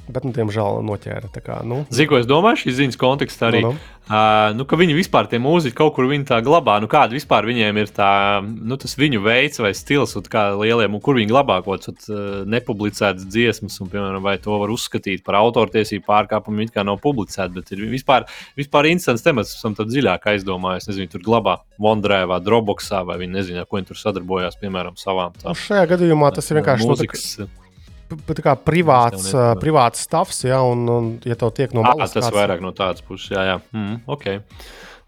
Bet, 0.07 0.23
nu, 0.23 0.31
diemžēl, 0.35 0.81
noķēra. 0.87 1.31
Kā, 1.43 1.61
nu. 1.67 1.83
Zinu, 1.91 2.11
ko 2.13 2.19
es 2.21 2.29
domāju, 2.31 2.61
šīs 2.63 2.77
ziņas 2.79 2.99
kontekstā 3.01 3.51
arī. 3.51 3.63
No, 3.65 3.73
no. 3.75 3.95
Uh, 4.07 4.53
nu, 4.55 4.63
ka 4.71 4.79
viņi 4.79 4.95
vispār 4.95 5.27
tie 5.27 5.41
mūziķi 5.43 5.75
kaut 5.75 5.97
kur 5.97 6.07
viņi 6.07 6.29
tā 6.29 6.39
glabā. 6.47 6.77
Nu, 6.79 6.87
kāda 6.91 7.17
vispār 7.17 7.49
viņiem 7.49 7.81
ir 7.83 7.91
tā, 7.91 8.39
nu, 8.39 8.79
tas 8.79 8.95
viņu 8.95 9.19
veids 9.25 9.59
vai 9.59 9.73
stils, 9.75 10.15
un 10.15 10.29
kā 10.31 10.45
lieliem, 10.55 10.95
un 10.95 11.03
kur 11.03 11.19
viņi 11.19 11.33
glabā 11.33 11.57
kaut 11.67 11.89
kādas 11.89 12.07
uh, 12.13 12.45
nepublicētas 12.47 13.27
dziesmas, 13.27 13.81
un, 13.83 13.91
piemēram, 13.91 14.23
vai 14.23 14.37
to 14.43 14.61
var 14.63 14.71
uzskatīt 14.71 15.27
par 15.27 15.41
autortiesību 15.41 16.07
pārkāpumu, 16.07 16.63
it 16.63 16.75
kā 16.77 16.87
nav 16.87 17.03
publicēta, 17.03 17.51
bet 17.59 17.75
ir 17.75 17.83
vispār, 17.91 18.29
vispār 18.55 18.93
interesants 18.93 19.27
temats, 19.27 19.57
esam 19.59 19.75
tad 19.75 19.91
dziļāk 19.91 20.31
aizdomājies. 20.37 20.87
Nezinu, 20.93 21.11
tur 21.17 21.27
glabā 21.27 21.59
OneDrive, 21.83 22.39
Dropboxā, 22.47 23.03
vai 23.11 23.19
viņi 23.27 23.41
nezina, 23.41 23.67
ko 23.67 23.81
viņi 23.81 23.91
tur 23.91 24.05
sadarbojās, 24.07 24.63
piemēram, 24.63 24.95
savām. 25.03 25.35
Tā, 25.35 25.51
nu, 25.51 25.63
šajā 25.67 25.87
gadījumā 25.97 26.31
tas 26.37 26.53
ir 26.53 26.63
vienkārši 26.63 26.93
mūzikas. 26.95 27.31
Notika 27.43 27.66
kā 28.45 28.57
privāts, 28.61 29.29
uh, 29.35 29.53
privāts 29.61 30.07
stāvs, 30.07 30.45
ja, 30.47 30.63
un, 30.65 30.87
un, 30.91 31.13
ja 31.27 31.37
tev 31.39 31.55
tiek 31.57 31.75
no 31.77 31.85
malas, 31.87 32.15
tas 32.15 32.27
kāds... 32.27 32.37
vairāk 32.37 32.65
no 32.65 32.73
tādas 32.77 33.05
puses, 33.07 33.31
jā, 33.35 33.47
jā. 33.51 33.57
Mm, 33.77 34.03
okay. 34.17 34.43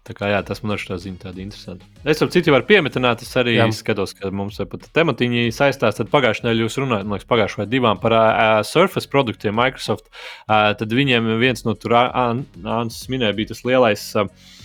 Tā 0.09 0.15
kā, 0.17 0.29
jā, 0.31 0.39
tas 0.41 0.63
man 0.63 0.73
arī 0.73 0.81
šķiet 0.81 1.19
tādi 1.21 1.43
interesanti. 1.43 1.85
Es 2.07 2.23
ar 2.23 2.31
citu 2.33 2.53
varu 2.55 2.65
piemetināt, 2.65 3.21
es 3.21 3.29
arī 3.37 3.59
jā. 3.59 3.67
skatos, 3.77 4.15
ka 4.17 4.31
mums 4.33 4.57
pat 4.71 4.87
tematiņi 4.95 5.51
saistās. 5.53 5.99
Tad 5.99 6.09
pagājušajā 6.09 6.47
nedēļā 6.47 6.65
jūs 6.65 6.77
runājat, 6.81 7.05
man 7.05 7.19
liekas, 7.19 7.29
pagājušajā 7.29 7.61
vai 7.61 7.67
divām 7.69 7.99
par 8.01 8.15
uh, 8.17 8.53
Surface 8.65 9.11
produktiem 9.11 9.53
Microsoft. 9.59 10.09
Uh, 10.47 10.71
tad 10.79 10.95
viņiem 10.97 11.29
viens 11.37 11.61
no 11.67 11.75
tur, 11.77 11.93
Ants 11.99 13.03
minēja, 13.11 13.37
bija 13.37 13.51
tas 13.51 13.61
lielais. 13.67 14.07
Uh, 14.17 14.57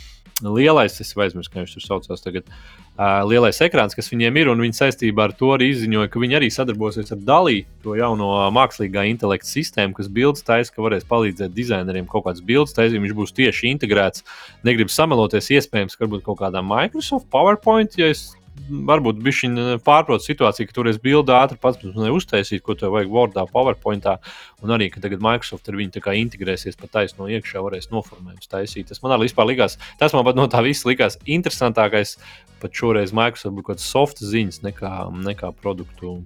lielais, 0.42 0.96
es 1.00 1.12
aizmirsu, 1.14 1.50
kā 1.52 1.62
viņš 1.62 1.74
tur 1.76 1.84
saucās 1.84 2.24
tagad, 2.24 2.48
uh, 2.48 3.22
lielais 3.28 3.60
ekrāns, 3.62 3.94
kas 3.94 4.10
viņiem 4.10 4.40
ir, 4.40 4.50
un 4.50 4.62
viņi 4.64 4.78
saistībā 4.80 5.28
ar 5.28 5.34
to 5.38 5.52
arī 5.54 5.70
izziņoja, 5.72 6.10
ka 6.10 6.22
viņi 6.22 6.38
arī 6.40 6.50
sadarbosies 6.50 7.14
ar 7.14 7.20
Dalī, 7.22 7.60
to 7.84 7.94
jauno 7.98 8.30
mākslīgā 8.54 9.06
intelekta 9.12 9.48
sistēmu, 9.48 9.94
kas 9.94 10.10
bildes 10.10 10.46
taisa, 10.46 10.74
ka 10.74 10.82
varēs 10.84 11.06
palīdzēt 11.10 11.54
dizaineriem 11.54 12.08
kaut 12.10 12.26
kādas 12.26 12.42
bildes 12.44 12.74
taisīt. 12.74 13.02
Viņš 13.04 13.18
būs 13.18 13.36
tieši 13.36 13.70
integrēts. 13.74 14.24
Negribu 14.66 14.90
sameloties, 14.90 15.52
iespējams, 15.54 15.94
ka 15.94 16.06
varbūt 16.06 16.26
kaut 16.26 16.40
kādā 16.42 16.64
Microsoft 16.66 17.30
PowerPoint, 17.30 17.94
ja 18.00 18.10
es 18.10 18.32
varbūt 18.68 19.20
bija 19.24 19.76
pārprot 19.84 20.24
situācija, 20.24 20.68
ka 20.68 20.76
tur 20.76 20.88
es 20.90 20.98
bildi 21.02 21.34
ātri 21.34 21.58
pats 21.60 21.82
neuztaisīju, 21.84 22.62
ko 22.64 22.76
tev 22.78 22.94
vajag 22.94 23.12
Wordā, 23.12 23.44
PowerPointā. 23.50 24.16
Un 24.64 24.72
arī, 24.74 24.88
ka 24.92 25.02
tagad 25.04 25.22
Microsoft 25.24 25.68
ar 25.68 25.78
viņu 25.78 26.02
integrēsies 26.22 26.78
pat 26.80 26.94
taisno 26.94 27.28
iekšā, 27.28 27.62
varēs 27.64 27.90
noformējumus 27.92 28.50
taisīt. 28.50 28.88
Tas 28.88 29.02
man 29.02 29.16
arī 29.16 29.28
vispār 29.28 29.50
likās, 29.50 29.78
tas 30.00 30.14
man 30.16 30.24
pat 30.24 30.36
no 30.38 30.46
tā 30.48 30.62
viss 30.64 30.86
likās 30.88 31.18
interesantākais. 31.26 32.16
Pat 32.62 32.72
šoreiz 32.72 33.12
Microsoft 33.12 33.54
bija 33.56 33.66
kaut 33.66 33.76
kāds 33.76 33.90
soft 33.90 34.22
ziņas 34.24 34.62
nekā, 34.64 34.92
nekā 35.26 35.52
produktu. 35.60 36.22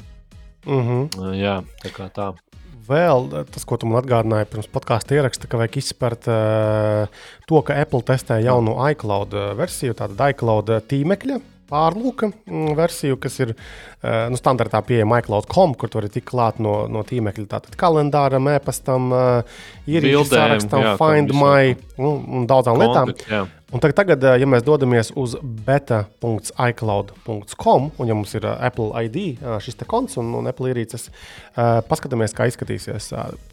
Mm 0.67 0.85
-hmm. 0.85 1.35
Jā, 1.35 1.63
tā 1.83 1.91
kā 1.91 2.11
tā 2.11 2.35
vēl 2.89 3.45
tas, 3.53 3.65
ko 3.65 3.77
tu 3.77 3.87
man 3.87 4.03
atgādināji 4.03 4.49
pirms 4.49 4.69
podkāstu 4.73 5.15
ieraksta, 5.15 5.47
ka 5.47 5.59
vajag 5.61 5.77
izspērt 5.77 6.29
uh, 6.29 7.09
to, 7.47 7.63
ka 7.63 7.75
Apple 7.75 8.01
testē 8.01 8.41
jaunu 8.41 8.79
iCloud 8.91 9.35
versiju, 9.57 9.95
tādu 9.95 10.17
iCloud 10.31 10.73
tīmekļa 10.89 11.41
pārlūka 11.69 12.31
mm, 12.33 12.73
versiju, 12.79 13.19
kas 13.23 13.39
ir 13.45 13.55
uh, 13.55 14.27
nu, 14.33 14.39
standartā 14.41 14.81
pieejama 14.87 15.21
iCloud.com, 15.23 15.77
kur 15.79 15.93
tu 15.93 16.01
vari 16.01 16.11
tikt 16.13 16.29
klāt 16.31 16.63
no, 16.65 16.81
no 16.91 17.05
tīmekļa, 17.07 17.47
tātad 17.55 17.79
kalendāram, 17.81 18.51
e-pastam, 18.55 19.13
uh, 19.13 19.61
ierīču 19.89 20.27
sārakstam, 20.33 20.95
Find 21.01 21.35
My 21.37 21.75
un, 21.99 22.25
un 22.41 22.51
daudzām 22.51 22.81
lietām. 22.83 23.15
Jā. 23.29 23.47
Un 23.69 23.83
tagad, 23.85 23.99
tagad, 23.99 24.23
ja 24.41 24.47
mēs 24.49 24.63
dodamies 24.65 25.11
uz 25.21 25.35
beta.icloud.com, 25.67 27.89
un 28.01 28.09
ja 28.09 28.15
mums 28.17 28.31
ir 28.39 28.47
Apple 28.49 28.97
ID, 29.05 29.37
šis 29.61 29.77
konts 29.91 30.17
un, 30.17 30.31
un 30.39 30.49
Apple 30.49 30.71
ierīces, 30.71 31.11
paskatāmies, 31.91 32.33
kā 32.33 32.47
izskatīsies. 32.49 33.11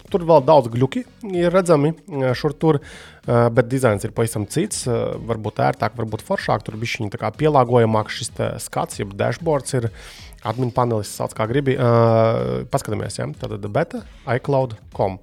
Tur 0.08 0.24
vēl 0.24 0.40
daudz 0.48 0.72
gluži 0.72 1.04
ir 1.36 1.52
redzami 1.52 1.92
šur 2.32 2.56
tur, 2.56 2.80
bet 3.26 3.68
dizains 3.68 4.00
ir 4.08 4.16
pavisam 4.16 4.48
cits. 4.48 4.88
Varbūt 4.88 5.60
ērtāk, 5.66 5.92
varbūt 6.00 6.24
foršāk, 6.24 6.64
tur 6.64 6.80
bija 6.80 6.94
šī 6.94 7.12
pielāgojamāk 7.36 8.08
šis 8.08 8.32
skats, 8.64 8.96
jeb 9.02 9.12
dashboards 9.20 9.76
ir. 9.76 9.92
Admin 10.46 10.70
panelis 10.72 11.10
sauc 11.12 11.34
kā 11.36 11.44
gribi. 11.50 11.76
Paskatāmies, 12.72 13.18
ja? 13.20 13.28
tad 13.36 13.60
beta.icloud.com. 13.68 15.20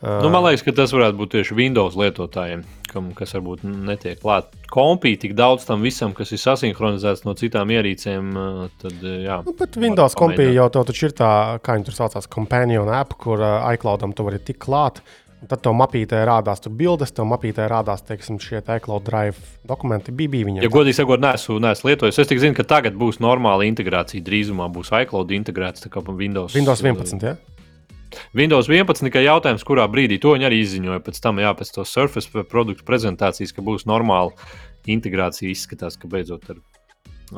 Nu, 0.00 0.30
man 0.32 0.46
liekas, 0.46 0.64
ka 0.64 0.72
tas 0.72 0.94
varētu 0.96 1.18
būt 1.18 1.34
tieši 1.36 1.56
Windows 1.58 1.96
lietotājiem 2.00 2.64
kam, 2.90 3.10
kas 3.16 3.34
varbūt 3.36 3.64
netiek 3.64 4.20
klāta. 4.20 4.58
Kompī 4.70 5.14
tik 5.20 5.34
daudz 5.38 5.66
tam 5.68 5.84
visam, 5.86 6.14
kas 6.16 6.32
ir 6.34 6.42
sasinhronizēts 6.42 7.24
no 7.26 7.34
citām 7.38 7.70
ierīcēm. 7.74 8.34
Tad, 8.82 9.00
jā, 9.02 9.40
nu, 9.46 9.56
bet 9.58 9.78
Windows 9.80 10.16
kompī 10.18 10.50
jau 10.54 10.68
taču 10.74 11.08
ir 11.08 11.16
tā, 11.18 11.32
kā 11.64 11.78
viņi 11.78 11.88
tur 11.88 11.98
saucās, 11.98 12.30
companion 12.30 12.90
app, 12.94 13.16
kur 13.20 13.42
uh, 13.42 13.66
iCloudam 13.74 14.14
tu 14.16 14.26
vari 14.26 14.42
tikt 14.42 14.62
klāt. 14.66 15.02
Tad 15.48 15.62
tev 15.64 15.72
mapītē 15.72 16.18
rādās 16.28 16.60
tur 16.60 16.74
bildes, 16.76 17.14
tev 17.16 17.24
mapītē 17.30 17.64
rādās, 17.70 18.02
teiksim, 18.04 18.36
šie 18.44 18.58
iCloud 18.60 19.06
drive 19.06 19.40
dokumenti. 19.64 20.12
Bija 20.12 20.44
viņam. 20.44 20.60
Ja 20.66 20.68
godīgi 20.72 20.98
sakot, 20.98 21.22
neesmu, 21.24 21.56
neesmu 21.64 21.88
lietojis. 21.88 22.18
Es 22.20 22.28
tikai 22.28 22.42
zinu, 22.42 22.56
ka 22.58 22.66
tagad 22.68 22.98
būs 23.00 23.22
normāla 23.24 23.64
integrācija. 23.64 24.20
Drīzumā 24.26 24.68
būs 24.74 24.92
iCloud 25.00 25.32
integrēts, 25.38 25.86
tā 25.86 25.92
kā 25.94 26.04
Windows. 26.04 26.52
Windows 26.58 26.84
11, 26.84 27.24
ja? 27.24 27.38
Windows 28.36 28.68
11 28.70 29.06
tikai 29.08 29.24
jautājums, 29.24 29.64
kurā 29.66 29.86
brīdī 29.90 30.20
to 30.22 30.34
viņi 30.36 30.48
arī 30.48 30.60
izziņoja. 30.64 31.02
Pēc 31.06 31.20
tam, 31.22 31.40
jā, 31.42 31.52
pēc 31.56 31.72
to 31.74 31.86
Surface 31.88 32.44
produktu 32.50 32.86
prezentācijas, 32.86 33.54
ka 33.56 33.64
būs 33.66 33.86
normāla 33.90 34.34
integrācija, 34.90 35.50
izskatās, 35.50 35.98
ka 36.00 36.10
beidzot 36.10 36.48
ar, 36.52 36.60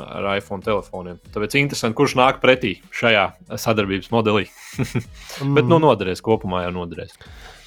ar 0.04 0.28
iPhone 0.36 0.64
telefoniem. 0.64 1.18
Tāpēc 1.34 1.58
interesanti, 1.60 1.98
kurš 1.98 2.16
nāk 2.20 2.40
pretī 2.44 2.76
šajā 2.94 3.28
sadarbības 3.60 4.12
modelī. 4.14 4.46
Bet 5.56 5.68
nu, 5.68 5.80
noderēs 5.82 6.24
kopumā 6.24 6.66
jau 6.66 6.74
noderēs. 6.80 7.16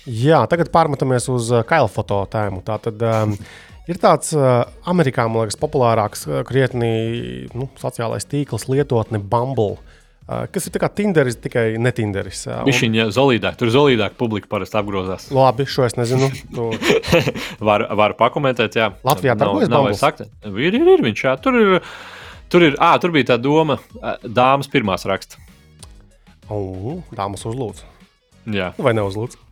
Jā, 0.05 0.43
tagad 0.49 0.69
pārmetamies 0.73 1.29
uz 1.33 1.49
uh, 1.53 1.63
kaila 1.65 1.89
foto 1.89 2.19
tēmu. 2.29 2.61
Tātad, 2.65 3.01
um, 3.01 3.33
ir 3.89 3.99
tāds 4.01 4.35
uh, 4.37 4.67
Amerikā, 4.85 5.25
man 5.25 5.47
liekas, 5.47 5.57
populārāks, 5.57 6.27
uh, 6.29 6.43
krietni 6.45 7.49
nu, 7.57 7.71
sociālais 7.81 8.29
tīkls, 8.29 8.67
lietotne 8.69 9.17
Bumble. 9.17 9.79
Uh, 9.79 9.94
kas 10.26 10.65
ir 10.67 10.86
Tinderis, 10.97 11.38
tikai 11.41 11.65
ne 11.82 11.91
Tinderis. 11.93 12.45
Viņš 12.65 12.82
ir 12.88 13.13
zelīdāk, 13.13 13.57
tur 13.59 13.69
zelīdāk 13.73 14.17
publika 14.17 14.49
parasti 14.49 14.80
apgrozās. 14.80 15.30
Labi, 15.36 15.67
šo 15.69 15.86
es 15.86 15.97
nezinu. 15.99 16.32
Tu... 16.55 16.67
var, 17.67 17.86
var 17.97 18.15
pakomentēt, 18.17 18.80
jā. 18.80 18.91
Latvijā 19.05 19.38
darbojas 19.38 19.69
Bumble. 19.69 20.30
Ir, 20.65 20.80
ir, 20.82 20.91
ir 20.95 21.05
viņš, 21.05 21.26
jā. 21.28 21.36
Tur 21.41 21.59
ir, 21.59 21.78
tur 22.49 22.65
ir, 22.65 22.78
ā, 22.82 22.95
tur 23.01 23.13
bija 23.13 23.34
tā 23.34 23.39
doma, 23.41 23.78
dāmas 24.26 24.71
pirmās 24.71 25.05
raksta. 25.09 25.41
O, 26.49 27.01
dāmas 27.13 27.45
uzlūdz. 27.45 27.86
Jā. 28.53 28.73
Vai 28.82 28.93
neuzlūdz? 28.97 29.44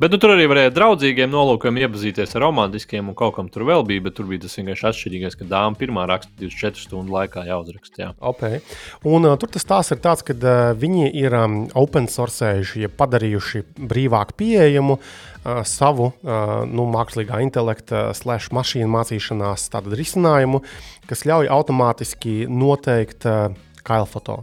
Bet 0.00 0.14
nu, 0.14 0.18
tur 0.20 0.34
arī 0.34 0.46
varēja 0.50 0.72
draudzīgiem 0.74 1.30
nolūkiem 1.32 1.78
iepazīties 1.82 2.34
ar 2.36 2.44
romantiskiem, 2.46 3.10
un 3.10 3.16
kaut 3.18 3.34
kam 3.36 3.50
tur 3.52 3.66
vēl 3.68 3.84
bija. 3.88 4.04
Bet 4.06 4.16
tur 4.18 4.28
bija 4.30 4.44
tas 4.44 4.56
vienkārši 4.58 4.86
atšķirīgais, 4.90 5.36
ka 5.38 5.48
dāma 5.50 5.78
pirmā 5.80 6.06
raksta 6.10 6.32
24 6.40 6.84
stundu 6.84 7.14
laikā 7.14 7.44
jāuzraksta. 7.48 8.02
Jā. 8.02 8.10
Okay. 8.32 8.60
Un, 9.04 9.28
uh, 9.28 9.36
tur 9.40 9.52
tas 9.52 9.66
tās 9.68 9.92
ir 9.94 10.02
tāds, 10.04 10.24
ka 10.26 10.36
uh, 10.36 10.72
viņi 10.78 11.10
ir 11.22 11.36
um, 11.38 11.58
open 11.78 12.08
sourceējuši, 12.10 12.84
ja 12.86 12.92
padarījuši 13.02 13.64
brīvāk 13.90 14.34
pieejamu 14.40 14.98
uh, 14.98 15.62
savu 15.68 16.10
uh, 16.10 16.60
nu, 16.68 16.88
mākslīgā 16.94 17.42
intelekta, 17.44 18.10
uh, 18.10 18.16
slash 18.16 18.52
mašīnu 18.56 18.90
mācīšanās 18.92 19.68
risinājumu, 20.00 20.62
kas 21.10 21.26
ļauj 21.28 21.50
automātiski 21.52 22.44
noteikt 22.50 23.28
uh, 23.28 23.50
kailfoto. 23.86 24.42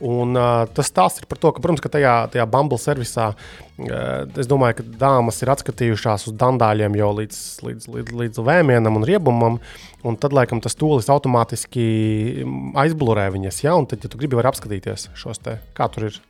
Un, 0.00 0.32
uh, 0.32 0.64
tas 0.72 0.88
stāsts 0.88 1.20
ir 1.20 1.26
par 1.28 1.36
to, 1.36 1.50
ka, 1.52 1.60
protams, 1.60 1.82
ka 1.84 1.90
tajā, 1.92 2.14
tajā 2.32 2.46
Bumble 2.48 2.78
servisā 2.80 3.26
uh, 3.34 4.38
es 4.40 4.48
domāju, 4.48 4.78
ka 4.78 4.86
dāmas 5.02 5.42
ir 5.44 5.52
atskatījušās 5.52 6.24
uz 6.30 6.36
dandāļiem 6.40 6.96
jau 6.96 7.10
līdz, 7.18 7.40
līdz, 7.66 7.90
līdz, 7.96 8.16
līdz 8.22 8.42
vēmienam 8.46 8.96
un 8.96 9.04
riebumam. 9.04 9.60
Un 10.00 10.16
tad, 10.16 10.32
laikam, 10.32 10.62
tas 10.64 10.78
tūlis 10.80 11.10
automātiski 11.12 11.84
aizblurē 12.80 13.28
viņas. 13.34 13.60
Ja? 13.66 13.76
Un 13.76 13.88
tad, 13.90 14.00
ja 14.00 14.08
tu 14.08 14.20
gribi, 14.20 14.40
var 14.40 14.48
apskatīties 14.54 15.10
šos 15.20 15.44
te, 15.44 15.60
kā 15.76 15.92
tur 15.92 16.08
ir. 16.08 16.20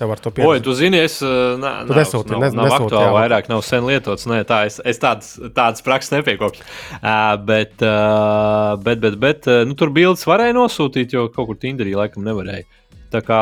Tev 0.00 0.14
ar 0.14 0.20
to 0.24 0.30
pieredzi. 0.32 0.48
Oi, 0.48 0.60
tu 0.64 0.72
zini, 0.72 0.96
es 1.04 1.18
ne, 1.20 1.70
tu 1.84 1.92
nesūti, 1.92 2.32
nav, 2.32 2.54
nav 2.56 2.70
aktuāli, 2.72 3.10
vairāk 3.18 3.50
nav 3.52 3.60
sen 3.66 3.84
lietots. 3.84 4.24
Nē, 4.30 4.38
tā, 4.48 4.62
es, 4.70 4.78
es 4.88 4.96
tādas, 5.02 5.34
tādas 5.52 5.84
prakses 5.84 6.14
nepiekopju. 6.14 6.64
Uh, 7.02 7.34
bet, 7.44 7.74
uh, 7.84 8.78
bet, 8.80 9.02
bet, 9.02 9.18
bet 9.20 9.50
uh, 9.50 9.60
nu, 9.68 9.76
tur 9.76 9.92
bildes 9.92 10.24
varēja 10.24 10.56
nosūtīt, 10.56 11.12
jo 11.12 11.26
kaut 11.34 11.50
kur 11.50 11.60
Tinderī 11.60 11.92
laikam 11.98 12.24
nevarēja. 12.24 12.64
Tā 13.10 13.20
kā, 13.26 13.40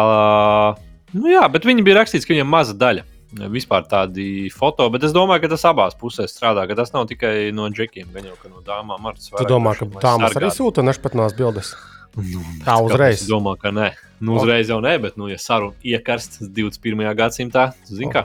nu 1.12 1.30
jā, 1.30 1.44
bet 1.52 1.68
viņi 1.68 1.84
bija 1.84 2.00
rakstīts, 2.00 2.26
ka 2.28 2.34
viņiem 2.34 2.48
maza 2.48 2.76
daļa. 2.78 3.04
Vispār 3.52 3.84
tādi 3.84 4.48
foto, 4.48 4.86
bet 4.88 5.02
es 5.04 5.12
domāju, 5.12 5.42
ka 5.42 5.50
tas 5.52 5.66
abās 5.68 5.96
pusēs 6.00 6.32
strādā. 6.32 6.64
Ka 6.68 6.78
tas 6.78 6.94
nav 6.94 7.04
tikai 7.10 7.50
no 7.52 7.68
džekiem, 7.68 8.08
gan 8.14 8.30
jau 8.30 8.36
no 8.48 8.62
dāmām. 8.64 9.10
Tu 9.20 9.44
domā, 9.48 9.74
ka 9.76 9.88
dāmas 10.00 10.36
arī 10.38 10.48
sūta 10.54 10.84
nešpatnās 10.86 11.36
bildes? 11.36 11.74
Nu, 12.16 12.40
tā 12.64 12.78
uzreiz. 12.80 13.20
Es 13.20 13.28
domāju, 13.28 13.60
ka 13.60 13.72
nē. 13.74 13.90
Nu, 14.24 14.38
uzreiz 14.40 14.72
jau 14.72 14.80
nē, 14.82 14.96
bet, 15.04 15.18
nu, 15.20 15.28
ja 15.30 15.36
saruna 15.38 15.76
iekarsts 15.86 16.40
21. 16.56 17.04
gadsimtā, 17.18 17.68
zini, 17.86 18.08
kā. 18.14 18.24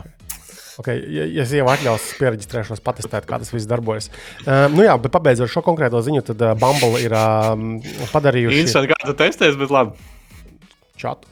Okay, 0.81 1.03
ja, 1.13 1.27
ja 1.29 1.43
es 1.43 1.51
jau 1.53 1.67
atļaušu 1.69 2.15
pierakstīt, 2.17 2.81
patestēt, 2.81 3.27
kā 3.29 3.37
tas 3.43 3.51
viss 3.53 3.69
darbojas. 3.69 4.07
Uh, 4.41 4.65
nu 4.73 4.87
jā, 4.87 4.95
bet 5.03 5.13
pabeidzot 5.13 5.51
šo 5.51 5.61
konkrēto 5.67 6.01
ziņu, 6.01 6.23
tad 6.31 6.41
uh, 6.41 6.55
Bumble 6.57 7.03
ir 7.03 7.13
um, 7.13 7.75
padarījuši. 8.15 8.63
Interesanti, 8.63 8.95
kā 8.95 9.11
tu 9.11 9.13
testēsi, 9.19 9.59
bet 9.59 9.75
labi 9.75 10.12
čatu. 10.99 11.27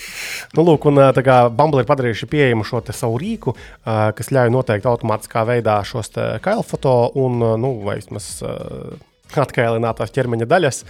nu, 0.56 0.64
lūk, 0.66 0.88
un 0.90 1.00
kā, 1.24 1.38
Bumble 1.52 1.84
ir 1.84 1.88
padarījuši 1.88 2.28
pieejamu 2.32 2.66
šo 2.66 2.82
savu 2.90 3.20
rīku, 3.22 3.56
kas 3.84 4.32
ļauj 4.34 4.52
noteikt 4.54 4.88
automātiskā 4.88 5.46
veidā 5.48 5.80
šos 5.86 6.14
kaila 6.44 6.66
foto 6.66 6.96
un, 7.20 7.40
nu, 7.62 7.74
vai 7.86 7.98
vismaz 8.00 8.34
atkailinātās 9.32 10.12
ķermeņa 10.12 10.48
daļas, 10.48 10.82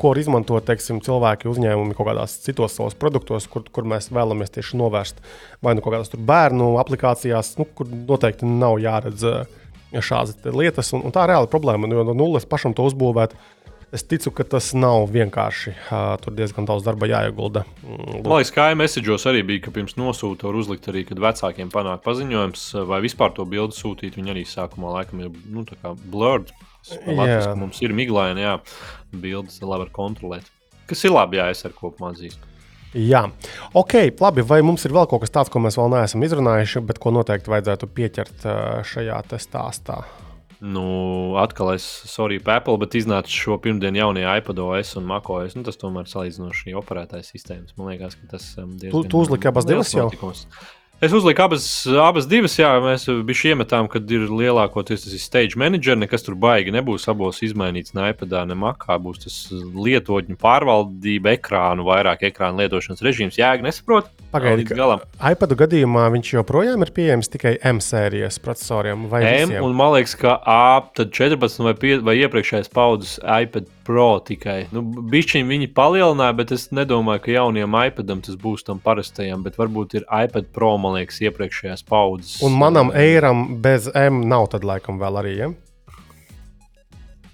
ko 0.00 0.12
var 0.12 0.18
izmantot 0.18 0.64
teiksim, 0.66 1.02
cilvēki, 1.04 1.50
uzņēmumi 1.50 1.96
kaut 1.96 2.08
kādās 2.08 2.38
citos 2.44 2.78
savos 2.78 2.96
produktos, 2.98 3.46
kur, 3.52 3.66
kur 3.68 3.86
mēs 3.88 4.08
vēlamies 4.14 4.54
tieši 4.54 4.78
novērst 4.80 5.20
vai 5.62 5.76
nu 5.76 5.84
kaut 5.84 5.98
kādās 5.98 6.14
bērnu 6.16 6.72
aplikācijās, 6.80 7.54
nu, 7.60 7.68
kur 7.76 7.90
noteikti 7.92 8.48
nav 8.48 8.80
jāredz 8.82 9.26
šādas 9.92 10.40
lietas. 10.56 10.88
Un, 10.96 11.04
un 11.04 11.12
tā 11.12 11.26
ir 11.26 11.34
reāla 11.34 11.50
problēma, 11.52 11.90
jo 11.92 12.06
no 12.08 12.16
nulles 12.16 12.48
pašam 12.48 12.72
to 12.72 12.88
uzbūvēt. 12.88 13.36
Uh, 13.36 13.61
Es 13.92 14.00
ticu, 14.08 14.30
ka 14.32 14.44
tas 14.48 14.70
nav 14.72 15.10
vienkārši. 15.12 15.74
Tur 16.24 16.32
diezgan 16.32 16.64
daudz 16.64 16.86
darba 16.86 17.04
jāiegulda. 17.10 17.66
Mm, 17.84 18.22
liekas, 18.24 18.52
kā 18.54 18.70
iMessage'os 18.72 19.26
arī 19.28 19.42
bija, 19.50 19.66
ka 19.66 19.74
pirms 19.74 19.98
nosūta 20.00 20.48
var 20.48 20.56
uzlikt 20.56 20.88
arī, 20.88 21.02
kad 21.04 21.20
vecākiem 21.20 21.68
panāk 21.74 22.00
paziņojums, 22.06 22.62
vai 22.88 23.02
vispār 23.04 23.34
to 23.36 23.44
bildi 23.44 23.76
sūtīt. 23.76 24.16
Viņi 24.16 24.32
arī 24.32 24.46
sākumā 24.48 24.94
laikam 24.94 25.20
ir 25.26 25.36
nu, 25.52 25.66
blurred. 26.08 26.54
Latvijas, 26.88 27.52
mums 27.60 27.82
ir 27.84 27.92
miglaini, 27.94 28.42
jā, 28.42 28.56
bildes 29.12 29.60
labi 29.60 29.84
var 29.84 29.92
kontrolēt. 29.94 30.48
Kas 30.88 31.04
ir 31.04 31.12
labi, 31.12 31.38
ja 31.38 31.50
es 31.52 31.60
ar 31.68 31.76
kopumā 31.76 32.14
atzīstu. 32.14 32.48
Jā, 32.96 33.26
ok, 33.76 33.94
labi. 34.24 34.44
Vai 34.44 34.62
mums 34.64 34.88
ir 34.88 34.96
vēl 34.96 35.04
kaut 35.08 35.22
kas 35.26 35.36
tāds, 35.36 35.52
ko 35.52 35.60
mēs 35.64 35.76
vēl 35.76 35.92
neesam 35.92 36.24
izrunājuši, 36.24 36.82
bet 36.88 37.00
ko 37.00 37.12
noteikti 37.12 37.52
vajadzētu 37.52 37.92
pieķert 37.92 38.48
šajā 38.88 39.20
stāstā? 39.36 40.00
Nu, 40.62 41.34
atkal 41.42 41.72
es, 41.74 41.82
sorry, 42.06 42.36
Apple, 42.38 42.76
bet 42.78 42.94
iznāca 42.94 43.26
šo 43.26 43.56
pirmdienu 43.58 43.98
jaunie 43.98 44.22
iPadOS 44.22 44.92
un 45.00 45.08
MacOS. 45.10 45.56
Nu, 45.58 45.64
tas 45.66 45.80
tomēr 45.80 46.06
salīdzinoši 46.06 46.76
operētājs 46.78 47.32
sistēmas. 47.34 47.74
Man 47.74 47.90
liekas, 47.90 48.14
ka 48.20 48.36
tas 48.36 48.46
um, 48.62 48.76
diezgan. 48.76 48.94
Tu, 48.94 49.10
tu 49.10 49.24
uzliki 49.24 49.50
abas 49.50 49.66
divas 49.66 49.90
jau? 49.90 50.06
Notikums. 50.06 50.44
Es 51.02 51.12
uzliku 51.12 51.42
abas, 51.42 51.64
abas 51.98 52.28
divas, 52.30 52.52
jā, 52.54 52.68
mēs 52.78 53.08
bijām 53.26 53.56
iemetām, 53.56 53.88
kad 53.90 54.06
ir 54.14 54.28
lielākoties 54.30 55.02
tas 55.02 55.16
ir 55.16 55.18
stage 55.18 55.58
manager, 55.58 55.96
nekas 55.98 56.22
tur 56.22 56.36
baigi 56.38 56.70
nebūs. 56.70 57.08
Abos 57.10 57.40
izmainīts 57.42 57.90
ne 57.98 58.04
iPadā, 58.12 58.44
ne 58.46 58.54
makā. 58.54 59.00
Būs 59.02 59.24
tas 59.24 59.38
lietotņu 59.50 60.38
pārvaldība, 60.38 61.34
ekrānu, 61.34 61.82
vairāk 61.88 62.22
ekrānu 62.30 62.62
lietošanas 62.62 63.02
režīms. 63.02 63.40
Jēga 63.40 63.66
nesaprot. 63.66 64.12
Pagaidiet, 64.30 64.70
ka 64.70 65.32
iPadu 65.34 65.58
gadījumā 65.64 66.06
viņš 66.14 66.30
joprojām 66.36 66.86
ir 66.86 66.94
pieejams 66.94 67.34
tikai 67.34 67.56
M 67.66 67.82
sērijas 67.82 68.38
procesoriem. 68.44 69.08
M, 69.10 69.26
visiem? 69.26 69.58
un 69.58 69.74
man 69.76 69.96
liekas, 69.96 70.14
ka 70.22 70.38
A, 70.38 70.86
14 71.02 71.66
vai, 71.66 71.74
pie, 71.82 71.96
vai 71.98 72.14
iepriekšējais 72.22 72.70
paudzes 72.70 73.18
iPad 73.26 73.66
Pro 73.86 74.20
tikai. 74.24 74.68
Nu, 74.74 74.82
Bišķiņi 74.82 75.48
viņi 75.48 75.68
palielināja, 75.76 76.36
bet 76.38 76.54
es 76.54 76.68
nedomāju, 76.74 77.24
ka 77.24 77.34
jaunajam 77.34 77.78
iPadam 77.82 78.22
tas 78.24 78.38
būs 78.38 78.66
tam 78.66 78.80
parastajam, 78.82 79.42
bet 79.46 79.58
varbūt 79.60 79.98
ir 79.98 80.06
iPad 80.06 80.52
Pro, 80.54 80.76
man 80.82 80.98
liekas, 81.00 81.20
iepriekšējās 81.24 81.84
paudzes. 81.88 82.38
Un 82.46 82.56
manam 82.60 82.94
eiram 82.94 83.58
bez 83.64 83.90
M 83.94 84.22
nav 84.30 84.50
tad 84.54 84.66
laikam 84.68 85.02
vēl 85.02 85.22
arī. 85.22 85.36
Ja? 85.42 85.52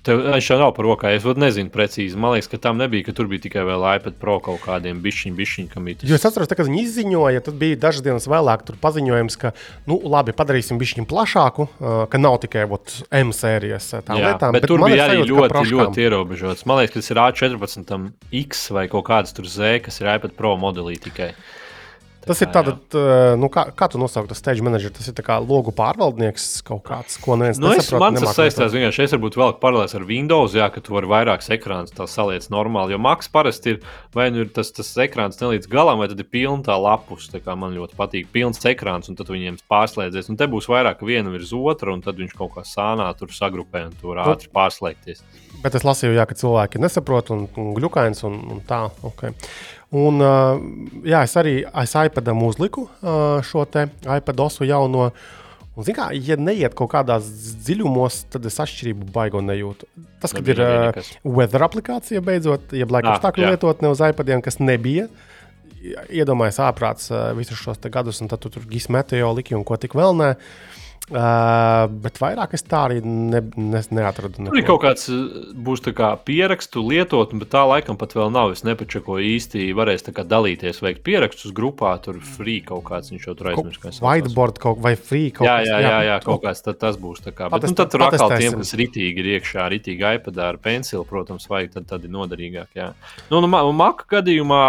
Tev 0.07 0.21
jau 0.39 0.59
nav 0.61 0.71
par 0.77 0.87
rokā. 0.87 1.11
Es 1.17 1.25
nezinu 1.27 1.73
precīzi. 1.75 2.17
Man 2.21 2.37
liekas, 2.37 2.49
ka 2.53 2.61
tam 2.63 2.79
nebija, 2.81 3.09
ka 3.09 3.15
tur 3.17 3.29
bija 3.31 3.43
tikai 3.49 3.65
vēl 3.67 3.85
iPad 3.99 4.17
Pro 4.21 4.39
kaut 4.45 4.63
kādiem 4.63 5.03
bišķiņiem, 5.05 5.37
bišķiņiem, 5.39 5.71
kam. 5.73 5.89
Jo 6.07 6.19
es 6.19 6.27
atceros, 6.29 6.51
kad 6.51 6.69
viņi 6.69 6.85
izziņoja, 6.87 7.43
tad 7.49 7.59
bija 7.61 7.81
dažas 7.83 8.05
dienas 8.07 8.29
vēlāk 8.31 8.65
tur 8.69 8.79
paziņojums, 8.81 9.39
ka, 9.43 9.53
nu, 9.91 9.99
labi, 10.09 10.35
padarīsim 10.39 10.79
bišķiņu 10.81 11.09
plašāku, 11.11 11.69
ka 12.13 12.23
nav 12.23 12.39
tikai 12.47 12.65
ot, 12.71 12.95
M 13.19 13.35
sērijas 13.35 13.91
tām 14.07 14.23
Jā, 14.23 14.33
lietām. 14.33 14.55
Bet, 14.55 14.65
bet 14.65 14.73
tur 14.73 14.87
bija 14.87 15.09
arī 15.09 15.23
sajūta, 15.25 15.63
ļoti, 15.65 15.75
ļoti 15.75 16.07
ierobežots. 16.07 16.67
Man 16.69 16.83
liekas, 16.83 16.95
ka 16.95 17.03
tas 17.03 17.13
ir 17.13 17.23
A14, 17.27 18.11
X 18.47 18.69
vai 18.75 18.87
kaut 18.93 19.09
kāds 19.11 19.35
tur 19.35 19.51
Z, 19.51 19.83
kas 19.89 19.99
ir 20.03 20.13
iPad 20.15 20.39
Pro 20.39 20.55
modelī 20.61 20.97
tikai. 21.03 21.33
Tas 22.29 22.43
ir 22.45 22.51
tāds, 22.53 22.97
nu, 23.41 23.49
kā, 23.53 23.65
kā 23.77 23.89
tu 23.91 24.01
nosauc, 24.01 24.29
tas 24.31 24.41
stage 24.41 24.65
manager, 24.65 24.93
tas 24.95 25.09
ir 25.09 25.17
kā 25.25 25.39
logu 25.43 25.73
pārvaldnieks 25.77 26.61
kaut 26.67 26.83
kāds, 26.87 27.17
ko 27.23 27.39
neviens 27.41 27.61
nu, 27.63 27.71
nesaprot. 27.73 28.03
Man 28.05 28.19
tas 28.21 28.37
saistās, 28.37 28.75
vienkārši 28.75 29.07
es 29.07 29.15
varbūt 29.17 29.39
vēl 29.41 29.55
paralēlis 29.63 29.97
ar 29.97 30.07
Windows, 30.09 30.57
jā, 30.59 30.69
ka 30.75 30.83
tu 30.85 30.95
vari 30.97 31.11
vairākus 31.11 31.51
ekrānus 31.57 31.95
tā 31.97 32.07
saliec 32.11 32.47
normāli, 32.53 32.95
jo 32.95 33.01
Macs 33.03 33.33
parasti 33.33 33.75
ir, 33.75 33.81
vai 34.17 34.29
nu 34.35 34.45
ir 34.45 34.53
tas, 34.55 34.71
tas 34.77 34.93
ekrāns 35.05 35.41
ne 35.41 35.55
līdz 35.55 35.71
galam, 35.73 36.03
vai 36.03 36.11
tad 36.13 36.21
ir 36.21 36.29
pilna 36.29 36.67
tā 36.69 36.77
lapus, 36.79 37.31
tā 37.33 37.41
kā 37.45 37.57
man 37.59 37.77
ļoti 37.77 37.99
patīk, 37.99 38.31
pilns 38.35 38.63
ekrāns, 38.69 39.09
un 39.09 39.19
tad 39.19 39.33
viņiem 39.33 39.59
pārslēdzies, 39.71 40.29
un 40.29 40.41
te 40.41 40.49
būs 40.51 40.69
vairāk 40.71 41.05
viena 41.09 41.33
virs 41.33 41.55
otra, 41.57 41.95
un 41.97 42.05
tad 42.05 42.21
viņš 42.21 42.37
kaut 42.39 42.55
kā 42.59 42.67
sānā 42.69 43.09
tur 43.19 43.33
sagrupē 43.35 43.87
un 43.89 43.97
tur 43.99 44.19
nu, 44.19 44.29
ātri 44.29 44.53
pārslēgties. 44.53 45.25
Bet 45.63 45.75
es 45.75 45.87
lasīju, 45.87 46.15
jā, 46.15 46.29
ka 46.29 46.37
cilvēki 46.39 46.81
nesaprot 46.83 47.33
un, 47.35 47.49
un 47.59 47.73
glukains 47.75 48.23
un, 48.29 48.39
un 48.53 48.63
tā. 48.67 48.85
Okay. 49.09 49.35
Un, 49.97 50.21
jā, 51.09 51.23
es 51.25 51.35
arī 51.41 51.63
aiz 51.65 51.95
iPadam 51.97 52.43
uzliku 52.45 52.89
šo 53.49 53.65
iPad 53.65 54.43
osu 54.45 54.69
jauno. 54.69 55.09
Un, 55.79 55.87
kā, 55.95 56.11
ja 56.13 56.37
neiet 56.37 56.75
kaut 56.77 56.91
kādās 56.93 57.29
dziļumos, 57.65 58.25
tad 58.35 58.45
es 58.51 58.59
atšķirību 58.61 59.09
baigo 59.15 59.41
nejūtu. 59.41 59.87
Tas, 60.21 60.35
kad 60.35 60.49
ir 60.51 60.61
uh, 60.61 60.99
weather 61.23 61.63
aplikācija 61.65 62.21
beidzot, 62.27 62.75
jeb 62.75 62.93
laika 62.93 63.13
ah, 63.13 63.17
apstākļu 63.17 63.53
lietotne 63.53 63.93
uz 63.95 64.03
iPadiem, 64.03 64.43
kas 64.45 64.59
nebija. 64.61 65.07
Iedomājieties, 66.11 66.59
ārprāts 66.67 67.13
visus 67.39 67.63
šos 67.63 67.79
gadus, 67.95 68.19
un 68.21 68.29
tad 68.29 68.43
tu 68.43 68.51
tur 68.53 68.67
gis 68.69 68.91
meteo 68.91 69.31
liki 69.39 69.55
un 69.57 69.63
ko 69.65 69.79
tik 69.81 69.95
vēl 69.97 70.19
nē. 70.19 70.33
Uh, 70.35 70.78
Uh, 71.09 71.87
bet 72.05 72.19
vairāk 72.21 72.53
es 72.59 72.65
tā 72.69 72.83
arī 72.89 72.99
ne, 73.01 73.41
ne, 73.57 73.81
neatradu. 73.97 74.43
Neko. 74.43 74.53
Tur 74.53 74.61
ir 74.61 74.67
kaut 74.69 74.83
kāds, 74.83 75.07
būs 75.57 75.81
kā 75.97 76.11
pierakstu 76.21 76.83
lietot, 76.85 77.33
bet 77.41 77.49
tā 77.55 77.63
laikam 77.65 77.97
pat 78.01 78.13
vēl 78.17 78.33
nav. 78.35 78.53
Es 78.53 78.65
nepačakoju 78.67 79.25
īsti, 79.25 79.71
varēs 79.79 80.05
dalīties, 80.05 80.83
veikt 80.85 81.01
pierakstus 81.07 81.55
grupā, 81.57 81.95
tur 82.05 82.19
free 82.21 82.61
kaut 82.65 82.85
kāds 82.91 83.13
viņš 83.15 83.25
jau 83.31 83.35
tur 83.39 83.53
aizmirst. 83.55 84.03
Whiteboard 84.05 84.61
kaut 84.61 84.83
vai 84.85 84.95
free 85.01 85.31
kaut 85.33 85.47
kas. 85.49 85.65
Jā, 85.65 85.79
jā, 85.79 85.79
jā, 85.87 85.99
jā, 86.11 86.19
kaut 86.27 86.45
kāds 86.45 86.61
tad 86.67 86.81
tas 86.83 86.99
būs. 87.01 87.25
Kā, 87.29 87.49
bet, 87.53 87.65
nu, 87.67 87.75
tad 87.79 87.93
tur 87.93 88.05
atkal 88.07 88.35
tiem, 88.37 88.59
kas 88.61 88.75
ritīgi 88.79 89.25
ir 89.25 89.31
iekšā, 89.39 89.65
ritīgi 89.73 90.07
iPadā 90.19 90.51
ar 90.53 90.61
pensilu, 90.63 91.07
protams, 91.09 91.49
vajag, 91.51 91.73
tad, 91.79 91.89
tad 91.91 92.05
ir 92.05 92.13
noderīgāk. 92.15 92.69
Jā. 92.79 92.91
Nu, 93.33 93.41
nu, 93.45 93.51
Maka 93.79 94.07
gadījumā 94.19 94.63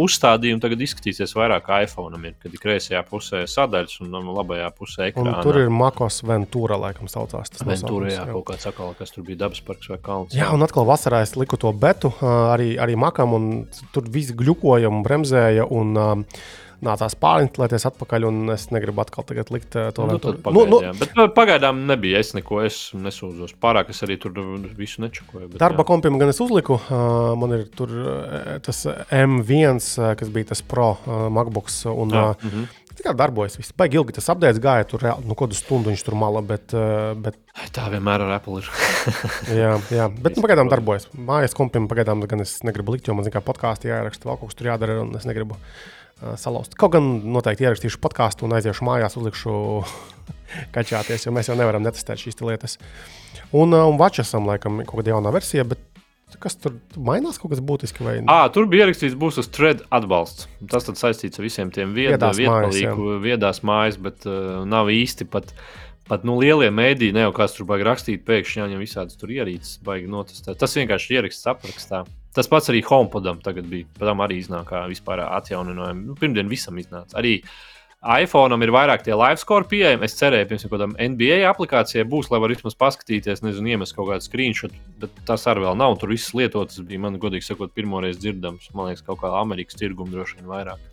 uzstādījumi 0.00 0.62
tagad 0.62 0.82
izskatīsies 0.84 1.34
vairāk 1.38 1.70
iPhone, 1.84 2.18
ir, 2.26 2.36
kad 2.42 2.54
ir 2.54 2.62
kreisajā 2.62 3.02
pusē 3.08 3.44
sadaļas 3.50 4.00
un 4.04 4.18
labajā 4.34 4.70
pusē 4.76 5.10
ekrāna. 5.10 5.42
Makos 5.84 6.22
Ventura, 6.26 6.78
laikam, 6.80 7.10
saucās. 7.12 7.52
Tas 7.52 7.66
Ventura, 7.68 8.10
jā, 8.10 8.18
jā, 8.22 8.26
kaut 8.32 8.48
kāds 8.50 8.66
sakal, 8.68 8.92
kas 8.98 9.14
tur 9.14 9.26
bija 9.28 9.44
dabas 9.44 9.62
parks 9.64 9.92
vai 9.92 10.00
kalns. 10.02 10.34
Jā, 10.34 10.46
jā 10.46 10.50
un 10.56 10.66
atkal 10.66 10.88
vasarā 10.88 11.22
es 11.26 11.36
liku 11.38 11.60
to 11.60 11.72
betu 11.76 12.12
arī, 12.24 12.74
arī 12.80 12.98
makam, 12.98 13.36
un 13.36 13.48
tur 13.94 14.08
viss 14.10 14.34
gļukoja 14.36 14.92
un 14.92 15.04
bremzēja. 15.06 15.70
Un, 15.70 15.96
Nācās 16.84 17.14
pārinstitulēties 17.16 17.86
atpakaļ, 17.88 18.26
un 18.28 18.52
es 18.52 18.66
negribu 18.74 19.00
atkal 19.00 19.24
likt 19.54 19.76
to 19.96 20.06
nu, 20.08 20.18
tur. 20.20 20.36
Nu, 20.52 20.64
nu, 20.68 20.80
bet 20.98 21.14
pagaidām 21.36 21.84
nebija 21.88 22.20
es 22.20 22.34
neko, 22.36 22.60
es 22.66 22.78
nesūdzos. 22.98 23.54
Pārāk 23.62 23.92
es 23.94 24.02
arī 24.04 24.18
tur 24.20 24.36
visu 24.76 25.00
nečakoju. 25.04 25.54
Bet, 25.54 25.60
darba 25.62 25.86
kompim 25.88 26.18
gan 26.20 26.32
es 26.34 26.42
uzliku. 26.44 26.76
Man 27.40 27.56
ir 27.56 27.66
tur 27.78 27.94
tas 28.66 28.84
M1, 29.08 29.80
kas 30.20 30.34
bija 30.34 30.50
tas 30.52 30.64
Pro 30.66 30.94
MacBooks. 31.06 31.84
Un, 31.94 32.12
jā, 32.12 32.30
uh 32.34 32.52
-huh. 32.52 32.66
Tā 33.04 33.10
kā 33.10 33.18
darbojas, 33.20 33.58
viss 33.60 33.74
baigi 33.76 33.98
ilgi 34.00 34.14
tas 34.16 34.30
apgājis, 34.32 34.58
gāja 34.64 34.86
tur 34.88 35.02
nu, 35.28 35.34
kādu 35.36 35.52
stundu 35.58 35.90
viņš 35.92 36.04
tur 36.06 36.14
mala. 36.16 36.40
Bet, 36.40 36.72
eh, 36.72 37.10
bet... 37.20 37.36
Tā 37.76 37.90
vienmēr 37.92 38.24
ar 38.24 38.32
Apple 38.38 38.62
ir. 38.62 38.70
jā, 39.60 39.74
jā, 39.92 40.06
bet 40.08 40.38
nu, 40.38 40.44
pagaidām 40.46 40.70
darbojas. 40.72 41.10
Mājas 41.12 41.52
kompim 41.58 41.84
pagaidām 41.90 42.24
gan 42.30 42.40
es 42.40 42.56
negribu 42.64 42.94
likt, 42.94 43.10
jo 43.10 43.16
man 43.18 43.26
zina, 43.26 43.34
kā 43.36 43.44
podkāstā 43.44 43.90
jāieraksta, 43.90 44.24
vēl 44.30 44.40
kaut 44.40 44.48
kas 44.48 44.56
tur 44.56 44.70
jādara, 44.70 44.96
un 45.02 45.12
es 45.20 45.28
negribu 45.28 45.58
uh, 45.58 46.32
salauzt. 46.40 46.78
Kaut 46.80 46.96
gan 46.96 47.10
noteikti 47.36 47.68
ierakstīšu 47.68 48.00
podkāstu 48.00 48.48
un 48.48 48.56
aiziešu 48.56 48.88
mājās, 48.88 49.18
uzlikšu 49.20 49.52
kačāties, 50.78 51.28
jo 51.28 51.36
mēs 51.36 51.52
jau 51.52 51.60
nevaram 51.60 51.84
netestēt 51.84 52.24
šīs 52.24 52.40
lietas. 52.40 52.78
Un, 53.52 53.76
uh, 53.76 53.84
un 53.84 54.00
Vačasam, 54.00 54.48
laikam, 54.48 54.80
kaut 54.88 55.02
kāda 55.02 55.12
jauna 55.12 55.34
versija, 55.36 55.68
bet 55.68 55.84
Kas 56.40 56.56
tur 56.60 56.76
mainās 56.96 57.38
kaut 57.40 57.52
kas 57.54 57.62
būtisks? 57.64 58.02
Vai... 58.04 58.16
À, 58.30 58.48
tur 58.52 58.68
bija 58.70 58.86
ierakstīts, 58.86 59.16
būs 59.18 59.40
uz 59.42 59.48
thread 59.54 59.84
atbalsts. 59.94 60.48
Tas 60.70 60.88
saistīts 60.88 61.40
ar 61.40 61.46
visiem 61.46 61.72
tiem 61.74 61.94
viedās, 61.96 62.38
vietpalīgu, 62.40 63.18
viedās 63.24 63.62
mājas, 63.66 63.98
bet 64.00 64.28
uh, 64.28 64.62
nav 64.68 64.92
īsti 64.94 65.28
pat. 65.30 65.54
Pat 66.04 66.20
nu, 66.28 66.34
lielie 66.36 66.66
mēdīji, 66.68 67.14
ne 67.16 67.22
jau 67.22 67.30
kāds 67.32 67.54
tur 67.56 67.64
baigi 67.64 67.86
rakstīt, 67.88 68.26
pēkšņi 68.26 68.58
jāņem 68.60 68.82
visādas 68.82 69.16
tur 69.16 69.30
ierīces, 69.32 69.78
baigi 69.86 70.10
notestēt. 70.12 70.58
Tas 70.60 70.76
vienkārši 70.76 71.16
ieraksts 71.16 71.48
aprakstā. 71.48 72.02
Tas 72.36 72.50
pats 72.52 72.68
arī 72.68 72.82
HomePodam 72.84 73.38
tagad 73.40 73.70
bija. 73.70 73.88
Padam 73.96 74.20
arī 74.20 74.36
iznāk 74.42 74.66
kā 74.68 74.82
vispār 74.90 75.22
atjauninājumi. 75.24 76.04
Nu, 76.04 76.18
pirmdien 76.20 76.50
visam 76.52 76.76
iznāca. 76.76 77.16
Arī 77.22 77.38
uh, 77.40 77.56
iPhone 78.04 78.58
ir 78.60 78.72
vairāk 78.74 79.00
tie 79.04 79.14
live 79.16 79.40
score 79.40 79.64
pieejami. 79.68 80.04
Es 80.04 80.16
cerēju, 80.18 80.48
ka 80.50 80.70
kādam 80.74 80.92
NBA 81.00 81.40
aplikācijai 81.48 82.04
būs, 82.08 82.28
lai 82.32 82.40
varētu 82.42 82.60
vismaz 82.60 82.76
paskatīties, 82.82 83.40
nezinu, 83.46 83.72
iemest 83.72 83.96
kaut 83.96 84.10
kādu 84.10 84.26
screenshot, 84.26 84.74
bet 85.00 85.16
tas 85.28 85.46
arī 85.48 85.64
vēl 85.64 85.78
nav. 85.80 85.96
Tur 86.00 86.12
viss 86.12 86.34
lietotas 86.36 86.84
bija, 86.84 87.00
man 87.00 87.16
godīgi 87.22 87.48
sakot, 87.48 87.72
pirmoreiz 87.72 88.20
dzirdams. 88.20 88.68
Man 88.76 88.90
liekas, 88.90 89.06
kaut 89.08 89.22
kā 89.24 89.32
Amerikas 89.40 89.80
tirguma 89.80 90.12
droši 90.12 90.40
vien 90.40 90.52
vairāk. 90.52 90.84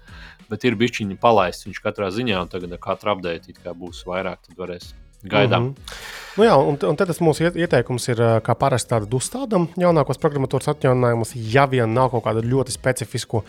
Bet 0.51 0.63
ir 0.67 0.79
bišķiņi 0.79 1.19
palaists 1.19 1.67
viņš 1.67 1.83
katrā 1.83 2.07
ziņā, 2.15 2.39
un 2.45 2.51
tagad 2.51 2.75
ar 2.75 2.83
katru 2.83 3.15
update 3.15 3.75
būs 3.83 4.05
vairāk, 4.07 4.43
tad 4.47 4.59
varēs 4.59 4.93
gaidām. 5.23 5.63
Mm 5.63 5.69
-hmm. 5.69 6.19
Nu 6.37 6.45
jā, 6.47 6.53
un, 6.55 6.77
un 6.87 6.95
tas 6.95 7.19
mūsu 7.19 7.49
ieteikums 7.49 8.05
ir, 8.07 8.21
kā 8.45 8.53
parasti, 8.55 8.93
tāda 8.93 9.17
uzstādām 9.17 9.65
jaunākos 9.79 10.19
programmatūras 10.21 10.71
atjauninājumus, 10.71 11.33
ja 11.35 11.65
vien 11.67 11.91
nav 11.93 12.13
kaut 12.13 12.23
kāda 12.23 12.43
ļoti 12.45 12.71
specifiska 12.71 13.41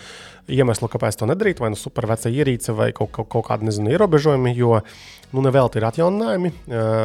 iemesla, 0.51 0.89
kāpēc 0.90 1.20
to 1.20 1.28
nedarīt, 1.31 1.62
vai 1.62 1.70
nu 1.70 1.78
superveca 1.78 2.32
ierīce, 2.32 2.74
vai 2.74 2.90
kaut, 2.97 3.12
kaut, 3.15 3.28
kaut 3.28 3.47
kāda 3.47 3.69
nezinu, 3.69 3.93
ierobežojumi. 3.94 4.57
Jo 4.59 4.81
nu, 5.32 5.40
nevelti 5.47 5.78
ir 5.78 5.86
atjauninājumi, 5.89 6.53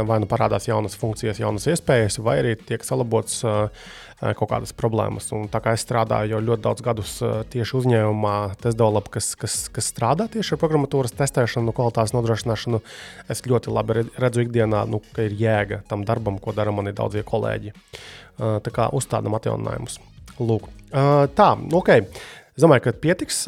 vai 0.09 0.17
nu 0.19 0.27
parādās 0.27 0.65
jaunas 0.67 0.97
funkcijas, 0.99 1.39
jaunas 1.39 1.69
iespējas, 1.69 2.17
vai 2.25 2.39
arī 2.41 2.57
tiek 2.57 2.83
salabots. 2.83 3.43
Uh, 3.45 3.69
kaut 4.17 4.49
kādas 4.49 4.73
problēmas. 4.73 5.29
Un 5.35 5.45
tā 5.53 5.61
kā 5.61 5.75
es 5.77 5.83
strādāju 5.85 6.33
jau 6.33 6.41
ļoti 6.41 6.63
daudz 6.63 6.85
gadus 6.85 7.11
tieši 7.53 7.75
uzņēmumā, 7.77 8.35
TestDevelop, 8.63 9.11
kas, 9.13 9.31
kas, 9.37 9.57
kas 9.73 9.91
strādā 9.93 10.25
tieši 10.33 10.55
ar 10.55 10.61
programmatūras 10.63 11.13
testēšanu, 11.19 11.75
kvalitātes 11.77 12.15
nodrošināšanu, 12.17 12.81
es 13.29 13.43
ļoti 13.45 13.73
labi 13.75 14.07
redzu 14.17 14.47
ikdienā, 14.47 14.87
nu, 14.89 15.03
ka 15.13 15.27
ir 15.27 15.37
jēga 15.37 15.83
tam 15.89 16.07
darbam, 16.07 16.41
ko 16.41 16.55
dara 16.57 16.73
mani 16.73 16.95
daudzie 16.97 17.21
kolēģi. 17.27 17.75
Tā 18.37 18.73
kā 18.73 18.89
uzstādām 18.93 19.37
atjauninājumus. 19.37 20.01
Lūk, 20.37 20.67
tā, 21.37 21.53
ok. 21.73 21.93
Es 22.57 22.63
domāju, 22.65 22.87
ka 22.87 22.91
pietiks 22.97 23.43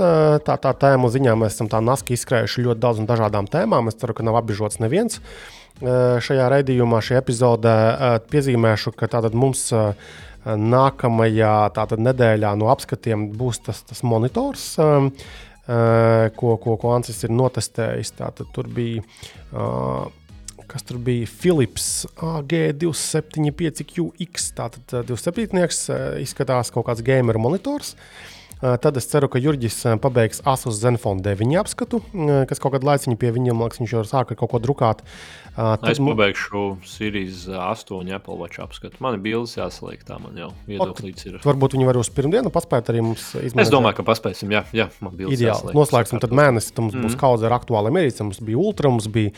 tā, 0.46 0.56
tā 0.62 0.72
tēmu 0.78 1.10
ziņā. 1.10 1.34
Mēs 1.34 1.56
esam 1.56 1.70
tā 1.70 1.82
naski 1.82 2.14
izskrējuši 2.14 2.68
ļoti 2.68 2.82
daudz 2.82 3.02
un 3.02 3.10
dažādām 3.10 3.50
tēmām. 3.50 3.90
Es 3.90 3.98
ceru, 3.98 4.14
ka 4.14 4.26
nav 4.26 4.38
apbežots 4.38 4.78
neviens 4.82 5.18
šajā 5.82 6.46
raidījumā, 6.54 7.00
šajā 7.02 7.22
epizodē. 7.24 7.76
Piezīmēšu, 8.30 8.94
ka 8.94 9.10
tātad 9.10 9.34
mums 9.34 9.72
nākamajā 10.58 11.56
tātad, 11.76 12.00
nedēļā 12.06 12.56
no 12.58 12.70
apskatiem 12.74 13.20
būs 13.38 13.58
tas, 13.66 13.84
tas 13.86 14.02
monitors. 14.08 14.64
Um, 14.82 15.12
uh, 15.68 16.30
ko, 16.38 16.58
ko, 16.62 16.78
ko 16.82 16.88
Ansis 16.96 17.24
ir 17.28 17.32
notestējis. 17.36 18.12
Tātad 18.22 18.48
tur 18.56 18.66
bija 18.74 19.00
uh, 19.54 20.06
kas 20.70 20.84
tur 20.86 20.98
bija 21.02 21.26
Philips 21.30 22.06
AG275QX. 22.16 24.54
Tātad 24.58 24.84
27. 25.10 25.58
Uh, 25.58 25.64
izskatās 26.24 26.72
kaut 26.74 26.86
kāds 26.90 27.02
gamer 27.06 27.38
monitors. 27.42 27.90
Tad 28.60 28.98
es 29.00 29.06
ceru, 29.08 29.30
ka 29.32 29.40
Jurģis 29.40 29.78
pabeigs 30.04 30.42
Asus 30.44 30.82
Zenfone 30.82 31.24
9 31.24 31.56
apskatu, 31.62 32.02
kas 32.50 32.60
kaut 32.60 32.74
kādu 32.74 32.90
laiciņu 32.90 33.16
pie 33.20 33.30
viņiem, 33.32 33.62
liekas, 33.64 33.80
viņš 33.80 33.94
jau 33.96 34.02
sāka 34.08 34.36
kaut 34.36 34.52
ko 34.52 34.60
drukāt. 34.60 35.04
Tad 35.56 35.86
es 35.88 36.02
pabeigšu 36.04 36.64
Sirijas 36.88 37.46
8 37.48 38.12
Apple 38.16 38.36
Watch 38.40 38.60
apskatu. 38.64 39.00
Man 39.04 39.16
ir 39.16 39.24
bildes 39.24 39.56
jāsaliek, 39.56 40.04
tā 40.08 40.20
man 40.20 40.36
jau 40.40 40.50
viedoklīds 40.68 41.30
ir. 41.30 41.38
Varbūt 41.44 41.78
viņi 41.78 41.88
var 41.88 42.00
uz 42.00 42.12
pirmdienu 42.16 42.52
paspēt 42.52 42.92
arī 42.92 43.04
mums 43.08 43.30
izmantot. 43.32 43.64
Es 43.64 43.72
domāju, 43.72 44.00
ka 44.02 44.08
paspēsim, 44.12 44.52
jā, 44.56 44.66
jā 44.76 44.90
man 45.00 45.16
bildes 45.16 45.40
Ideāli. 45.40 45.54
Jāsaliek. 45.54 45.78
Noslēgsim 45.80 46.24
tad 46.24 46.36
mēnesi, 46.36 46.74
tad 46.74 46.88
mums 46.88 46.98
mm. 46.98 47.08
būs 47.08 47.20
kaudze 47.20 47.48
ar 47.48 47.56
aktuāliem 47.60 48.02
ierīcēm. 48.04 48.32
Mums 48.32 48.44
bija 48.44 48.60
Ultra, 48.60 48.92
mums 48.92 49.08
bija 49.12 49.32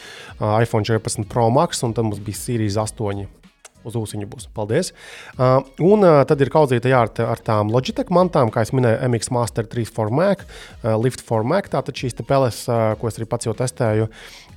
iPhone 0.61 0.85
14 0.85 1.29
Pro 1.29 1.49
Max 1.53 1.85
un 1.85 1.93
tad 1.97 2.09
mums 2.09 2.21
bija 2.25 2.41
Sirijas 2.41 2.81
8 2.89 3.40
uz 3.87 3.97
ūsuņa 3.99 4.29
būs. 4.31 4.47
Paldies. 4.55 4.91
Uh, 5.37 5.61
un 5.83 6.05
uh, 6.05 6.21
tad 6.27 6.41
ir 6.43 6.51
kaudzīta 6.53 6.91
jā, 6.91 7.03
ar, 7.07 7.11
ar 7.33 7.41
tām 7.45 7.71
Logitech 7.73 8.11
mantām, 8.13 8.51
kā 8.53 8.65
jau 8.65 8.77
minēju, 8.79 9.01
MX 9.09 9.33
Master 9.35 9.67
3 9.69 9.91
for 9.91 10.13
Mac, 10.13 10.45
uh, 10.45 10.95
Lift 11.01 11.23
for 11.25 11.47
Mac. 11.47 11.69
Tātad 11.71 11.97
šīs 11.97 12.17
peles, 12.27 12.63
uh, 12.69 12.93
ko 12.99 13.09
es 13.11 13.19
arī 13.19 13.29
pats 13.29 13.49
jau 13.49 13.55
testēju. 13.57 14.09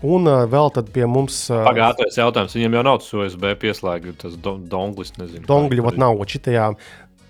Un 0.05 0.29
uh, 0.29 0.43
vēl 0.51 0.69
tad 0.75 0.91
pie 0.93 1.07
mums. 1.09 1.47
Uh, 1.49 1.63
Pagātnējais 1.65 2.19
jautājums. 2.21 2.57
Viņam 2.59 2.77
jau 2.77 2.85
nav 2.85 2.99
tas 3.01 3.15
USB 3.17 3.47
pieslēgts, 3.63 4.19
tas 4.21 4.37
donglis. 4.43 5.15
Dongļi 5.49 5.87
pat 5.87 6.01
nav. 6.01 6.21
Šitajā 6.29 6.67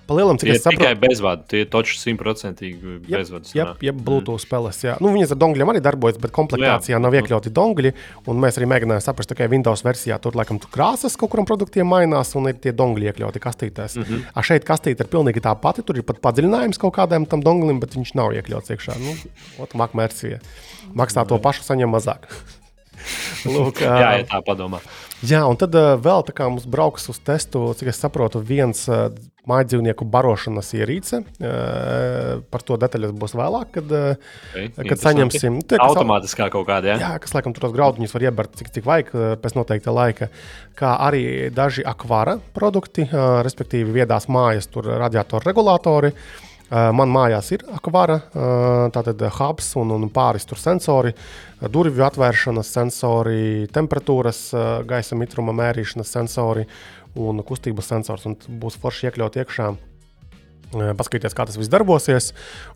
Palielam, 0.09 0.36
cik 0.40 0.51
tie 0.51 0.55
es 0.59 0.62
saprotu, 0.64 0.82
tikai 0.82 0.97
bezvadu. 1.01 1.47
Tie 1.48 1.62
toči 1.70 1.97
simtprocentīgi 2.01 2.97
bezvadu. 3.06 3.51
Jā, 3.56 3.66
jā, 3.85 3.93
Bluetooth 3.97 4.36
mm. 4.36 4.44
spēles. 4.44 4.81
Jā. 4.85 4.97
Nu, 5.01 5.12
viņas 5.14 5.32
ar 5.32 5.40
dongliem 5.40 5.72
arī 5.72 5.81
darbojas, 5.85 6.18
bet 6.20 6.35
komplektācijā 6.36 6.97
jā. 6.97 7.01
nav 7.01 7.16
iekļauti 7.16 7.52
dongļi. 7.56 7.93
Mēs 8.44 8.60
arī 8.60 8.68
mēģinājām 8.72 9.05
saprast, 9.05 9.32
ka 9.36 9.48
Windows 9.51 9.85
versijā 9.86 10.18
tur 10.22 10.36
laikam 10.36 10.60
tur 10.60 10.72
krāsas 10.74 11.16
kaut 11.20 11.32
kuram 11.32 11.48
produktiem 11.48 11.89
mainās 11.89 12.35
un 12.36 12.51
ir 12.51 12.59
tie 12.60 12.74
dongļi 12.76 13.09
iekļauti 13.12 13.43
kastītēs. 13.44 13.97
Mm 13.97 14.09
-hmm. 14.09 14.26
A 14.35 14.44
šeit 14.44 14.66
kastīte 14.68 15.06
ir 15.06 15.12
pilnīgi 15.12 15.44
tā 15.44 15.55
pati. 15.60 15.85
Tur 15.85 15.97
ir 16.01 16.05
pat 16.05 16.20
padziļinājums 16.24 16.81
kaut 16.81 16.97
kādam 16.98 17.24
tam 17.28 17.40
donglim, 17.44 17.81
bet 17.81 17.97
viņš 17.97 18.14
nav 18.20 18.36
iekļauts 18.36 18.76
iekšā. 18.76 18.98
Nu, 19.01 19.16
Ot, 19.64 19.72
versija. 19.94 20.39
Maksā 20.93 21.24
to 21.28 21.39
pašu, 21.39 21.64
saņem 21.64 21.89
mazāk. 21.89 22.28
Lūk, 23.55 23.82
jā, 23.85 23.98
ja 24.20 24.24
tā 24.28 24.40
padomā. 24.44 24.81
Jā, 25.24 25.44
un 25.48 25.56
tad 25.56 25.72
uh, 25.78 25.94
vēl 26.01 26.24
tā 26.26 26.35
kā 26.36 26.48
mums 26.51 26.66
brauks 26.68 27.06
uz 27.09 27.20
testu, 27.24 27.62
cik 27.78 27.89
es 27.93 28.01
saprotu, 28.02 28.43
viens 28.44 28.82
uh, 28.90 29.09
mājdzīvnieku 29.48 30.05
barošanas 30.12 30.72
ierīce. 30.76 31.22
Uh, 31.39 32.43
par 32.52 32.64
to 32.66 32.76
detaļas 32.81 33.14
būs 33.16 33.36
vēlāk, 33.39 33.70
kad, 33.78 33.94
uh, 33.94 34.39
okay, 34.52 34.89
kad 34.90 35.01
saņemsim. 35.01 35.60
Tie, 35.70 35.81
Automātiskā 35.81 36.51
kaut 36.52 36.68
kādā. 36.68 36.93
Jā, 36.94 36.98
jā 37.06 37.12
kas 37.24 37.36
laikam 37.36 37.56
tur 37.56 37.66
tos 37.66 37.76
graudiņus 37.76 38.16
var 38.16 38.26
iebert 38.28 38.56
cik, 38.60 38.72
cik 38.74 38.89
vajag 38.89 39.12
pēc 39.44 39.56
noteikta 39.56 39.94
laika. 39.97 40.31
Kā 40.76 40.97
arī 41.06 41.24
daži 41.55 41.86
akvāra 41.89 42.36
produkti, 42.56 43.06
uh, 43.09 43.40
respektīvi 43.47 44.01
viedās 44.02 44.28
mājas, 44.32 44.68
tur 44.72 44.90
radiatoru 44.93 45.48
regulātori. 45.48 46.12
Man 46.70 47.11
mājās 47.12 47.51
ir 47.53 47.62
akvāra, 47.77 48.16
tātad 48.95 49.20
hubs 49.36 49.74
un, 49.77 49.93
un 49.95 50.09
pāris 50.11 50.47
tur 50.49 50.59
sensori, 50.59 51.12
durvju 51.61 52.07
atvēršanas 52.07 52.70
sensori, 52.78 53.66
temperatūras, 53.74 54.41
gaisa 54.89 55.19
mitruma 55.20 55.53
mērīšanas 55.55 56.15
sensori 56.16 56.65
un 57.20 57.45
kustības 57.47 57.93
sensors. 57.93 58.24
Un 58.27 58.39
būs 58.62 58.81
forši 58.81 59.11
iekļaut 59.11 59.36
iekšā 59.45 59.69
paskatīties, 60.74 61.34
kā 61.36 61.46
tas 61.48 61.59
viss 61.59 61.72
darbosies. 61.72 62.32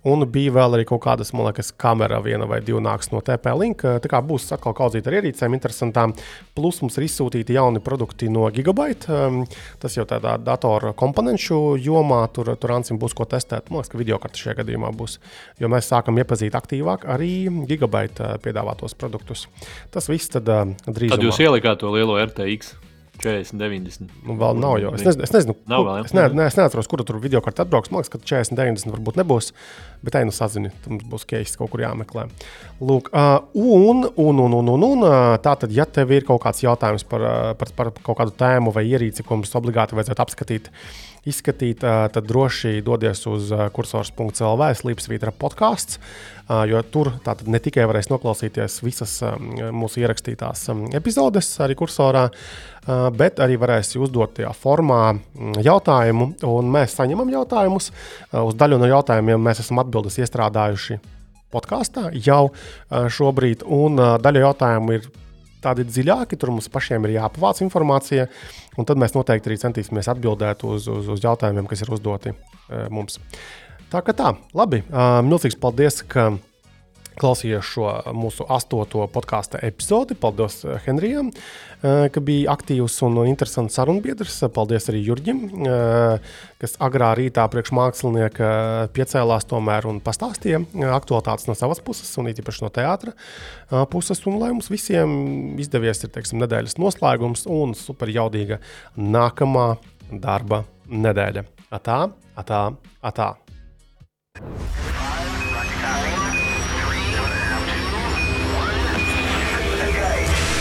Un 0.08 0.24
bija 0.30 0.54
vēl 0.56 0.78
arī 0.78 0.86
kaut 0.88 1.02
kādas, 1.04 1.32
man 1.36 1.48
liekas, 1.48 1.72
kamera, 1.76 2.20
viena 2.24 2.48
vai 2.48 2.60
divi 2.64 2.80
nāks 2.84 3.12
no 3.12 3.22
TP-Link. 3.24 3.84
Tā 4.02 4.10
kā 4.10 4.20
būs 4.24 4.48
atkal 4.54 4.76
kaudzīt 4.78 5.08
ar 5.08 5.18
ierīcēm, 5.20 5.56
interesantām. 5.56 6.14
Plus 6.56 6.80
mums 6.82 6.98
ir 6.98 7.08
izsūtīti 7.08 7.56
jauni 7.58 7.82
produkti 7.84 8.30
no 8.32 8.48
Gigabyte. 8.54 9.20
Tas 9.82 9.98
jau 9.98 10.06
tādā 10.08 10.36
datoru 10.42 10.94
komponentu 10.98 11.76
jomā, 11.82 12.24
tur, 12.34 12.54
tur 12.56 12.76
Ansim 12.78 13.00
būs 13.00 13.16
ko 13.18 13.28
testēt. 13.28 13.70
Man 13.70 13.82
liekas, 13.82 13.92
ka 13.92 14.00
video 14.00 14.18
karta 14.22 14.40
šajā 14.40 14.58
gadījumā 14.62 14.92
būs. 14.96 15.18
Jo 15.60 15.70
mēs 15.72 15.90
sākam 15.92 16.18
iepazīt 16.22 16.56
aktīvāk 16.58 17.06
arī 17.10 17.32
Gigabyte 17.68 18.36
piedāvātos 18.44 18.96
produktus. 18.98 19.46
Tas 19.94 20.10
viss 20.10 20.32
tad 20.34 20.48
drīz. 20.48 21.14
Tad 21.14 21.24
jūs 21.26 21.40
ielikāt 21.44 21.82
to 21.82 21.92
lielo 21.94 22.18
RTX. 22.22 22.88
40, 23.23 23.59
90. 23.59 24.12
Nu, 24.27 24.36
vēl 24.39 24.61
nav 24.62 24.77
jau. 24.82 24.93
Es 24.97 25.05
nezinu, 25.07 25.24
es 25.27 25.32
nezinu 25.35 25.55
nav 25.70 25.82
kur, 25.82 25.89
vēl, 25.90 26.07
es, 26.07 26.15
ne, 26.16 26.24
ne, 26.39 26.47
es 26.47 26.57
neatceros, 26.59 26.89
kur 26.90 27.03
tur 27.07 27.19
video 27.23 27.43
kartē 27.45 27.65
atbrauks. 27.65 27.90
Man 27.90 28.05
liekas, 28.05 28.12
ka 28.15 28.20
40, 28.23 28.55
90 28.59 28.95
varbūt 28.95 29.19
nebūs. 29.20 29.51
Bet 30.05 30.15
tai 30.15 30.23
nu 30.28 30.35
sazini, 30.35 30.70
tam 30.85 31.01
būs 31.11 31.27
keistis 31.28 31.59
kaut 31.59 31.73
kur 31.73 31.82
jāmeklē. 31.82 32.28
Lūk, 32.78 33.11
uh, 33.11 33.40
un, 33.59 34.07
un, 34.07 34.43
un, 34.45 34.55
un, 34.61 34.73
un, 34.77 34.86
un 34.93 35.07
tā 35.43 35.57
tad, 35.59 35.74
ja 35.74 35.86
tev 35.86 36.15
ir 36.15 36.27
kaut 36.28 36.45
kāds 36.45 36.62
jautājums 36.62 37.07
par, 37.09 37.27
par, 37.59 37.74
par 37.78 37.93
kaut 37.99 38.20
kādu 38.20 38.36
tēmu 38.39 38.74
vai 38.74 38.86
ierīci, 38.86 39.27
ko 39.27 39.40
mums 39.40 39.55
obligāti 39.59 39.99
vajadzētu 39.99 40.24
apskatīt, 40.24 40.70
izskatīt, 41.28 41.84
tad 41.84 42.24
droši 42.26 42.80
dodies 42.84 43.22
uz 43.30 43.52
kursors.cl. 43.74 44.64
slīpsvītra 44.80 45.32
podkāsts, 45.36 45.98
jo 46.70 46.80
tur 46.92 47.12
ne 47.46 47.60
tikai 47.60 47.84
varēs 47.90 48.09
noklausīties 48.12 48.80
visas 48.84 49.18
mūsu 49.76 50.00
ierakstītās 50.02 50.64
epizodes 50.96 51.50
arī 51.64 51.76
kursorā, 51.78 52.24
bet 53.18 53.42
arī 53.44 53.59
varēs 53.60 53.94
uzdot 54.00 54.38
tajā 54.38 54.55
formā 54.56 55.02
jautājumu, 55.64 56.32
un 56.48 56.72
mēs 56.72 56.96
saņemam 56.96 57.30
jautājumus. 57.36 57.92
Uz 58.32 58.59
daļu 58.59 58.80
no 58.80 58.88
jautājumiem 58.88 59.48
mēs 59.50 59.62
esam 59.64 59.82
atbildes 59.84 60.18
iestrādājuši 60.24 61.00
podkāstā 61.52 62.10
jau 62.24 62.50
šobrīd, 62.88 63.64
un 63.64 64.00
daļa 64.20 64.46
jautājumu 64.48 64.96
ir 64.96 65.10
tādi 65.64 65.84
dziļāki, 65.88 66.36
tur 66.38 66.52
mums 66.55 66.68
pašiem 66.70 67.09
ir 67.09 67.16
jāpavāc 67.16 67.64
informācija, 67.64 68.28
un 68.78 68.88
tad 68.88 69.00
mēs 69.00 69.16
noteikti 69.16 69.50
arī 69.50 69.60
centīsimies 69.60 70.10
atbildēt 70.14 70.64
uz, 70.68 70.88
uz, 70.92 71.09
uz 71.14 71.24
jautājumiem, 71.24 71.66
kas 71.70 71.84
ir 71.84 71.94
uzdoti 71.96 72.34
uh, 72.34 72.86
mums. 72.94 73.18
Tā 73.92 74.05
kā 74.05 74.14
tā, 74.16 74.34
labi. 74.56 74.82
Uh, 74.88 75.18
milzīgs 75.24 75.59
paldies, 75.60 76.02
ka 76.06 76.30
klausījies 77.18 77.66
šo 77.66 77.90
mūsu 78.16 78.46
astoto 78.52 79.06
podkāstu 79.12 79.60
epizodi. 79.64 80.16
Paldies 80.18 80.60
eh, 80.64 80.78
Henrijam, 80.86 81.30
eh, 81.32 81.68
ka 81.82 82.22
bija 82.24 82.55
aktīvs 82.56 82.96
un 83.06 83.20
interesants 83.28 83.76
sarunbiedrs. 83.78 84.40
Paldies 84.55 84.88
arī 84.90 85.02
Jurģim, 85.06 85.42
eh, 85.66 86.30
kas 86.59 86.76
agrā 86.82 87.12
rītā 87.18 87.44
priekš 87.50 87.72
mākslinieka 87.76 88.48
piecēlās 88.94 89.46
tomēr 89.46 89.86
un 89.86 90.00
pastāstīja 90.00 90.64
aktualitātes 90.94 91.46
no 91.48 91.55
savas 91.55 91.80
puses, 91.80 92.10
un 92.18 92.30
īpaši 92.32 92.64
no 92.64 92.70
teātra 92.70 93.14
puses. 93.90 94.24
Un 94.26 94.40
lai 94.40 94.50
mums 94.50 94.70
visiem 94.72 95.59
izdevies 95.59 96.02
ir 96.05 96.10
teiksim, 96.10 96.42
nedēļas 96.42 96.78
noslēgums 96.78 97.46
un 97.46 97.74
super 97.74 98.09
jaudīga 98.09 98.59
nākamā 98.96 99.76
darba 100.10 100.64
nedēļa. 100.88 101.44
Atā, 101.70 102.00
atā, 102.36 102.64
atā. 103.05 103.34